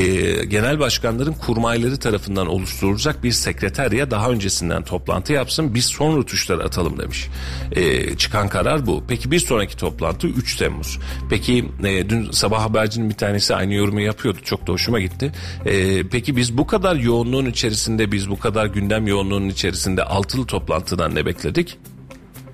genel 0.45 0.80
başkanların 0.80 1.34
kurmayları 1.34 1.97
tarafından 1.97 2.47
oluşturulacak 2.47 3.24
bir 3.24 3.32
sekreterya 3.32 4.12
daha 4.12 4.30
öncesinden 4.30 4.84
toplantı 4.84 5.34
yapsın 5.34 5.76
biz 5.76 5.86
son 5.86 6.18
rutuşları 6.18 6.64
atalım 6.64 6.97
demiş. 6.97 7.28
E, 7.72 8.16
çıkan 8.18 8.49
karar 8.49 8.86
bu. 8.86 9.03
Peki 9.08 9.32
bir 9.32 9.39
sonraki 9.39 9.78
toplantı 9.78 10.28
3 10.28 10.56
Temmuz. 10.56 10.99
Peki 11.30 11.66
e, 11.84 12.10
dün 12.10 12.32
sabah 12.32 12.62
habercinin 12.62 13.10
bir 13.10 13.16
tanesi 13.16 13.56
aynı 13.56 13.74
yorumu 13.74 14.01
yapıyordu. 14.01 14.39
Çok 14.45 14.67
da 14.67 14.71
hoşuma 14.71 14.99
gitti. 14.99 15.31
E, 15.65 16.03
peki 16.07 16.35
biz 16.35 16.57
bu 16.57 16.67
kadar 16.67 16.95
yoğunluğun 16.95 17.45
içerisinde 17.45 18.11
biz 18.11 18.29
bu 18.29 18.39
kadar 18.39 18.65
gündem 18.65 19.07
yoğunluğunun 19.07 19.49
içerisinde 19.49 20.03
altılı 20.03 20.45
toplantıdan 20.45 21.15
ne 21.15 21.25
bekledik? 21.25 21.77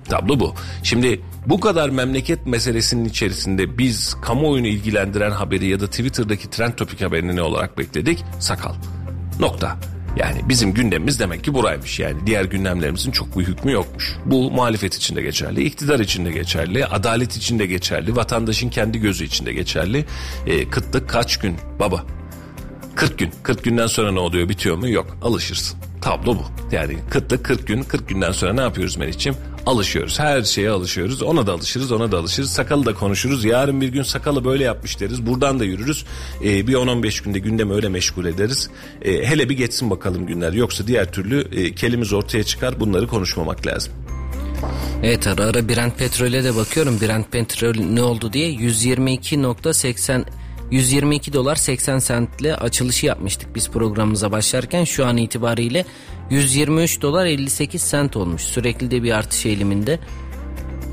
Tablo 0.04 0.40
bu. 0.40 0.54
Şimdi 0.82 1.20
bu 1.46 1.60
kadar 1.60 1.88
memleket 1.88 2.46
meselesinin 2.46 3.04
içerisinde 3.04 3.78
biz 3.78 4.16
kamuoyunu 4.22 4.66
ilgilendiren 4.66 5.30
haberi 5.30 5.66
ya 5.66 5.80
da 5.80 5.86
Twitter'daki 5.86 6.50
trend 6.50 6.72
topik 6.72 7.02
haberini 7.02 7.36
ne 7.36 7.42
olarak 7.42 7.78
bekledik? 7.78 8.24
Sakal. 8.40 8.74
Nokta. 9.40 9.76
Yani 10.16 10.40
bizim 10.48 10.74
gündemimiz 10.74 11.20
demek 11.20 11.44
ki 11.44 11.54
buraymış. 11.54 11.98
Yani 11.98 12.26
diğer 12.26 12.44
gündemlerimizin 12.44 13.10
çok 13.10 13.38
bir 13.38 13.44
hükmü 13.44 13.72
yokmuş. 13.72 14.16
Bu 14.24 14.50
muhalefet 14.50 14.94
için 14.94 15.16
de 15.16 15.22
geçerli, 15.22 15.64
iktidar 15.64 16.00
için 16.00 16.24
de 16.24 16.32
geçerli, 16.32 16.86
adalet 16.86 17.36
için 17.36 17.58
de 17.58 17.66
geçerli, 17.66 18.16
vatandaşın 18.16 18.70
kendi 18.70 18.98
gözü 18.98 19.24
için 19.24 19.46
de 19.46 19.52
geçerli. 19.52 20.04
E, 20.46 20.70
kıtlık 20.70 21.08
kaç 21.08 21.36
gün 21.36 21.56
baba? 21.80 22.04
40 22.94 23.18
gün. 23.18 23.30
40 23.42 23.64
günden 23.64 23.86
sonra 23.86 24.12
ne 24.12 24.20
oluyor 24.20 24.48
bitiyor 24.48 24.76
mu? 24.76 24.88
Yok 24.88 25.16
alışırsın. 25.22 25.78
Tablo 26.02 26.34
bu. 26.34 26.42
Yani 26.72 26.96
kıtlık 27.10 27.44
40 27.44 27.66
gün 27.66 27.82
40 27.82 28.08
günden 28.08 28.32
sonra 28.32 28.52
ne 28.52 28.60
yapıyoruz 28.60 28.96
Meriç'ciğim? 28.96 29.38
Alışıyoruz. 29.66 30.20
Her 30.20 30.42
şeye 30.42 30.70
alışıyoruz. 30.70 31.22
Ona 31.22 31.46
da 31.46 31.52
alışırız 31.52 31.92
ona 31.92 32.12
da 32.12 32.18
alışırız. 32.18 32.50
Sakalı 32.50 32.86
da 32.86 32.94
konuşuruz. 32.94 33.44
Yarın 33.44 33.80
bir 33.80 33.88
gün 33.88 34.02
sakalı 34.02 34.44
böyle 34.44 34.64
yapmış 34.64 35.00
deriz. 35.00 35.26
Buradan 35.26 35.60
da 35.60 35.64
yürürüz. 35.64 36.04
Ee, 36.44 36.66
bir 36.66 36.74
10-15 36.74 37.24
günde 37.24 37.38
gündemi 37.38 37.72
öyle 37.72 37.88
meşgul 37.88 38.24
ederiz. 38.24 38.70
Ee, 39.02 39.12
hele 39.12 39.48
bir 39.48 39.56
geçsin 39.56 39.90
bakalım 39.90 40.26
günler. 40.26 40.52
Yoksa 40.52 40.86
diğer 40.86 41.12
türlü 41.12 41.48
e, 41.60 41.74
kelimiz 41.74 42.12
ortaya 42.12 42.44
çıkar. 42.44 42.80
Bunları 42.80 43.06
konuşmamak 43.06 43.66
lazım. 43.66 43.92
Evet 45.02 45.26
ara 45.26 45.44
ara 45.44 45.68
Brent 45.68 45.98
petrole 45.98 46.44
de 46.44 46.56
bakıyorum. 46.56 47.00
Brent 47.00 47.32
petrol 47.32 47.74
ne 47.74 48.02
oldu 48.02 48.32
diye 48.32 48.52
122.80 48.54 50.24
122 50.72 51.32
dolar 51.32 51.56
80 51.56 51.98
sentle 51.98 52.56
açılışı 52.56 53.06
yapmıştık 53.06 53.54
biz 53.54 53.70
programımıza 53.70 54.32
başlarken 54.32 54.84
şu 54.84 55.06
an 55.06 55.16
itibariyle 55.16 55.84
123 56.30 57.02
dolar 57.02 57.26
58 57.26 57.82
sent 57.82 58.16
olmuş. 58.16 58.42
Sürekli 58.42 58.90
de 58.90 59.02
bir 59.02 59.12
artış 59.12 59.46
eğiliminde. 59.46 59.98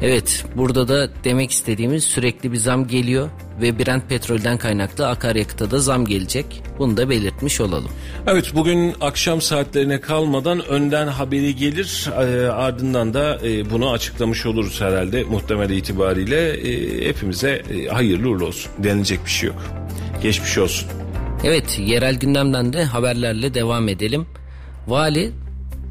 Evet 0.01 0.45
burada 0.55 0.87
da 0.87 1.09
demek 1.23 1.51
istediğimiz 1.51 2.03
sürekli 2.03 2.51
bir 2.51 2.57
zam 2.57 2.87
geliyor 2.87 3.29
ve 3.61 3.79
Brent 3.79 4.09
petrolden 4.09 4.57
kaynaklı 4.57 5.07
akaryakıta 5.07 5.71
da 5.71 5.79
zam 5.79 6.05
gelecek. 6.05 6.63
Bunu 6.79 6.97
da 6.97 7.09
belirtmiş 7.09 7.61
olalım. 7.61 7.91
Evet 8.27 8.51
bugün 8.55 8.93
akşam 9.01 9.41
saatlerine 9.41 10.01
kalmadan 10.01 10.65
önden 10.65 11.07
haberi 11.07 11.55
gelir 11.55 12.09
e, 12.17 12.47
ardından 12.49 13.13
da 13.13 13.39
e, 13.47 13.69
bunu 13.69 13.91
açıklamış 13.91 14.45
oluruz 14.45 14.81
herhalde 14.81 15.23
muhtemel 15.23 15.69
itibariyle 15.69 16.49
e, 16.49 17.07
hepimize 17.07 17.49
e, 17.49 17.87
hayırlı 17.87 18.29
uğurlu 18.29 18.45
olsun 18.45 18.71
denilecek 18.77 19.25
bir 19.25 19.31
şey 19.31 19.47
yok. 19.47 19.63
Geçmiş 20.23 20.57
olsun. 20.57 20.89
Evet 21.43 21.79
yerel 21.85 22.15
gündemden 22.15 22.73
de 22.73 22.83
haberlerle 22.83 23.53
devam 23.53 23.89
edelim. 23.89 24.25
Vali 24.87 25.31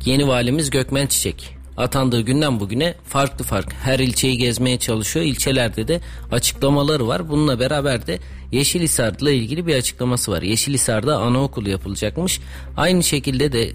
yeni 0.05 0.29
valimiz 0.29 0.71
Gökmen 0.71 1.07
Çiçek 1.07 1.58
atandığı 1.79 2.21
günden 2.21 2.61
bugüne 2.61 2.95
farklı 3.05 3.45
farklı 3.45 3.73
her 3.83 3.99
ilçeyi 3.99 4.39
gezmeye 4.39 4.79
çalışıyor. 4.79 5.27
İlçelerde 5.27 5.89
de 5.89 6.01
açıklamaları 6.33 7.09
var. 7.09 7.29
Bununla 7.29 7.61
beraber 7.61 8.07
de 8.07 8.19
Yeşilhisar'la 8.53 9.31
ilgili 9.31 9.67
bir 9.67 9.75
açıklaması 9.75 10.33
var. 10.33 10.43
Yeşilhisar'da 10.43 11.17
anaokulu 11.17 11.71
yapılacakmış. 11.71 12.41
Aynı 12.77 13.03
şekilde 13.03 13.53
de 13.53 13.71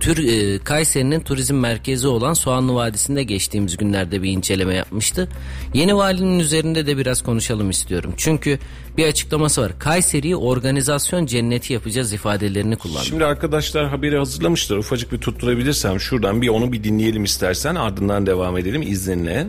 Tür, 0.00 0.28
e, 0.28 0.58
Kayseri'nin 0.58 1.20
turizm 1.20 1.54
merkezi 1.54 2.08
olan 2.08 2.32
Soğanlı 2.32 2.74
Vadisi'nde 2.74 3.22
geçtiğimiz 3.22 3.76
günlerde 3.76 4.22
bir 4.22 4.30
inceleme 4.30 4.74
yapmıştı. 4.74 5.28
Yeni 5.74 5.96
valinin 5.96 6.38
üzerinde 6.38 6.86
de 6.86 6.96
biraz 6.96 7.22
konuşalım 7.22 7.70
istiyorum. 7.70 8.14
Çünkü 8.16 8.58
bir 8.96 9.06
açıklaması 9.06 9.62
var. 9.62 9.78
Kayseri'yi 9.78 10.36
organizasyon 10.36 11.26
cenneti 11.26 11.72
yapacağız 11.72 12.12
ifadelerini 12.12 12.76
kullandı. 12.76 13.04
Şimdi 13.04 13.24
arkadaşlar 13.24 13.88
haberi 13.88 14.18
hazırlamışlar. 14.18 14.76
Ufacık 14.76 15.12
bir 15.12 15.18
tutturabilirsem 15.18 16.00
şuradan 16.00 16.42
bir 16.42 16.48
onu 16.48 16.72
bir 16.72 16.84
dinleyelim 16.84 17.24
istersen 17.24 17.74
ardından 17.74 18.26
devam 18.26 18.58
edelim 18.58 18.82
izninle. 18.82 19.46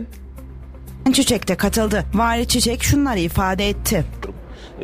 Çiçek 1.12 1.48
de 1.48 1.56
katıldı. 1.56 2.04
Vali 2.14 2.48
Çiçek 2.48 2.82
şunları 2.82 3.18
ifade 3.18 3.68
etti. 3.68 4.04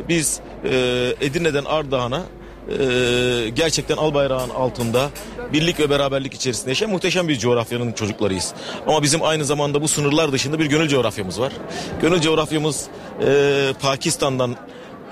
Biz 0.09 0.39
e, 0.63 1.13
Edirne'den 1.21 1.65
Ardahan'a 1.65 2.23
e, 2.69 3.49
gerçekten 3.49 3.97
al 3.97 4.13
bayrağın 4.13 4.49
altında 4.49 5.09
birlik 5.53 5.79
ve 5.79 5.89
beraberlik 5.89 6.33
içerisinde 6.33 6.69
yaşayan 6.69 6.89
muhteşem 6.89 7.27
bir 7.27 7.39
coğrafyanın 7.39 7.91
çocuklarıyız. 7.91 8.53
Ama 8.87 9.03
bizim 9.03 9.23
aynı 9.23 9.45
zamanda 9.45 9.81
bu 9.81 9.87
sınırlar 9.87 10.31
dışında 10.31 10.59
bir 10.59 10.65
gönül 10.65 10.87
coğrafyamız 10.87 11.39
var. 11.39 11.53
Gönül 12.01 12.21
coğrafyamız 12.21 12.87
e, 13.21 13.73
Pakistan'dan 13.81 14.55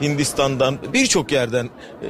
Hindistan'dan 0.01 0.78
birçok 0.93 1.32
yerden 1.32 1.70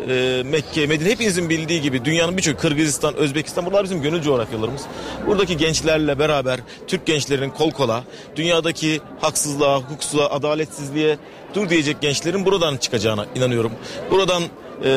e, 0.09 0.43
Mekke, 0.45 0.87
Medine 0.87 1.09
hepinizin 1.09 1.49
bildiği 1.49 1.81
gibi 1.81 2.05
dünyanın 2.05 2.37
birçok 2.37 2.59
Kırgızistan, 2.59 3.15
Özbekistan 3.15 3.65
bunlar 3.65 3.83
bizim 3.83 4.01
gönül 4.01 4.21
coğrafyalarımız. 4.21 4.81
Buradaki 5.27 5.57
gençlerle 5.57 6.19
beraber 6.19 6.59
Türk 6.87 7.05
gençlerinin 7.05 7.49
kol 7.49 7.71
kola 7.71 8.03
dünyadaki 8.35 9.01
haksızlığa, 9.21 9.77
hukuksuzluğa, 9.77 10.29
adaletsizliğe 10.29 11.17
dur 11.53 11.69
diyecek 11.69 12.01
gençlerin 12.01 12.45
buradan 12.45 12.77
çıkacağına 12.77 13.25
inanıyorum. 13.35 13.71
Buradan 14.11 14.43
e, 14.83 14.87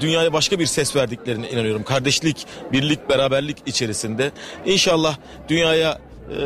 dünyaya 0.00 0.32
başka 0.32 0.58
bir 0.58 0.66
ses 0.66 0.96
verdiklerine 0.96 1.50
inanıyorum. 1.50 1.82
Kardeşlik, 1.82 2.46
birlik, 2.72 3.08
beraberlik 3.08 3.56
içerisinde. 3.66 4.30
İnşallah 4.66 5.16
dünyaya 5.48 5.98
e, 6.30 6.40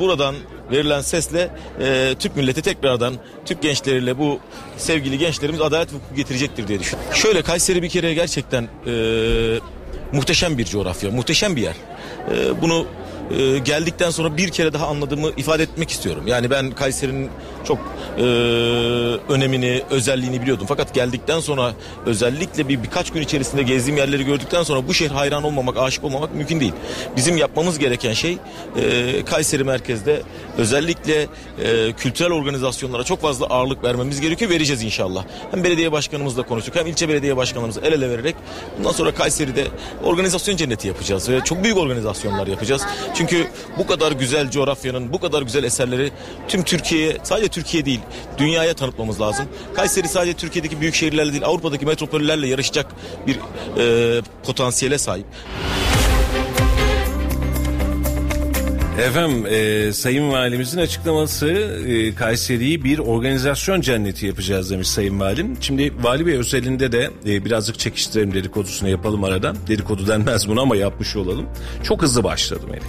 buradan 0.00 0.34
verilen 0.70 1.00
sesle 1.00 1.50
e, 1.80 2.14
Türk 2.18 2.36
milleti 2.36 2.62
tekrardan 2.62 3.14
Türk 3.44 3.62
gençleriyle 3.62 4.18
bu 4.18 4.40
sevgili 4.76 5.18
gençlerimiz 5.18 5.60
adalet 5.60 5.92
hukuku 5.92 6.14
getirecektir 6.14 6.68
diye 6.68 6.80
düşünüyorum. 6.80 7.14
Şöyle 7.14 7.42
Kayseri 7.42 7.82
bir 7.82 7.88
kere 7.88 8.14
gerçekten 8.14 8.68
e, 8.86 8.92
muhteşem 10.12 10.58
bir 10.58 10.64
coğrafya, 10.64 11.10
muhteşem 11.10 11.56
bir 11.56 11.62
yer. 11.62 11.74
E, 12.30 12.62
bunu 12.62 12.86
e, 13.30 13.58
geldikten 13.58 14.10
sonra 14.10 14.36
bir 14.36 14.48
kere 14.48 14.72
daha 14.72 14.86
anladığımı 14.86 15.30
ifade 15.36 15.62
etmek 15.62 15.90
istiyorum. 15.90 16.22
Yani 16.26 16.50
ben 16.50 16.70
Kayseri'nin 16.70 17.30
çok 17.64 17.78
e, 18.18 18.22
önemini, 19.32 19.82
özelliğini 19.90 20.42
biliyordum. 20.42 20.66
Fakat 20.68 20.94
geldikten 20.94 21.40
sonra 21.40 21.74
özellikle 22.06 22.68
bir 22.68 22.82
birkaç 22.82 23.10
gün 23.10 23.22
içerisinde 23.22 23.62
gezdiğim 23.62 23.96
yerleri 23.96 24.24
gördükten 24.24 24.62
sonra 24.62 24.88
bu 24.88 24.94
şehre 24.94 25.14
hayran 25.14 25.42
olmamak, 25.42 25.76
aşık 25.78 26.04
olmamak 26.04 26.34
mümkün 26.34 26.60
değil. 26.60 26.72
Bizim 27.16 27.36
yapmamız 27.36 27.78
gereken 27.78 28.12
şey 28.12 28.38
e, 28.76 29.24
Kayseri 29.24 29.64
merkezde 29.64 30.22
özellikle 30.58 31.22
e, 31.22 31.92
kültürel 31.92 32.32
organizasyonlara 32.32 33.04
çok 33.04 33.20
fazla 33.20 33.46
ağırlık 33.46 33.84
vermemiz 33.84 34.20
gerekiyor. 34.20 34.50
Vereceğiz 34.50 34.82
inşallah. 34.82 35.24
Hem 35.50 35.64
belediye 35.64 35.92
başkanımızla 35.92 36.42
konuştuk 36.42 36.76
hem 36.76 36.86
ilçe 36.86 37.08
belediye 37.08 37.36
başkanımızla 37.36 37.80
el 37.80 37.92
ele 37.92 38.10
vererek 38.10 38.34
bundan 38.78 38.92
sonra 38.92 39.14
Kayseri'de 39.14 39.64
organizasyon 40.04 40.56
cenneti 40.56 40.88
yapacağız 40.88 41.28
ve 41.28 41.40
çok 41.44 41.64
büyük 41.64 41.76
organizasyonlar 41.76 42.46
yapacağız. 42.46 42.82
Çünkü 43.18 43.46
bu 43.78 43.86
kadar 43.86 44.12
güzel 44.12 44.50
coğrafyanın, 44.50 45.12
bu 45.12 45.20
kadar 45.20 45.42
güzel 45.42 45.64
eserleri 45.64 46.10
tüm 46.48 46.62
Türkiye'ye, 46.62 47.16
sadece 47.22 47.48
Türkiye 47.48 47.84
değil, 47.84 48.00
dünyaya 48.38 48.74
tanıtmamız 48.74 49.20
lazım. 49.20 49.46
Kayseri 49.74 50.08
sadece 50.08 50.34
Türkiye'deki 50.34 50.80
büyük 50.80 50.94
şehirlerle 50.94 51.32
değil, 51.32 51.44
Avrupa'daki 51.44 51.86
metropollerle 51.86 52.48
yarışacak 52.48 52.86
bir 53.26 53.36
e, 53.78 54.22
potansiyele 54.46 54.98
sahip. 54.98 55.26
Efendim 58.98 59.46
e, 59.46 59.92
Sayın 59.92 60.30
Valimizin 60.30 60.78
açıklaması 60.78 61.48
e, 61.88 62.14
Kayseri'yi 62.14 62.84
bir 62.84 62.98
organizasyon 62.98 63.80
cenneti 63.80 64.26
yapacağız 64.26 64.70
demiş 64.70 64.88
Sayın 64.88 65.20
Valim. 65.20 65.56
Şimdi 65.60 65.92
Vali 66.02 66.26
Bey 66.26 66.34
özelinde 66.34 66.92
de 66.92 67.10
e, 67.26 67.44
birazcık 67.44 67.78
çekiştirelim 67.78 68.34
dedikodusunu 68.34 68.88
yapalım 68.88 69.24
aradan. 69.24 69.56
Dedikodu 69.68 70.06
denmez 70.06 70.48
buna 70.48 70.60
ama 70.60 70.76
yapmış 70.76 71.16
olalım. 71.16 71.46
Çok 71.82 72.02
hızlı 72.02 72.24
başladı 72.24 72.62
Melih. 72.70 72.82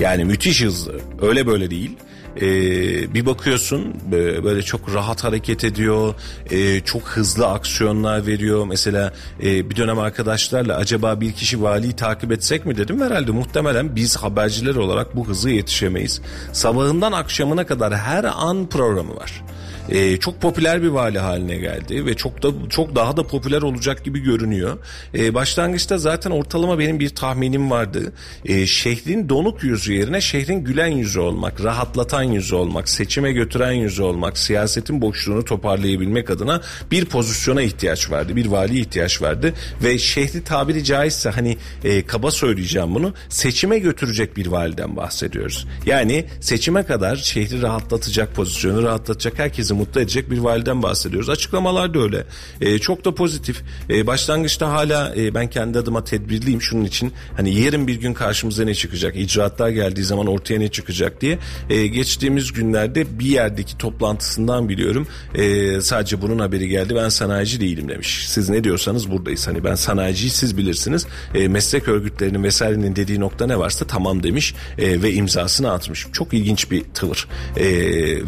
Yani 0.00 0.24
müthiş 0.24 0.62
hızlı. 0.62 1.00
Öyle 1.22 1.46
böyle 1.46 1.70
değil. 1.70 1.96
Ee, 2.36 3.14
bir 3.14 3.26
bakıyorsun 3.26 3.94
e, 4.12 4.44
böyle 4.44 4.62
çok 4.62 4.94
rahat 4.94 5.24
hareket 5.24 5.64
ediyor 5.64 6.14
e, 6.50 6.80
çok 6.80 7.02
hızlı 7.02 7.46
aksiyonlar 7.46 8.26
veriyor. 8.26 8.66
Mesela 8.66 9.12
e, 9.42 9.70
bir 9.70 9.76
dönem 9.76 9.98
arkadaşlarla 9.98 10.76
acaba 10.76 11.20
bir 11.20 11.32
kişi 11.32 11.62
valiyi 11.62 11.92
takip 11.92 12.32
etsek 12.32 12.66
mi 12.66 12.76
dedim. 12.76 13.00
Herhalde 13.00 13.30
muhtemelen 13.30 13.96
biz 13.96 14.16
haberciler 14.16 14.74
olarak 14.74 15.16
bu 15.16 15.28
hızı 15.28 15.50
yetişemeyiz. 15.50 16.20
Sabahından 16.52 17.12
akşamına 17.12 17.66
kadar 17.66 17.96
her 17.96 18.24
an 18.24 18.68
programı 18.68 19.16
var 19.16 19.42
e, 19.88 20.16
çok 20.16 20.40
popüler 20.40 20.82
bir 20.82 20.88
vali 20.88 21.18
haline 21.18 21.56
geldi 21.56 22.06
ve 22.06 22.14
çok 22.14 22.42
da 22.42 22.48
çok 22.68 22.96
daha 22.96 23.16
da 23.16 23.26
popüler 23.26 23.62
olacak 23.62 24.04
gibi 24.04 24.20
görünüyor. 24.20 24.78
E, 25.14 25.34
başlangıçta 25.34 25.98
zaten 25.98 26.30
ortalama 26.30 26.78
benim 26.78 27.00
bir 27.00 27.08
tahminim 27.08 27.70
vardı. 27.70 28.12
E, 28.44 28.66
şehrin 28.66 29.28
donuk 29.28 29.64
yüzü 29.64 29.92
yerine 29.92 30.20
şehrin 30.20 30.64
gülen 30.64 30.86
yüzü 30.86 31.20
olmak, 31.20 31.64
rahatlatan 31.64 32.22
yüzü 32.22 32.54
olmak, 32.54 32.88
seçime 32.88 33.32
götüren 33.32 33.72
yüzü 33.72 34.02
olmak, 34.02 34.38
siyasetin 34.38 35.02
boşluğunu 35.02 35.44
toparlayabilmek 35.44 36.30
adına 36.30 36.60
bir 36.90 37.04
pozisyona 37.04 37.62
ihtiyaç 37.62 38.10
vardı. 38.10 38.36
Bir 38.36 38.46
vali 38.46 38.80
ihtiyaç 38.80 39.22
vardı 39.22 39.54
ve 39.82 39.98
şehri 39.98 40.44
tabiri 40.44 40.84
caizse 40.84 41.30
hani 41.30 41.56
e, 41.84 42.06
kaba 42.06 42.30
söyleyeceğim 42.30 42.94
bunu 42.94 43.14
seçime 43.28 43.78
götürecek 43.78 44.36
bir 44.36 44.46
validen 44.46 44.96
bahsediyoruz. 44.96 45.66
Yani 45.86 46.24
seçime 46.40 46.82
kadar 46.82 47.16
şehri 47.16 47.62
rahatlatacak, 47.62 48.34
pozisyonu 48.34 48.82
rahatlatacak, 48.82 49.38
herkesi 49.72 49.74
mutlu 49.74 50.00
edecek 50.00 50.30
bir 50.30 50.38
validen 50.38 50.82
bahsediyoruz. 50.82 51.28
Açıklamalar 51.28 51.94
da 51.94 51.98
öyle. 51.98 52.24
E, 52.60 52.78
çok 52.78 53.04
da 53.04 53.14
pozitif. 53.14 53.62
E, 53.90 54.06
başlangıçta 54.06 54.68
hala 54.68 55.14
e, 55.16 55.34
ben 55.34 55.50
kendi 55.50 55.78
adıma 55.78 56.04
tedbirliyim 56.04 56.62
şunun 56.62 56.84
için. 56.84 57.12
Hani 57.36 57.60
yarın 57.60 57.86
bir 57.86 58.00
gün 58.00 58.14
karşımıza 58.14 58.64
ne 58.64 58.74
çıkacak? 58.74 59.16
İcraatlar 59.16 59.68
geldiği 59.68 60.04
zaman 60.04 60.26
ortaya 60.26 60.58
ne 60.58 60.68
çıkacak 60.68 61.20
diye. 61.20 61.38
E, 61.70 61.86
geçtiğimiz 61.86 62.52
günlerde 62.52 63.18
bir 63.18 63.26
yerdeki 63.26 63.78
toplantısından 63.78 64.68
biliyorum. 64.68 65.06
E, 65.34 65.80
sadece 65.80 66.22
bunun 66.22 66.38
haberi 66.38 66.68
geldi. 66.68 66.94
Ben 66.94 67.08
sanayici 67.08 67.60
değilim 67.60 67.88
demiş. 67.88 68.24
Siz 68.28 68.48
ne 68.48 68.64
diyorsanız 68.64 69.10
buradayız. 69.10 69.46
Hani 69.46 69.64
ben 69.64 69.74
sanayiciyi 69.74 70.30
siz 70.30 70.56
bilirsiniz. 70.56 71.06
E, 71.34 71.48
meslek 71.48 71.88
örgütlerinin 71.88 72.42
vesairenin 72.42 72.96
dediği 72.96 73.20
nokta 73.20 73.46
ne 73.46 73.58
varsa 73.58 73.84
tamam 73.84 74.22
demiş 74.22 74.54
e, 74.78 75.02
ve 75.02 75.12
imzasını 75.12 75.72
atmış. 75.72 76.06
Çok 76.12 76.34
ilginç 76.34 76.70
bir 76.70 76.84
tavır 76.94 77.28
e, 77.56 77.64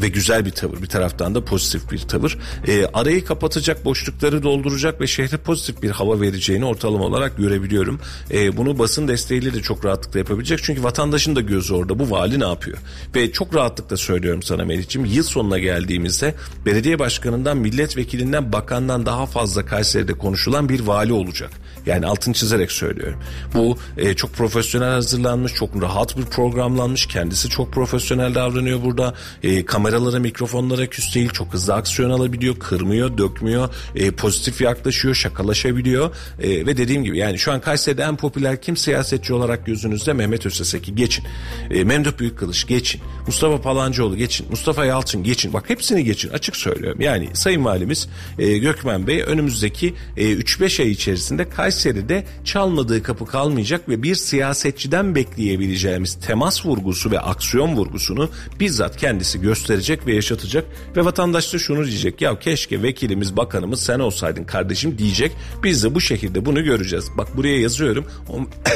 ve 0.03 0.09
güzel 0.09 0.45
bir 0.45 0.51
tavır. 0.51 0.83
Bir 0.83 0.87
taraftan 0.87 1.34
da 1.35 1.45
pozitif 1.45 1.93
bir 1.93 1.99
tavır. 1.99 2.39
E, 2.67 2.87
arayı 2.87 3.25
kapatacak, 3.25 3.85
boşlukları 3.85 4.43
dolduracak 4.43 5.01
ve 5.01 5.07
şehre 5.07 5.37
pozitif 5.37 5.83
bir 5.83 5.91
hava 5.91 6.21
vereceğini 6.21 6.65
ortalama 6.65 7.05
olarak 7.05 7.37
görebiliyorum. 7.37 8.01
E, 8.31 8.57
bunu 8.57 8.79
basın 8.79 9.09
desteğiyle 9.09 9.55
de 9.55 9.63
çok 9.63 9.85
rahatlıkla 9.85 10.19
yapabilecek. 10.19 10.61
Çünkü 10.63 10.83
vatandaşın 10.83 11.37
da 11.37 11.41
gözü 11.41 11.75
orada. 11.75 11.99
Bu 11.99 12.11
vali 12.11 12.41
ne 12.41 12.45
yapıyor? 12.45 12.79
Ve 13.15 13.33
çok 13.33 13.55
rahatlıkla 13.55 13.97
söylüyorum 13.97 14.43
sana 14.43 14.65
Melih'ciğim. 14.65 15.09
Yıl 15.09 15.23
sonuna 15.23 15.59
geldiğimizde 15.59 16.35
belediye 16.67 16.99
başkanından, 16.99 17.57
milletvekilinden, 17.57 18.53
bakandan 18.53 19.07
daha 19.07 19.27
fazla 19.27 19.67
Kayseri'de 19.67 20.13
konuşulan 20.15 20.69
bir 20.69 20.81
vali 20.81 21.13
olacak. 21.13 21.51
Yani 21.87 22.07
altını 22.07 22.35
çizerek 22.35 22.73
söylüyorum. 22.73 23.21
Bu 23.55 23.79
e, 23.97 24.15
çok 24.15 24.33
profesyonel 24.33 24.93
hazırlanmış, 24.93 25.55
çok 25.55 25.83
rahat 25.83 26.17
bir 26.17 26.25
programlanmış. 26.25 27.07
Kendisi 27.07 27.49
çok 27.49 27.73
profesyonel 27.73 28.35
davranıyor 28.35 28.83
burada. 28.83 29.15
E, 29.43 29.65
kameralara, 29.65 30.19
mikrofonlara 30.19 30.87
küs 30.87 31.15
değil. 31.25 31.33
Çok 31.33 31.53
hızlı 31.53 31.75
aksiyon 31.75 32.11
alabiliyor. 32.11 32.57
Kırmıyor, 32.59 33.19
dökmüyor. 33.19 33.69
E, 33.95 34.11
pozitif 34.11 34.61
yaklaşıyor, 34.61 35.15
şakalaşabiliyor. 35.15 36.15
E, 36.41 36.67
ve 36.67 36.77
dediğim 36.77 37.05
gibi 37.05 37.19
yani 37.19 37.39
şu 37.39 37.53
an 37.53 37.61
Kayseri'de 37.61 38.03
en 38.03 38.17
popüler 38.17 38.63
kim 38.63 38.77
siyasetçi 38.77 39.35
olarak 39.35 39.67
gözünüzde 39.67 40.13
Mehmet 40.13 40.47
Özeseki 40.47 40.95
geçin. 40.95 41.25
E, 41.71 41.85
Memduh 41.85 42.19
Büyükkılıç 42.19 42.67
geçin. 42.67 43.01
Mustafa 43.27 43.61
Palancıoğlu 43.61 44.17
geçin. 44.17 44.47
Mustafa 44.51 44.85
Yalçın 44.85 45.23
geçin. 45.23 45.53
Bak 45.53 45.71
hepsini 45.71 46.05
geçin 46.05 46.29
açık 46.29 46.57
söylüyorum. 46.57 47.01
Yani 47.01 47.29
Sayın 47.33 47.65
Valimiz 47.65 48.09
e, 48.39 48.59
Gökmen 48.59 49.07
Bey 49.07 49.23
önümüzdeki 49.27 49.95
e, 50.17 50.33
3-5 50.33 50.83
ay 50.83 50.91
içerisinde 50.91 51.49
Kayseri'de 51.49 52.25
çalmadığı 52.45 53.03
kapı 53.03 53.27
kalmayacak 53.27 53.89
ve 53.89 54.03
bir 54.03 54.15
siyasetçiden 54.15 55.15
bekleyebileceğimiz 55.15 56.15
temas 56.15 56.67
vurgusu 56.67 57.11
ve 57.11 57.21
aksiyon 57.21 57.77
vurgusunu 57.77 58.31
bizzat 58.61 58.97
kendisi 58.97 59.41
gösterecek 59.41 60.07
ve 60.07 60.15
yaşatacak 60.15 60.65
ve 60.97 61.05
vatandaş 61.15 61.53
da 61.55 61.59
şunu 61.59 61.87
diyecek. 61.87 62.21
Ya 62.21 62.39
keşke 62.39 62.83
vekilimiz 62.83 63.37
bakanımız 63.37 63.83
sen 63.83 63.99
olsaydın 63.99 64.45
kardeşim 64.45 64.99
diyecek. 64.99 65.33
Biz 65.63 65.85
de 65.85 65.95
bu 65.95 66.01
şekilde 66.01 66.47
bunu 66.47 66.65
göreceğiz. 66.65 67.11
Bak 67.19 67.37
buraya 67.37 67.61
yazıyorum 67.61 68.07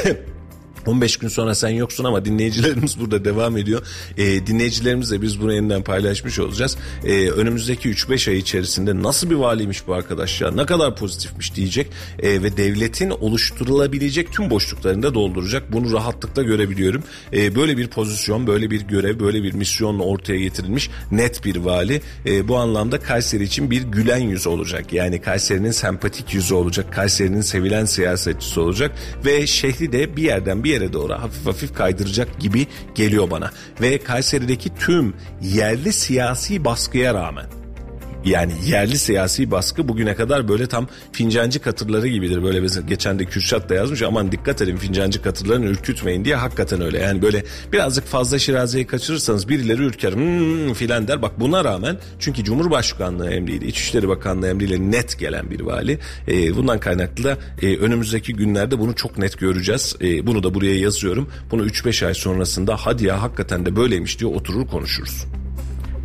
15 0.89 1.17
gün 1.17 1.27
sonra 1.27 1.55
sen 1.55 1.69
yoksun 1.69 2.03
ama 2.03 2.25
dinleyicilerimiz 2.25 2.99
burada 2.99 3.25
devam 3.25 3.57
ediyor. 3.57 3.81
E, 4.17 4.47
dinleyicilerimizle 4.47 5.21
biz 5.21 5.41
bunu 5.41 5.53
yeniden 5.53 5.83
paylaşmış 5.83 6.39
olacağız. 6.39 6.77
E, 7.03 7.29
önümüzdeki 7.29 7.89
3-5 7.89 8.29
ay 8.29 8.37
içerisinde 8.37 9.03
nasıl 9.03 9.29
bir 9.29 9.35
valiymiş 9.35 9.87
bu 9.87 9.93
arkadaş 9.93 10.41
ya 10.41 10.51
ne 10.51 10.65
kadar 10.65 10.95
pozitifmiş 10.95 11.55
diyecek 11.55 11.87
e, 12.19 12.43
ve 12.43 12.57
devletin 12.57 13.09
oluşturulabilecek 13.09 14.31
tüm 14.31 14.49
boşluklarını 14.49 15.03
da 15.03 15.13
dolduracak. 15.13 15.73
Bunu 15.73 15.93
rahatlıkla 15.93 16.43
görebiliyorum. 16.43 17.03
E, 17.33 17.55
böyle 17.55 17.77
bir 17.77 17.87
pozisyon, 17.87 18.47
böyle 18.47 18.71
bir 18.71 18.81
görev, 18.81 19.19
böyle 19.19 19.43
bir 19.43 19.53
misyonla 19.53 20.03
ortaya 20.03 20.39
getirilmiş 20.39 20.89
net 21.11 21.45
bir 21.45 21.55
vali. 21.55 22.01
E, 22.25 22.47
bu 22.47 22.57
anlamda 22.57 22.99
Kayseri 22.99 23.43
için 23.43 23.71
bir 23.71 23.81
gülen 23.81 24.19
yüz 24.19 24.47
olacak. 24.47 24.93
Yani 24.93 25.21
Kayseri'nin 25.21 25.71
sempatik 25.71 26.33
yüzü 26.33 26.53
olacak. 26.53 26.93
Kayseri'nin 26.93 27.41
sevilen 27.41 27.85
siyasetçisi 27.85 28.59
olacak 28.59 28.91
ve 29.25 29.47
şehri 29.47 29.91
de 29.91 30.17
bir 30.17 30.23
yerden 30.23 30.63
bir 30.63 30.69
yere 30.69 30.78
doğru 30.93 31.13
hafif 31.13 31.45
hafif 31.45 31.73
kaydıracak 31.73 32.39
gibi 32.39 32.67
geliyor 32.95 33.31
bana. 33.31 33.51
Ve 33.81 33.97
Kayseri'deki 33.97 34.75
tüm 34.75 35.13
yerli 35.41 35.93
siyasi 35.93 36.65
baskıya 36.65 37.13
rağmen 37.13 37.58
Yani 38.25 38.53
yerli 38.67 38.97
siyasi 38.97 39.51
baskı 39.51 39.87
bugüne 39.87 40.15
kadar 40.15 40.47
böyle 40.47 40.67
tam 40.67 40.87
fincancı 41.11 41.61
katırları 41.61 42.07
gibidir. 42.07 42.43
Böyle 42.43 42.59
mesela 42.59 42.87
geçen 42.87 43.19
de 43.19 43.25
Kürşat 43.25 43.69
da 43.69 43.75
yazmış 43.75 44.01
aman 44.01 44.31
dikkat 44.31 44.61
edin 44.61 44.77
fincancı 44.77 45.21
katırlarını 45.21 45.65
ürkütmeyin 45.65 46.25
diye 46.25 46.35
hakikaten 46.35 46.81
öyle. 46.81 46.99
Yani 46.99 47.21
böyle 47.21 47.43
birazcık 47.73 48.05
fazla 48.05 48.39
şirazeyi 48.39 48.87
kaçırırsanız 48.87 49.49
birileri 49.49 49.83
ürker 49.83 50.13
hmm, 50.13 50.73
filan 50.73 51.07
der. 51.07 51.21
Bak 51.21 51.39
buna 51.39 51.63
rağmen 51.63 51.97
çünkü 52.19 52.43
Cumhurbaşkanlığı 52.43 53.31
emriyle 53.31 53.65
İçişleri 53.65 54.07
Bakanlığı 54.07 54.47
emriyle 54.47 54.91
net 54.91 55.19
gelen 55.19 55.51
bir 55.51 55.59
vali. 55.59 55.99
E, 56.27 56.55
bundan 56.55 56.79
kaynaklı 56.79 57.23
da 57.23 57.37
e, 57.61 57.77
önümüzdeki 57.77 58.33
günlerde 58.33 58.79
bunu 58.79 58.95
çok 58.95 59.17
net 59.17 59.39
göreceğiz. 59.39 59.95
E, 60.01 60.27
bunu 60.27 60.43
da 60.43 60.53
buraya 60.53 60.75
yazıyorum. 60.75 61.29
Bunu 61.51 61.67
3-5 61.67 62.05
ay 62.05 62.13
sonrasında 62.13 62.75
hadi 62.75 63.05
ya 63.05 63.21
hakikaten 63.21 63.65
de 63.65 63.75
böyleymiş 63.75 64.19
diye 64.19 64.31
oturur 64.31 64.67
konuşuruz. 64.67 65.25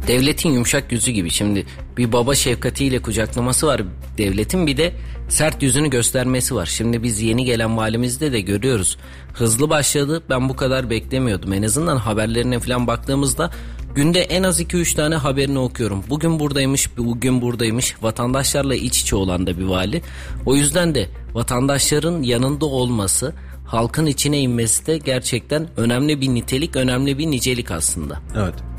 Devletin 0.07 0.51
yumuşak 0.51 0.93
yüzü 0.93 1.11
gibi 1.11 1.31
şimdi 1.31 1.67
bir 1.97 2.13
baba 2.13 2.35
şefkatiyle 2.35 3.03
kucaklaması 3.03 3.67
var 3.67 3.83
devletin 4.19 4.67
bir 4.67 4.77
de 4.77 4.93
sert 5.29 5.63
yüzünü 5.63 5.91
göstermesi 5.91 6.55
var. 6.55 6.67
Şimdi 6.67 7.03
biz 7.03 7.23
yeni 7.23 7.45
gelen 7.45 7.77
valimizde 7.77 8.33
de 8.33 8.41
görüyoruz. 8.41 8.99
Hızlı 9.35 9.71
başladı 9.71 10.23
ben 10.31 10.49
bu 10.49 10.57
kadar 10.57 10.91
beklemiyordum. 10.91 11.53
En 11.53 11.63
azından 11.63 11.97
haberlerine 11.97 12.59
falan 12.61 12.87
baktığımızda 12.87 13.51
günde 13.95 14.21
en 14.21 14.43
az 14.43 14.61
2-3 14.61 14.97
tane 14.97 15.15
haberini 15.15 15.59
okuyorum. 15.59 16.05
Bugün 16.11 16.39
buradaymış 16.39 16.97
bugün 16.97 17.43
buradaymış 17.43 17.95
vatandaşlarla 18.03 18.75
iç 18.75 19.01
içe 19.01 19.17
olan 19.17 19.47
da 19.47 19.59
bir 19.59 19.65
vali. 19.65 20.03
O 20.47 20.57
yüzden 20.57 20.95
de 20.95 21.09
vatandaşların 21.35 22.23
yanında 22.23 22.67
olması 22.67 23.35
halkın 23.67 24.07
içine 24.07 24.41
inmesi 24.41 24.87
de 24.87 24.99
gerçekten 24.99 25.69
önemli 25.77 26.21
bir 26.21 26.29
nitelik 26.29 26.77
önemli 26.77 27.19
bir 27.19 27.31
nicelik 27.31 27.71
aslında. 27.71 28.21
Evet. 28.37 28.74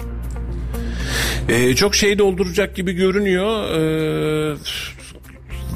Ee, 1.50 1.76
çok 1.76 1.96
şey 1.96 2.20
dolduracak 2.20 2.76
gibi 2.76 2.94
görünüyor. 2.94 3.64
Ee, 3.74 4.56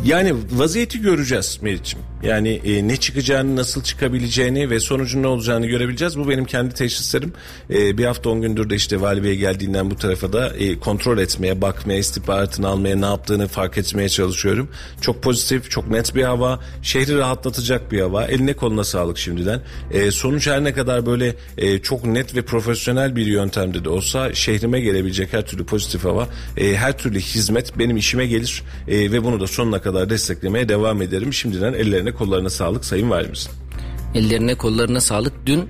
yani 0.06 0.34
vaziyeti 0.52 1.02
göreceğiz 1.02 1.60
Meriç'im. 1.62 2.00
Yani 2.24 2.62
e, 2.66 2.88
ne 2.88 2.98
çıkacağını, 2.98 3.56
nasıl 3.56 3.84
çıkabileceğini 3.84 4.70
ve 4.70 4.80
sonucun 4.80 5.24
ne 5.24 5.28
olacağını 5.28 5.68
görebileceğiz. 5.68 6.18
Bu 6.18 6.30
benim 6.30 6.46
kendi 6.46 6.74
teşhislerim. 6.74 7.34
E, 7.70 7.98
bir 7.98 8.06
hafta 8.06 8.30
on 8.30 8.42
gündür 8.42 8.70
de 8.70 8.76
işte 8.76 9.02
Vali 9.02 9.24
Bey 9.24 9.36
geldiğinden 9.36 9.92
bu 9.92 9.96
tarafa 9.96 10.34
da 10.34 10.50
e, 10.58 10.80
kontrol 10.80 11.18
etmeye, 11.18 11.62
bakmaya, 11.62 12.00
istihbaratını 12.00 12.68
almaya, 12.68 12.96
ne 12.96 13.06
yaptığını 13.06 13.48
fark 13.48 13.78
etmeye 13.78 14.10
çalışıyorum. 14.10 14.70
Çok 15.02 15.24
pozitif, 15.24 15.72
çok 15.72 15.90
net 15.90 16.16
bir 16.16 16.24
hava. 16.24 16.60
Şehri 16.82 17.18
rahatlatacak 17.18 17.92
bir 17.92 18.02
hava. 18.02 18.26
Eline 18.26 18.54
koluna 18.54 18.84
sağlık 18.84 19.18
şimdiden. 19.18 19.62
E, 19.92 20.12
sonuç 20.12 20.48
her 20.48 20.64
ne 20.64 20.74
kadar 20.74 21.06
böyle 21.06 21.36
e, 21.58 21.80
çok 21.80 22.06
net 22.06 22.36
ve 22.36 22.42
profesyonel 22.42 23.16
bir 23.16 23.26
yöntemde 23.26 23.86
de 23.86 23.90
olsa 23.90 24.34
şehrime 24.34 24.80
gelebilecek 24.82 25.34
her 25.34 25.46
türlü 25.46 25.66
pozitif 25.66 26.06
hava, 26.06 26.28
e, 26.58 26.76
her 26.76 26.98
türlü 26.98 27.20
hizmet 27.20 27.80
benim 27.80 27.98
işime 27.98 28.28
gelir 28.28 28.64
e, 28.88 29.12
ve 29.12 29.24
bunu 29.24 29.40
da 29.40 29.48
sonuna 29.48 29.82
kadar 29.82 29.89
desteklemeye 29.94 30.70
devam 30.70 31.02
ederim. 31.02 31.34
Şimdiden 31.34 31.74
ellerine 31.74 32.12
kollarına 32.12 32.50
sağlık 32.50 32.86
Sayın 32.86 33.10
Valimizin. 33.10 33.52
Ellerine 34.16 34.56
kollarına 34.56 35.02
sağlık. 35.02 35.34
Dün 35.46 35.70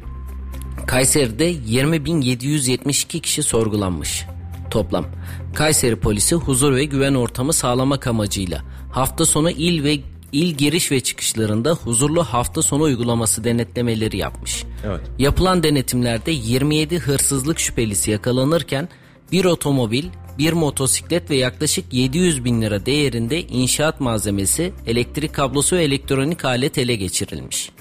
Kayseri'de 0.87 1.53
20.772 1.53 3.19
kişi 3.19 3.43
sorgulanmış 3.43 4.25
toplam. 4.71 5.05
Kayseri 5.55 5.95
polisi 5.95 6.35
huzur 6.35 6.75
ve 6.75 6.85
güven 6.85 7.13
ortamı 7.13 7.53
sağlamak 7.53 8.07
amacıyla 8.07 8.63
hafta 8.91 9.25
sonu 9.25 9.51
il 9.51 9.83
ve 9.83 9.99
il 10.31 10.55
giriş 10.55 10.91
ve 10.91 10.99
çıkışlarında 10.99 11.71
huzurlu 11.71 12.23
hafta 12.23 12.61
sonu 12.61 12.83
uygulaması 12.83 13.43
denetlemeleri 13.43 14.17
yapmış. 14.17 14.63
Evet. 14.85 15.01
Yapılan 15.19 15.63
denetimlerde 15.63 16.31
27 16.31 16.99
hırsızlık 16.99 17.59
şüphelisi 17.59 18.11
yakalanırken 18.11 18.89
bir 19.31 19.45
otomobil, 19.45 20.05
bir 20.39 20.53
motosiklet 20.53 21.29
ve 21.29 21.35
yaklaşık 21.35 21.93
700 21.93 22.45
bin 22.45 22.61
lira 22.61 22.85
değerinde 22.85 23.41
inşaat 23.41 23.99
malzemesi, 23.99 24.71
elektrik 24.87 25.33
kablosu 25.33 25.75
ve 25.75 25.83
elektronik 25.83 26.45
alet 26.45 26.77
ele 26.77 26.95
geçirilmiş. 26.95 27.71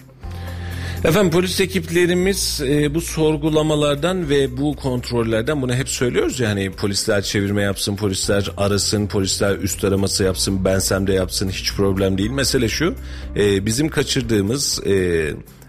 Efendim 1.05 1.31
polis 1.31 1.61
ekiplerimiz 1.61 2.61
e, 2.65 2.95
bu 2.95 3.01
sorgulamalardan 3.01 4.31
ve 4.31 4.57
bu 4.57 4.77
kontrollerden 4.77 5.63
bunu 5.63 5.75
hep 5.75 5.89
söylüyoruz 5.89 6.41
ya 6.41 6.49
hani 6.49 6.71
polisler 6.71 7.23
çevirme 7.23 7.63
yapsın, 7.63 7.97
polisler 7.97 8.51
arasın, 8.57 9.07
polisler 9.07 9.57
üst 9.57 9.85
araması 9.85 10.25
yapsın, 10.25 10.65
bensem 10.65 11.07
de 11.07 11.13
yapsın 11.13 11.49
hiç 11.49 11.75
problem 11.75 12.19
değil. 12.19 12.31
Mesele 12.31 12.69
şu 12.69 12.95
e, 13.37 13.67
bizim 13.67 13.89
kaçırdığımız 13.89 14.87
e, 14.87 14.93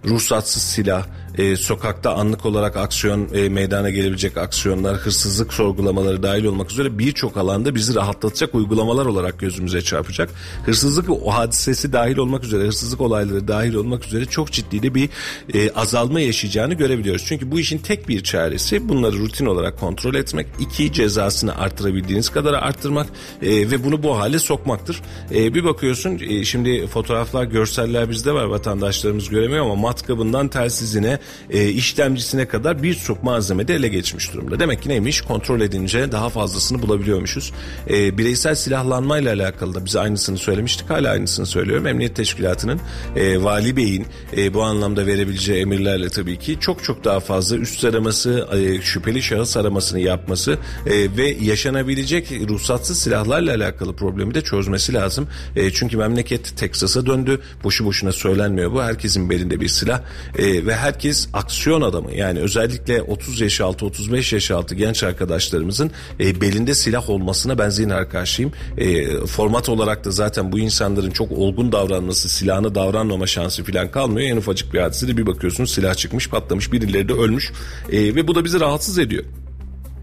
ruhsatsız 0.05 0.63
silah, 0.63 1.05
e, 1.38 1.56
sokakta 1.56 2.15
anlık 2.15 2.45
olarak 2.45 2.77
aksiyon 2.77 3.34
e, 3.34 3.49
meydana 3.49 3.89
gelebilecek 3.89 4.38
aksiyonlar, 4.38 4.95
hırsızlık 4.97 5.53
sorgulamaları 5.53 6.23
dahil 6.23 6.43
olmak 6.43 6.72
üzere 6.72 6.99
birçok 6.99 7.38
alanda 7.38 7.76
bizi 7.76 7.95
rahatlatacak 7.95 8.56
uygulamalar 8.56 9.06
olarak 9.06 9.39
gözümüze 9.39 9.81
çarpacak. 9.81 10.30
Hırsızlık 10.65 11.10
o 11.10 11.34
hadisesi 11.34 11.93
dahil 11.93 12.18
olmak 12.18 12.43
üzere, 12.43 12.64
hırsızlık 12.64 13.01
olayları 13.01 13.47
dahil 13.47 13.73
olmak 13.73 14.06
üzere 14.06 14.26
çok 14.26 14.51
ciddi 14.51 14.84
de 14.84 14.95
bir 14.95 15.10
e, 15.53 15.72
azalma 15.72 16.19
yaşayacağını 16.19 16.73
görebiliyoruz. 16.73 17.26
Çünkü 17.26 17.51
bu 17.51 17.60
işin 17.60 17.77
tek 17.77 18.10
bir 18.10 18.23
çaresi 18.23 18.89
bunları 18.89 19.19
rutin 19.19 19.45
olarak 19.45 19.80
kontrol 19.80 20.15
etmek, 20.15 20.47
iki 20.60 20.93
cezasını 20.93 21.57
arttırabildiğiniz 21.57 22.30
kadar 22.30 22.53
arttırmak 22.53 23.07
e, 23.41 23.72
ve 23.72 23.84
bunu 23.84 24.03
bu 24.03 24.18
hale 24.18 24.39
sokmaktır. 24.39 25.01
E, 25.31 25.53
bir 25.53 25.64
bakıyorsun 25.64 26.19
e, 26.30 26.45
şimdi 26.45 26.88
fotoğraflar, 26.88 27.43
görseller 27.43 28.10
bizde 28.10 28.34
var 28.34 28.43
vatandaşlarımız 28.43 29.30
göremiyor 29.30 29.65
ama 29.65 29.76
matkabından 29.76 30.47
telsizine, 30.47 31.18
e, 31.49 31.69
işlemcisine 31.69 32.47
kadar 32.47 32.83
birçok 32.83 33.23
malzemede 33.23 33.75
ele 33.75 33.87
geçmiş 33.87 34.33
durumda. 34.33 34.59
Demek 34.59 34.81
ki 34.81 34.89
neymiş? 34.89 35.21
Kontrol 35.21 35.61
edince 35.61 36.11
daha 36.11 36.29
fazlasını 36.29 36.81
bulabiliyormuşuz. 36.81 37.53
E, 37.89 38.17
bireysel 38.17 38.55
silahlanmayla 38.55 39.33
alakalı 39.33 39.73
da 39.73 39.85
bize 39.85 39.99
aynısını 39.99 40.37
söylemiştik. 40.37 40.89
Hala 40.89 41.09
aynısını 41.09 41.45
söylüyorum. 41.45 41.87
Emniyet 41.87 42.15
Teşkilatı'nın 42.15 42.79
e, 43.15 43.43
Vali 43.43 43.77
Bey'in 43.77 44.05
e, 44.37 44.53
bu 44.53 44.63
anlamda 44.63 45.05
verebileceği 45.05 45.61
emirlerle 45.61 46.09
tabii 46.09 46.39
ki 46.39 46.57
çok 46.59 46.83
çok 46.83 47.03
daha 47.03 47.19
fazla 47.19 47.57
üst 47.57 47.85
araması, 47.85 48.47
e, 48.51 48.81
şüpheli 48.81 49.21
şahıs 49.21 49.57
aramasını 49.57 49.99
yapması 49.99 50.57
e, 50.85 51.17
ve 51.17 51.37
yaşanabilecek 51.41 52.31
ruhsatsız 52.31 52.99
silahlarla 52.99 53.55
alakalı 53.55 53.95
problemi 53.95 54.33
de 54.33 54.41
çözmesi 54.41 54.93
lazım. 54.93 55.27
E, 55.55 55.71
çünkü 55.71 55.97
memleket 55.97 56.57
Teksas'a 56.57 57.05
döndü. 57.05 57.41
Boşu 57.63 57.85
boşuna 57.85 58.11
söylenmiyor 58.11 58.71
bu. 58.71 58.83
Herkesin 58.83 59.29
belinde 59.29 59.61
bir 59.61 59.67
silah 59.67 60.01
e, 60.37 60.65
ve 60.65 60.75
herkes 60.75 61.09
aksiyon 61.34 61.81
adamı. 61.81 62.14
Yani 62.14 62.40
özellikle 62.40 63.02
30 63.02 63.41
yaş 63.41 63.61
altı 63.61 63.86
35 63.86 64.34
yaş 64.34 64.52
altı 64.52 64.76
genç 64.76 65.03
arkadaşlarımızın 65.03 65.91
e, 66.19 66.41
belinde 66.41 66.73
silah 66.73 67.10
olmasına 67.10 67.57
ben 67.57 67.69
zihner 67.69 68.10
karşıyım. 68.10 68.52
E, 68.77 69.18
format 69.26 69.69
olarak 69.69 70.06
da 70.06 70.11
zaten 70.11 70.52
bu 70.52 70.60
insanların 70.60 71.11
çok 71.11 71.31
olgun 71.31 71.72
davranması, 71.72 72.30
silahını 72.30 72.76
davranmama 72.76 73.27
şansı 73.27 73.64
falan 73.64 73.91
kalmıyor. 73.91 74.30
En 74.30 74.38
ufacık 74.38 74.73
bir 74.73 74.80
hadisede 74.80 75.18
bir 75.18 75.26
bakıyorsunuz 75.26 75.73
silah 75.73 75.95
çıkmış, 75.95 76.30
patlamış, 76.30 76.72
birileri 76.72 77.10
de 77.10 77.14
ölmüş. 77.14 77.52
E, 77.91 78.15
ve 78.15 78.27
bu 78.27 78.36
da 78.36 78.45
bizi 78.45 78.60
rahatsız 78.60 78.99
ediyor. 78.99 79.23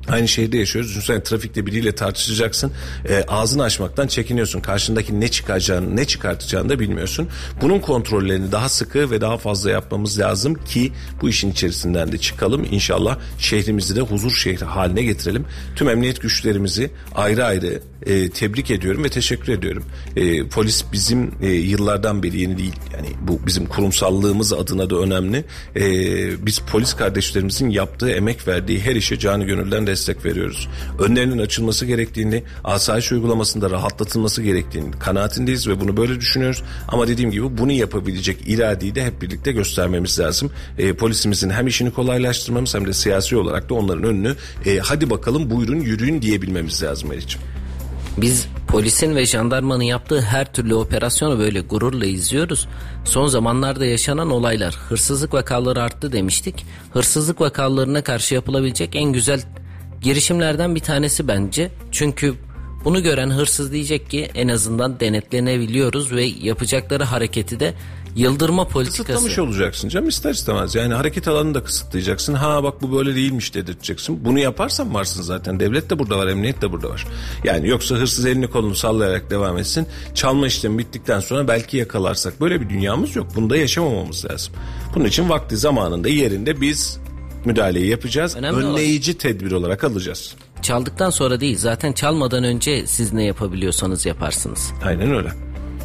Aynı 0.09 0.29
şehirde 0.29 0.59
yaşıyoruz. 0.59 0.91
Düşünsene 0.91 1.23
trafikte 1.23 1.67
biriyle 1.67 1.95
tartışacaksın. 1.95 2.73
E, 3.09 3.25
ağzını 3.29 3.63
açmaktan 3.63 4.07
çekiniyorsun. 4.07 4.61
Karşındaki 4.61 5.21
ne 5.21 5.29
çıkacağını, 5.29 5.97
ne 5.97 6.05
çıkartacağını 6.05 6.69
da 6.69 6.79
bilmiyorsun. 6.79 7.29
Bunun 7.61 7.79
kontrollerini 7.79 8.53
daha 8.53 8.69
sıkı 8.69 9.11
ve 9.11 9.21
daha 9.21 9.39
fazla 9.39 9.71
yapmamız 9.71 10.19
lazım 10.19 10.55
ki 10.55 10.93
bu 11.23 11.29
işin 11.29 11.51
içerisinden 11.51 12.13
de 12.13 12.19
çıkalım. 12.19 12.67
İnşallah 12.71 13.19
şehrimizi 13.39 13.97
de 13.97 14.01
huzur 14.01 14.33
şehri 14.33 14.65
haline 14.65 15.03
getirelim. 15.03 15.45
Tüm 15.77 15.89
emniyet 15.89 16.21
güçlerimizi 16.21 16.91
ayrı 17.15 17.45
ayrı 17.45 17.83
e, 18.07 18.31
tebrik 18.31 18.71
ediyorum 18.71 19.05
ve 19.05 19.09
teşekkür 19.09 19.53
ediyorum. 19.53 19.85
E, 20.17 20.49
polis 20.49 20.85
bizim 20.93 21.35
e, 21.43 21.47
yıllardan 21.47 22.23
beri 22.23 22.41
yeni 22.41 22.59
değil. 22.59 22.75
Yani 22.95 23.09
bu 23.29 23.41
bizim 23.47 23.67
kurumsallığımız 23.67 24.53
adına 24.53 24.91
da 24.91 24.97
önemli. 24.97 25.45
E, 25.77 26.47
biz 26.47 26.59
polis 26.59 26.95
kardeşlerimizin 26.95 27.71
yaptığı, 27.71 28.11
emek 28.11 28.49
verdiği 28.49 28.81
her 28.81 28.97
işe 28.97 29.19
canı 29.19 29.45
gönülden 29.45 29.87
destek 29.87 29.96
veriyoruz. 30.25 30.69
Önlerinin 30.99 31.39
açılması 31.39 31.87
gerektiğini, 31.87 32.43
asayiş 32.65 33.13
uygulamasında 33.13 33.71
rahatlatılması 33.71 34.43
gerektiğini 34.43 34.91
kanaatindeyiz 34.91 35.69
ve 35.69 35.81
bunu 35.81 35.97
böyle 35.97 36.21
düşünüyoruz. 36.21 36.63
Ama 36.89 37.09
dediğim 37.09 37.31
gibi 37.31 37.59
bunu 37.59 37.73
yapabilecek 37.73 38.37
iradeyi 38.47 38.95
de 38.95 39.05
hep 39.05 39.23
birlikte 39.23 39.53
göstermemiz 39.53 40.21
lazım. 40.21 40.51
E, 40.79 40.93
polisimizin 40.93 41.51
hem 41.51 41.67
işini 41.67 41.91
kolaylaştırmamız 41.91 42.75
hem 42.75 42.87
de 42.87 42.93
siyasi 42.93 43.37
olarak 43.37 43.71
da 43.71 43.75
onların 43.75 44.05
önünü 44.05 44.35
e, 44.67 44.79
hadi 44.79 45.11
bakalım 45.11 45.51
buyurun 45.51 45.81
yürüyün 45.81 46.23
diyebilmemiz 46.23 46.83
lazım 46.83 47.09
Meriç'im. 47.09 47.41
Biz 48.17 48.47
polisin 48.69 49.17
ve 49.17 49.27
jandarmanın 49.27 49.83
yaptığı 49.83 50.21
her 50.21 50.53
türlü 50.53 50.75
operasyonu 50.75 51.39
böyle 51.39 51.61
gururla 51.61 52.07
izliyoruz. 52.07 52.69
Son 53.05 53.27
zamanlarda 53.27 53.87
yaşanan 53.87 54.31
olaylar 54.31 54.75
hırsızlık 54.75 55.35
vakaları 55.35 55.83
arttı 55.83 56.13
demiştik. 56.13 56.67
Hırsızlık 56.93 57.41
vakalarına 57.41 58.03
karşı 58.03 58.35
yapılabilecek 58.35 58.97
en 58.97 59.13
güzel 59.13 59.43
girişimlerden 60.07 60.75
bir 60.75 60.81
tanesi 60.81 61.29
bence. 61.29 61.71
Çünkü 61.93 62.35
bunu 62.85 63.03
gören 63.03 63.31
hırsız 63.31 63.73
diyecek 63.73 64.11
ki 64.11 64.31
en 64.35 64.49
azından 64.49 65.01
denetlenebiliyoruz 65.01 66.13
ve 66.13 66.25
yapacakları 66.25 67.05
hareketi 67.05 67.61
de 67.61 67.75
yıldırma 68.17 68.69
politikası. 68.69 69.05
Kısıtlamış 69.05 69.39
olacaksın 69.39 69.89
canım 69.89 70.09
ister 70.09 70.31
istemez. 70.31 70.75
Yani 70.75 70.95
hareket 70.95 71.29
alanını 71.29 71.55
da 71.55 71.65
kısıtlayacaksın. 71.65 72.35
Ha 72.35 72.65
bak 72.65 72.83
bu 72.83 72.93
böyle 72.99 73.15
değilmiş 73.15 73.55
dedirteceksin. 73.55 74.25
Bunu 74.25 74.39
yaparsan 74.39 74.95
varsın 74.95 75.23
zaten. 75.23 75.61
Devlet 75.61 75.91
de 75.91 75.99
burada 75.99 76.19
var, 76.19 76.27
emniyet 76.27 76.63
de 76.63 76.73
burada 76.73 76.89
var. 76.89 77.07
Yani 77.45 77.69
yoksa 77.69 77.95
hırsız 77.95 78.27
elini 78.27 78.51
kolunu 78.51 78.75
sallayarak 78.75 79.31
devam 79.31 79.59
etsin. 79.59 79.87
Çalma 80.15 80.47
işlemi 80.47 80.79
bittikten 80.79 81.21
sonra 81.21 81.49
belki 81.49 81.77
yakalarsak. 81.77 82.41
Böyle 82.41 82.61
bir 82.61 82.69
dünyamız 82.69 83.17
yok. 83.17 83.27
Bunda 83.37 83.57
yaşamamamız 83.57 84.25
lazım. 84.25 84.55
Bunun 84.95 85.05
için 85.05 85.29
vakti 85.29 85.57
zamanında 85.57 86.09
yerinde 86.09 86.61
biz 86.61 86.99
müdahaleyi 87.47 87.87
yapacağız. 87.91 88.37
Önemli 88.37 88.57
olan- 88.65 88.71
Önleyici 88.71 89.19
tedbir 89.19 89.53
olarak 89.53 89.85
alacağız. 89.85 90.35
Çaldıktan 90.63 91.11
sonra 91.11 91.41
değil 91.41 91.57
zaten 91.59 91.93
çalmadan 91.93 92.45
önce 92.45 92.87
siz 92.87 93.13
ne 93.13 93.25
yapabiliyorsanız 93.25 94.07
yaparsınız. 94.07 94.73
Aynen 94.85 95.15
öyle. 95.17 95.29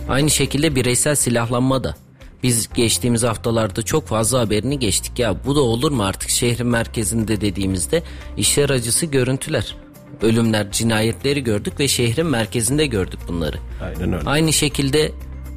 Aynı 0.10 0.30
şekilde 0.30 0.76
bireysel 0.76 1.16
silahlanma 1.16 1.84
da. 1.84 1.96
Biz 2.44 2.70
geçtiğimiz 2.74 3.24
haftalarda 3.24 3.82
çok 3.82 4.08
fazla 4.08 4.40
haberini 4.40 4.80
geçtik. 4.80 5.20
Ya 5.20 5.36
bu 5.46 5.56
da 5.56 5.60
olur 5.62 5.92
mu 5.92 6.04
artık 6.04 6.30
şehrin 6.30 6.68
merkezinde 6.68 7.42
dediğimizde 7.42 8.04
işler 8.38 8.70
acısı 8.70 9.06
görüntüler. 9.06 9.76
Ölümler, 10.22 10.72
cinayetleri 10.72 11.44
gördük 11.44 11.80
ve 11.80 11.88
şehrin 11.88 12.26
merkezinde 12.26 12.86
gördük 12.86 13.20
bunları. 13.28 13.58
Aynen 13.84 14.14
öyle. 14.14 14.30
Aynı 14.30 14.54
şekilde 14.54 15.12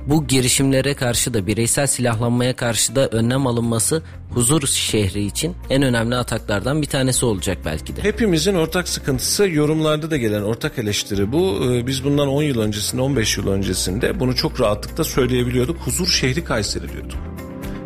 bu 0.06 0.26
girişimlere 0.26 0.94
karşı 0.94 1.34
da 1.34 1.46
bireysel 1.46 1.86
silahlanmaya 1.86 2.56
karşı 2.56 2.96
da 2.96 3.08
önlem 3.08 3.46
alınması 3.46 4.02
huzur 4.30 4.66
şehri 4.66 5.24
için 5.24 5.54
en 5.70 5.82
önemli 5.82 6.16
ataklardan 6.16 6.82
bir 6.82 6.86
tanesi 6.86 7.26
olacak 7.26 7.58
belki 7.64 7.96
de. 7.96 8.02
Hepimizin 8.02 8.54
ortak 8.54 8.88
sıkıntısı 8.88 9.48
yorumlarda 9.48 10.10
da 10.10 10.16
gelen 10.16 10.42
ortak 10.42 10.78
eleştiri 10.78 11.32
bu. 11.32 11.58
Ee, 11.64 11.86
Biz 11.86 12.04
bundan 12.04 12.28
10 12.28 12.42
yıl 12.42 12.60
öncesinde 12.60 13.02
15 13.02 13.36
yıl 13.38 13.48
öncesinde 13.48 14.20
bunu 14.20 14.36
çok 14.36 14.60
rahatlıkla 14.60 15.04
söyleyebiliyorduk. 15.04 15.78
Huzur 15.78 16.06
şehri 16.06 16.44
Kayseri 16.44 16.92
diyorduk. 16.92 17.18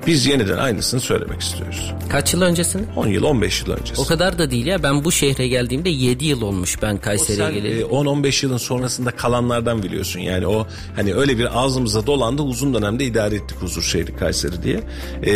Biz 0.09 0.27
yeniden 0.27 0.59
aynısını 0.59 1.01
söylemek 1.01 1.41
istiyoruz. 1.41 1.95
Kaç 2.09 2.35
yıl 2.35 2.43
öncesinde? 2.43 2.83
10 2.97 3.07
yıl 3.07 3.23
15 3.23 3.63
yıl 3.63 3.73
öncesi. 3.73 4.01
O 4.01 4.05
kadar 4.05 4.39
da 4.39 4.51
değil 4.51 4.67
ya. 4.67 4.83
Ben 4.83 5.05
bu 5.05 5.13
şehre 5.13 5.49
geldiğimde 5.49 5.89
7 5.89 6.25
yıl 6.25 6.43
olmuş 6.43 6.83
ben 6.83 6.99
Kayseri'ye 6.99 7.51
geleli. 7.51 7.81
e, 7.81 7.85
10-15 7.85 8.47
yılın 8.47 8.57
sonrasında 8.57 9.11
kalanlardan 9.11 9.83
biliyorsun. 9.83 10.21
Yani 10.21 10.47
o 10.47 10.67
hani 10.97 11.15
öyle 11.15 11.39
bir 11.39 11.59
ağzımıza 11.59 12.07
dolandı 12.07 12.43
uzun 12.43 12.75
dönemde 12.75 13.05
idare 13.05 13.35
ettik 13.35 13.57
huzur 13.61 13.83
şehri 13.83 14.17
Kayseri 14.17 14.63
diye. 14.63 14.81
Ee, 15.23 15.33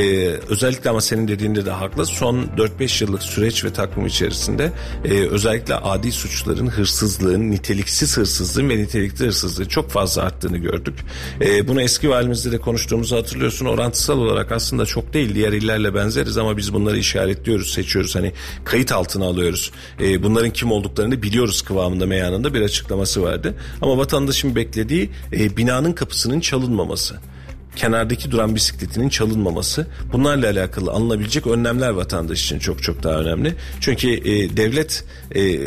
özellikle 0.48 0.90
ama 0.90 1.00
senin 1.00 1.28
dediğinde 1.28 1.66
de 1.66 1.70
haklı. 1.70 2.06
Son 2.06 2.36
4-5 2.56 3.04
yıllık 3.04 3.22
süreç 3.22 3.64
ve 3.64 3.72
takvim 3.72 4.06
içerisinde 4.06 4.72
e, 5.04 5.08
özellikle 5.08 5.74
adi 5.74 6.12
suçların, 6.12 6.66
hırsızlığın, 6.66 7.50
niteliksiz 7.50 8.16
hırsızlığın 8.16 8.68
ve 8.68 8.76
nitelikli 8.76 9.26
hırsızlığın 9.26 9.64
çok 9.64 9.90
fazla 9.90 10.22
arttığını 10.22 10.58
gördük. 10.58 10.94
E, 11.40 11.68
bunu 11.68 11.82
eski 11.82 12.10
valimizde 12.10 12.52
de 12.52 12.58
konuştuğumuzu 12.58 13.16
hatırlıyorsun. 13.16 13.66
Orantısal 13.66 14.18
olarak 14.18 14.52
aslında 14.62 14.86
çok 14.86 15.14
değil. 15.14 15.34
Diğer 15.34 15.52
illerle 15.52 15.94
benzeriz 15.94 16.39
ama 16.39 16.56
biz 16.56 16.72
bunları 16.72 16.98
işaretliyoruz, 16.98 17.72
seçiyoruz. 17.72 18.14
Hani 18.14 18.32
kayıt 18.64 18.93
altına 18.93 19.24
alıyoruz. 19.24 19.70
E, 20.01 20.22
bunların 20.22 20.51
kim 20.51 20.72
olduklarını 20.72 21.22
biliyoruz 21.22 21.62
kıvamında 21.62 22.06
meyanında 22.06 22.55
bir 22.55 22.60
açıklaması 22.62 23.22
vardı. 23.22 23.55
Ama 23.80 23.98
vatandaşın 23.98 24.56
beklediği 24.56 25.10
e, 25.32 25.56
binanın 25.56 25.93
kapısının 25.93 26.40
çalınmaması 26.40 27.14
kenardaki 27.76 28.30
duran 28.30 28.55
bisikletinin 28.55 29.09
çalınmaması 29.09 29.86
bunlarla 30.12 30.51
alakalı 30.51 30.90
alınabilecek 30.90 31.47
önlemler 31.47 31.90
vatandaş 31.90 32.44
için 32.44 32.59
çok 32.59 32.82
çok 32.82 33.02
daha 33.02 33.20
önemli. 33.20 33.55
Çünkü 33.80 34.09
e, 34.10 34.56
devlet 34.56 35.05
e, 35.34 35.59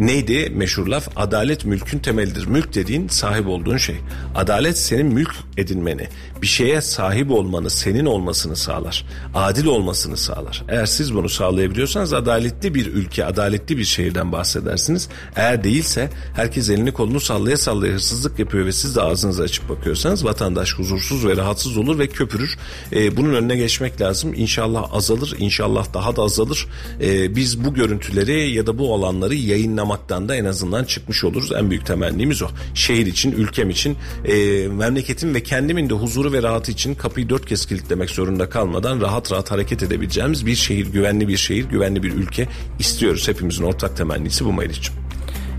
neydi 0.00 0.50
meşhur 0.54 0.86
laf? 0.86 1.08
Adalet 1.16 1.64
mülkün 1.64 1.98
temelidir. 1.98 2.46
Mülk 2.46 2.74
dediğin 2.74 3.08
sahip 3.08 3.46
olduğun 3.46 3.76
şey. 3.76 3.96
Adalet 4.34 4.78
senin 4.78 5.06
mülk 5.06 5.34
edinmeni, 5.56 6.08
bir 6.44 6.48
şeye 6.48 6.80
sahip 6.80 7.30
olmanı, 7.30 7.70
senin 7.70 8.06
olmasını 8.06 8.56
sağlar. 8.56 9.06
Adil 9.34 9.66
olmasını 9.66 10.16
sağlar. 10.16 10.64
Eğer 10.68 10.86
siz 10.86 11.14
bunu 11.14 11.28
sağlayabiliyorsanız 11.28 12.12
adaletli 12.12 12.74
bir 12.74 12.86
ülke, 12.86 13.24
adaletli 13.24 13.78
bir 13.78 13.84
şehirden 13.84 14.32
bahsedersiniz. 14.32 15.08
Eğer 15.36 15.64
değilse 15.64 16.10
herkes 16.36 16.70
elini 16.70 16.92
kolunu 16.92 17.20
sallaya 17.20 17.56
sallaya 17.56 17.94
hırsızlık 17.94 18.38
yapıyor 18.38 18.66
ve 18.66 18.72
siz 18.72 18.96
de 18.96 19.02
ağzınızı 19.02 19.42
açıp 19.42 19.68
bakıyorsanız 19.68 20.24
vatandaş 20.24 20.74
huzursuz 20.74 21.26
ve 21.26 21.36
rahatsız 21.36 21.76
olur 21.76 21.98
ve 21.98 22.06
köpürür. 22.06 22.58
Ee, 22.92 23.16
bunun 23.16 23.34
önüne 23.34 23.56
geçmek 23.56 24.00
lazım. 24.00 24.34
İnşallah 24.34 24.94
azalır, 24.94 25.34
inşallah 25.38 25.94
daha 25.94 26.16
da 26.16 26.22
azalır. 26.22 26.66
Ee, 27.00 27.36
biz 27.36 27.64
bu 27.64 27.74
görüntüleri 27.74 28.50
ya 28.50 28.66
da 28.66 28.78
bu 28.78 28.92
olanları 28.92 29.34
yayınlamaktan 29.34 30.28
da 30.28 30.36
en 30.36 30.44
azından 30.44 30.84
çıkmış 30.84 31.24
oluruz. 31.24 31.52
En 31.52 31.70
büyük 31.70 31.86
temennimiz 31.86 32.42
o. 32.42 32.48
Şehir 32.74 33.06
için, 33.06 33.32
ülkem 33.32 33.70
için, 33.70 33.96
e, 34.24 34.68
memleketin 34.68 35.34
ve 35.34 35.42
kendimin 35.42 35.90
de 35.90 35.94
huzuru 35.94 36.33
ve 36.34 36.42
rahatı 36.42 36.72
için 36.72 36.94
kapıyı 36.94 37.28
dört 37.28 37.46
kez 37.46 37.66
kilitlemek 37.66 38.10
zorunda 38.10 38.48
kalmadan 38.48 39.00
rahat 39.00 39.32
rahat 39.32 39.50
hareket 39.50 39.82
edebileceğimiz 39.82 40.46
bir 40.46 40.54
şehir, 40.54 40.86
güvenli 40.86 41.28
bir 41.28 41.36
şehir, 41.36 41.64
güvenli 41.64 42.02
bir 42.02 42.12
ülke 42.12 42.48
istiyoruz. 42.78 43.28
Hepimizin 43.28 43.64
ortak 43.64 43.96
temennisi 43.96 44.44
bu 44.44 44.52
Meriç'im. 44.52 44.94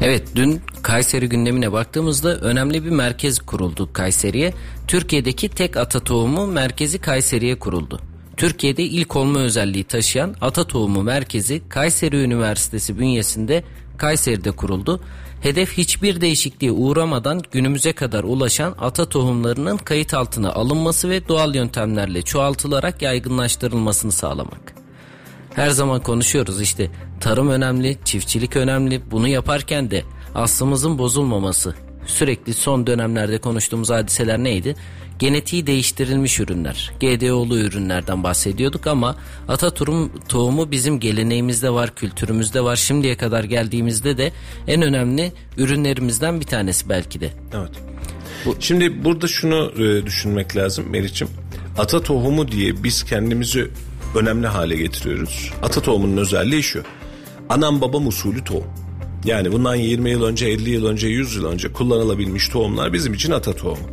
Evet 0.01 0.23
dün 0.35 0.61
Kayseri 0.81 1.29
gündemine 1.29 1.71
baktığımızda 1.71 2.37
önemli 2.37 2.85
bir 2.85 2.89
merkez 2.89 3.39
kuruldu 3.39 3.89
Kayseri'ye. 3.93 4.53
Türkiye'deki 4.87 5.49
tek 5.49 5.77
ata 5.77 5.99
tohumu 5.99 6.47
merkezi 6.47 6.99
Kayseri'ye 6.99 7.59
kuruldu. 7.59 7.99
Türkiye'de 8.37 8.83
ilk 8.83 9.15
olma 9.15 9.39
özelliği 9.39 9.83
taşıyan 9.83 10.35
ata 10.41 10.67
tohumu 10.67 11.03
merkezi 11.03 11.61
Kayseri 11.69 12.23
Üniversitesi 12.23 12.99
bünyesinde 12.99 13.63
Kayseri'de 13.97 14.51
kuruldu. 14.51 15.01
Hedef 15.41 15.77
hiçbir 15.77 16.21
değişikliğe 16.21 16.71
uğramadan 16.71 17.41
günümüze 17.51 17.93
kadar 17.93 18.23
ulaşan 18.23 18.75
ata 18.79 19.09
tohumlarının 19.09 19.77
kayıt 19.77 20.13
altına 20.13 20.53
alınması 20.53 21.09
ve 21.09 21.27
doğal 21.27 21.55
yöntemlerle 21.55 22.21
çoğaltılarak 22.21 23.01
yaygınlaştırılmasını 23.01 24.11
sağlamak. 24.11 24.75
Her 25.53 25.69
zaman 25.69 26.03
konuşuyoruz 26.03 26.61
işte 26.61 26.91
tarım 27.19 27.49
önemli, 27.49 27.97
çiftçilik 28.05 28.55
önemli. 28.55 29.11
Bunu 29.11 29.27
yaparken 29.27 29.91
de 29.91 30.03
aslımızın 30.35 30.97
bozulmaması. 30.97 31.75
Sürekli 32.05 32.53
son 32.53 32.87
dönemlerde 32.87 33.37
konuştuğumuz 33.37 33.89
hadiseler 33.89 34.37
neydi? 34.37 34.75
Genetiği 35.19 35.67
değiştirilmiş 35.67 36.39
ürünler, 36.39 36.91
GDO'lu 36.99 37.59
ürünlerden 37.59 38.23
bahsediyorduk 38.23 38.87
ama 38.87 39.15
ata 39.47 39.69
tohum, 39.69 40.11
tohumu 40.27 40.71
bizim 40.71 40.99
geleneğimizde 40.99 41.69
var, 41.69 41.95
kültürümüzde 41.95 42.63
var. 42.63 42.75
Şimdiye 42.75 43.17
kadar 43.17 43.43
geldiğimizde 43.43 44.17
de 44.17 44.31
en 44.67 44.81
önemli 44.81 45.31
ürünlerimizden 45.57 46.39
bir 46.39 46.45
tanesi 46.45 46.89
belki 46.89 47.21
de. 47.21 47.33
Evet. 47.53 47.71
Şimdi 48.59 49.03
burada 49.03 49.27
şunu 49.27 49.71
e, 49.77 50.05
düşünmek 50.05 50.55
lazım 50.55 50.89
Meriç'im. 50.89 51.27
Ata 51.77 52.03
tohumu 52.03 52.51
diye 52.51 52.83
biz 52.83 53.03
kendimizi 53.03 53.71
önemli 54.15 54.47
hale 54.47 54.75
getiriyoruz. 54.75 55.53
Ata 55.61 55.81
tohumunun 55.81 56.17
özelliği 56.17 56.63
şu. 56.63 56.83
Anam 57.49 57.81
babam 57.81 58.07
usulü 58.07 58.43
tohum. 58.43 58.84
Yani 59.25 59.51
bundan 59.51 59.75
20 59.75 60.09
yıl 60.09 60.23
önce, 60.23 60.45
50 60.45 60.69
yıl 60.69 60.85
önce, 60.85 61.07
100 61.07 61.35
yıl 61.35 61.45
önce 61.45 61.73
kullanılabilmiş 61.73 62.49
tohumlar 62.49 62.93
bizim 62.93 63.13
için 63.13 63.31
ata 63.31 63.53
tohumu. 63.53 63.87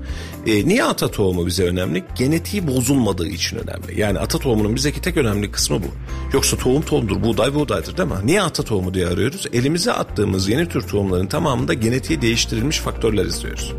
E, 0.46 0.68
niye 0.68 0.84
ata 0.84 1.10
tohumu 1.10 1.46
bize 1.46 1.64
önemli? 1.64 2.04
Genetiği 2.18 2.66
bozulmadığı 2.66 3.28
için 3.28 3.56
önemli. 3.56 4.00
Yani 4.00 4.18
ata 4.18 4.38
tohumunun 4.38 4.74
bizdeki 4.74 5.00
tek 5.00 5.16
önemli 5.16 5.50
kısmı 5.50 5.78
bu. 5.82 5.86
Yoksa 6.32 6.56
tohum 6.56 6.82
tohumdur, 6.82 7.22
buğday 7.22 7.54
buğdaydır 7.54 7.96
değil 7.96 8.08
mi? 8.08 8.14
Niye 8.24 8.42
ata 8.42 8.62
tohumu 8.62 8.94
diye 8.94 9.06
arıyoruz? 9.06 9.46
Elimize 9.52 9.92
attığımız 9.92 10.48
yeni 10.48 10.68
tür 10.68 10.82
tohumların 10.82 11.26
tamamında 11.26 11.74
genetiği 11.74 12.22
değiştirilmiş 12.22 12.78
faktörler 12.78 13.24
izliyoruz. 13.24 13.72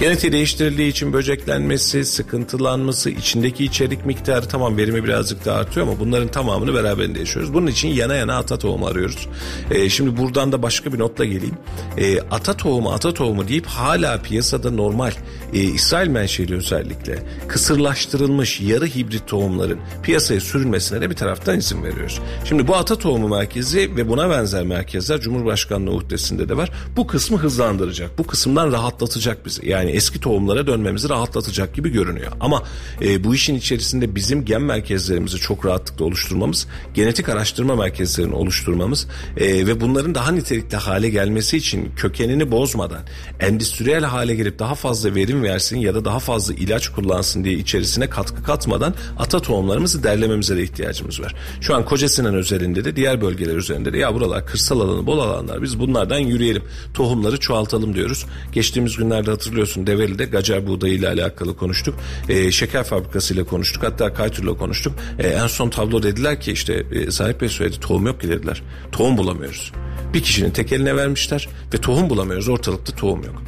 Genetiği 0.00 0.32
değiştirildiği 0.32 0.90
için 0.90 1.12
böceklenmesi, 1.12 2.04
sıkıntılanması, 2.04 3.10
içindeki 3.10 3.64
içerik 3.64 4.06
miktarı 4.06 4.48
tamam 4.48 4.76
verimi 4.76 5.04
birazcık 5.04 5.44
daha 5.44 5.58
artıyor 5.58 5.86
ama 5.86 6.00
bunların 6.00 6.28
tamamını 6.28 6.74
beraberinde 6.74 7.18
yaşıyoruz. 7.18 7.54
Bunun 7.54 7.66
için 7.66 7.88
yana 7.88 8.14
yana 8.14 8.36
ata 8.36 8.58
tohumu 8.58 8.86
arıyoruz. 8.86 9.28
Ee, 9.70 9.88
şimdi 9.88 10.16
buradan 10.16 10.52
da 10.52 10.62
başka 10.62 10.92
bir 10.92 10.98
notla 10.98 11.24
geleyim. 11.24 11.54
Ee, 11.98 12.20
ata 12.20 12.56
tohumu 12.56 12.92
ata 12.92 13.14
tohumu 13.14 13.48
deyip 13.48 13.66
hala 13.66 14.22
piyasada 14.22 14.70
normal 14.70 15.12
e, 15.54 15.60
İsrail 15.60 16.08
menşeli 16.08 16.54
özellikle 16.54 17.22
kısırlaştırılmış 17.48 18.60
yarı 18.60 18.86
hibrit 18.86 19.26
tohumların 19.26 19.78
piyasaya 20.02 20.40
sürülmesine 20.40 21.00
de 21.00 21.10
bir 21.10 21.16
taraftan 21.16 21.58
izin 21.58 21.84
veriyoruz. 21.84 22.20
Şimdi 22.44 22.68
bu 22.68 22.76
ata 22.76 22.98
tohumu 22.98 23.28
merkezi 23.28 23.96
ve 23.96 24.08
buna 24.08 24.30
benzer 24.30 24.62
merkezler 24.62 25.20
Cumhurbaşkanlığı 25.20 25.90
uhdesinde 25.90 26.48
de 26.48 26.56
var. 26.56 26.70
Bu 26.96 27.06
kısmı 27.06 27.38
hızlandıracak. 27.38 28.18
Bu 28.18 28.26
kısımdan 28.26 28.72
rahatlatacak 28.72 29.46
bizi. 29.46 29.68
Yani 29.68 29.89
eski 29.90 30.20
tohumlara 30.20 30.66
dönmemizi 30.66 31.08
rahatlatacak 31.08 31.74
gibi 31.74 31.88
görünüyor. 31.88 32.32
Ama 32.40 32.62
e, 33.02 33.24
bu 33.24 33.34
işin 33.34 33.54
içerisinde 33.54 34.14
bizim 34.14 34.44
gen 34.44 34.62
merkezlerimizi 34.62 35.36
çok 35.36 35.66
rahatlıkla 35.66 36.04
oluşturmamız, 36.04 36.66
genetik 36.94 37.28
araştırma 37.28 37.76
merkezlerini 37.76 38.34
oluşturmamız 38.34 39.06
e, 39.36 39.66
ve 39.66 39.80
bunların 39.80 40.14
daha 40.14 40.32
nitelikli 40.32 40.76
hale 40.76 41.08
gelmesi 41.08 41.56
için 41.56 41.92
kökenini 41.96 42.50
bozmadan 42.50 43.02
endüstriyel 43.40 44.04
hale 44.04 44.34
gelip 44.34 44.58
daha 44.58 44.74
fazla 44.74 45.14
verim 45.14 45.42
versin 45.42 45.78
ya 45.78 45.94
da 45.94 46.04
daha 46.04 46.18
fazla 46.18 46.54
ilaç 46.54 46.88
kullansın 46.88 47.44
diye 47.44 47.54
içerisine 47.54 48.10
katkı 48.10 48.42
katmadan 48.42 48.94
ata 49.18 49.40
tohumlarımızı 49.40 50.02
derlememize 50.02 50.56
de 50.56 50.62
ihtiyacımız 50.62 51.20
var. 51.20 51.34
Şu 51.60 51.74
an 51.74 51.84
Kocasinan 51.84 52.34
üzerinde 52.34 52.84
de 52.84 52.96
diğer 52.96 53.20
bölgeler 53.20 53.56
üzerinde 53.56 53.92
de 53.92 53.98
ya 53.98 54.14
buralar 54.14 54.46
kırsal 54.46 54.80
alanı 54.80 55.06
bol 55.06 55.18
alanlar 55.18 55.62
biz 55.62 55.78
bunlardan 55.78 56.18
yürüyelim 56.18 56.62
tohumları 56.94 57.40
çoğaltalım 57.40 57.94
diyoruz. 57.94 58.26
Geçtiğimiz 58.52 58.96
günlerde 58.96 59.30
hatırlıyorsun 59.30 59.79
Samsun 59.80 59.86
Develi'de 59.86 60.24
Gacar 60.24 60.66
buğdayı 60.66 60.94
ile 60.94 61.08
alakalı 61.08 61.56
konuştuk. 61.56 61.94
E, 62.28 62.52
şeker 62.52 62.84
fabrikasıyla 62.84 63.44
konuştuk. 63.44 63.82
Hatta 63.82 64.14
Kaytur'la 64.14 64.54
konuştuk. 64.54 64.92
E, 65.18 65.28
en 65.28 65.46
son 65.46 65.70
tablo 65.70 66.02
dediler 66.02 66.40
ki 66.40 66.52
işte 66.52 66.84
e, 66.92 67.10
Sahip 67.10 67.40
Bey 67.40 67.48
söyledi 67.48 67.80
tohum 67.80 68.06
yok 68.06 68.20
ki 68.20 68.28
dediler. 68.28 68.62
Tohum 68.92 69.16
bulamıyoruz. 69.16 69.72
Bir 70.14 70.22
kişinin 70.22 70.50
tek 70.50 70.72
eline 70.72 70.96
vermişler 70.96 71.48
ve 71.74 71.78
tohum 71.78 72.10
bulamıyoruz. 72.10 72.48
Ortalıkta 72.48 72.96
tohum 72.96 73.24
yok. 73.24 73.42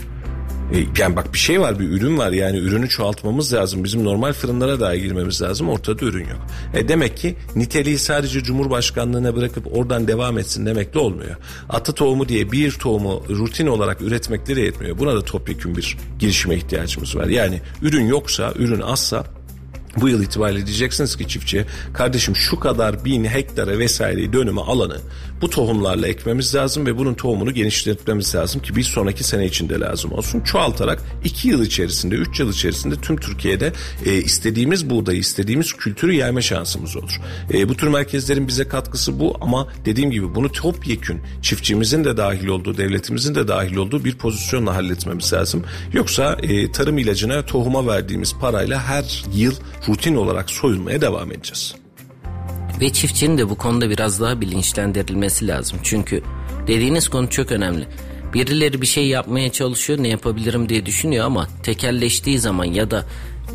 E, 0.74 0.86
Yani 0.98 1.16
bak 1.16 1.34
bir 1.34 1.38
şey 1.38 1.60
var 1.60 1.78
bir 1.78 1.88
ürün 1.88 2.18
var 2.18 2.32
yani 2.32 2.58
ürünü 2.58 2.88
çoğaltmamız 2.88 3.52
lazım. 3.52 3.84
Bizim 3.84 4.04
normal 4.04 4.32
fırınlara 4.32 4.80
daha 4.80 4.96
girmemiz 4.96 5.42
lazım 5.42 5.68
ortada 5.68 6.04
ürün 6.04 6.24
yok. 6.28 6.46
E 6.74 6.88
demek 6.88 7.16
ki 7.16 7.36
niteliği 7.56 7.98
sadece 7.98 8.42
Cumhurbaşkanlığına 8.42 9.36
bırakıp 9.36 9.76
oradan 9.76 10.08
devam 10.08 10.38
etsin 10.38 10.66
demekle 10.66 11.00
olmuyor. 11.00 11.36
Atı 11.68 11.92
tohumu 11.92 12.28
diye 12.28 12.52
bir 12.52 12.70
tohumu 12.72 13.24
rutin 13.30 13.66
olarak 13.66 14.02
üretmekleri 14.02 14.60
yetmiyor. 14.60 14.98
Buna 14.98 15.14
da 15.14 15.22
topyekun 15.24 15.76
bir 15.76 15.96
girişime 16.18 16.54
ihtiyacımız 16.54 17.16
var. 17.16 17.26
Yani 17.26 17.60
ürün 17.82 18.06
yoksa 18.06 18.52
ürün 18.56 18.80
azsa 18.80 19.24
bu 20.00 20.08
yıl 20.08 20.22
itibariyle 20.22 20.66
diyeceksiniz 20.66 21.16
ki 21.16 21.28
çiftçiye 21.28 21.64
kardeşim 21.94 22.36
şu 22.36 22.60
kadar 22.60 23.04
bin 23.04 23.24
hektara 23.24 23.78
vesaireyi 23.78 24.32
dönümü 24.32 24.60
alanı 24.60 24.96
bu 25.42 25.50
tohumlarla 25.50 26.08
ekmemiz 26.08 26.54
lazım 26.54 26.86
ve 26.86 26.98
bunun 26.98 27.14
tohumunu 27.14 27.54
genişletmemiz 27.54 28.34
lazım 28.34 28.62
ki 28.62 28.76
bir 28.76 28.82
sonraki 28.82 29.24
sene 29.24 29.46
içinde 29.46 29.80
lazım 29.80 30.12
olsun. 30.12 30.40
Çoğaltarak 30.40 31.02
iki 31.24 31.48
yıl 31.48 31.64
içerisinde, 31.64 32.14
üç 32.14 32.40
yıl 32.40 32.52
içerisinde 32.52 32.96
tüm 32.96 33.16
Türkiye'de 33.16 33.72
e, 34.06 34.14
istediğimiz 34.14 34.90
buğdayı, 34.90 35.18
istediğimiz 35.18 35.72
kültürü 35.72 36.12
yayma 36.12 36.40
şansımız 36.40 36.96
olur. 36.96 37.20
E, 37.54 37.68
bu 37.68 37.76
tür 37.76 37.88
merkezlerin 37.88 38.48
bize 38.48 38.68
katkısı 38.68 39.20
bu 39.20 39.36
ama 39.40 39.68
dediğim 39.84 40.10
gibi 40.10 40.34
bunu 40.34 40.52
topyekün 40.52 41.20
çiftçimizin 41.42 42.04
de 42.04 42.16
dahil 42.16 42.46
olduğu, 42.46 42.76
devletimizin 42.76 43.34
de 43.34 43.48
dahil 43.48 43.76
olduğu 43.76 44.04
bir 44.04 44.18
pozisyonla 44.18 44.74
halletmemiz 44.74 45.32
lazım. 45.32 45.64
Yoksa 45.92 46.36
e, 46.42 46.72
tarım 46.72 46.98
ilacına, 46.98 47.46
tohuma 47.46 47.86
verdiğimiz 47.86 48.34
parayla 48.40 48.82
her 48.82 49.24
yıl 49.34 49.54
rutin 49.88 50.14
olarak 50.14 50.50
soyulmaya 50.50 51.00
devam 51.00 51.32
edeceğiz. 51.32 51.81
Ve 52.82 52.92
çiftçinin 52.92 53.38
de 53.38 53.50
bu 53.50 53.54
konuda 53.54 53.90
biraz 53.90 54.20
daha 54.20 54.40
bilinçlendirilmesi 54.40 55.48
lazım. 55.48 55.78
Çünkü 55.82 56.22
dediğiniz 56.66 57.08
konu 57.08 57.30
çok 57.30 57.52
önemli. 57.52 57.86
Birileri 58.34 58.82
bir 58.82 58.86
şey 58.86 59.06
yapmaya 59.08 59.52
çalışıyor 59.52 60.02
ne 60.02 60.08
yapabilirim 60.08 60.68
diye 60.68 60.86
düşünüyor 60.86 61.26
ama 61.26 61.48
tekelleştiği 61.62 62.38
zaman 62.38 62.64
ya 62.64 62.90
da 62.90 63.06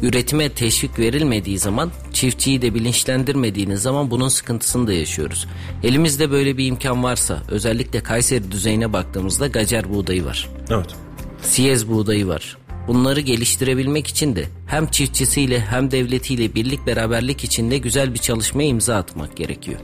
üretime 0.01 0.49
teşvik 0.49 0.99
verilmediği 0.99 1.59
zaman 1.59 1.91
çiftçiyi 2.13 2.61
de 2.61 2.73
bilinçlendirmediğiniz 2.73 3.81
zaman 3.81 4.11
bunun 4.11 4.27
sıkıntısını 4.27 4.87
da 4.87 4.93
yaşıyoruz. 4.93 5.47
Elimizde 5.83 6.31
böyle 6.31 6.57
bir 6.57 6.65
imkan 6.65 7.03
varsa 7.03 7.43
özellikle 7.47 8.03
Kayseri 8.03 8.51
düzeyine 8.51 8.93
baktığımızda 8.93 9.47
gacer 9.47 9.93
buğdayı 9.93 10.25
var. 10.25 10.49
Evet. 10.69 10.95
Siyez 11.41 11.89
buğdayı 11.89 12.27
var. 12.27 12.57
Bunları 12.87 13.19
geliştirebilmek 13.19 14.07
için 14.07 14.35
de 14.35 14.45
hem 14.67 14.87
çiftçisiyle 14.87 15.59
hem 15.59 15.91
devletiyle 15.91 16.55
birlik 16.55 16.87
beraberlik 16.87 17.43
içinde 17.43 17.77
güzel 17.77 18.13
bir 18.13 18.19
çalışmaya 18.19 18.67
imza 18.67 18.95
atmak 18.95 19.37
gerekiyor. 19.37 19.79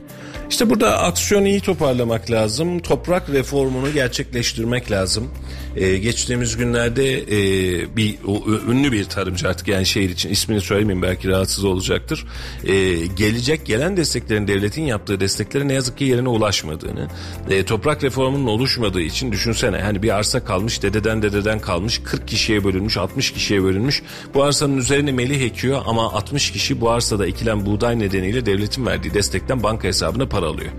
İşte 0.50 0.70
burada 0.70 1.00
aksiyonu 1.00 1.48
iyi 1.48 1.62
toparlamak 1.62 2.32
lazım. 2.32 2.80
Toprak 2.80 3.30
reformunu 3.30 3.94
gerçekleştirmek 3.94 4.92
lazım. 4.92 5.30
Ee, 5.76 5.98
geçtiğimiz 5.98 6.58
günlerde 6.58 7.18
e, 7.18 7.98
bir 7.98 8.16
o, 8.28 8.44
ünlü 8.72 8.92
bir 8.92 9.06
tarımcı 9.06 9.50
artık 9.50 9.68
yani 9.68 9.86
şehir 9.86 10.10
için 10.10 10.30
ismini 10.30 10.62
söylemeyeyim 10.62 11.02
belki 11.02 11.28
rahatsız 11.28 11.64
olacaktır. 11.64 12.26
Ee, 12.64 12.96
gelecek 13.06 13.66
gelen 13.66 13.98
desteklerin 13.98 14.48
devletin 14.48 14.84
yaptığı 14.84 15.20
desteklerin 15.20 15.68
ne 15.68 15.74
yazık 15.74 15.98
ki 15.98 16.04
yerine 16.04 16.30
ulaşmadığını, 16.30 17.08
e, 17.50 17.64
toprak 17.66 18.04
reformunun 18.04 18.48
oluşmadığı 18.48 19.02
için 19.02 19.32
düşünsene 19.32 19.82
hani 19.82 20.04
bir 20.04 20.16
arsa 20.16 20.46
kalmış 20.46 20.84
dededen 20.84 21.22
dededen 21.22 21.60
kalmış 21.60 22.02
40 22.04 22.28
kişiye 22.28 22.64
bölünmüş 22.64 22.98
60 22.98 23.32
kişiye 23.32 23.64
bölünmüş. 23.64 24.04
Bu 24.34 24.44
arsanın 24.44 24.78
üzerine 24.78 25.12
melih 25.12 25.42
ekiyor 25.42 25.82
ama 25.86 26.14
60 26.14 26.52
kişi 26.52 26.82
bu 26.82 26.90
arsada 26.90 27.28
ekilen 27.28 27.66
buğday 27.66 28.00
nedeniyle 28.00 28.46
devletin 28.46 28.86
verdiği 28.86 29.14
destekten 29.14 29.64
banka 29.64 29.88
hesabına 29.88 30.26
para 30.26 30.46
alıyor. 30.46 30.72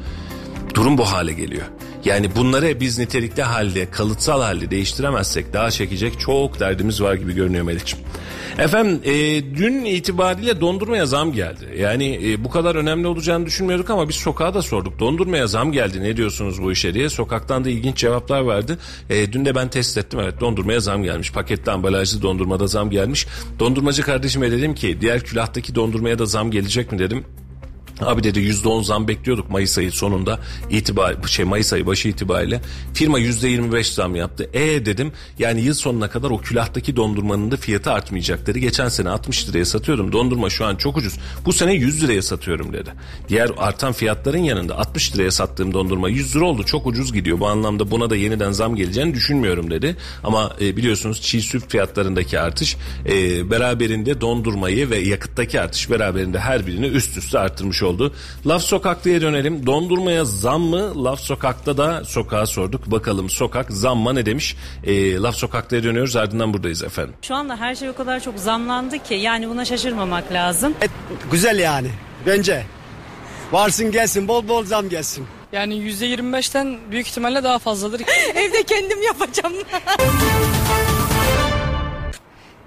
Durum 0.75 0.99
bu 0.99 1.05
hale 1.05 1.33
geliyor. 1.33 1.63
Yani 2.05 2.37
bunları 2.37 2.81
biz 2.81 2.99
nitelikli 2.99 3.43
halde, 3.43 3.91
kalıtsal 3.91 4.43
halde 4.43 4.71
değiştiremezsek 4.71 5.53
daha 5.53 5.71
çekecek 5.71 6.21
çok 6.21 6.61
derdimiz 6.61 7.03
var 7.03 7.15
gibi 7.15 7.35
görünüyor 7.35 7.65
Melih'ciğim. 7.65 8.07
Efendim 8.59 9.01
e, 9.05 9.15
dün 9.57 9.85
itibariyle 9.85 10.61
dondurmaya 10.61 11.07
zam 11.07 11.33
geldi. 11.33 11.75
Yani 11.79 12.21
e, 12.31 12.45
bu 12.45 12.51
kadar 12.51 12.75
önemli 12.75 13.07
olacağını 13.07 13.47
düşünmüyorduk 13.47 13.91
ama 13.91 14.09
biz 14.09 14.17
sokağa 14.17 14.55
da 14.55 14.63
sorduk. 14.63 14.99
Dondurmaya 14.99 15.47
zam 15.47 15.73
geldi 15.73 16.03
ne 16.03 16.17
diyorsunuz 16.17 16.63
bu 16.63 16.73
işe 16.73 16.95
diye. 16.95 17.09
Sokaktan 17.09 17.65
da 17.65 17.71
ilginç 17.71 17.97
cevaplar 17.97 18.47
verdi. 18.47 18.79
E, 19.11 19.33
dün 19.33 19.45
de 19.45 19.55
ben 19.55 19.69
test 19.69 19.99
ettim 19.99 20.21
evet 20.21 20.41
dondurmaya 20.41 20.81
zam 20.81 21.03
gelmiş. 21.03 21.33
Paketli 21.33 21.73
ambalajlı 21.73 22.23
dondurmada 22.23 22.67
zam 22.67 22.91
gelmiş. 22.91 23.27
Dondurmacı 23.59 24.03
kardeşime 24.03 24.51
dedim 24.51 24.75
ki 24.75 24.99
diğer 25.01 25.21
külahtaki 25.21 25.75
dondurmaya 25.75 26.19
da 26.19 26.27
zam 26.27 26.51
gelecek 26.51 26.93
mi 26.93 26.99
dedim. 26.99 27.25
Abi 28.01 28.23
dedi 28.23 28.41
%10 28.41 28.85
zam 28.85 29.09
bekliyorduk 29.09 29.51
Mayıs 29.51 29.79
ayı 29.79 29.93
sonunda 29.93 30.41
itibar 30.71 31.17
şey 31.27 31.45
Mayıs 31.45 31.73
ayı 31.73 31.87
başı 31.87 32.09
itibariyle 32.09 32.61
firma 32.95 33.21
%25 33.21 33.95
zam 33.95 34.17
yaptı. 34.17 34.51
E 34.53 34.87
dedim 34.87 35.13
yani 35.39 35.61
yıl 35.61 35.75
sonuna 35.75 36.11
kadar 36.11 36.31
o 36.31 36.39
külahtaki 36.39 36.97
dondurmanın 36.97 37.51
da 37.51 37.57
fiyatı 37.57 37.93
artmayacak 37.93 38.47
dedi. 38.47 38.61
Geçen 38.61 38.89
sene 38.89 39.11
60 39.11 39.49
liraya 39.49 39.65
satıyordum. 39.65 40.13
Dondurma 40.13 40.51
şu 40.51 40.65
an 40.65 40.77
çok 40.77 40.97
ucuz. 40.97 41.19
Bu 41.45 41.53
sene 41.53 41.75
100 41.75 42.03
liraya 42.03 42.23
satıyorum 42.23 42.73
dedi. 42.73 42.91
Diğer 43.29 43.51
artan 43.59 43.93
fiyatların 43.93 44.39
yanında 44.39 44.79
60 44.79 45.15
liraya 45.15 45.31
sattığım 45.31 45.75
dondurma 45.75 46.09
100 46.09 46.37
lira 46.37 46.45
oldu. 46.45 46.65
Çok 46.65 46.87
ucuz 46.87 47.13
gidiyor. 47.13 47.41
Bu 47.41 47.49
anlamda 47.49 47.91
buna 47.91 48.11
da 48.11 48.17
yeniden 48.17 48.53
zam 48.53 48.77
geleceğini 48.77 49.15
düşünmüyorum 49.15 49.71
dedi. 49.71 49.97
Ama 50.25 50.53
e, 50.61 50.77
biliyorsunuz 50.77 51.23
çiğ 51.23 51.41
süt 51.41 51.71
fiyatlarındaki 51.71 52.41
artış 52.41 52.77
e, 53.07 53.51
beraberinde 53.51 54.21
dondurmayı 54.21 54.91
ve 54.91 54.99
yakıttaki 54.99 55.61
artış 55.61 55.91
beraberinde 55.91 56.39
her 56.39 56.67
birini 56.67 56.87
üst 56.87 57.17
üste 57.17 57.39
arttırmış 57.39 57.83
oldu. 57.85 58.13
Laf 58.47 58.63
sokaklıya 58.63 59.21
dönelim. 59.21 59.67
Dondurmaya 59.67 60.25
zam 60.25 60.63
mı? 60.63 61.05
Laf 61.05 61.21
sokakta 61.21 61.77
da 61.77 62.05
sokağa 62.05 62.47
sorduk. 62.47 62.91
Bakalım 62.91 63.31
sokak 63.31 63.73
zamma 63.73 64.13
ne 64.13 64.27
demiş? 64.27 64.57
E, 64.85 65.15
Laf 65.17 65.37
sokaklıya 65.37 65.83
dönüyoruz 65.83 66.17
ardından 66.17 66.53
buradayız 66.55 66.83
efendim. 66.83 67.15
Şu 67.23 67.35
anda 67.35 67.57
her 67.57 67.75
şey 67.75 67.89
o 67.89 67.95
kadar 67.95 68.21
çok 68.21 68.39
zamlandı 68.39 68.99
ki 68.99 69.15
yani 69.15 69.49
buna 69.49 69.65
şaşırmamak 69.65 70.33
lazım. 70.33 70.75
Güzel 71.31 71.59
yani 71.59 71.89
bence. 72.27 72.67
Varsın 73.53 73.91
gelsin 73.91 74.29
bol 74.29 74.49
bol 74.49 74.65
zam 74.65 74.89
gelsin. 74.89 75.27
Yani 75.53 75.75
%25'ten 75.75 76.79
büyük 76.91 77.07
ihtimalle 77.09 77.45
daha 77.45 77.59
fazladır. 77.59 78.03
Evde 78.35 78.63
kendim 78.63 79.03
yapacağım. 79.03 79.55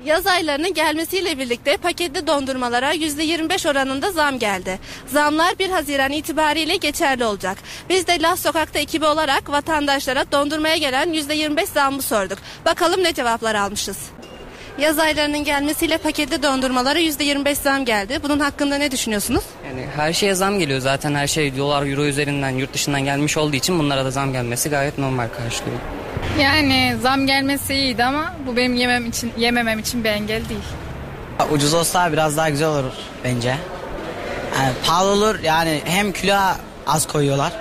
Yaz 0.08 0.28
aylarının 0.28 0.74
gelmesiyle 0.74 1.40
birlikte 1.40 1.78
paketli 1.78 2.28
dondurmalara 2.28 2.94
%25 2.94 3.70
oranında 3.70 4.12
zam 4.12 4.40
geldi. 4.40 4.80
Zamlar 5.08 5.60
1 5.60 5.70
Haziran 5.70 6.12
itibariyle 6.12 6.76
geçerli 6.76 7.26
olacak. 7.26 7.58
Biz 7.90 8.08
de 8.08 8.22
Laf 8.22 8.40
Sokak'ta 8.40 8.80
ekibi 8.80 9.06
olarak 9.06 9.52
vatandaşlara 9.52 10.32
dondurmaya 10.32 10.78
gelen 10.78 11.14
%25 11.14 11.66
zammı 11.66 12.02
sorduk. 12.02 12.38
Bakalım 12.66 13.04
ne 13.04 13.14
cevaplar 13.14 13.56
almışız. 13.56 13.98
Yaz 14.80 15.00
aylarının 15.00 15.44
gelmesiyle 15.44 15.98
paketli 15.98 16.44
dondurmalara 16.44 17.00
%25 17.00 17.56
zam 17.56 17.86
geldi. 17.86 18.20
Bunun 18.24 18.40
hakkında 18.40 18.76
ne 18.76 18.92
düşünüyorsunuz? 18.92 19.44
Yani 19.68 19.86
her 19.96 20.14
şeye 20.14 20.36
zam 20.36 20.60
geliyor 20.60 20.80
zaten 20.80 21.16
her 21.16 21.28
şey 21.28 21.58
dolar 21.58 21.86
euro 21.86 22.06
üzerinden 22.06 22.50
yurt 22.50 22.74
dışından 22.74 23.02
gelmiş 23.06 23.38
olduğu 23.38 23.56
için 23.56 23.80
bunlara 23.80 24.06
da 24.06 24.12
zam 24.12 24.34
gelmesi 24.34 24.70
gayet 24.70 24.98
normal 24.98 25.28
karşılıyor. 25.28 25.80
Yani 26.42 26.96
zam 27.02 27.28
gelmesi 27.28 27.74
iyiydi 27.74 28.04
ama 28.04 28.34
bu 28.48 28.58
benim 28.58 28.76
yemem 28.76 29.06
için 29.06 29.32
yememem 29.38 29.80
için 29.80 30.04
bir 30.04 30.10
engel 30.10 30.50
değil. 30.50 30.62
Ucuz 31.52 31.74
olsa 31.74 32.12
biraz 32.14 32.38
daha 32.38 32.50
güzel 32.50 32.68
olur 32.68 32.94
bence. 33.24 33.56
Yani 34.60 34.74
pahalı 34.88 35.10
olur 35.10 35.40
yani 35.44 35.82
hem 35.86 36.12
kilo 36.12 36.36
az 36.88 37.08
koyuyorlar. 37.08 37.54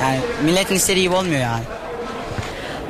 Yani 0.00 0.18
milletin 0.44 0.74
istediği 0.74 1.02
gibi 1.02 1.14
olmuyor 1.14 1.40
yani. 1.40 1.62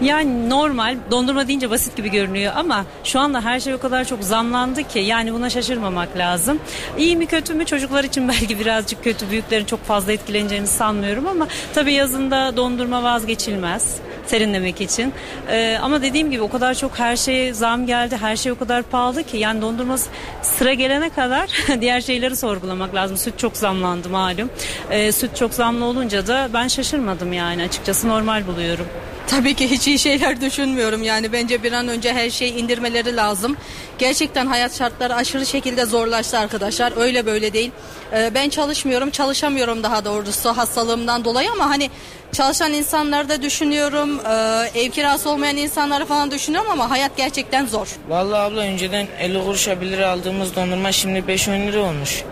Yani 0.03 0.51
normal 0.51 0.97
dondurma 1.11 1.49
deyince 1.49 1.71
basit 1.71 1.97
gibi 1.97 2.11
görünüyor 2.11 2.53
ama 2.57 2.85
şu 3.05 3.21
anda 3.21 3.41
her 3.41 3.61
şey 3.61 3.75
o 3.75 3.79
kadar 3.79 4.05
çok 4.05 4.25
zamlandı 4.25 4.83
ki 4.89 4.99
yani 4.99 5.35
buna 5.35 5.51
şaşırmamak 5.51 6.17
lazım. 6.17 6.59
İyi 6.99 7.17
mi 7.17 7.27
kötü 7.27 7.55
mü 7.55 7.67
çocuklar 7.67 8.05
için 8.05 8.29
belki 8.29 8.59
birazcık 8.59 9.05
kötü 9.05 9.31
büyüklerin 9.31 9.65
çok 9.65 9.85
fazla 9.85 10.13
etkileneceğini 10.13 10.67
sanmıyorum 10.67 11.27
ama 11.27 11.49
tabii 11.75 11.93
yazında 11.93 12.57
dondurma 12.57 13.03
vazgeçilmez 13.03 13.97
serinlemek 14.27 14.81
için. 14.81 15.13
Ee, 15.49 15.79
ama 15.83 16.03
dediğim 16.03 16.31
gibi 16.31 16.43
o 16.43 16.51
kadar 16.51 16.75
çok 16.75 16.99
her 16.99 17.17
şeye 17.17 17.55
zam 17.55 17.87
geldi 17.87 18.17
her 18.21 18.37
şey 18.37 18.53
o 18.53 18.59
kadar 18.59 18.83
pahalı 18.83 19.23
ki 19.23 19.37
yani 19.37 19.63
dondurma 19.63 19.97
sıra 20.43 20.73
gelene 20.73 21.11
kadar 21.11 21.51
diğer 21.81 22.01
şeyleri 22.01 22.37
sorgulamak 22.37 22.95
lazım. 22.95 23.17
Süt 23.17 23.39
çok 23.39 23.57
zamlandı 23.57 24.09
malum. 24.09 24.51
Ee, 24.91 25.13
süt 25.13 25.37
çok 25.37 25.55
zamlı 25.55 25.85
olunca 25.85 26.27
da 26.27 26.49
ben 26.55 26.69
şaşırmadım 26.69 27.33
yani 27.33 27.63
açıkçası 27.63 28.09
normal 28.09 28.47
buluyorum. 28.47 28.87
Tabii 29.33 29.55
ki 29.55 29.71
hiç 29.71 29.87
iyi 29.89 29.99
şeyler 29.99 30.41
düşünmüyorum 30.41 31.03
yani 31.03 31.33
bence 31.33 31.63
bir 31.63 31.73
an 31.73 31.89
önce 31.89 32.13
her 32.13 32.31
şey 32.31 32.61
indirmeleri 32.61 33.17
lazım. 33.17 33.57
Gerçekten 33.99 34.47
hayat 34.47 34.79
şartları 34.79 35.15
aşırı 35.15 35.47
şekilde 35.47 35.85
zorlaştı 35.85 36.39
arkadaşlar 36.39 36.93
öyle 36.97 37.27
böyle 37.27 37.53
değil. 37.53 37.71
Ee, 38.13 38.31
ben 38.35 38.49
çalışmıyorum 38.49 39.11
çalışamıyorum 39.11 39.83
daha 39.83 40.05
doğrusu 40.05 40.57
hastalığımdan 40.57 41.25
dolayı 41.25 41.51
ama 41.51 41.71
hani 41.71 41.91
çalışan 42.33 42.73
insanları 42.73 43.29
da 43.29 43.43
düşünüyorum. 43.43 44.21
Ee, 44.21 44.81
ev 44.81 44.91
kirası 44.91 45.31
olmayan 45.31 45.57
insanları 45.57 46.07
falan 46.07 46.31
düşünüyorum 46.31 46.71
ama 46.71 46.91
hayat 46.91 47.17
gerçekten 47.17 47.67
zor. 47.67 47.89
Vallahi 48.09 48.41
abla 48.41 48.61
önceden 48.61 49.07
50 49.21 49.45
kuruşa 49.45 49.81
1 49.81 49.87
lira 49.87 50.11
aldığımız 50.11 50.57
dondurma 50.57 50.93
şimdi 50.93 51.19
5-10 51.19 51.67
lira 51.67 51.81
olmuş. 51.81 52.23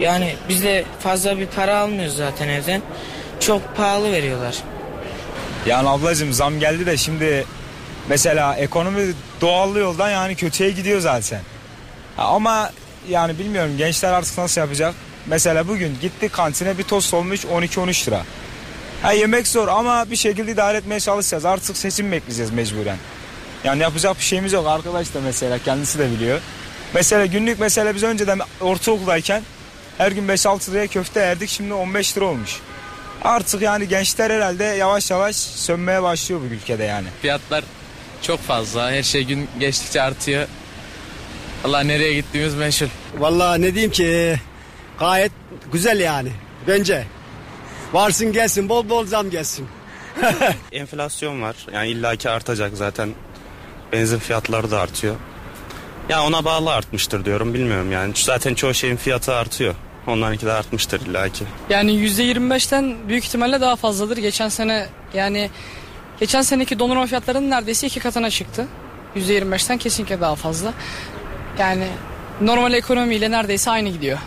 Yani 0.00 0.34
biz 0.48 0.64
de 0.64 0.84
fazla 1.00 1.38
bir 1.38 1.46
para 1.46 1.78
almıyoruz 1.78 2.16
zaten 2.16 2.48
evden. 2.48 2.82
Çok 3.40 3.76
pahalı 3.76 4.12
veriyorlar. 4.12 4.54
Yani 5.66 5.88
ablacığım 5.88 6.32
zam 6.32 6.60
geldi 6.60 6.86
de 6.86 6.96
şimdi 6.96 7.44
mesela 8.08 8.56
ekonomi 8.56 9.12
doğal 9.40 9.76
yoldan 9.76 10.10
yani 10.10 10.34
kötüye 10.34 10.70
gidiyor 10.70 11.00
zaten. 11.00 11.40
Ama 12.18 12.72
yani 13.08 13.38
bilmiyorum 13.38 13.74
gençler 13.78 14.12
artık 14.12 14.38
nasıl 14.38 14.60
yapacak? 14.60 14.94
Mesela 15.26 15.68
bugün 15.68 15.98
gitti 16.00 16.28
kantine 16.28 16.78
bir 16.78 16.82
tost 16.82 17.14
olmuş 17.14 17.44
12-13 17.44 18.06
lira. 18.06 18.22
Ha, 19.02 19.12
yemek 19.12 19.48
zor 19.48 19.68
ama 19.68 20.10
bir 20.10 20.16
şekilde 20.16 20.52
idare 20.52 20.78
etmeye 20.78 21.00
çalışacağız. 21.00 21.44
Artık 21.44 21.76
seçim 21.76 22.12
bekleyeceğiz 22.12 22.50
mecburen. 22.50 22.96
Yani 23.64 23.82
yapacak 23.82 24.18
bir 24.18 24.22
şeyimiz 24.24 24.52
yok 24.52 24.66
arkadaş 24.66 25.14
da 25.14 25.20
mesela 25.20 25.58
kendisi 25.58 25.98
de 25.98 26.10
biliyor. 26.10 26.40
Mesela 26.94 27.26
günlük 27.26 27.60
mesela 27.60 27.94
biz 27.94 28.02
önceden 28.02 28.40
ortaokuldayken 28.60 29.42
her 29.98 30.12
gün 30.12 30.28
5-6 30.28 30.70
liraya 30.70 30.86
köfte 30.86 31.20
yerdik 31.20 31.50
şimdi 31.50 31.74
15 31.74 32.16
lira 32.16 32.24
olmuş. 32.24 32.60
Artık 33.24 33.62
yani 33.62 33.88
gençler 33.88 34.30
herhalde 34.30 34.64
yavaş 34.64 35.10
yavaş 35.10 35.36
sönmeye 35.36 36.02
başlıyor 36.02 36.40
bu 36.40 36.54
ülkede 36.54 36.84
yani. 36.84 37.06
Fiyatlar 37.22 37.64
çok 38.22 38.40
fazla. 38.40 38.90
Her 38.90 39.02
şey 39.02 39.24
gün 39.24 39.48
geçtikçe 39.60 40.02
artıyor. 40.02 40.46
Allah 41.64 41.80
nereye 41.80 42.14
gittiğimiz 42.14 42.54
meşhur. 42.54 42.86
Vallahi 43.18 43.62
ne 43.62 43.74
diyeyim 43.74 43.90
ki 43.90 44.36
gayet 44.98 45.32
güzel 45.72 46.00
yani 46.00 46.32
bence. 46.68 47.06
Varsın 47.92 48.32
gelsin 48.32 48.68
bol 48.68 48.88
bol 48.88 49.06
zam 49.06 49.30
gelsin. 49.30 49.68
Enflasyon 50.72 51.42
var. 51.42 51.56
Yani 51.72 51.88
illaki 51.88 52.30
artacak 52.30 52.72
zaten. 52.74 53.14
Benzin 53.92 54.18
fiyatları 54.18 54.70
da 54.70 54.80
artıyor. 54.80 55.16
Ya 56.08 56.24
ona 56.24 56.44
bağlı 56.44 56.72
artmıştır 56.72 57.24
diyorum 57.24 57.54
bilmiyorum 57.54 57.92
yani. 57.92 58.12
Zaten 58.16 58.54
çoğu 58.54 58.74
şeyin 58.74 58.96
fiyatı 58.96 59.34
artıyor. 59.34 59.74
Onlarınki 60.08 60.46
de 60.46 60.52
artmıştır 60.52 61.00
illaki. 61.00 61.44
Yani 61.70 61.92
%25'ten 61.92 63.08
büyük 63.08 63.24
ihtimalle 63.24 63.60
daha 63.60 63.76
fazladır. 63.76 64.16
Geçen 64.16 64.48
sene 64.48 64.86
yani 65.14 65.50
geçen 66.20 66.42
seneki 66.42 66.78
dondurma 66.78 67.06
fiyatlarının 67.06 67.50
neredeyse 67.50 67.86
iki 67.86 68.00
katına 68.00 68.30
çıktı. 68.30 68.66
%25'ten 69.16 69.78
kesinlikle 69.78 70.20
daha 70.20 70.34
fazla. 70.34 70.72
Yani 71.58 71.86
normal 72.40 72.72
ekonomiyle 72.72 73.30
neredeyse 73.30 73.70
aynı 73.70 73.88
gidiyor. 73.88 74.18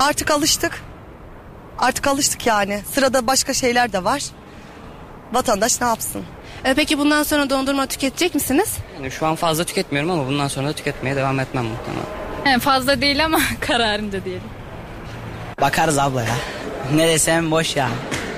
Artık 0.00 0.30
alıştık. 0.30 0.82
Artık 1.78 2.06
alıştık 2.06 2.46
yani. 2.46 2.82
Sırada 2.92 3.26
başka 3.26 3.54
şeyler 3.54 3.92
de 3.92 4.04
var. 4.04 4.22
Vatandaş 5.32 5.80
ne 5.80 5.86
yapsın? 5.86 6.22
Ee, 6.64 6.74
peki 6.74 6.98
bundan 6.98 7.22
sonra 7.22 7.50
dondurma 7.50 7.86
tüketecek 7.86 8.34
misiniz? 8.34 8.76
Yani 8.96 9.10
şu 9.10 9.26
an 9.26 9.34
fazla 9.34 9.64
tüketmiyorum 9.64 10.10
ama 10.10 10.26
bundan 10.26 10.48
sonra 10.48 10.68
da 10.68 10.72
tüketmeye 10.72 11.16
devam 11.16 11.40
etmem 11.40 11.64
muhtemelen. 11.64 12.50
Yani 12.50 12.60
fazla 12.60 13.00
değil 13.00 13.24
ama 13.24 13.38
kararında 13.60 14.24
diyelim. 14.24 14.61
Bakarız 15.62 15.98
abla 15.98 16.22
ya. 16.22 16.34
Ne 16.94 17.08
desem 17.08 17.50
boş 17.50 17.76
ya. 17.76 17.88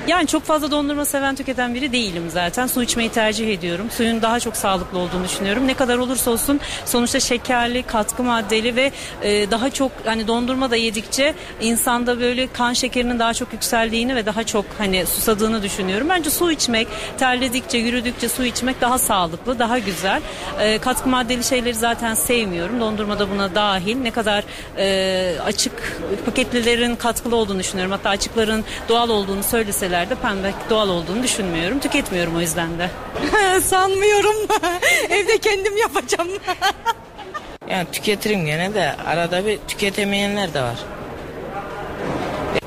Yani 0.08 0.26
çok 0.26 0.42
fazla 0.42 0.70
dondurma 0.70 1.04
seven 1.04 1.34
tüketen 1.34 1.74
biri 1.74 1.92
değilim 1.92 2.22
zaten. 2.28 2.66
Su 2.66 2.82
içmeyi 2.82 3.08
tercih 3.08 3.54
ediyorum. 3.54 3.86
Suyun 3.90 4.22
daha 4.22 4.40
çok 4.40 4.56
sağlıklı 4.56 4.98
olduğunu 4.98 5.24
düşünüyorum. 5.24 5.66
Ne 5.66 5.74
kadar 5.74 5.98
olursa 5.98 6.30
olsun 6.30 6.60
sonuçta 6.84 7.20
şekerli, 7.20 7.82
katkı 7.82 8.22
maddeli 8.22 8.76
ve 8.76 8.92
e, 9.22 9.50
daha 9.50 9.70
çok 9.70 9.92
hani 10.04 10.26
dondurma 10.26 10.70
da 10.70 10.76
yedikçe 10.76 11.34
insanda 11.60 12.20
böyle 12.20 12.52
kan 12.52 12.72
şekerinin 12.72 13.18
daha 13.18 13.34
çok 13.34 13.52
yükseldiğini 13.52 14.16
ve 14.16 14.26
daha 14.26 14.44
çok 14.44 14.64
hani 14.78 15.06
susadığını 15.06 15.62
düşünüyorum. 15.62 16.08
Bence 16.08 16.30
su 16.30 16.50
içmek, 16.50 16.88
terledikçe, 17.18 17.78
yürüdükçe 17.78 18.28
su 18.28 18.44
içmek 18.44 18.80
daha 18.80 18.98
sağlıklı, 18.98 19.58
daha 19.58 19.78
güzel. 19.78 20.22
E, 20.60 20.78
katkı 20.78 21.08
maddeli 21.08 21.44
şeyleri 21.44 21.74
zaten 21.74 22.14
sevmiyorum. 22.14 22.80
Dondurma 22.80 23.18
da 23.18 23.30
buna 23.30 23.54
dahil. 23.54 23.96
Ne 23.96 24.10
kadar 24.10 24.44
e, 24.78 25.40
açık 25.46 25.72
paketlilerin 26.24 26.96
katkılı 26.96 27.36
olduğunu 27.36 27.58
düşünüyorum. 27.58 27.92
Hatta 27.92 28.10
açıkların 28.10 28.64
doğal 28.88 29.08
olduğunu 29.08 29.42
söyleseler 29.42 29.93
de 30.10 30.14
pembe 30.14 30.52
doğal 30.70 30.88
olduğunu 30.88 31.22
düşünmüyorum. 31.22 31.78
Tüketmiyorum 31.80 32.36
o 32.36 32.40
yüzden 32.40 32.70
de. 32.78 32.90
Sanmıyorum. 33.60 34.34
Evde 35.10 35.38
kendim 35.38 35.76
yapacağım. 35.76 36.28
Yani 37.70 37.86
tüketirim 37.92 38.46
gene 38.46 38.74
de 38.74 38.96
arada 39.06 39.46
bir 39.46 39.58
tüketemeyenler 39.68 40.54
de 40.54 40.62
var. 40.62 40.76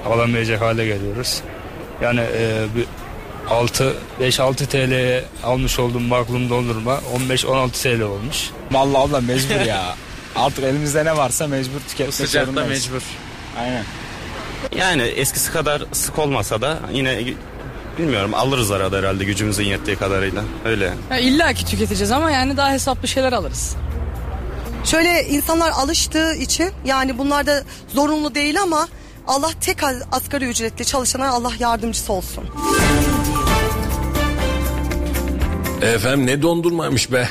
Alamayacak 0.06 0.62
hale 0.62 0.86
geliyoruz. 0.86 1.42
Yani 2.02 2.20
e, 2.20 2.66
bir 2.76 2.86
6 3.50 3.94
5-6 4.22 4.56
TL'ye 4.66 5.24
almış 5.44 5.80
olduğum 5.80 6.00
maklum 6.00 6.50
dondurma 6.50 7.00
15-16 7.30 7.72
TL 7.72 8.02
olmuş. 8.02 8.50
Vallahi 8.72 8.98
abla 9.02 9.22
mecbur 9.22 9.66
ya. 9.66 9.96
Artık 10.36 10.64
elimizde 10.64 11.06
ne 11.06 11.18
varsa 11.18 11.48
mecbur 11.48 11.80
tüketmek 11.88 12.14
sıcakta 12.14 12.52
zorundayız. 12.52 12.70
mecbur. 12.70 13.02
Aynen. 13.60 13.84
Yani 14.78 15.02
eskisi 15.02 15.52
kadar 15.52 15.84
sık 15.92 16.20
olmasa 16.20 16.62
da 16.62 16.80
yine 16.94 17.20
bilmiyorum 17.98 18.34
alırız 18.34 18.72
arada 18.72 18.98
herhalde 18.98 19.24
gücümüzün 19.24 19.64
yettiği 19.64 19.98
kadarıyla. 19.98 20.44
Öyle. 20.66 20.94
Ya 21.12 21.18
illa 21.18 21.54
ki 21.54 21.66
tüketeceğiz 21.66 22.12
ama 22.12 22.32
yani 22.32 22.58
daha 22.58 22.72
hesaplı 22.72 23.08
şeyler 23.08 23.34
alırız. 23.34 23.76
Şöyle 24.84 25.28
insanlar 25.30 25.72
alıştığı 25.72 26.34
için 26.34 26.72
yani 26.86 27.18
bunlar 27.18 27.48
da 27.48 27.64
zorunlu 27.94 28.36
değil 28.36 28.62
ama 28.62 28.88
Allah 29.28 29.50
tek 29.62 29.78
asgari 30.12 30.46
ücretli 30.46 30.86
çalışana 30.86 31.30
Allah 31.30 31.52
yardımcısı 31.60 32.14
olsun. 32.14 32.44
Efendim 35.82 36.26
ne 36.28 36.42
dondurmaymış 36.42 37.12
be 37.12 37.30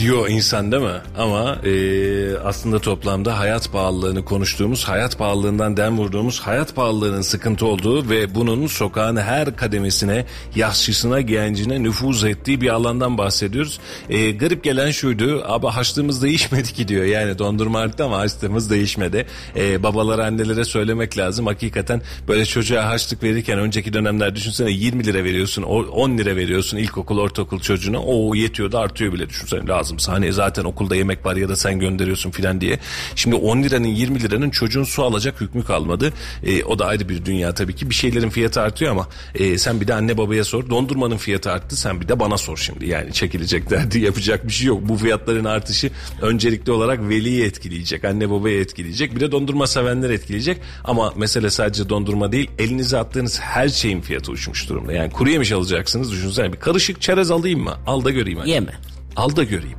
diyor 0.00 0.28
insan 0.28 0.72
değil 0.72 0.82
mi? 0.82 1.00
Ama 1.18 1.56
e, 1.64 2.36
aslında 2.38 2.78
toplamda 2.78 3.38
hayat 3.38 3.72
pahalılığını 3.72 4.24
konuştuğumuz, 4.24 4.84
hayat 4.84 5.18
pahalılığından 5.18 5.76
dem 5.76 5.98
vurduğumuz, 5.98 6.40
hayat 6.40 6.74
pahalılığının 6.76 7.22
sıkıntı 7.22 7.66
olduğu 7.66 8.08
ve 8.10 8.34
bunun 8.34 8.66
sokağın 8.66 9.16
her 9.16 9.56
kademesine, 9.56 10.24
yaşlısına, 10.56 11.20
gencine 11.20 11.82
nüfuz 11.82 12.24
ettiği 12.24 12.60
bir 12.60 12.68
alandan 12.68 13.18
bahsediyoruz. 13.18 13.80
E, 14.08 14.30
garip 14.30 14.64
gelen 14.64 14.90
şuydu, 14.90 15.42
abi 15.46 15.66
haçlığımız 15.66 16.22
değişmedi 16.22 16.72
ki 16.72 16.88
diyor. 16.88 17.04
Yani 17.04 17.38
dondurma 17.38 17.78
arttı 17.78 18.04
ama 18.04 18.18
haçlığımız 18.18 18.70
değişmedi. 18.70 19.26
E, 19.56 19.82
babalara, 19.82 20.24
annelere 20.26 20.64
söylemek 20.64 21.18
lazım. 21.18 21.46
Hakikaten 21.46 22.02
böyle 22.28 22.46
çocuğa 22.46 22.88
haçlık 22.88 23.22
verirken 23.22 23.58
önceki 23.58 23.92
dönemler 23.92 24.34
düşünsene 24.36 24.70
20 24.70 25.06
lira 25.06 25.24
veriyorsun, 25.24 25.62
o- 25.62 25.82
10 25.84 26.18
lira 26.18 26.36
veriyorsun 26.36 26.76
ilkokul, 26.76 27.18
ortaokul 27.18 27.60
çocuğuna. 27.60 27.98
O 28.02 28.34
yetiyor 28.34 28.72
artıyor 28.72 29.12
bile 29.12 29.28
düşünsene 29.28 29.66
lazım. 29.66 29.89
Hani 30.06 30.32
zaten 30.32 30.64
okulda 30.64 30.96
yemek 30.96 31.26
var 31.26 31.36
ya 31.36 31.48
da 31.48 31.56
sen 31.56 31.78
gönderiyorsun 31.78 32.30
filan 32.30 32.60
diye. 32.60 32.78
Şimdi 33.14 33.36
10 33.36 33.62
liranın 33.62 33.88
20 33.88 34.22
liranın 34.22 34.50
çocuğun 34.50 34.84
su 34.84 35.02
alacak 35.02 35.40
hükmü 35.40 35.64
kalmadı. 35.64 36.12
E, 36.44 36.64
o 36.64 36.78
da 36.78 36.86
ayrı 36.86 37.08
bir 37.08 37.24
dünya 37.24 37.54
tabii 37.54 37.74
ki. 37.74 37.90
Bir 37.90 37.94
şeylerin 37.94 38.30
fiyatı 38.30 38.60
artıyor 38.60 38.90
ama 38.90 39.08
e, 39.34 39.58
sen 39.58 39.80
bir 39.80 39.88
de 39.88 39.94
anne 39.94 40.18
babaya 40.18 40.44
sor. 40.44 40.70
Dondurmanın 40.70 41.16
fiyatı 41.16 41.52
arttı 41.52 41.76
sen 41.76 42.00
bir 42.00 42.08
de 42.08 42.20
bana 42.20 42.38
sor 42.38 42.56
şimdi. 42.56 42.88
Yani 42.88 43.12
çekilecek 43.12 43.70
derdi 43.70 43.98
yapacak 44.04 44.46
bir 44.46 44.52
şey 44.52 44.66
yok. 44.66 44.80
Bu 44.82 44.96
fiyatların 44.96 45.44
artışı 45.44 45.90
öncelikli 46.22 46.72
olarak 46.72 47.08
veliyi 47.08 47.44
etkileyecek. 47.44 48.04
Anne 48.04 48.30
babayı 48.30 48.60
etkileyecek. 48.60 49.14
Bir 49.14 49.20
de 49.20 49.32
dondurma 49.32 49.66
sevenler 49.66 50.10
etkileyecek. 50.10 50.58
Ama 50.84 51.12
mesele 51.16 51.50
sadece 51.50 51.88
dondurma 51.88 52.32
değil. 52.32 52.50
Elinize 52.58 52.98
attığınız 52.98 53.40
her 53.40 53.68
şeyin 53.68 54.00
fiyatı 54.00 54.32
uçmuş 54.32 54.68
durumda. 54.68 54.92
Yani 54.92 55.10
kuru 55.10 55.30
yemiş 55.30 55.52
alacaksınız. 55.52 56.12
Düşünsene 56.12 56.52
bir 56.52 56.58
karışık 56.58 57.02
çerez 57.02 57.30
alayım 57.30 57.60
mı? 57.60 57.76
Al 57.86 58.04
da 58.04 58.10
göreyim. 58.10 58.38
Hadi. 58.38 58.50
Yeme. 58.50 58.72
Al 59.16 59.36
da 59.36 59.44
göreyim. 59.44 59.78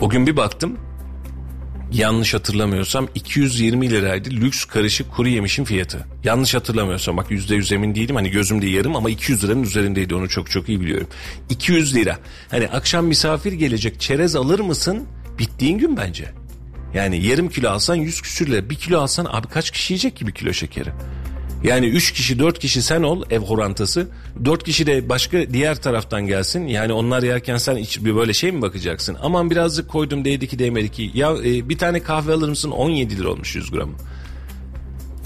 O 0.00 0.08
gün 0.08 0.26
bir 0.26 0.36
baktım 0.36 0.78
yanlış 1.94 2.34
hatırlamıyorsam 2.34 3.08
220 3.14 3.90
liraydı 3.90 4.30
lüks 4.30 4.64
karışık 4.64 5.12
kuru 5.12 5.28
yemişin 5.28 5.64
fiyatı. 5.64 6.06
Yanlış 6.24 6.54
hatırlamıyorsam 6.54 7.16
bak 7.16 7.30
%100 7.30 7.74
emin 7.74 7.94
değilim 7.94 8.16
hani 8.16 8.30
gözümde 8.30 8.66
yarım 8.66 8.96
ama 8.96 9.10
200 9.10 9.44
liranın 9.44 9.62
üzerindeydi 9.62 10.14
onu 10.14 10.28
çok 10.28 10.50
çok 10.50 10.68
iyi 10.68 10.80
biliyorum. 10.80 11.08
200 11.50 11.94
lira. 11.94 12.18
Hani 12.50 12.68
akşam 12.68 13.06
misafir 13.06 13.52
gelecek 13.52 14.00
çerez 14.00 14.36
alır 14.36 14.60
mısın? 14.60 15.04
Bittiğin 15.38 15.78
gün 15.78 15.96
bence. 15.96 16.32
Yani 16.94 17.26
yarım 17.26 17.48
kilo 17.48 17.70
alsan 17.70 17.94
100 17.94 18.20
küsür 18.20 18.46
lira. 18.46 18.70
Bir 18.70 18.74
kilo 18.74 19.00
alsan 19.00 19.26
abi 19.30 19.46
kaç 19.46 19.70
kişi 19.70 19.92
yiyecek 19.92 20.16
ki 20.16 20.26
bir 20.26 20.32
kilo 20.32 20.52
şekeri? 20.52 20.90
Yani 21.64 21.86
3 21.86 22.12
kişi 22.12 22.38
4 22.38 22.58
kişi 22.58 22.82
sen 22.82 23.02
ol 23.02 23.22
ev 23.30 23.38
horantası. 23.40 24.08
4 24.44 24.64
kişi 24.64 24.86
de 24.86 25.08
başka 25.08 25.52
diğer 25.52 25.82
taraftan 25.82 26.26
gelsin. 26.26 26.66
Yani 26.66 26.92
onlar 26.92 27.22
yerken 27.22 27.56
sen 27.56 27.76
hiç 27.76 28.04
bir 28.04 28.16
böyle 28.16 28.32
şey 28.32 28.52
mi 28.52 28.62
bakacaksın? 28.62 29.16
Aman 29.22 29.50
birazcık 29.50 29.88
koydum 29.88 30.24
değdi 30.24 30.48
ki 30.48 30.58
değmedi 30.58 30.90
ki. 30.92 31.10
Ya 31.14 31.30
e, 31.44 31.68
bir 31.68 31.78
tane 31.78 32.00
kahve 32.02 32.32
alır 32.32 32.48
mısın 32.48 32.70
17 32.70 33.18
lira 33.18 33.28
olmuş 33.28 33.56
100 33.56 33.70
gram. 33.70 33.90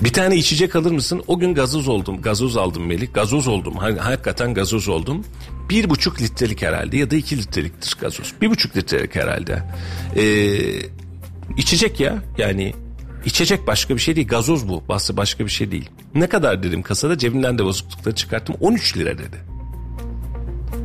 Bir 0.04 0.12
tane 0.12 0.36
içecek 0.36 0.76
alır 0.76 0.90
mısın? 0.90 1.22
O 1.26 1.38
gün 1.38 1.54
gazoz 1.54 1.88
oldum. 1.88 2.22
Gazoz 2.22 2.56
aldım 2.56 2.86
Melih. 2.86 3.08
Gazoz 3.14 3.48
oldum. 3.48 3.76
Ha- 3.76 3.96
Hakikaten 3.98 4.54
gazoz 4.54 4.88
oldum. 4.88 5.24
Bir 5.70 5.90
buçuk 5.90 6.20
litrelik 6.22 6.62
herhalde 6.62 6.96
ya 6.96 7.10
da 7.10 7.16
iki 7.16 7.38
litreliktir 7.38 7.96
gazoz. 8.00 8.34
Bir 8.42 8.50
buçuk 8.50 8.76
litrelik 8.76 9.14
herhalde. 9.16 9.62
Ee, 10.16 10.22
içecek 11.56 12.00
ya 12.00 12.22
yani 12.38 12.72
içecek 13.24 13.66
başka 13.66 13.94
bir 13.94 14.00
şey 14.00 14.16
değil. 14.16 14.28
Gazoz 14.28 14.68
bu. 14.68 14.82
Bahsi 14.88 15.16
başka 15.16 15.44
bir 15.44 15.50
şey 15.50 15.70
değil. 15.70 15.90
Ne 16.14 16.26
kadar 16.26 16.62
dedim 16.62 16.82
kasada 16.82 17.18
cebimden 17.18 17.58
de 17.58 17.64
bozuklukla 17.64 18.14
çıkarttım. 18.14 18.56
13 18.60 18.96
lira 18.96 19.18
dedi. 19.18 19.36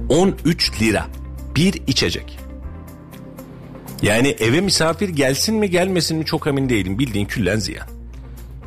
13 0.09 0.81
lira. 0.81 1.07
Bir 1.55 1.81
içecek. 1.87 2.39
Yani 4.01 4.27
eve 4.27 4.61
misafir 4.61 5.09
gelsin 5.09 5.55
mi 5.55 5.69
gelmesin 5.69 6.17
mi 6.17 6.25
çok 6.25 6.47
emin 6.47 6.69
değilim. 6.69 6.99
Bildiğin 6.99 7.25
küllen 7.25 7.59
ziyan. 7.59 7.87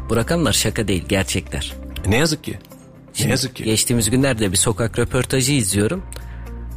Bu 0.08 0.16
rakamlar 0.16 0.52
şaka 0.52 0.88
değil 0.88 1.04
gerçekler. 1.08 1.74
Ne 2.06 2.16
yazık 2.16 2.44
ki. 2.44 2.58
Şimdi 3.14 3.28
ne 3.28 3.30
yazık 3.30 3.56
ki. 3.56 3.64
Geçtiğimiz 3.64 4.10
günlerde 4.10 4.52
bir 4.52 4.56
sokak 4.56 4.98
röportajı 4.98 5.52
izliyorum. 5.52 6.02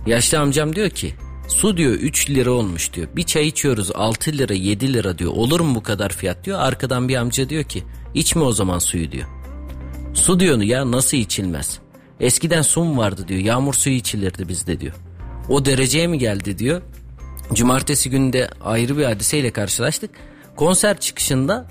Yaşlı 0.05 0.39
amcam 0.39 0.75
diyor 0.75 0.89
ki 0.89 1.13
su 1.49 1.77
diyor 1.77 1.91
3 1.91 2.29
lira 2.29 2.51
olmuş 2.51 2.93
diyor. 2.93 3.07
Bir 3.15 3.23
çay 3.23 3.47
içiyoruz 3.47 3.91
6 3.95 4.31
lira 4.31 4.53
7 4.53 4.93
lira 4.93 5.17
diyor. 5.17 5.31
Olur 5.31 5.59
mu 5.59 5.75
bu 5.75 5.83
kadar 5.83 6.09
fiyat 6.09 6.45
diyor. 6.45 6.59
Arkadan 6.59 7.09
bir 7.09 7.15
amca 7.15 7.49
diyor 7.49 7.63
ki 7.63 7.83
içme 8.13 8.41
o 8.41 8.51
zaman 8.51 8.79
suyu 8.79 9.11
diyor. 9.11 9.27
Su 10.13 10.39
diyor 10.39 10.61
ya 10.61 10.91
nasıl 10.91 11.17
içilmez? 11.17 11.79
Eskiden 12.19 12.61
su 12.61 12.83
mu 12.83 12.97
vardı 13.01 13.25
diyor. 13.27 13.39
Yağmur 13.39 13.73
suyu 13.73 13.95
içilirdi 13.95 14.47
bizde 14.47 14.79
diyor. 14.79 14.93
O 15.49 15.65
dereceye 15.65 16.07
mi 16.07 16.19
geldi 16.19 16.57
diyor. 16.57 16.81
Cumartesi 17.53 18.09
günü 18.09 18.33
de 18.33 18.49
ayrı 18.61 18.97
bir 18.97 19.03
hadiseyle 19.03 19.51
karşılaştık. 19.51 20.11
Konser 20.55 20.99
çıkışında 20.99 21.67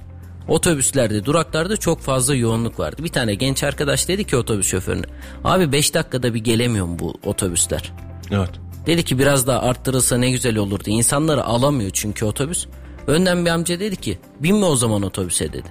otobüslerde, 0.49 1.25
duraklarda 1.25 1.77
çok 1.77 2.01
fazla 2.01 2.35
yoğunluk 2.35 2.79
vardı. 2.79 3.05
Bir 3.05 3.09
tane 3.09 3.35
genç 3.35 3.65
arkadaş 3.65 4.09
dedi 4.09 4.25
ki 4.25 4.37
otobüs 4.37 4.67
şoförüne. 4.67 5.07
Abi 5.45 5.73
5 5.73 5.95
dakikada 5.95 6.35
bir 6.35 6.41
gelemiyor 6.41 6.89
bu 6.99 7.15
otobüsler? 7.25 7.93
Evet. 8.31 8.68
Dedi 8.89 9.05
ki 9.05 9.19
biraz 9.19 9.47
daha 9.47 9.61
arttırılsa 9.61 10.19
ne 10.19 10.31
güzel 10.31 10.57
olurdu. 10.57 10.85
İnsanları 10.87 11.45
alamıyor 11.45 11.91
çünkü 11.95 12.25
otobüs. 12.25 12.67
Önden 13.07 13.45
bir 13.45 13.51
amca 13.51 13.81
dedi 13.81 13.97
ki 13.97 14.19
binme 14.41 14.67
o 14.67 14.77
zaman 14.77 15.03
otobüse 15.03 15.53
dedi. 15.53 15.69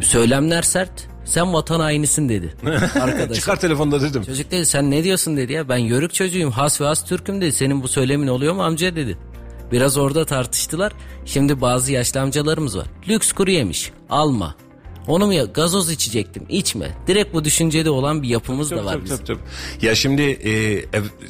Söylemler 0.00 0.62
sert. 0.62 1.08
Sen 1.24 1.52
vatan 1.52 1.80
hainisin 1.80 2.28
dedi. 2.28 2.54
Arkadaş. 3.00 3.36
Çıkar 3.36 3.60
telefonda 3.60 4.00
dedim. 4.02 4.22
Çocuk 4.22 4.50
dedi 4.50 4.66
sen 4.66 4.90
ne 4.90 5.04
diyorsun 5.04 5.36
dedi 5.36 5.52
ya. 5.52 5.68
Ben 5.68 5.76
yörük 5.76 6.14
çocuğuyum 6.14 6.50
has 6.50 6.80
ve 6.80 6.84
has 6.84 7.04
Türk'üm 7.04 7.40
dedi. 7.40 7.52
Senin 7.52 7.82
bu 7.82 7.88
söylemin 7.88 8.26
oluyor 8.26 8.54
mu 8.54 8.62
amca 8.62 8.96
dedi. 8.96 9.18
Biraz 9.72 9.96
orada 9.96 10.24
tartıştılar. 10.24 10.92
Şimdi 11.24 11.60
bazı 11.60 11.92
yaşlı 11.92 12.20
amcalarımız 12.20 12.78
var. 12.78 12.86
Lüks 13.08 13.32
kuru 13.32 13.50
yemiş. 13.50 13.92
Alma. 14.10 14.54
Onu 15.08 15.26
mu 15.26 15.32
ya 15.32 15.44
gazoz 15.44 15.90
içecektim 15.90 16.42
içme. 16.48 16.90
Direkt 17.06 17.34
bu 17.34 17.44
düşüncede 17.44 17.90
olan 17.90 18.22
bir 18.22 18.28
yapımız 18.28 18.70
da 18.70 18.76
Tabii, 18.76 18.86
var 18.86 18.92
tabii, 18.92 19.04
bizim. 19.04 19.16
tabii, 19.16 19.26
tabii. 19.26 19.86
Ya 19.86 19.94
şimdi 19.94 20.22
e, 20.22 20.84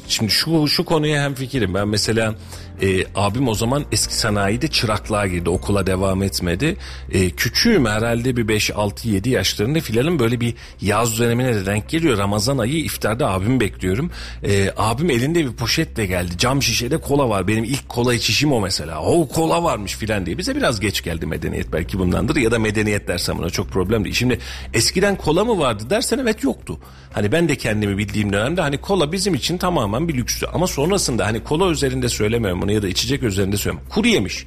şimdi 0.09 0.31
şu 0.31 0.69
şu 0.69 0.85
konuya 0.85 1.23
hem 1.23 1.35
fikirim. 1.35 1.75
Ben 1.75 1.89
mesela 1.89 2.35
e, 2.83 3.05
abim 3.15 3.49
o 3.49 3.55
zaman 3.55 3.85
eski 3.93 4.15
sanayide 4.15 4.69
çıraklığa 4.69 5.27
girdi. 5.27 5.51
Okula 5.51 5.87
devam 5.87 6.23
etmedi. 6.23 6.77
E, 7.13 7.31
küçüğüm 7.31 7.87
herhalde 7.87 8.37
bir 8.37 8.49
5 8.49 8.71
6 8.71 9.09
7 9.09 9.31
yaşlarında 9.31 9.81
filanın 9.81 10.19
böyle 10.19 10.41
bir 10.41 10.55
yaz 10.81 11.19
dönemine 11.19 11.55
de 11.55 11.67
denk 11.67 11.89
geliyor. 11.89 12.19
Ramazan 12.19 12.59
ayı 12.59 12.77
iftarda 12.77 13.31
abimi 13.31 13.61
bekliyorum. 13.61 14.11
E, 14.43 14.71
abim 14.77 15.11
elinde 15.11 15.45
bir 15.47 15.53
poşetle 15.53 16.07
geldi. 16.07 16.39
Cam 16.39 16.63
şişede 16.63 16.97
kola 16.97 17.29
var. 17.29 17.49
Benim 17.49 17.65
ilk 17.65 17.89
kola 17.89 18.15
içişim 18.15 18.53
o 18.53 18.61
mesela. 18.61 19.03
O 19.03 19.29
kola 19.29 19.63
varmış 19.63 19.97
filan 19.97 20.27
diye. 20.27 20.39
Bize 20.39 20.57
biraz 20.57 20.81
geç 20.81 21.03
geldi 21.05 21.27
medeniyet 21.27 21.73
belki 21.73 21.99
bundandır 21.99 22.37
ya 22.37 22.51
da 22.51 22.59
medeniyet 22.59 23.09
dersem 23.09 23.39
buna 23.39 23.51
çok 23.51 23.69
problem 23.69 24.05
değil. 24.05 24.15
Şimdi 24.15 24.39
eskiden 24.75 25.17
kola 25.17 25.45
mı 25.45 25.59
vardı 25.59 25.91
dersen 25.91 26.19
evet 26.19 26.45
yoktu. 26.45 26.79
Hani 27.13 27.33
ben 27.33 27.49
de 27.49 27.57
kendimi 27.57 27.99
bildiğim 27.99 28.33
dönemde 28.33 28.61
hani 28.61 28.79
kola 28.79 29.13
bizim 29.13 29.35
için 29.35 29.59
tamamen 29.59 30.09
bir 30.09 30.15
lükstü. 30.15 30.47
Ama 30.47 30.67
sonrasında 30.67 31.27
hani 31.27 31.45
kola 31.45 31.71
üzerinde 31.71 32.09
söylemiyorum 32.09 32.63
bunu 32.65 32.73
ya 32.73 32.82
da 32.82 32.89
içecek 32.89 33.23
üzerinde 33.23 33.57
söylemiyorum. 33.57 33.91
Kuru 33.95 34.09
yemiş. 34.09 34.47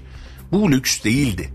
Bu 0.52 0.72
lüks 0.72 1.04
değildi. 1.04 1.50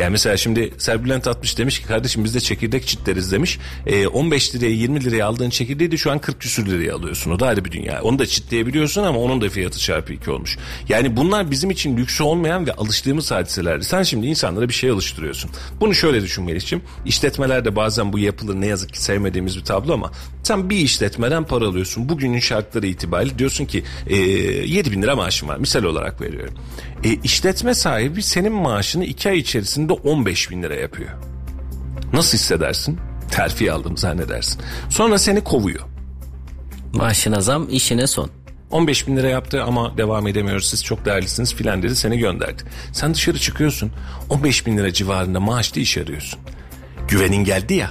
Yani 0.00 0.10
mesela 0.10 0.36
şimdi 0.36 0.72
Serbülent 0.78 1.26
60 1.26 1.58
demiş 1.58 1.80
ki 1.80 1.86
kardeşim 1.86 2.24
biz 2.24 2.34
de 2.34 2.40
çekirdek 2.40 2.86
çitleriz 2.86 3.32
demiş. 3.32 3.58
Ee, 3.86 4.06
15 4.06 4.54
liraya 4.54 4.70
20 4.70 5.04
liraya 5.04 5.26
aldığın 5.26 5.50
çekirdeği 5.50 5.90
de 5.90 5.96
şu 5.96 6.10
an 6.10 6.18
40 6.18 6.40
küsür 6.40 6.66
liraya 6.66 6.94
alıyorsun. 6.94 7.30
O 7.30 7.40
da 7.40 7.46
ayrı 7.46 7.64
bir 7.64 7.72
dünya. 7.72 8.02
Onu 8.02 8.18
da 8.18 8.26
çitleyebiliyorsun 8.26 9.02
ama 9.02 9.18
onun 9.18 9.40
da 9.40 9.48
fiyatı 9.48 9.78
çarpı 9.78 10.12
2 10.12 10.30
olmuş. 10.30 10.58
Yani 10.88 11.16
bunlar 11.16 11.50
bizim 11.50 11.70
için 11.70 11.96
lüksü 11.96 12.22
olmayan 12.22 12.66
ve 12.66 12.72
alıştığımız 12.72 13.30
hadiselerdi. 13.30 13.84
Sen 13.84 14.02
şimdi 14.02 14.26
insanlara 14.26 14.68
bir 14.68 14.74
şey 14.74 14.90
alıştırıyorsun. 14.90 15.50
Bunu 15.80 15.94
şöyle 15.94 16.22
düşün 16.22 16.44
Melih'ciğim. 16.44 16.84
İşletmelerde 17.04 17.76
bazen 17.76 18.12
bu 18.12 18.18
yapılır 18.18 18.60
ne 18.60 18.66
yazık 18.66 18.92
ki 18.92 19.02
sevmediğimiz 19.02 19.56
bir 19.56 19.64
tablo 19.64 19.92
ama 19.94 20.12
sen 20.42 20.70
bir 20.70 20.76
işletmeden 20.76 21.44
para 21.44 21.66
alıyorsun. 21.66 22.08
Bugünün 22.08 22.40
şartları 22.40 22.86
itibariyle 22.86 23.38
diyorsun 23.38 23.64
ki 23.64 23.84
e, 24.06 24.16
7 24.16 24.92
bin 24.92 25.02
lira 25.02 25.16
maaşım 25.16 25.48
var. 25.48 25.56
Misal 25.56 25.82
olarak 25.82 26.20
veriyorum. 26.20 26.54
E, 27.04 27.14
işletme 27.14 27.74
sahibi 27.74 28.22
senin 28.22 28.52
maaşını 28.52 29.04
2 29.04 29.28
ay 29.28 29.38
içerisinde 29.38 29.92
15 29.92 30.50
bin 30.50 30.62
lira 30.62 30.74
yapıyor. 30.74 31.10
Nasıl 32.12 32.38
hissedersin? 32.38 32.98
Terfi 33.30 33.72
aldım 33.72 33.96
zannedersin. 33.96 34.62
Sonra 34.88 35.18
seni 35.18 35.44
kovuyor. 35.44 35.80
Maaşına 36.92 37.40
zam 37.40 37.68
işine 37.70 38.06
son. 38.06 38.30
15 38.70 39.06
bin 39.06 39.16
lira 39.16 39.28
yaptı 39.28 39.62
ama 39.62 39.96
devam 39.96 40.26
edemiyoruz 40.26 40.68
siz 40.68 40.84
çok 40.84 41.04
değerlisiniz 41.04 41.54
filan 41.54 41.82
dedi 41.82 41.96
seni 41.96 42.18
gönderdi. 42.18 42.62
Sen 42.92 43.14
dışarı 43.14 43.38
çıkıyorsun 43.38 43.92
15 44.28 44.66
bin 44.66 44.78
lira 44.78 44.92
civarında 44.92 45.40
maaşlı 45.40 45.80
iş 45.80 45.98
arıyorsun. 45.98 46.40
Güvenin 47.08 47.44
geldi 47.44 47.74
ya 47.74 47.90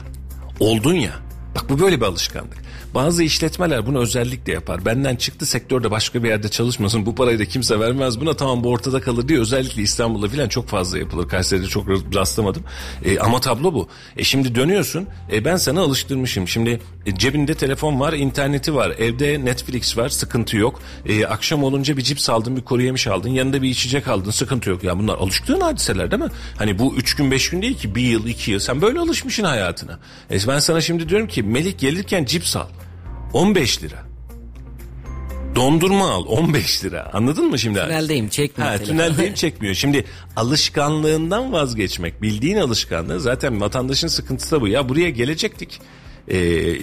oldun 0.60 0.94
ya 0.94 1.12
bak 1.56 1.70
bu 1.70 1.80
böyle 1.80 2.02
bir 2.02 2.06
alışkanlık. 2.06 2.58
Bazı 2.94 3.24
işletmeler 3.24 3.86
bunu 3.86 4.00
özellikle 4.00 4.54
yapar. 4.54 4.86
Benden 4.86 5.16
çıktı 5.16 5.46
sektörde 5.46 5.92
başka 5.92 6.24
bir 6.24 6.30
yerde 6.30 6.50
çalışmasın. 6.50 7.06
Bu 7.06 7.16
parayı 7.16 7.40
da 7.40 7.46
kimse 7.46 7.80
vermez 7.80 8.20
buna. 8.22 8.34
Tamam 8.34 8.64
bu 8.64 8.70
ortada 8.70 9.02
kalır 9.02 9.28
diye 9.28 9.40
özellikle 9.40 9.82
İstanbul'da 9.82 10.28
falan 10.28 10.48
çok 10.48 10.68
fazla 10.68 10.98
yapılır. 10.98 11.28
Kayseri'de 11.28 11.68
çok 11.68 11.90
rastlamadım. 12.16 12.64
E, 13.06 13.20
ama 13.20 13.40
tablo 13.40 13.74
bu. 13.74 13.90
E, 14.18 14.24
şimdi 14.24 14.56
dönüyorsun. 14.56 15.08
E, 15.32 15.46
ben 15.46 15.56
sana 15.56 15.82
alıştırmışım. 15.82 16.48
Şimdi 16.48 16.82
e, 17.06 17.16
cebinde 17.16 17.54
telefon 17.54 18.00
var, 18.00 18.14
interneti 18.14 18.76
var. 18.76 18.90
Evde 18.90 19.46
Netflix 19.46 19.98
var. 19.98 20.10
Sıkıntı 20.10 20.58
yok. 20.58 20.82
E, 21.06 21.26
akşam 21.26 21.64
olunca 21.64 21.98
bir 21.98 22.02
cips 22.02 22.30
aldın, 22.30 22.58
bir 22.58 22.62
kuru 22.62 22.82
yemiş 22.82 23.08
aldın. 23.08 23.30
Yanında 23.30 23.62
bir 23.62 23.70
içecek 23.70 24.08
aldın. 24.08 24.32
Sıkıntı 24.32 24.70
yok. 24.70 24.84
Ya 24.84 25.00
bunlar 25.00 25.16
alıştığın 25.18 25.62
hadiseler 25.62 26.12
değil 26.12 26.24
mi? 26.24 26.30
Hani 26.58 26.80
bu 26.80 26.96
üç 26.96 27.16
gün 27.16 27.32
beş 27.32 27.50
gün 27.50 27.62
değil 27.62 27.78
ki. 27.78 27.96
Bir 27.96 28.02
yıl, 28.02 28.28
iki 28.28 28.52
yıl. 28.52 28.60
Sen 28.60 28.82
böyle 28.82 29.00
alışmışsın 29.00 29.44
hayatına. 29.44 30.00
E, 30.32 30.38
ben 30.48 30.60
sana 30.60 30.82
şimdi 30.82 31.10
diyorum 31.10 31.28
ki 31.28 31.44
Melik 31.44 31.80
gelirken 31.80 32.26
cips 32.26 32.56
al. 32.56 32.68
15 33.34 33.84
lira. 33.84 34.10
Dondurma 35.56 36.10
al 36.10 36.26
15 36.28 36.86
lira. 36.86 37.10
Anladın 37.14 37.46
mı 37.46 37.60
şimdi? 37.60 37.80
Tüneldeyim 37.80 38.30
çekmiyor 38.30 38.72
Ha, 38.72 38.78
tüneldeyim 38.78 39.34
çekmiyor. 39.44 39.76
Şimdi 39.76 40.06
alışkanlığından 40.36 41.52
vazgeçmek, 41.52 42.22
bildiğin 42.22 42.58
alışkanlığı 42.58 43.20
zaten 43.20 43.62
vatandaşın 43.62 44.08
sıkıntısı 44.08 44.56
da 44.56 44.62
bu. 44.62 44.68
Ya 44.68 44.90
buraya 44.90 45.10
gelecektik. 45.10 45.82
Ee, 46.28 46.38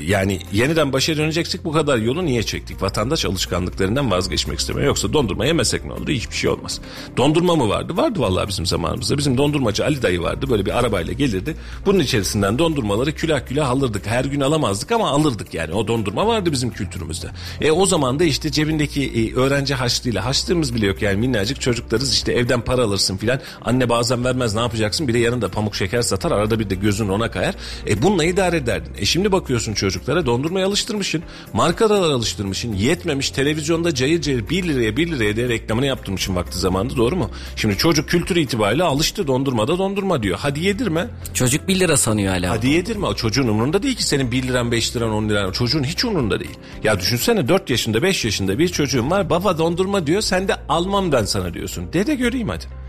yani 0.06 0.38
yeniden 0.52 0.92
başa 0.92 1.16
döneceksek 1.16 1.64
bu 1.64 1.72
kadar 1.72 1.98
yolu 1.98 2.24
niye 2.24 2.42
çektik? 2.42 2.82
Vatandaş 2.82 3.24
alışkanlıklarından 3.24 4.10
vazgeçmek 4.10 4.58
istemiyor. 4.58 4.86
Yoksa 4.86 5.12
dondurma 5.12 5.46
yemesek 5.46 5.84
ne 5.84 5.92
olur? 5.92 6.08
Hiçbir 6.08 6.34
şey 6.34 6.50
olmaz. 6.50 6.80
Dondurma 7.16 7.56
mı 7.56 7.68
vardı? 7.68 7.96
Vardı 7.96 8.20
vallahi 8.20 8.48
bizim 8.48 8.66
zamanımızda. 8.66 9.18
Bizim 9.18 9.38
dondurmacı 9.38 9.84
Ali 9.84 10.02
dayı 10.02 10.22
vardı. 10.22 10.46
Böyle 10.50 10.66
bir 10.66 10.78
arabayla 10.78 11.12
gelirdi. 11.12 11.56
Bunun 11.86 11.98
içerisinden 11.98 12.58
dondurmaları 12.58 13.12
külah 13.12 13.46
külah 13.46 13.70
alırdık. 13.70 14.06
Her 14.06 14.24
gün 14.24 14.40
alamazdık 14.40 14.92
ama 14.92 15.10
alırdık 15.10 15.54
yani. 15.54 15.74
O 15.74 15.88
dondurma 15.88 16.26
vardı 16.26 16.52
bizim 16.52 16.70
kültürümüzde. 16.70 17.28
E 17.60 17.70
o 17.70 17.86
zaman 17.86 18.18
da 18.18 18.24
işte 18.24 18.50
cebindeki 18.50 19.02
e, 19.04 19.34
öğrenci 19.34 19.74
haçlığıyla 19.74 20.24
haçlığımız 20.24 20.74
bile 20.74 20.86
yok 20.86 21.02
yani 21.02 21.16
minnacık 21.16 21.60
çocuklarız 21.60 22.12
işte 22.12 22.32
evden 22.32 22.60
para 22.60 22.82
alırsın 22.82 23.16
filan. 23.16 23.40
Anne 23.64 23.88
bazen 23.88 24.24
vermez 24.24 24.54
ne 24.54 24.60
yapacaksın? 24.60 25.08
Bir 25.08 25.14
de 25.14 25.18
yanında 25.18 25.48
pamuk 25.48 25.76
şeker 25.76 26.02
satar. 26.02 26.30
Arada 26.32 26.58
bir 26.58 26.70
de 26.70 26.74
gözün 26.74 27.08
ona 27.08 27.30
kayar. 27.30 27.54
E 27.88 28.02
bununla 28.02 28.24
idare 28.24 28.56
ederdin. 28.56 28.92
E 28.98 29.04
şimdi 29.04 29.25
bakıyorsun 29.32 29.74
çocuklara 29.74 30.26
dondurmaya 30.26 30.66
alıştırmışsın. 30.66 31.22
Markalar 31.52 32.10
alıştırmışsın. 32.10 32.72
Yetmemiş 32.72 33.30
televizyonda 33.30 33.94
cayır 33.94 34.20
cayır 34.20 34.48
1 34.48 34.62
liraya 34.62 34.96
1 34.96 35.10
liraya 35.10 35.36
diye 35.36 35.48
reklamını 35.48 35.86
yaptırmışsın 35.86 36.36
vakti 36.36 36.58
zamanında 36.58 36.96
doğru 36.96 37.16
mu? 37.16 37.30
Şimdi 37.56 37.76
çocuk 37.76 38.08
kültür 38.08 38.36
itibariyle 38.36 38.82
alıştı 38.82 39.26
dondurmada 39.26 39.78
dondurma 39.78 40.22
diyor. 40.22 40.38
Hadi 40.40 40.60
yedirme. 40.60 41.08
Çocuk 41.34 41.68
1 41.68 41.80
lira 41.80 41.96
sanıyor 41.96 42.32
hala. 42.32 42.50
Hadi 42.50 42.68
yedirme. 42.68 43.06
O 43.06 43.14
çocuğun 43.14 43.48
umurunda 43.48 43.82
değil 43.82 43.96
ki 43.96 44.04
senin 44.04 44.32
1 44.32 44.42
liran 44.42 44.72
5 44.72 44.96
liran 44.96 45.10
10 45.10 45.28
liran. 45.28 45.52
Çocuğun 45.52 45.84
hiç 45.84 46.04
umurunda 46.04 46.40
değil. 46.40 46.58
Ya 46.84 47.00
düşünsene 47.00 47.48
4 47.48 47.70
yaşında 47.70 48.02
5 48.02 48.24
yaşında 48.24 48.58
bir 48.58 48.68
çocuğun 48.68 49.10
var. 49.10 49.30
Baba 49.30 49.58
dondurma 49.58 50.06
diyor. 50.06 50.20
Sen 50.20 50.48
de 50.48 50.56
almam 50.68 51.12
ben 51.12 51.24
sana 51.24 51.54
diyorsun. 51.54 51.92
Dede 51.92 52.14
göreyim 52.14 52.48
hadi. 52.48 52.85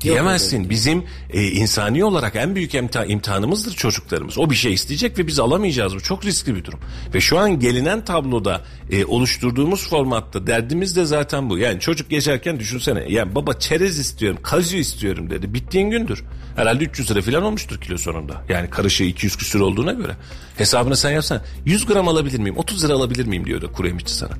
Diyemezsin. 0.00 0.70
Bizim 0.70 1.04
e, 1.30 1.42
insani 1.42 2.04
olarak 2.04 2.36
en 2.36 2.54
büyük 2.54 2.74
imta- 2.74 3.06
imtihanımızdır 3.06 3.72
çocuklarımız. 3.72 4.38
O 4.38 4.50
bir 4.50 4.56
şey 4.56 4.72
isteyecek 4.72 5.18
ve 5.18 5.26
biz 5.26 5.38
alamayacağız. 5.38 5.94
Bu 5.94 6.00
çok 6.00 6.24
riskli 6.24 6.54
bir 6.54 6.64
durum. 6.64 6.80
Ve 7.14 7.20
şu 7.20 7.38
an 7.38 7.60
gelinen 7.60 8.04
tabloda 8.04 8.62
e, 8.90 9.04
oluşturduğumuz 9.04 9.88
formatta 9.88 10.46
derdimiz 10.46 10.96
de 10.96 11.04
zaten 11.04 11.50
bu. 11.50 11.58
Yani 11.58 11.80
çocuk 11.80 12.10
geçerken 12.10 12.60
düşünsene. 12.60 13.04
Yani 13.08 13.34
baba 13.34 13.54
çerez 13.54 13.98
istiyorum, 13.98 14.38
kaju 14.42 14.76
istiyorum 14.76 15.30
dedi. 15.30 15.54
Bittiğin 15.54 15.90
gündür. 15.90 16.24
Herhalde 16.56 16.84
300 16.84 17.10
lira 17.10 17.22
falan 17.22 17.42
olmuştur 17.42 17.80
kilo 17.80 17.98
sonunda. 17.98 18.42
Yani 18.48 18.70
karışığı 18.70 19.04
200 19.04 19.36
küsür 19.36 19.60
olduğuna 19.60 19.92
göre. 19.92 20.16
Hesabını 20.56 20.96
sen 20.96 21.10
yapsan 21.10 21.40
100 21.64 21.86
gram 21.86 22.08
alabilir 22.08 22.38
miyim? 22.38 22.56
30 22.56 22.84
lira 22.84 22.92
alabilir 22.92 23.26
miyim 23.26 23.46
diyor 23.46 23.62
da 23.62 23.66
kuru 23.66 23.88
sana. 24.06 24.32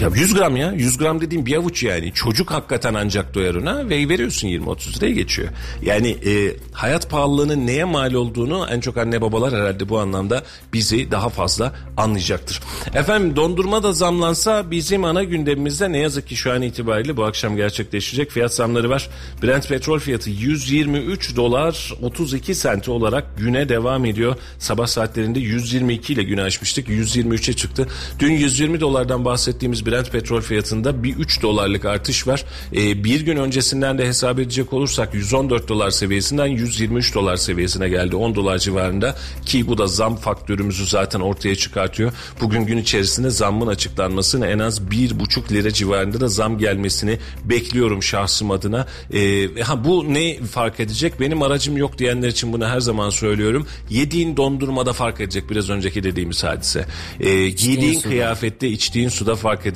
Ya 0.00 0.10
100 0.14 0.34
gram 0.34 0.56
ya. 0.56 0.72
100 0.72 0.96
gram 0.96 1.20
dediğim 1.20 1.46
bir 1.46 1.56
avuç 1.56 1.82
yani. 1.82 2.12
Çocuk 2.12 2.50
hakikaten 2.50 2.94
ancak 2.94 3.34
doyar 3.34 3.54
ona 3.54 3.88
ve 3.88 4.08
veriyorsun 4.08 4.48
20-30 4.48 4.96
liraya 4.96 5.12
geçiyor. 5.12 5.48
Yani 5.82 6.08
e, 6.08 6.56
hayat 6.72 7.10
pahalılığının 7.10 7.66
neye 7.66 7.84
mal 7.84 8.12
olduğunu 8.12 8.66
en 8.70 8.80
çok 8.80 8.96
anne 8.96 9.20
babalar 9.20 9.54
herhalde 9.54 9.88
bu 9.88 9.98
anlamda 9.98 10.42
bizi 10.72 11.10
daha 11.10 11.28
fazla 11.28 11.72
anlayacaktır. 11.96 12.60
Efendim 12.94 13.36
dondurma 13.36 13.82
da 13.82 13.92
zamlansa 13.92 14.70
bizim 14.70 15.04
ana 15.04 15.24
gündemimizde 15.24 15.92
ne 15.92 15.98
yazık 15.98 16.28
ki 16.28 16.36
şu 16.36 16.52
an 16.52 16.62
itibariyle 16.62 17.16
bu 17.16 17.24
akşam 17.24 17.56
gerçekleşecek 17.56 18.30
fiyat 18.30 18.54
zamları 18.54 18.90
var. 18.90 19.08
Brent 19.42 19.68
petrol 19.68 19.98
fiyatı 19.98 20.30
123 20.30 21.36
dolar 21.36 21.92
32 22.02 22.54
senti 22.54 22.90
olarak 22.90 23.38
güne 23.38 23.68
devam 23.68 24.04
ediyor. 24.04 24.36
Sabah 24.58 24.86
saatlerinde 24.86 25.40
122 25.40 26.12
ile 26.12 26.22
güne 26.22 26.42
açmıştık. 26.42 26.88
123'e 26.88 27.52
çıktı. 27.52 27.88
Dün 28.18 28.32
120 28.32 28.80
dolardan 28.80 29.24
bahsettiğimiz 29.24 29.83
Brent 29.86 30.12
petrol 30.12 30.40
fiyatında 30.40 31.02
bir 31.02 31.16
3 31.16 31.42
dolarlık 31.42 31.84
artış 31.84 32.26
var. 32.26 32.44
Ee, 32.76 33.04
bir 33.04 33.20
gün 33.20 33.36
öncesinden 33.36 33.98
de 33.98 34.06
hesap 34.06 34.38
edecek 34.38 34.72
olursak 34.72 35.14
114 35.14 35.68
dolar 35.68 35.90
seviyesinden 35.90 36.46
123 36.46 37.14
dolar 37.14 37.36
seviyesine 37.36 37.88
geldi. 37.88 38.16
10 38.16 38.34
dolar 38.34 38.58
civarında 38.58 39.16
ki 39.46 39.66
bu 39.66 39.78
da 39.78 39.86
zam 39.86 40.16
faktörümüzü 40.16 40.86
zaten 40.86 41.20
ortaya 41.20 41.54
çıkartıyor. 41.54 42.12
Bugün 42.40 42.66
gün 42.66 42.78
içerisinde 42.78 43.30
zammın 43.30 43.66
açıklanmasını 43.66 44.46
en 44.46 44.58
az 44.58 44.80
1,5 44.80 45.52
lira 45.52 45.72
civarında 45.72 46.20
da 46.20 46.28
zam 46.28 46.58
gelmesini 46.58 47.18
bekliyorum 47.44 48.02
şahsım 48.02 48.50
adına. 48.50 48.86
Ee, 49.12 49.48
ha 49.62 49.84
bu 49.84 50.14
ne 50.14 50.38
fark 50.38 50.80
edecek? 50.80 51.20
Benim 51.20 51.42
aracım 51.42 51.76
yok 51.76 51.98
diyenler 51.98 52.28
için 52.28 52.52
bunu 52.52 52.68
her 52.68 52.80
zaman 52.80 53.10
söylüyorum. 53.10 53.66
Yediğin 53.90 54.36
dondurmada 54.36 54.92
fark 54.92 55.20
edecek 55.20 55.50
biraz 55.50 55.70
önceki 55.70 56.02
dediğimiz 56.02 56.44
hadise. 56.44 56.86
Ee, 57.20 57.48
giydiğin 57.48 58.00
kıyafette 58.00 58.68
içtiğin 58.68 59.08
suda 59.08 59.36
fark 59.36 59.66
edecek. 59.66 59.73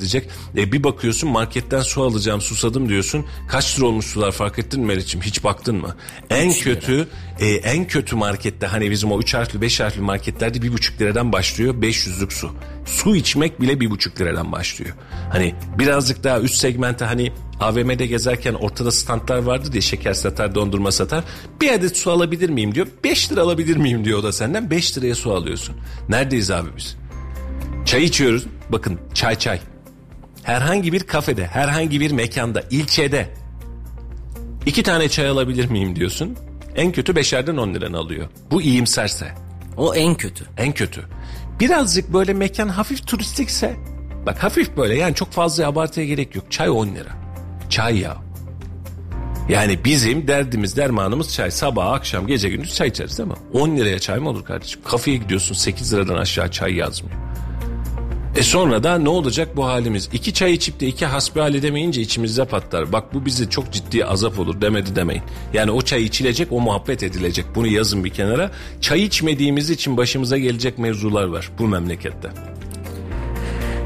Ee, 0.57 0.71
bir 0.71 0.83
bakıyorsun 0.83 1.29
marketten 1.29 1.81
su 1.81 2.03
alacağım 2.03 2.41
susadım 2.41 2.89
diyorsun. 2.89 3.25
Kaç 3.47 3.77
lira 3.77 3.85
olmuş 3.85 4.05
sular 4.05 4.31
fark 4.31 4.59
ettin 4.59 4.79
mi 4.81 4.85
Meriç'im? 4.85 5.21
Hiç 5.21 5.43
baktın 5.43 5.75
mı? 5.75 5.95
En 6.29 6.53
kötü 6.53 7.07
e, 7.39 7.47
en 7.47 7.87
kötü 7.87 8.15
markette 8.15 8.67
hani 8.67 8.91
bizim 8.91 9.11
o 9.11 9.19
3 9.19 9.33
harfli 9.33 9.61
5 9.61 9.79
harfli 9.79 10.01
marketlerde 10.01 10.61
bir 10.61 10.73
buçuk 10.73 11.01
liradan 11.01 11.31
başlıyor 11.31 11.75
500'lük 11.75 12.33
su. 12.33 12.51
Su 12.85 13.15
içmek 13.15 13.61
bile 13.61 13.79
bir 13.79 13.89
buçuk 13.89 14.21
liradan 14.21 14.51
başlıyor. 14.51 14.95
Hani 15.31 15.55
birazcık 15.79 16.23
daha 16.23 16.39
üst 16.39 16.55
segmente 16.55 17.05
hani 17.05 17.31
AVM'de 17.59 18.05
gezerken 18.05 18.53
ortada 18.53 18.91
standlar 18.91 19.37
vardı 19.37 19.71
diye 19.71 19.81
şeker 19.81 20.13
satar 20.13 20.55
dondurma 20.55 20.91
satar. 20.91 21.23
Bir 21.61 21.71
adet 21.71 21.97
su 21.97 22.11
alabilir 22.11 22.49
miyim 22.49 22.75
diyor. 22.75 22.87
5 23.03 23.31
lira 23.31 23.41
alabilir 23.41 23.77
miyim 23.77 24.05
diyor 24.05 24.19
o 24.19 24.23
da 24.23 24.31
senden. 24.31 24.71
5 24.71 24.97
liraya 24.97 25.15
su 25.15 25.33
alıyorsun. 25.33 25.75
Neredeyiz 26.09 26.51
abi 26.51 26.69
biz? 26.77 26.97
Çay 27.85 28.03
içiyoruz. 28.03 28.45
Bakın 28.69 28.99
çay 29.13 29.39
çay. 29.39 29.59
Herhangi 30.49 30.93
bir 30.93 30.99
kafede, 30.99 31.47
herhangi 31.47 31.99
bir 31.99 32.11
mekanda, 32.11 32.63
ilçede 32.71 33.29
iki 34.65 34.83
tane 34.83 35.09
çay 35.09 35.27
alabilir 35.27 35.69
miyim 35.69 35.95
diyorsun. 35.95 36.37
En 36.75 36.91
kötü 36.91 37.15
beşerden 37.15 37.57
10 37.57 37.73
liranı 37.73 37.97
alıyor. 37.97 38.27
Bu 38.51 38.61
iyimserse. 38.61 39.31
O 39.77 39.95
en 39.95 40.15
kötü. 40.15 40.45
En 40.57 40.71
kötü. 40.71 41.01
Birazcık 41.59 42.13
böyle 42.13 42.33
mekan 42.33 42.69
hafif 42.69 43.07
turistikse 43.07 43.75
bak 44.25 44.43
hafif 44.43 44.77
böyle 44.77 44.95
yani 44.95 45.15
çok 45.15 45.31
fazla 45.31 45.67
abartıya 45.67 46.05
gerek 46.05 46.35
yok. 46.35 46.51
Çay 46.51 46.69
10 46.69 46.87
lira. 46.87 47.11
Çay 47.69 47.99
ya. 47.99 48.17
Yani 49.49 49.85
bizim 49.85 50.27
derdimiz 50.27 50.77
dermanımız 50.77 51.33
çay. 51.33 51.51
Sabah 51.51 51.91
akşam 51.91 52.27
gece 52.27 52.49
gündüz 52.49 52.75
çay 52.75 52.87
içeriz 52.87 53.17
değil 53.17 53.29
mi? 53.29 53.35
10 53.53 53.77
liraya 53.77 53.99
çay 53.99 54.19
mı 54.19 54.29
olur 54.29 54.45
kardeşim? 54.45 54.81
Kafeye 54.85 55.17
gidiyorsun 55.17 55.55
8 55.55 55.93
liradan 55.93 56.15
aşağı 56.15 56.51
çay 56.51 56.75
yazmıyor. 56.75 57.28
E 58.39 58.43
sonra 58.43 58.83
da 58.83 58.97
ne 58.99 59.09
olacak 59.09 59.57
bu 59.57 59.65
halimiz? 59.65 60.09
İki 60.13 60.33
çay 60.33 60.53
içip 60.53 60.79
de 60.79 60.87
iki 60.87 61.05
hasbihal 61.05 61.55
edemeyince 61.55 62.01
içimizde 62.01 62.45
patlar. 62.45 62.91
Bak 62.91 63.13
bu 63.13 63.25
bize 63.25 63.49
çok 63.49 63.71
ciddi 63.71 64.05
azap 64.05 64.39
olur 64.39 64.61
demedi 64.61 64.95
demeyin. 64.95 65.23
Yani 65.53 65.71
o 65.71 65.81
çay 65.81 66.03
içilecek 66.03 66.51
o 66.51 66.59
muhabbet 66.61 67.03
edilecek. 67.03 67.45
Bunu 67.55 67.67
yazın 67.67 68.03
bir 68.03 68.09
kenara. 68.09 68.51
Çay 68.81 69.03
içmediğimiz 69.03 69.69
için 69.69 69.97
başımıza 69.97 70.37
gelecek 70.37 70.77
mevzular 70.77 71.23
var 71.23 71.49
bu 71.59 71.67
memlekette. 71.67 72.29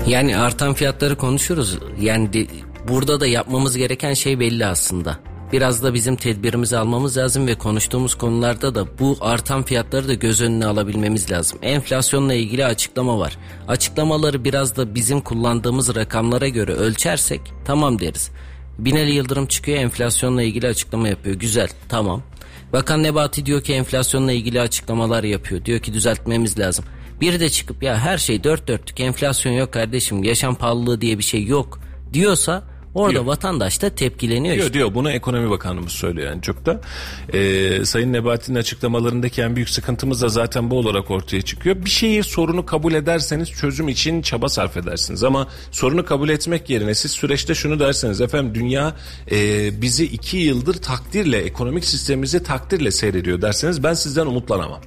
Yani 0.07 0.37
artan 0.37 0.73
fiyatları 0.73 1.15
konuşuruz. 1.15 1.77
Yani 2.01 2.33
de- 2.33 2.47
burada 2.87 3.19
da 3.19 3.27
yapmamız 3.27 3.77
gereken 3.77 4.13
şey 4.13 4.39
belli 4.39 4.65
aslında. 4.65 5.17
Biraz 5.53 5.83
da 5.83 5.93
bizim 5.93 6.15
tedbirimizi 6.15 6.77
almamız 6.77 7.17
lazım 7.17 7.47
ve 7.47 7.55
konuştuğumuz 7.55 8.15
konularda 8.15 8.75
da 8.75 8.99
bu 8.99 9.17
artan 9.21 9.63
fiyatları 9.63 10.07
da 10.07 10.13
göz 10.13 10.41
önüne 10.41 10.65
alabilmemiz 10.65 11.31
lazım. 11.31 11.59
Enflasyonla 11.61 12.33
ilgili 12.33 12.65
açıklama 12.65 13.19
var. 13.19 13.37
Açıklamaları 13.67 14.43
biraz 14.43 14.77
da 14.77 14.95
bizim 14.95 15.21
kullandığımız 15.21 15.95
rakamlara 15.95 16.47
göre 16.47 16.73
ölçersek 16.73 17.41
tamam 17.65 17.99
deriz. 17.99 18.31
Binali 18.79 19.11
Yıldırım 19.11 19.45
çıkıyor 19.45 19.77
enflasyonla 19.77 20.43
ilgili 20.43 20.67
açıklama 20.67 21.07
yapıyor. 21.07 21.35
Güzel 21.35 21.69
tamam. 21.89 22.21
Bakan 22.73 23.03
Nebati 23.03 23.45
diyor 23.45 23.61
ki 23.61 23.73
enflasyonla 23.73 24.31
ilgili 24.31 24.61
açıklamalar 24.61 25.23
yapıyor. 25.23 25.65
Diyor 25.65 25.79
ki 25.79 25.93
düzeltmemiz 25.93 26.59
lazım. 26.59 26.85
Bir 27.21 27.39
de 27.39 27.49
çıkıp 27.49 27.83
ya 27.83 27.97
her 27.97 28.17
şey 28.17 28.43
dört 28.43 28.67
dörtlük 28.67 28.99
enflasyon 28.99 29.53
yok 29.53 29.73
kardeşim 29.73 30.23
yaşam 30.23 30.55
pahalılığı 30.55 31.01
diye 31.01 31.17
bir 31.17 31.23
şey 31.23 31.45
yok 31.45 31.79
diyorsa 32.13 32.72
orada 32.95 33.11
Diyor. 33.11 33.25
vatandaş 33.25 33.81
da 33.81 33.89
tepkileniyor 33.95 34.55
Diyor 34.55 34.65
işte. 34.65 34.73
diyor 34.73 34.93
bunu 34.95 35.11
ekonomi 35.11 35.49
bakanımız 35.49 35.91
söylüyor 35.91 36.29
yani 36.29 36.41
çok 36.41 36.65
da. 36.65 36.81
Ee, 37.33 37.85
Sayın 37.85 38.13
Nebati'nin 38.13 38.57
açıklamalarındaki 38.57 39.41
en 39.41 39.55
büyük 39.55 39.69
sıkıntımız 39.69 40.21
da 40.21 40.29
zaten 40.29 40.69
bu 40.69 40.77
olarak 40.77 41.11
ortaya 41.11 41.41
çıkıyor. 41.41 41.75
Bir 41.85 41.89
şeyi 41.89 42.23
sorunu 42.23 42.65
kabul 42.65 42.93
ederseniz 42.93 43.51
çözüm 43.51 43.89
için 43.89 44.21
çaba 44.21 44.49
sarf 44.49 44.77
edersiniz. 44.77 45.23
Ama 45.23 45.47
sorunu 45.71 46.05
kabul 46.05 46.29
etmek 46.29 46.69
yerine 46.69 46.95
siz 46.95 47.11
süreçte 47.11 47.55
şunu 47.55 47.79
derseniz 47.79 48.21
efendim 48.21 48.55
dünya 48.55 48.95
e, 49.31 49.81
bizi 49.81 50.05
iki 50.05 50.37
yıldır 50.37 50.73
takdirle 50.73 51.37
ekonomik 51.37 51.85
sistemimizi 51.85 52.43
takdirle 52.43 52.91
seyrediyor 52.91 53.41
derseniz 53.41 53.83
ben 53.83 53.93
sizden 53.93 54.25
umutlanamam. 54.25 54.81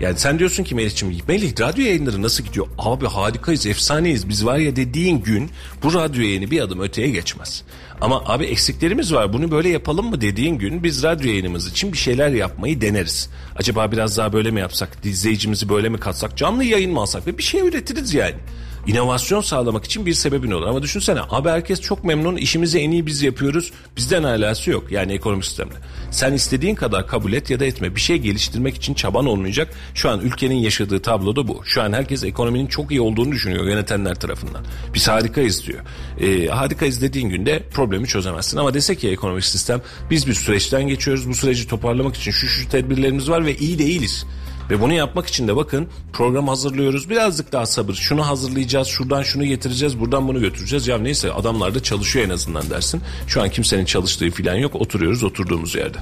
Yani 0.00 0.18
sen 0.18 0.38
diyorsun 0.38 0.64
ki 0.64 0.74
Melih'ciğim 0.74 1.16
Melih 1.28 1.60
radyo 1.60 1.84
yayınları 1.84 2.22
nasıl 2.22 2.44
gidiyor? 2.44 2.66
Abi 2.78 3.06
harikayız 3.06 3.66
efsaneyiz 3.66 4.28
biz 4.28 4.46
var 4.46 4.58
ya 4.58 4.76
dediğin 4.76 5.20
gün 5.20 5.50
bu 5.82 5.94
radyo 5.94 6.22
yayını 6.22 6.50
bir 6.50 6.60
adım 6.60 6.80
öteye 6.80 7.10
geçmez. 7.10 7.62
Ama 8.00 8.22
abi 8.26 8.44
eksiklerimiz 8.44 9.14
var 9.14 9.32
bunu 9.32 9.50
böyle 9.50 9.68
yapalım 9.68 10.10
mı 10.10 10.20
dediğin 10.20 10.58
gün 10.58 10.82
biz 10.82 11.02
radyo 11.02 11.30
yayınımız 11.30 11.70
için 11.70 11.92
bir 11.92 11.98
şeyler 11.98 12.28
yapmayı 12.28 12.80
deneriz. 12.80 13.30
Acaba 13.56 13.92
biraz 13.92 14.18
daha 14.18 14.32
böyle 14.32 14.50
mi 14.50 14.60
yapsak 14.60 14.98
izleyicimizi 15.04 15.68
böyle 15.68 15.88
mi 15.88 16.00
katsak 16.00 16.36
canlı 16.36 16.64
yayın 16.64 16.92
mı 16.92 17.00
alsak 17.00 17.26
ve 17.26 17.38
bir 17.38 17.42
şey 17.42 17.60
üretiriz 17.60 18.14
yani. 18.14 18.36
İnovasyon 18.86 19.40
sağlamak 19.40 19.84
için 19.84 20.06
bir 20.06 20.14
sebebin 20.14 20.50
olur. 20.50 20.66
Ama 20.66 20.82
düşünsene 20.82 21.20
abi 21.30 21.48
herkes 21.48 21.80
çok 21.80 22.04
memnun 22.04 22.36
işimizi 22.36 22.78
en 22.78 22.90
iyi 22.90 23.06
biz 23.06 23.22
yapıyoruz. 23.22 23.72
Bizden 23.96 24.22
alası 24.22 24.70
yok 24.70 24.92
yani 24.92 25.12
ekonomik 25.12 25.44
sistemde. 25.44 25.74
Sen 26.10 26.32
istediğin 26.32 26.74
kadar 26.74 27.06
kabul 27.06 27.32
et 27.32 27.50
ya 27.50 27.60
da 27.60 27.64
etme. 27.64 27.96
Bir 27.96 28.00
şey 28.00 28.16
geliştirmek 28.16 28.76
için 28.76 28.94
çaban 28.94 29.26
olmayacak. 29.26 29.74
Şu 29.94 30.10
an 30.10 30.20
ülkenin 30.20 30.54
yaşadığı 30.54 31.02
tablo 31.02 31.36
da 31.36 31.48
bu. 31.48 31.62
Şu 31.64 31.82
an 31.82 31.92
herkes 31.92 32.24
ekonominin 32.24 32.66
çok 32.66 32.90
iyi 32.90 33.00
olduğunu 33.00 33.32
düşünüyor 33.32 33.64
yönetenler 33.64 34.14
tarafından. 34.14 34.64
Biz 34.94 35.08
harikayız 35.08 35.66
diyor. 35.66 35.80
Ee, 36.20 36.46
harikayız 36.46 37.02
dediğin 37.02 37.28
günde 37.28 37.62
problemi 37.72 38.06
çözemezsin. 38.06 38.58
Ama 38.58 38.74
dese 38.74 38.94
ki 38.94 39.08
ekonomik 39.08 39.44
sistem 39.44 39.82
biz 40.10 40.26
bir 40.26 40.34
süreçten 40.34 40.88
geçiyoruz. 40.88 41.28
Bu 41.28 41.34
süreci 41.34 41.68
toparlamak 41.68 42.16
için 42.16 42.30
şu 42.30 42.46
şu 42.46 42.68
tedbirlerimiz 42.68 43.30
var 43.30 43.44
ve 43.46 43.56
iyi 43.56 43.78
değiliz. 43.78 44.26
Ve 44.70 44.80
bunu 44.80 44.92
yapmak 44.92 45.26
için 45.26 45.48
de 45.48 45.56
bakın 45.56 45.88
program 46.12 46.48
hazırlıyoruz. 46.48 47.10
Birazcık 47.10 47.52
daha 47.52 47.66
sabır. 47.66 47.94
Şunu 47.94 48.26
hazırlayacağız, 48.26 48.88
şuradan 48.88 49.22
şunu 49.22 49.44
getireceğiz, 49.44 50.00
buradan 50.00 50.28
bunu 50.28 50.40
götüreceğiz. 50.40 50.86
Ya 50.86 50.98
neyse 50.98 51.32
adamlar 51.32 51.74
da 51.74 51.82
çalışıyor 51.82 52.26
en 52.26 52.30
azından 52.30 52.70
dersin. 52.70 53.02
Şu 53.26 53.42
an 53.42 53.50
kimsenin 53.50 53.84
çalıştığı 53.84 54.30
falan 54.30 54.54
yok. 54.54 54.74
Oturuyoruz 54.74 55.24
oturduğumuz 55.24 55.74
yerde. 55.74 55.98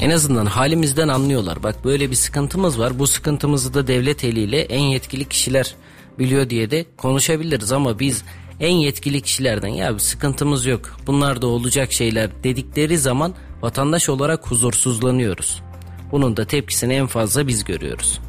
En 0.00 0.10
azından 0.10 0.46
halimizden 0.46 1.08
anlıyorlar. 1.08 1.62
Bak 1.62 1.84
böyle 1.84 2.10
bir 2.10 2.16
sıkıntımız 2.16 2.78
var. 2.78 2.98
Bu 2.98 3.06
sıkıntımızı 3.06 3.74
da 3.74 3.86
devlet 3.86 4.24
eliyle 4.24 4.60
en 4.60 4.82
yetkili 4.82 5.24
kişiler 5.24 5.74
biliyor 6.18 6.50
diye 6.50 6.70
de 6.70 6.86
konuşabiliriz 6.96 7.72
ama 7.72 7.98
biz 7.98 8.24
en 8.60 8.72
yetkili 8.72 9.20
kişilerden 9.20 9.68
ya 9.68 9.94
bir 9.94 9.98
sıkıntımız 9.98 10.66
yok. 10.66 10.96
Bunlar 11.06 11.42
da 11.42 11.46
olacak 11.46 11.92
şeyler 11.92 12.44
dedikleri 12.44 12.98
zaman 12.98 13.34
vatandaş 13.62 14.08
olarak 14.08 14.50
huzursuzlanıyoruz. 14.50 15.62
Bunun 16.12 16.36
da 16.36 16.44
tepkisini 16.44 16.94
en 16.94 17.06
fazla 17.06 17.46
biz 17.46 17.64
görüyoruz. 17.64 18.20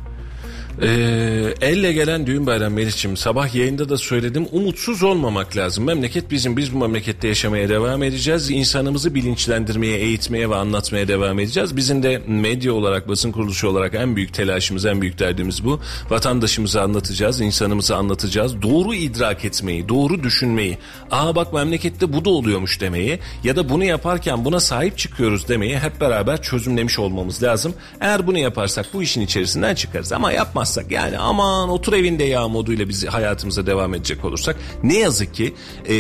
Ee, 0.83 1.53
elle 1.61 1.93
gelen 1.93 2.27
düğün 2.27 2.45
bayram 2.45 2.73
Melih'ciğim 2.73 3.17
sabah 3.17 3.55
yayında 3.55 3.89
da 3.89 3.97
söyledim 3.97 4.47
umutsuz 4.51 5.03
olmamak 5.03 5.57
lazım. 5.57 5.83
Memleket 5.83 6.31
bizim 6.31 6.57
biz 6.57 6.73
bu 6.73 6.77
memlekette 6.77 7.27
yaşamaya 7.27 7.69
devam 7.69 8.03
edeceğiz. 8.03 8.51
İnsanımızı 8.51 9.15
bilinçlendirmeye, 9.15 9.97
eğitmeye 9.97 10.49
ve 10.49 10.55
anlatmaya 10.55 11.07
devam 11.07 11.39
edeceğiz. 11.39 11.75
Bizim 11.75 12.03
de 12.03 12.21
medya 12.27 12.73
olarak 12.73 13.07
basın 13.07 13.31
kuruluşu 13.31 13.67
olarak 13.67 13.95
en 13.95 14.15
büyük 14.15 14.33
telaşımız 14.33 14.85
en 14.85 15.01
büyük 15.01 15.19
derdimiz 15.19 15.65
bu. 15.65 15.79
Vatandaşımızı 16.09 16.81
anlatacağız, 16.81 17.41
insanımızı 17.41 17.95
anlatacağız. 17.95 18.61
Doğru 18.61 18.93
idrak 18.93 19.45
etmeyi, 19.45 19.89
doğru 19.89 20.23
düşünmeyi. 20.23 20.77
Aa 21.11 21.35
bak 21.35 21.53
memlekette 21.53 22.13
bu 22.13 22.25
da 22.25 22.29
oluyormuş 22.29 22.81
demeyi 22.81 23.19
ya 23.43 23.55
da 23.55 23.69
bunu 23.69 23.83
yaparken 23.83 24.45
buna 24.45 24.59
sahip 24.59 24.97
çıkıyoruz 24.97 25.47
demeyi 25.47 25.79
hep 25.79 26.01
beraber 26.01 26.41
çözümlemiş 26.41 26.99
olmamız 26.99 27.43
lazım. 27.43 27.73
Eğer 27.99 28.27
bunu 28.27 28.37
yaparsak 28.37 28.85
bu 28.93 29.03
işin 29.03 29.21
içerisinden 29.21 29.75
çıkarız 29.75 30.11
ama 30.11 30.31
yapmazsak 30.77 30.91
yani 30.91 31.18
aman 31.18 31.69
otur 31.69 31.93
evinde 31.93 32.23
ya 32.23 32.48
moduyla 32.48 32.89
biz 32.89 33.07
hayatımıza 33.07 33.65
devam 33.65 33.93
edecek 33.93 34.26
olursak 34.26 34.56
ne 34.84 34.99
yazık 34.99 35.34
ki 35.34 35.53
e, 35.89 35.95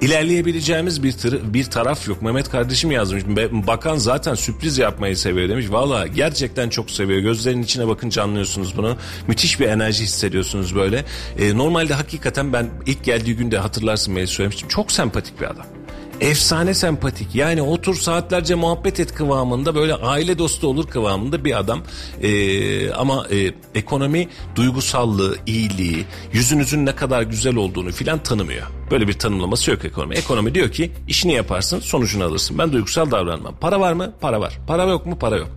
ilerleyebileceğimiz 0.00 1.02
bir 1.02 1.12
tır, 1.12 1.54
bir 1.54 1.64
taraf 1.64 2.08
yok. 2.08 2.22
Mehmet 2.22 2.50
kardeşim 2.50 2.90
yazmış. 2.90 3.24
Bakan 3.66 3.96
zaten 3.96 4.34
sürpriz 4.34 4.78
yapmayı 4.78 5.16
seviyor 5.16 5.48
demiş. 5.48 5.66
Valla 5.70 6.06
gerçekten 6.06 6.68
çok 6.68 6.90
seviyor. 6.90 7.20
Gözlerinin 7.20 7.62
içine 7.62 7.88
bakınca 7.88 8.22
anlıyorsunuz 8.22 8.76
bunu. 8.76 8.96
Müthiş 9.28 9.60
bir 9.60 9.68
enerji 9.68 10.04
hissediyorsunuz 10.04 10.74
böyle. 10.74 11.04
E, 11.38 11.56
normalde 11.56 11.94
hakikaten 11.94 12.52
ben 12.52 12.70
ilk 12.86 13.04
geldiği 13.04 13.36
günde 13.36 13.58
hatırlarsın 13.58 14.16
beni 14.16 14.26
söylemiştim. 14.26 14.68
Çok 14.68 14.92
sempatik 14.92 15.40
bir 15.40 15.46
adam 15.46 15.79
efsane 16.20 16.74
sempatik. 16.74 17.34
Yani 17.34 17.62
otur 17.62 17.94
saatlerce 17.94 18.54
muhabbet 18.54 19.00
et 19.00 19.14
kıvamında 19.14 19.74
böyle 19.74 19.94
aile 19.94 20.38
dostu 20.38 20.68
olur 20.68 20.86
kıvamında 20.86 21.44
bir 21.44 21.58
adam. 21.58 21.82
Ee, 22.22 22.92
ama 22.92 23.26
e, 23.30 23.54
ekonomi 23.74 24.28
duygusallığı, 24.56 25.36
iyiliği, 25.46 26.04
yüzünüzün 26.32 26.86
ne 26.86 26.96
kadar 26.96 27.22
güzel 27.22 27.56
olduğunu 27.56 27.92
filan 27.92 28.22
tanımıyor. 28.22 28.66
Böyle 28.90 29.08
bir 29.08 29.12
tanımlaması 29.12 29.70
yok 29.70 29.84
ekonomi. 29.84 30.14
Ekonomi 30.14 30.54
diyor 30.54 30.72
ki 30.72 30.92
işini 31.08 31.32
yaparsın 31.32 31.80
sonucunu 31.80 32.24
alırsın. 32.24 32.58
Ben 32.58 32.72
duygusal 32.72 33.10
davranmam. 33.10 33.54
Para 33.60 33.80
var 33.80 33.92
mı? 33.92 34.12
Para 34.20 34.40
var. 34.40 34.58
Para 34.66 34.84
yok 34.84 35.06
mu? 35.06 35.18
Para 35.18 35.36
yok. 35.36 35.48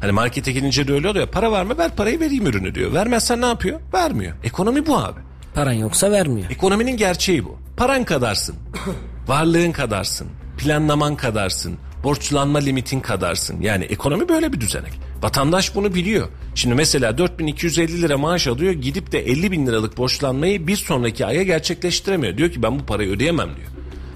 Hani 0.00 0.12
markete 0.12 0.52
gelince 0.52 0.88
de 0.88 0.92
öyle 0.92 1.08
oluyor. 1.08 1.26
Para 1.26 1.52
var 1.52 1.62
mı? 1.62 1.78
Ver 1.78 1.96
parayı 1.96 2.20
vereyim 2.20 2.46
ürünü 2.46 2.74
diyor. 2.74 2.92
Vermezsen 2.92 3.40
ne 3.40 3.46
yapıyor? 3.46 3.80
Vermiyor. 3.94 4.36
Ekonomi 4.44 4.86
bu 4.86 4.96
abi. 4.96 5.20
Paran 5.54 5.72
yoksa 5.72 6.10
vermiyor. 6.10 6.50
Ekonominin 6.50 6.96
gerçeği 6.96 7.44
bu. 7.44 7.58
Paran 7.76 8.04
kadarsın. 8.04 8.56
Varlığın 9.26 9.72
kadarsın. 9.72 10.28
Planlaman 10.58 11.16
kadarsın. 11.16 11.78
Borçlanma 12.04 12.58
limitin 12.58 13.00
kadarsın. 13.00 13.60
Yani 13.60 13.84
ekonomi 13.84 14.28
böyle 14.28 14.52
bir 14.52 14.60
düzenek. 14.60 15.00
Vatandaş 15.22 15.74
bunu 15.74 15.94
biliyor. 15.94 16.28
Şimdi 16.54 16.74
mesela 16.74 17.18
4250 17.18 18.02
lira 18.02 18.18
maaş 18.18 18.46
alıyor 18.46 18.72
gidip 18.72 19.12
de 19.12 19.18
50 19.18 19.52
bin 19.52 19.66
liralık 19.66 19.96
borçlanmayı 19.96 20.66
bir 20.66 20.76
sonraki 20.76 21.26
aya 21.26 21.42
gerçekleştiremiyor. 21.42 22.36
Diyor 22.36 22.50
ki 22.50 22.62
ben 22.62 22.78
bu 22.78 22.86
parayı 22.86 23.10
ödeyemem 23.10 23.56
diyor. 23.56 23.68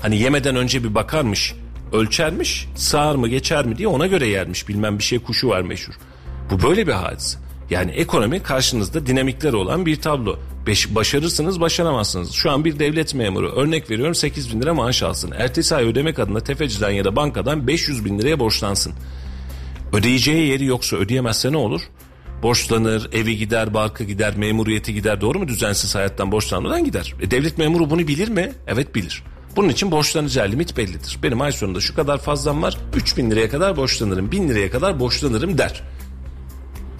Hani 0.03 0.17
yemeden 0.17 0.57
önce 0.57 0.85
bir 0.85 0.95
bakarmış, 0.95 1.55
ölçermiş, 1.93 2.69
sağır 2.75 3.15
mı 3.15 3.29
geçer 3.29 3.67
mi 3.67 3.79
diye 3.79 3.89
ona 3.89 4.07
göre 4.07 4.27
yermiş. 4.27 4.69
Bilmem 4.69 4.99
bir 4.99 5.05
şey 5.05 5.19
kuşu 5.19 5.49
var 5.49 5.63
meşhur. 5.63 5.95
Bu 6.51 6.63
böyle 6.63 6.87
bir 6.87 6.93
hadise. 6.93 7.39
Yani 7.71 7.91
ekonomi 7.91 8.43
karşınızda 8.43 9.07
dinamikleri 9.07 9.57
olan 9.57 9.87
bir 9.87 9.97
tablo. 9.97 10.37
Beş, 10.67 10.95
başarırsınız 10.95 11.61
başaramazsınız. 11.61 12.33
Şu 12.33 12.51
an 12.51 12.65
bir 12.65 12.79
devlet 12.79 13.15
memuru 13.15 13.53
örnek 13.53 13.91
veriyorum 13.91 14.15
8 14.15 14.55
bin 14.55 14.63
lira 14.63 14.75
maaş 14.75 15.03
alsın. 15.03 15.33
Ertesi 15.39 15.77
ay 15.77 15.85
ödemek 15.85 16.19
adına 16.19 16.41
tefeciden 16.41 16.91
ya 16.91 17.05
da 17.05 17.17
bankadan 17.17 17.67
500 17.67 18.05
bin 18.05 18.19
liraya 18.19 18.39
borçlansın. 18.39 18.93
Ödeyeceği 19.93 20.49
yeri 20.49 20.65
yoksa 20.65 20.97
ödeyemezse 20.97 21.53
ne 21.53 21.57
olur? 21.57 21.81
Borçlanır, 22.43 23.09
evi 23.13 23.37
gider, 23.37 23.75
barkı 23.75 24.05
gider, 24.05 24.37
memuriyeti 24.37 24.95
gider. 24.95 25.21
Doğru 25.21 25.39
mu? 25.39 25.49
Düzensiz 25.49 25.95
hayattan 25.95 26.33
borçlanmadan 26.33 26.85
gider. 26.85 27.15
E, 27.21 27.31
devlet 27.31 27.59
memuru 27.59 27.91
bunu 27.91 28.09
bilir 28.09 28.29
mi? 28.29 28.53
Evet 28.67 28.95
bilir. 28.95 29.23
Bunun 29.57 29.69
için 29.69 29.91
borçlanacağı 29.91 30.49
limit 30.49 30.77
bellidir. 30.77 31.19
Benim 31.23 31.41
ay 31.41 31.53
sonunda 31.53 31.81
şu 31.81 31.95
kadar 31.95 32.19
fazlam 32.19 32.63
var. 32.63 32.79
3 32.95 33.17
bin 33.17 33.31
liraya 33.31 33.49
kadar 33.49 33.77
borçlanırım, 33.77 34.33
1000 34.33 34.49
liraya 34.49 34.71
kadar 34.71 35.01
borçlanırım 35.01 35.59
der. 35.59 35.83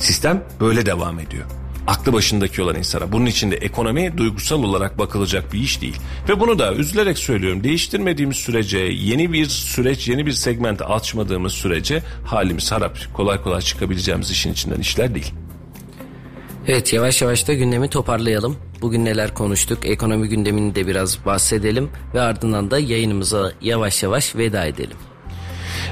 Sistem 0.01 0.45
böyle 0.61 0.87
devam 0.87 1.21
ediyor. 1.21 1.45
Aklı 1.87 2.13
başındaki 2.13 2.63
olan 2.63 2.77
insana. 2.77 3.13
Bunun 3.13 3.27
için 3.27 3.51
de 3.51 3.57
ekonomi 3.57 4.19
duygusal 4.19 4.63
olarak 4.63 4.99
bakılacak 4.99 5.53
bir 5.53 5.59
iş 5.59 5.83
değil. 5.83 5.97
Ve 6.29 6.41
bunu 6.41 6.59
da 6.59 6.75
üzülerek 6.75 7.19
söylüyorum. 7.19 7.65
Değiştirmediğimiz 7.65 8.37
sürece, 8.37 8.79
yeni 8.79 9.33
bir 9.33 9.47
süreç, 9.47 10.09
yeni 10.09 10.27
bir 10.27 10.33
segment 10.33 10.83
açmadığımız 10.83 11.53
sürece 11.53 12.03
halimiz 12.25 12.73
harap. 12.73 12.99
Kolay 13.15 13.43
kolay 13.43 13.61
çıkabileceğimiz 13.61 14.31
işin 14.31 14.53
içinden 14.53 14.81
işler 14.81 15.15
değil. 15.15 15.33
Evet 16.67 16.93
yavaş 16.93 17.23
yavaş 17.23 17.49
da 17.49 17.55
gündemi 17.55 17.91
toparlayalım. 17.91 18.57
Bugün 18.81 19.05
neler 19.05 19.35
konuştuk? 19.35 19.79
Ekonomi 19.87 20.29
gündemini 20.29 20.75
de 20.75 20.87
biraz 20.87 21.27
bahsedelim 21.27 21.91
ve 22.15 22.21
ardından 22.21 22.71
da 22.71 22.79
yayınımıza 22.79 23.53
yavaş 23.63 24.03
yavaş 24.03 24.37
veda 24.37 24.65
edelim. 24.65 24.97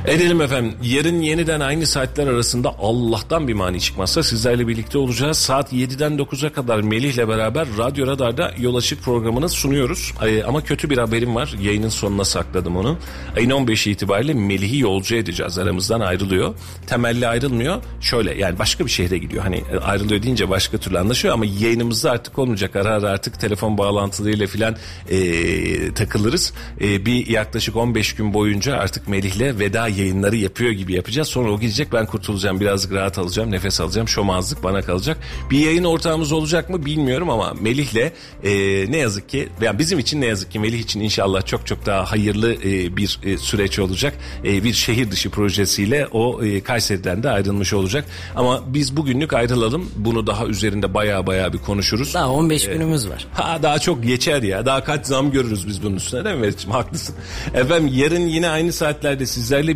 Edelim 0.06 0.40
efendim. 0.40 0.74
Yarın 0.82 1.20
yeniden 1.20 1.60
aynı 1.60 1.86
saatler 1.86 2.26
arasında 2.26 2.74
Allah'tan 2.78 3.48
bir 3.48 3.54
mani 3.54 3.80
çıkmazsa 3.80 4.22
sizlerle 4.22 4.68
birlikte 4.68 4.98
olacağız. 4.98 5.38
Saat 5.38 5.72
7'den 5.72 6.12
9'a 6.12 6.52
kadar 6.52 6.80
Melih'le 6.80 7.28
beraber 7.28 7.68
Radyo 7.78 8.06
Radar'da 8.06 8.52
Yol 8.58 8.76
Açık 8.76 9.02
programını 9.02 9.48
sunuyoruz. 9.48 10.14
Ee, 10.26 10.42
ama 10.42 10.64
kötü 10.64 10.90
bir 10.90 10.98
haberim 10.98 11.34
var. 11.34 11.54
Yayının 11.60 11.88
sonuna 11.88 12.24
sakladım 12.24 12.76
onu. 12.76 12.98
Ayın 13.36 13.50
15'i 13.50 13.92
itibariyle 13.92 14.34
Melih'i 14.34 14.78
yolcu 14.78 15.16
edeceğiz. 15.16 15.58
Aramızdan 15.58 16.00
ayrılıyor. 16.00 16.54
Temelli 16.86 17.28
ayrılmıyor. 17.28 17.82
Şöyle 18.00 18.34
yani 18.34 18.58
başka 18.58 18.86
bir 18.86 18.90
şehre 18.90 19.18
gidiyor. 19.18 19.42
Hani 19.42 19.62
ayrılıyor 19.84 20.22
deyince 20.22 20.50
başka 20.50 20.78
türlü 20.78 20.98
anlaşıyor 20.98 21.34
ama 21.34 21.44
yayınımızda 21.44 22.10
artık 22.10 22.38
olmayacak. 22.38 22.76
Ara 22.76 22.88
ara 22.88 23.10
artık 23.10 23.40
telefon 23.40 23.78
bağlantılarıyla 23.78 24.46
filan 24.46 24.76
e, 25.10 25.94
takılırız. 25.94 26.52
E, 26.80 27.06
bir 27.06 27.26
yaklaşık 27.26 27.76
15 27.76 28.14
gün 28.14 28.34
boyunca 28.34 28.76
artık 28.76 29.08
Melih'le 29.08 29.58
veda 29.58 29.87
yayınları 29.88 30.36
yapıyor 30.36 30.70
gibi 30.70 30.92
yapacağız. 30.94 31.28
Sonra 31.28 31.52
o 31.52 31.60
gidecek 31.60 31.92
ben 31.92 32.06
kurtulacağım. 32.06 32.60
Birazcık 32.60 32.92
rahat 32.92 33.18
alacağım. 33.18 33.50
Nefes 33.50 33.80
alacağım. 33.80 34.08
Şomazlık 34.08 34.62
bana 34.62 34.82
kalacak. 34.82 35.18
Bir 35.50 35.58
yayın 35.58 35.84
ortağımız 35.84 36.32
olacak 36.32 36.70
mı 36.70 36.84
bilmiyorum 36.84 37.30
ama 37.30 37.54
Melih'le 37.60 38.12
e, 38.44 38.50
ne 38.90 38.96
yazık 38.96 39.28
ki 39.28 39.48
yani 39.60 39.78
bizim 39.78 39.98
için 39.98 40.20
ne 40.20 40.26
yazık 40.26 40.50
ki 40.52 40.58
Melih 40.58 40.78
için 40.78 41.00
inşallah 41.00 41.46
çok 41.46 41.66
çok 41.66 41.86
daha 41.86 42.12
hayırlı 42.12 42.54
e, 42.54 42.96
bir 42.96 43.18
e, 43.24 43.38
süreç 43.38 43.78
olacak. 43.78 44.14
E, 44.44 44.64
bir 44.64 44.72
şehir 44.72 45.10
dışı 45.10 45.30
projesiyle 45.30 46.06
o 46.12 46.44
e, 46.44 46.60
Kayseri'den 46.60 47.22
de 47.22 47.30
ayrılmış 47.30 47.72
olacak. 47.72 48.04
Ama 48.36 48.60
biz 48.66 48.96
bugünlük 48.96 49.32
ayrılalım. 49.32 49.90
Bunu 49.96 50.26
daha 50.26 50.46
üzerinde 50.46 50.94
baya 50.94 51.26
baya 51.26 51.52
bir 51.52 51.58
konuşuruz. 51.58 52.14
Daha 52.14 52.30
15 52.30 52.68
E, 52.68 52.72
günümüz 52.72 53.08
var. 53.08 53.26
Ha 53.32 53.58
daha 53.62 53.78
çok 53.78 54.04
geçer 54.04 54.42
ya. 54.42 54.66
Daha 54.66 54.84
kaç 54.84 55.06
zam 55.06 55.30
görürüz 55.30 55.66
biz 55.68 55.82
bunun 55.82 55.96
üstüne 55.96 56.24
değil 56.24 56.36
mi 56.36 56.40
Meriç'ciğim? 56.40 56.72
Haklısın. 56.72 57.14
Efendim 57.54 57.90
yarın 57.94 58.26
yine 58.26 58.48
aynı 58.48 58.72
saatlerde 58.72 59.26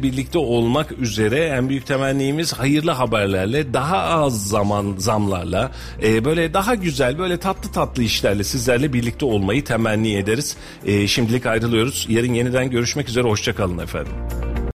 birlikte 0.03 0.39
olmak 0.39 0.93
üzere 0.93 1.45
en 1.45 1.69
büyük 1.69 1.87
temennimiz 1.87 2.53
hayırlı 2.53 2.91
haberlerle 2.91 3.75
daha 3.75 3.99
az 3.99 4.49
zaman 4.49 4.95
zamlarla 4.99 5.71
e, 6.03 6.25
böyle 6.25 6.55
daha 6.55 6.75
güzel 6.75 7.19
böyle 7.19 7.37
tatlı 7.37 7.73
tatlı 7.73 8.03
işlerle 8.03 8.45
sizlerle 8.45 8.93
birlikte 8.93 9.25
olmayı 9.25 9.65
temenni 9.65 10.15
ederiz. 10.15 10.57
E, 10.87 11.07
şimdilik 11.07 11.47
ayrılıyoruz. 11.47 12.07
Yarın 12.09 12.35
yeniden 12.35 12.71
görüşmek 12.71 13.09
üzere. 13.09 13.25
Hoşçakalın 13.29 13.79
efendim. 13.79 14.13